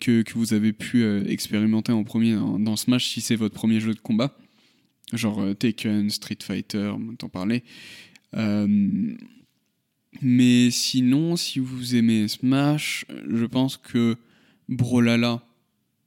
que, 0.00 0.22
que, 0.22 0.32
vous 0.34 0.52
avez 0.52 0.72
pu 0.72 1.06
expérimenter 1.28 1.92
en 1.92 2.02
premier 2.02 2.34
dans, 2.34 2.76
Smash 2.76 3.08
si 3.08 3.20
c'est 3.20 3.36
votre 3.36 3.54
premier 3.54 3.78
jeu 3.78 3.94
de 3.94 4.00
combat, 4.00 4.36
genre 5.12 5.44
Taken, 5.56 6.10
Street 6.10 6.38
Fighter, 6.42 6.92
on 6.96 7.14
t'en 7.14 7.28
parlait. 7.28 7.62
Mais 10.22 10.70
sinon, 10.70 11.36
si 11.36 11.60
vous 11.60 11.94
aimez 11.94 12.28
Smash, 12.28 13.06
je 13.28 13.44
pense 13.44 13.76
que 13.76 14.16
Brolala, 14.68 15.42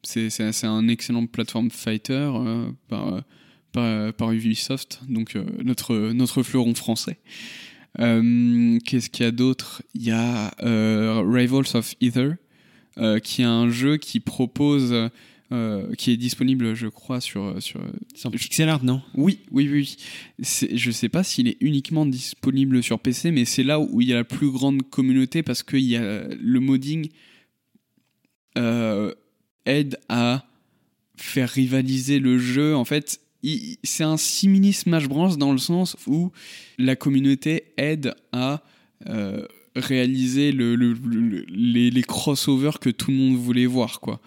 c'est 0.04 0.66
un 0.66 0.88
excellent 0.90 1.26
platform 1.26 1.72
fighter 1.72 2.32
euh, 2.36 3.22
par, 3.72 4.32
Ubisoft, 4.32 5.02
donc 5.08 5.38
notre, 5.64 6.12
notre 6.12 6.44
fleuron 6.44 6.76
français. 6.76 7.18
Qu'est-ce 7.98 9.10
qu'il 9.10 9.24
y 9.24 9.28
a 9.28 9.32
d'autre? 9.32 9.82
Il 9.94 10.04
y 10.04 10.12
a 10.12 10.54
Rivals 10.60 11.76
of 11.76 11.96
Ether, 12.02 12.34
qui 13.24 13.42
est 13.42 13.46
un 13.46 13.70
jeu 13.70 13.98
qui 13.98 14.20
propose 14.20 14.94
euh, 15.52 15.94
qui 15.96 16.12
est 16.12 16.18
disponible, 16.18 16.74
je 16.74 16.88
crois, 16.88 17.22
sur. 17.22 17.62
sur 17.62 17.82
sur 18.16 18.32
pixel 18.32 18.70
art, 18.70 18.84
non? 18.84 19.02
Oui, 19.14 19.40
oui, 19.52 19.70
oui. 19.70 19.98
Je 20.40 20.92
sais 20.92 21.10
pas 21.10 21.24
s'il 21.24 21.48
est 21.48 21.58
uniquement 21.60 22.06
disponible 22.06 22.82
sur 22.82 23.00
PC, 23.00 23.32
mais 23.32 23.46
c'est 23.46 23.64
là 23.64 23.80
où 23.80 24.02
il 24.02 24.08
y 24.08 24.14
a 24.14 24.16
la 24.16 24.24
plus 24.24 24.50
grande 24.50 24.82
communauté 24.84 25.44
parce 25.44 25.62
que 25.64 25.78
y 25.78 25.96
a 25.96 26.28
le 26.28 26.60
modding 26.60 27.10
euh, 28.58 29.14
aide 29.66 30.00
à 30.10 30.46
faire 31.16 31.50
rivaliser 31.50 32.20
le 32.20 32.38
jeu. 32.38 32.76
En 32.76 32.86
fait, 32.86 33.20
c'est 33.84 34.04
un 34.04 34.18
simili 34.18 34.74
Smash 34.74 35.08
Bros 35.08 35.36
dans 35.36 35.52
le 35.52 35.58
sens 35.58 35.98
où 36.08 36.32
la 36.78 36.96
communauté 36.96 37.74
aide 37.78 38.16
à 38.32 38.64
euh, 39.08 39.46
réaliser 39.76 40.52
le, 40.52 40.76
les, 40.76 41.90
les, 41.90 42.04
crossovers 42.04 42.80
que 42.80 42.90
tout 42.90 43.12
le 43.12 43.18
monde 43.18 43.36
voulait 43.36 43.66
voir, 43.66 44.00
quoi. 44.00 44.22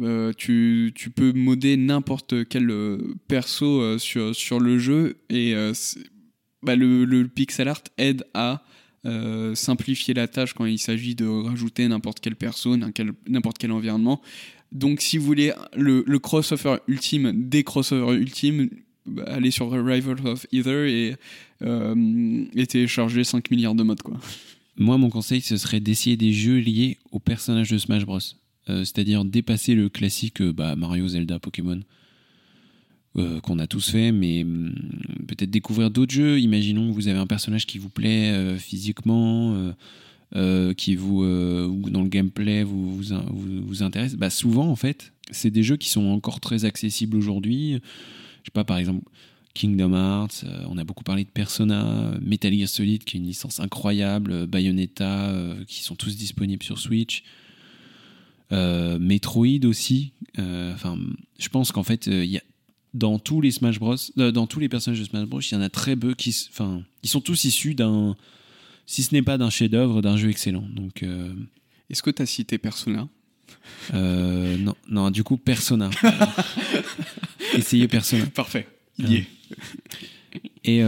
Euh, 0.00 0.32
tu, 0.36 0.92
peux 1.14 1.32
modder 1.32 1.76
n'importe 1.76 2.48
quel 2.48 2.70
euh, 2.70 3.14
perso 3.28 3.82
euh, 3.82 3.98
sur, 3.98 4.58
le 4.58 4.78
jeu 4.78 5.18
et 5.28 5.54
bah, 6.62 6.76
le, 6.76 7.24
pixel 7.26 7.68
art 7.68 7.82
aide 7.98 8.24
à 8.34 8.62
simplifier 9.54 10.14
la 10.14 10.28
tâche 10.28 10.54
quand 10.54 10.64
il 10.64 10.78
s'agit 10.78 11.14
de 11.14 11.26
rajouter 11.26 11.86
n'importe 11.88 12.20
quel 12.20 12.36
perso, 12.36 12.76
n'importe 12.76 13.58
quel 13.58 13.72
environnement. 13.72 14.22
Donc 14.70 15.02
si 15.02 15.18
vous 15.18 15.26
voulez 15.26 15.52
le, 15.76 16.02
crossover 16.18 16.76
ultime 16.88 17.32
des 17.48 17.64
crossovers 17.64 18.14
ultimes, 18.14 18.70
bah, 19.04 19.24
allez 19.26 19.50
sur 19.50 19.70
Rival 19.70 20.16
of 20.24 20.46
Ether 20.52 21.16
et, 21.60 22.66
téléchargez 22.66 23.24
5 23.24 23.50
milliards 23.50 23.74
de 23.74 23.82
modes. 23.82 24.02
Quoi. 24.02 24.18
Moi, 24.76 24.96
mon 24.96 25.10
conseil, 25.10 25.42
ce 25.42 25.56
serait 25.56 25.80
d'essayer 25.80 26.16
des 26.16 26.32
jeux 26.32 26.58
liés 26.58 26.98
au 27.10 27.18
personnage 27.18 27.70
de 27.70 27.78
Smash 27.78 28.06
Bros. 28.06 28.20
Euh, 28.70 28.84
c'est-à-dire 28.84 29.24
dépasser 29.24 29.74
le 29.74 29.88
classique 29.88 30.40
euh, 30.40 30.52
bah, 30.52 30.76
Mario, 30.76 31.08
Zelda, 31.08 31.38
Pokémon. 31.38 31.80
Euh, 33.18 33.40
qu'on 33.40 33.58
a 33.58 33.66
tous 33.66 33.90
fait, 33.90 34.10
mais 34.10 34.42
hum, 34.42 34.74
peut-être 35.28 35.50
découvrir 35.50 35.90
d'autres 35.90 36.14
jeux. 36.14 36.40
Imaginons 36.40 36.88
que 36.88 36.94
vous 36.94 37.08
avez 37.08 37.18
un 37.18 37.26
personnage 37.26 37.66
qui 37.66 37.76
vous 37.76 37.90
plaît 37.90 38.56
physiquement, 38.58 39.74
qui 40.78 40.96
vous, 40.96 41.22
dans 41.22 42.02
le 42.02 42.08
gameplay 42.08 42.62
vous, 42.62 42.96
vous, 42.96 43.04
vous, 43.66 43.82
intéresse. 43.82 44.16
Bah, 44.16 44.30
souvent, 44.30 44.66
en 44.66 44.76
fait, 44.76 45.12
c'est 45.30 45.50
des 45.50 45.62
jeux 45.62 45.76
qui 45.76 45.90
sont 45.90 46.06
encore 46.06 46.40
très 46.40 46.64
accessibles 46.64 47.14
aujourd'hui. 47.14 47.72
Je 47.72 48.46
sais 48.46 48.52
pas, 48.54 48.64
par 48.64 48.78
exemple, 48.78 49.06
Kingdom 49.52 49.92
Hearts, 49.92 50.46
on 50.70 50.78
a 50.78 50.84
beaucoup 50.84 51.04
parlé 51.04 51.24
de 51.24 51.28
Persona, 51.28 52.14
Metal 52.22 52.50
Gear 52.54 52.66
Solid, 52.66 53.04
qui 53.04 53.18
est 53.18 53.20
une 53.20 53.26
licence 53.26 53.60
incroyable, 53.60 54.46
Bayonetta, 54.46 55.34
qui 55.66 55.82
sont 55.82 55.96
tous 55.96 56.16
disponibles 56.16 56.62
sur 56.62 56.78
Switch. 56.78 57.24
Euh, 58.52 58.98
Metroid 58.98 59.64
aussi. 59.64 60.12
Euh, 60.38 60.74
enfin, 60.74 60.98
je 61.38 61.48
pense 61.48 61.72
qu'en 61.72 61.82
fait, 61.82 62.08
euh, 62.08 62.24
il 62.24 62.30
y 62.30 62.36
a 62.36 62.42
dans 62.94 63.18
tous 63.18 63.40
les 63.40 63.50
Smash 63.50 63.78
Bros, 63.78 63.96
dans 64.16 64.46
tous 64.46 64.60
les 64.60 64.68
personnages 64.68 65.00
de 65.00 65.04
Smash 65.04 65.26
Bros, 65.26 65.40
il 65.40 65.52
y 65.52 65.56
en 65.56 65.62
a 65.62 65.70
très 65.70 65.96
peu 65.96 66.14
qui, 66.14 66.36
enfin, 66.50 66.82
ils 67.02 67.08
sont 67.08 67.22
tous 67.22 67.44
issus 67.44 67.74
d'un, 67.74 68.16
si 68.86 69.02
ce 69.02 69.14
n'est 69.14 69.22
pas 69.22 69.38
d'un 69.38 69.48
chef-d'œuvre, 69.48 70.02
d'un 70.02 70.18
jeu 70.18 70.28
excellent. 70.28 70.66
Donc, 70.74 71.02
est-ce 71.88 72.02
que 72.02 72.10
tu 72.10 72.20
as 72.20 72.26
cité 72.26 72.58
Persona? 72.58 73.08
Non, 73.94 74.74
non, 74.90 75.10
du 75.10 75.24
coup 75.24 75.38
Persona. 75.38 75.88
Essayez 77.54 77.88
Persona. 77.88 78.26
Parfait. 78.26 78.68
Il 78.98 79.10
y 79.10 79.16
est. 79.16 79.26
Et 80.64 80.82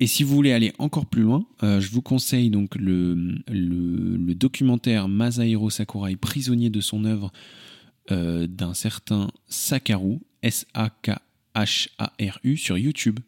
et 0.00 0.06
si 0.06 0.24
vous 0.24 0.34
voulez 0.34 0.52
aller 0.52 0.72
encore 0.78 1.04
plus 1.04 1.20
loin, 1.20 1.44
euh, 1.62 1.78
je 1.78 1.90
vous 1.90 2.00
conseille 2.00 2.48
donc 2.48 2.74
le, 2.74 3.42
documentaire 4.34 5.08
Masahiro 5.08 5.68
Sakurai, 5.68 6.16
prisonnier 6.16 6.70
de 6.70 6.80
son 6.80 7.04
œuvre, 7.04 7.30
euh, 8.10 8.46
d'un 8.46 8.72
certain 8.72 9.30
Sakaru, 9.48 10.20
S-A-K-H-A-R-U, 10.42 10.96
sur 12.56 12.78
YouTube, 12.78 13.20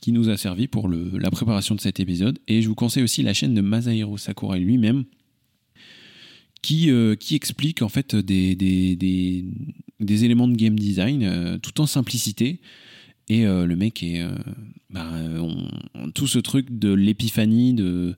qui 0.00 0.10
nous 0.10 0.30
a 0.30 0.36
servi 0.36 0.66
pour 0.66 0.88
la 0.88 1.30
préparation 1.30 1.76
de 1.76 1.80
cet 1.80 2.00
épisode. 2.00 2.40
Et 2.48 2.60
je 2.60 2.68
vous 2.68 2.74
conseille 2.74 3.04
aussi 3.04 3.22
la 3.22 3.32
chaîne 3.32 3.54
de 3.54 3.60
Masahiro 3.60 4.18
Sakurai 4.18 4.58
lui-même, 4.58 5.04
qui, 6.60 6.90
euh, 6.90 7.14
qui 7.14 7.36
explique 7.36 7.82
en 7.82 7.88
fait 7.88 8.16
des, 8.16 8.56
des 8.56 10.24
éléments 10.24 10.48
de 10.48 10.56
game 10.56 10.76
design 10.76 11.60
tout 11.62 11.80
en 11.80 11.86
simplicité. 11.86 12.58
Et 13.28 13.44
le 13.44 13.74
mec 13.74 14.02
est 14.02 14.22
bah, 14.90 15.10
tout 16.14 16.26
ce 16.26 16.38
truc 16.38 16.78
de 16.78 16.92
l'épiphanie, 16.92 17.72
de, 17.72 18.16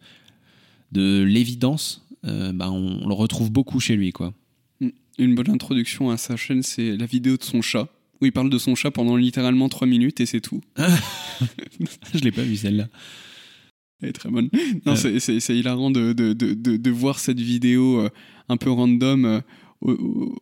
de 0.93 1.23
l'évidence, 1.23 2.07
euh, 2.25 2.53
bah, 2.53 2.71
on, 2.71 3.07
le 3.07 3.15
retrouve 3.15 3.51
beaucoup 3.51 3.81
chez 3.81 3.97
lui. 3.97 4.13
quoi. 4.13 4.35
Mm. 4.81 4.89
Une 5.19 5.35
bonne 5.35 5.51
introduction 5.51 6.11
à 6.11 6.17
sa 6.17 6.37
chaîne, 6.37 6.63
c'est 6.63 6.97
la 6.97 7.07
vidéo 7.07 7.37
de 7.37 7.43
son 7.43 7.63
chat, 7.63 7.89
où 8.21 8.27
il 8.27 8.33
parle 8.33 8.51
de 8.51 8.59
son 8.59 8.75
chat 8.75 8.91
pendant 8.91 9.17
littéralement 9.17 9.69
3 9.69 9.87
minutes 9.87 10.21
et 10.21 10.27
c'est 10.27 10.41
tout. 10.41 10.63
Je 12.15 12.21
l'ai 12.21 12.33
pas 12.33 12.43
vu 12.43 12.57
celle-là. 12.57 12.89
Elle 14.03 14.11
est 14.11 14.13
très 14.13 14.31
bonne. 14.31 14.51
Non, 14.85 14.95
c'est 14.95 15.59
hilarant 15.59 15.91
de, 15.91 16.13
de, 16.13 16.33
de, 16.35 16.55
de, 16.55 16.91
voir 16.91 17.19
cette 17.19 17.41
vidéo 17.41 18.01
euh, 18.01 18.11
un 18.49 18.59
peu 18.59 18.71
random 18.71 19.25
euh, 19.25 19.41
au, 19.81 20.37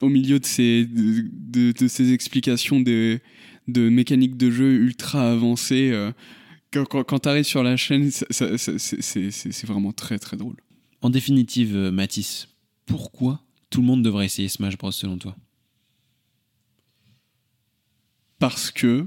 au, 0.00 0.08
milieu 0.08 0.38
de 0.38 0.44
ces, 0.44 0.86
de, 0.86 1.88
ces 1.88 2.12
explications 2.12 2.80
des 2.80 3.20
de 3.68 3.88
mécanique 3.88 4.36
de 4.36 4.50
jeu 4.50 4.74
ultra 4.74 5.30
avancée. 5.30 5.90
Euh, 5.92 6.12
quand, 6.72 7.04
quand, 7.04 7.18
tu 7.20 7.28
arrives 7.28 7.44
sur 7.44 7.62
la 7.62 7.76
chaîne, 7.76 8.10
c'est 8.10 9.66
vraiment 9.66 9.92
très 9.92 10.18
très 10.18 10.36
drôle. 10.36 10.56
En 11.02 11.10
définitive, 11.10 11.76
euh, 11.76 11.90
Mathis, 11.90 12.48
pourquoi 12.84 13.42
tout 13.70 13.80
le 13.80 13.86
monde 13.86 14.02
devrait 14.02 14.26
essayer 14.26 14.48
Smash 14.48 14.76
Bros 14.76 14.92
selon 14.92 15.18
toi? 15.18 15.36
Parce 18.38 18.70
que. 18.70 19.04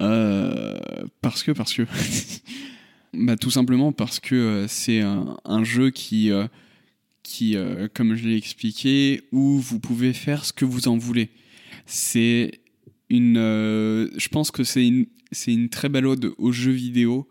Euh, 0.00 0.78
parce 1.20 1.42
que, 1.42 1.52
parce 1.52 1.72
que. 1.72 1.86
bah, 3.14 3.36
tout 3.36 3.50
simplement 3.50 3.92
parce 3.92 4.20
que 4.20 4.66
c'est 4.68 5.00
un, 5.00 5.36
un, 5.44 5.64
jeu 5.64 5.90
qui, 5.90 6.30
qui 7.22 7.56
comme 7.94 8.14
je 8.14 8.28
l'ai 8.28 8.36
expliqué, 8.36 9.22
où 9.32 9.58
vous 9.58 9.78
pouvez 9.78 10.12
faire 10.12 10.44
ce 10.44 10.52
que 10.52 10.64
vous 10.64 10.88
en 10.88 10.96
voulez. 10.96 11.30
C'est 11.86 12.62
une, 13.12 13.36
euh, 13.36 14.08
je 14.16 14.28
pense 14.28 14.50
que 14.50 14.64
c'est 14.64 14.86
une, 14.86 15.06
c'est 15.30 15.52
une 15.52 15.68
très 15.68 15.88
belle 15.88 16.06
ode 16.06 16.32
aux 16.38 16.52
jeux 16.52 16.72
vidéo 16.72 17.28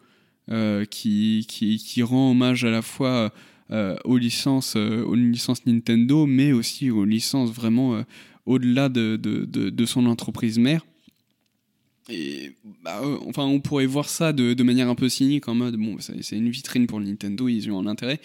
euh, 0.49 0.85
qui, 0.85 1.45
qui, 1.47 2.03
rend 2.03 2.31
hommage 2.31 2.63
à 2.65 2.69
la 2.69 2.81
fois 2.81 3.33
euh, 3.71 3.95
aux 4.05 4.17
licences, 4.17 4.75
aux 4.75 5.15
licences 5.15 5.65
Nintendo, 5.65 6.25
mais 6.25 6.51
aussi 6.51 6.91
aux 6.91 7.05
licences 7.05 7.51
vraiment 7.51 8.03
au-delà 8.45 8.89
de, 8.89 9.15
de, 9.17 9.45
de, 9.45 9.85
son 9.85 10.05
entreprise 10.05 10.59
mère. 10.59 10.85
Et 12.09 12.51
bah, 12.83 13.01
enfin, 13.25 13.43
on 13.43 13.59
pourrait 13.59 13.85
voir 13.85 14.09
ça 14.09 14.33
de, 14.33 14.53
de, 14.53 14.63
manière 14.63 14.89
un 14.89 14.95
peu 14.95 15.09
cynique 15.09 15.47
en 15.47 15.55
mode 15.55 15.77
bon, 15.77 15.97
c'est 15.99 16.35
une 16.35 16.49
vitrine 16.49 16.87
pour 16.87 16.99
Nintendo, 16.99 17.47
ils 17.47 17.71
ont 17.71 17.79
un 17.79 17.87
intérêt 17.87 18.19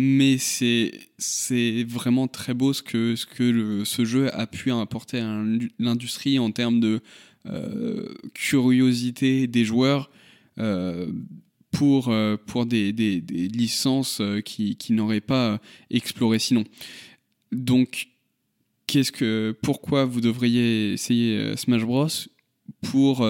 mais 0.00 0.38
c'est 0.38 0.92
c'est 1.18 1.82
vraiment 1.82 2.28
très 2.28 2.54
beau 2.54 2.72
ce 2.72 2.84
que 2.84 3.16
ce 3.16 3.26
que 3.26 3.82
ce 3.84 4.04
jeu 4.04 4.32
a 4.32 4.46
pu 4.46 4.70
apporter 4.70 5.18
à 5.18 5.42
l'industrie 5.80 6.38
en 6.38 6.52
termes 6.52 6.78
de 6.78 7.00
euh, 7.46 8.14
curiosité 8.32 9.48
des 9.48 9.64
joueurs 9.64 10.08
euh, 10.60 11.10
pour 11.72 12.10
euh, 12.10 12.36
pour 12.46 12.64
des, 12.64 12.92
des, 12.92 13.20
licences 13.48 14.22
qui, 14.44 14.76
qui 14.76 14.92
n'auraient 14.92 15.20
pas 15.20 15.60
exploré 15.90 16.38
sinon. 16.38 16.62
Donc 17.50 18.06
qu'est-ce 18.86 19.10
que 19.10 19.56
pourquoi 19.62 20.04
vous 20.04 20.20
devriez 20.20 20.92
essayer 20.92 21.56
Smash 21.56 21.82
Bros? 21.82 22.06
Pour 22.82 23.28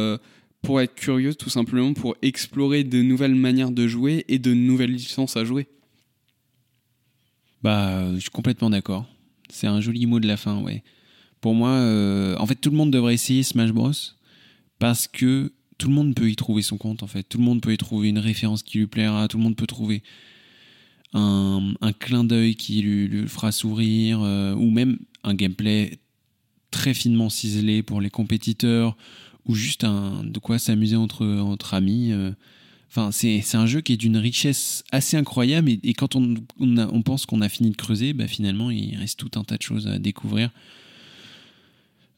pour 0.61 0.81
être 0.82 0.95
curieux 0.95 1.35
tout 1.35 1.49
simplement 1.49 1.95
pour 1.95 2.15
explorer 2.20 2.85
de 2.85 3.01
nouvelles 3.01 3.36
manières 3.36 3.70
de 3.70 3.89
jouer 3.89 4.27
et 4.28 4.39
de 4.39 4.53
nouvelles 4.53 4.93
licences 4.93 5.39
à 5.39 5.47
jouer. 5.47 5.66
Bah, 7.62 8.14
je 8.14 8.20
suis 8.20 8.30
complètement 8.30 8.70
d'accord. 8.70 9.06
C'est 9.48 9.66
un 9.66 9.80
joli 9.80 10.06
mot 10.06 10.20
de 10.20 10.28
la 10.28 10.36
fin, 10.36 10.60
ouais. 10.60 10.82
Pour 11.40 11.55
moi, 11.55 11.70
euh, 11.70 12.36
en 12.39 12.47
fait, 12.47 12.56
tout 12.56 12.70
le 12.70 12.76
monde 12.76 12.90
devrait 12.90 13.14
essayer 13.14 13.43
Smash 13.43 13.72
Bros. 13.72 13.93
Parce 14.78 15.09
que 15.09 15.52
tout 15.78 15.89
le 15.89 15.94
monde 15.94 16.14
peut 16.14 16.30
y 16.30 16.36
trouver 16.36 16.62
son 16.62 16.76
compte, 16.76 17.02
en 17.02 17.06
fait. 17.06 17.22
Tout 17.22 17.39
le 17.39 17.44
monde 17.44 17.60
peut 17.60 17.72
y 17.72 17.76
trouver 17.76 18.09
une 18.09 18.18
référence 18.18 18.62
qui 18.62 18.78
lui 18.78 18.86
plaira. 18.86 19.28
Tout 19.28 19.39
le 19.39 19.43
monde 19.43 19.56
peut 19.56 19.66
trouver 19.66 20.02
un, 21.14 21.74
clin 21.98 22.24
d'œil 22.24 22.55
qui 22.56 22.82
lui, 22.82 23.28
fera 23.28 23.52
sourire. 23.52 24.20
Euh, 24.22 24.55
ou 24.55 24.70
même 24.70 24.98
un 25.24 25.35
gameplay 25.35 25.98
très 26.70 26.94
finement 26.94 27.30
ciselé 27.30 27.82
pour 27.82 28.01
les 28.01 28.10
compétiteurs. 28.10 28.97
Ou 29.47 29.55
juste 29.55 29.85
un, 29.85 30.24
de 30.24 30.39
quoi 30.39 30.59
s'amuser 30.59 30.97
entre, 30.97 31.74
amis. 31.74 32.12
Euh, 32.12 32.32
C'est 33.10 33.55
un 33.55 33.66
jeu 33.66 33.81
qui 33.81 33.93
est 33.93 33.97
d'une 33.97 34.16
richesse 34.16 34.82
assez 34.90 35.16
incroyable 35.16 35.70
et, 35.70 35.93
quand 35.93 36.16
on, 36.16 37.02
pense 37.02 37.27
qu'on 37.27 37.43
a 37.43 37.48
fini 37.48 37.70
de 37.70 37.77
creuser, 37.77 38.12
bah 38.12 38.27
finalement 38.27 38.70
il 38.70 38.97
reste 38.97 39.19
tout 39.19 39.39
un 39.39 39.44
tas 39.44 39.56
de 39.56 39.62
choses 39.62 39.86
à 39.86 39.98
découvrir. 39.98 40.51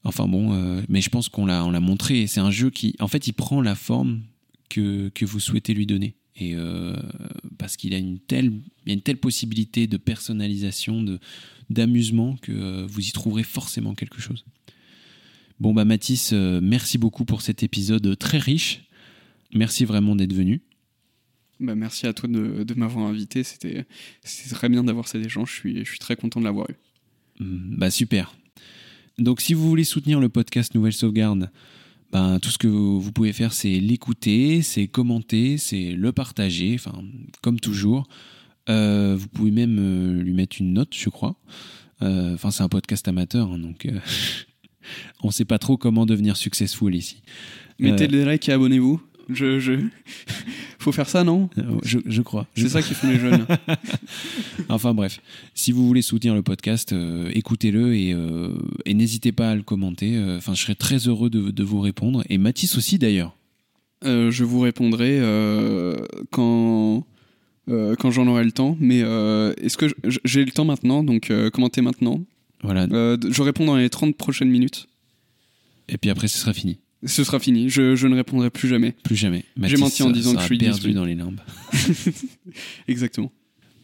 Enfin 0.04 0.26
bon, 0.26 0.54
euh, 0.54 0.80
mais 0.88 1.00
je 1.00 1.10
pense 1.10 1.28
qu'on 1.28 1.44
l'a, 1.44 1.64
on 1.64 1.70
l'a 1.70 1.80
montré. 1.80 2.26
C'est 2.26 2.40
un 2.40 2.50
jeu 2.50 2.70
qui, 2.70 2.94
en 3.00 3.08
fait, 3.08 3.26
il 3.26 3.32
prend 3.32 3.60
la 3.60 3.74
forme 3.74 4.22
que, 4.68 5.10
vous 5.22 5.40
souhaitez 5.40 5.74
lui 5.74 5.86
donner. 5.86 6.14
Et 6.36 6.54
euh, 6.54 6.96
parce 7.58 7.76
qu'il 7.76 7.92
a 7.92 7.98
y 7.98 8.02
a 8.02 8.92
une 8.92 9.02
telle 9.02 9.16
possibilité 9.18 9.86
de 9.86 9.98
personnalisation, 9.98 11.04
d'amusement 11.68 12.36
que 12.40 12.52
euh, 12.52 12.86
vous 12.88 13.06
y 13.06 13.12
trouverez 13.12 13.42
forcément 13.42 13.94
quelque 13.94 14.20
chose. 14.20 14.44
Bon 15.58 15.74
bah 15.74 15.84
Mathis, 15.84 16.32
merci 16.32 16.96
beaucoup 16.96 17.26
pour 17.26 17.42
cet 17.42 17.62
épisode 17.62 18.16
très 18.16 18.38
riche. 18.38 18.84
Merci 19.54 19.84
vraiment 19.84 20.14
d'être 20.16 20.32
venu. 20.32 20.62
Bah, 21.58 21.74
merci 21.74 22.06
à 22.06 22.12
toi 22.12 22.28
de, 22.28 22.64
de 22.64 22.74
m'avoir 22.74 23.06
invité. 23.06 23.42
C'était, 23.42 23.84
très 24.50 24.68
bien 24.68 24.82
d'avoir 24.82 25.08
cet 25.08 25.24
échange. 25.24 25.50
Je 25.50 25.54
suis, 25.56 25.84
je 25.84 25.90
suis 25.90 25.98
très 25.98 26.16
content 26.16 26.40
de 26.40 26.44
l'avoir 26.46 26.68
eu. 26.70 26.74
Mm, 27.44 27.76
Bah 27.76 27.90
super. 27.90 28.34
Donc 29.18 29.40
si 29.42 29.52
vous 29.52 29.68
voulez 29.68 29.84
soutenir 29.84 30.20
le 30.20 30.28
podcast 30.30 30.74
Nouvelle 30.74 30.94
Sauvegarde, 30.94 31.50
ben, 32.12 32.38
tout 32.40 32.50
ce 32.50 32.58
que 32.58 32.66
vous 32.66 33.12
pouvez 33.12 33.32
faire, 33.32 33.52
c'est 33.52 33.78
l'écouter, 33.78 34.62
c'est 34.62 34.88
commenter, 34.88 35.58
c'est 35.58 35.92
le 35.92 36.12
partager, 36.12 36.74
enfin, 36.74 37.02
comme 37.42 37.60
toujours. 37.60 38.08
Euh, 38.68 39.16
vous 39.16 39.28
pouvez 39.28 39.50
même 39.50 39.78
euh, 39.78 40.22
lui 40.22 40.32
mettre 40.32 40.56
une 40.60 40.72
note, 40.72 40.94
je 40.96 41.08
crois. 41.10 41.36
Euh, 42.02 42.34
Enfin, 42.34 42.50
c'est 42.50 42.62
un 42.62 42.68
podcast 42.68 43.06
amateur, 43.08 43.52
hein, 43.52 43.58
donc 43.58 43.86
on 45.22 45.28
ne 45.28 45.32
sait 45.32 45.44
pas 45.44 45.58
trop 45.58 45.76
comment 45.76 46.06
devenir 46.06 46.36
successful 46.36 46.94
ici. 46.94 47.22
Mettez 47.78 48.08
des 48.08 48.24
likes 48.24 48.48
et 48.48 48.52
abonnez-vous. 48.52 49.00
Je, 49.32 49.58
je... 49.60 49.72
Faut 50.78 50.92
faire 50.92 51.08
ça, 51.08 51.24
non? 51.24 51.50
Euh, 51.58 51.62
je, 51.84 51.98
je 52.06 52.22
crois. 52.22 52.46
C'est 52.54 52.68
ça 52.68 52.82
qui 52.82 52.94
font 52.94 53.08
les 53.08 53.18
jeunes. 53.18 53.46
Enfin 54.68 54.94
bref, 54.94 55.20
si 55.54 55.72
vous 55.72 55.86
voulez 55.86 56.02
soutenir 56.02 56.34
le 56.34 56.42
podcast, 56.42 56.92
euh, 56.92 57.30
écoutez-le 57.34 57.94
et, 57.94 58.12
euh, 58.14 58.54
et 58.86 58.94
n'hésitez 58.94 59.32
pas 59.32 59.50
à 59.50 59.54
le 59.54 59.62
commenter. 59.62 60.18
Enfin, 60.36 60.54
je 60.54 60.62
serais 60.62 60.74
très 60.74 61.08
heureux 61.08 61.28
de, 61.30 61.50
de 61.50 61.62
vous 61.62 61.80
répondre. 61.80 62.22
Et 62.28 62.38
Mathis 62.38 62.76
aussi 62.76 62.98
d'ailleurs. 62.98 63.36
Euh, 64.04 64.30
je 64.30 64.44
vous 64.44 64.60
répondrai 64.60 65.20
quand, 66.30 67.04
quand 67.68 68.10
j'en 68.10 68.26
aurai 68.26 68.44
le 68.44 68.52
temps. 68.52 68.76
Mais 68.80 69.00
est-ce 69.00 69.76
que 69.76 69.86
j'ai 70.24 70.44
le 70.44 70.50
temps 70.50 70.64
maintenant? 70.64 71.04
Donc 71.04 71.32
commentez 71.52 71.82
maintenant. 71.82 72.22
Voilà. 72.62 72.86
Je 72.86 73.42
réponds 73.42 73.66
dans 73.66 73.76
les 73.76 73.90
30 73.90 74.16
prochaines 74.16 74.50
minutes. 74.50 74.88
Et 75.88 75.98
puis 75.98 76.10
après, 76.10 76.28
ce 76.28 76.38
sera 76.38 76.52
fini. 76.52 76.78
Ce 77.04 77.24
sera 77.24 77.38
fini. 77.38 77.70
Je, 77.70 77.96
je 77.96 78.06
ne 78.06 78.14
répondrai 78.14 78.50
plus 78.50 78.68
jamais. 78.68 78.92
Plus 79.02 79.16
jamais. 79.16 79.44
Mathis 79.56 79.78
menti 79.78 80.02
en 80.02 80.10
disant 80.10 80.34
que 80.34 80.40
je 80.40 80.46
suis 80.46 80.58
perdu 80.58 80.92
dans 80.92 81.04
les 81.04 81.14
limbes. 81.14 81.40
Exactement. 82.88 83.32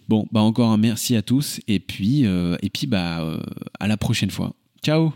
Bon, 0.09 0.27
bah 0.31 0.41
encore 0.41 0.71
un 0.71 0.77
merci 0.77 1.17
à 1.17 1.23
tous. 1.23 1.61
Et 1.67 1.81
puis, 1.81 2.27
euh, 2.27 2.57
et 2.63 2.71
puis 2.71 2.87
bah, 2.87 3.23
euh, 3.23 3.41
à 3.81 3.89
la 3.89 3.97
prochaine 3.97 4.31
fois. 4.31 4.55
Ciao 4.83 5.13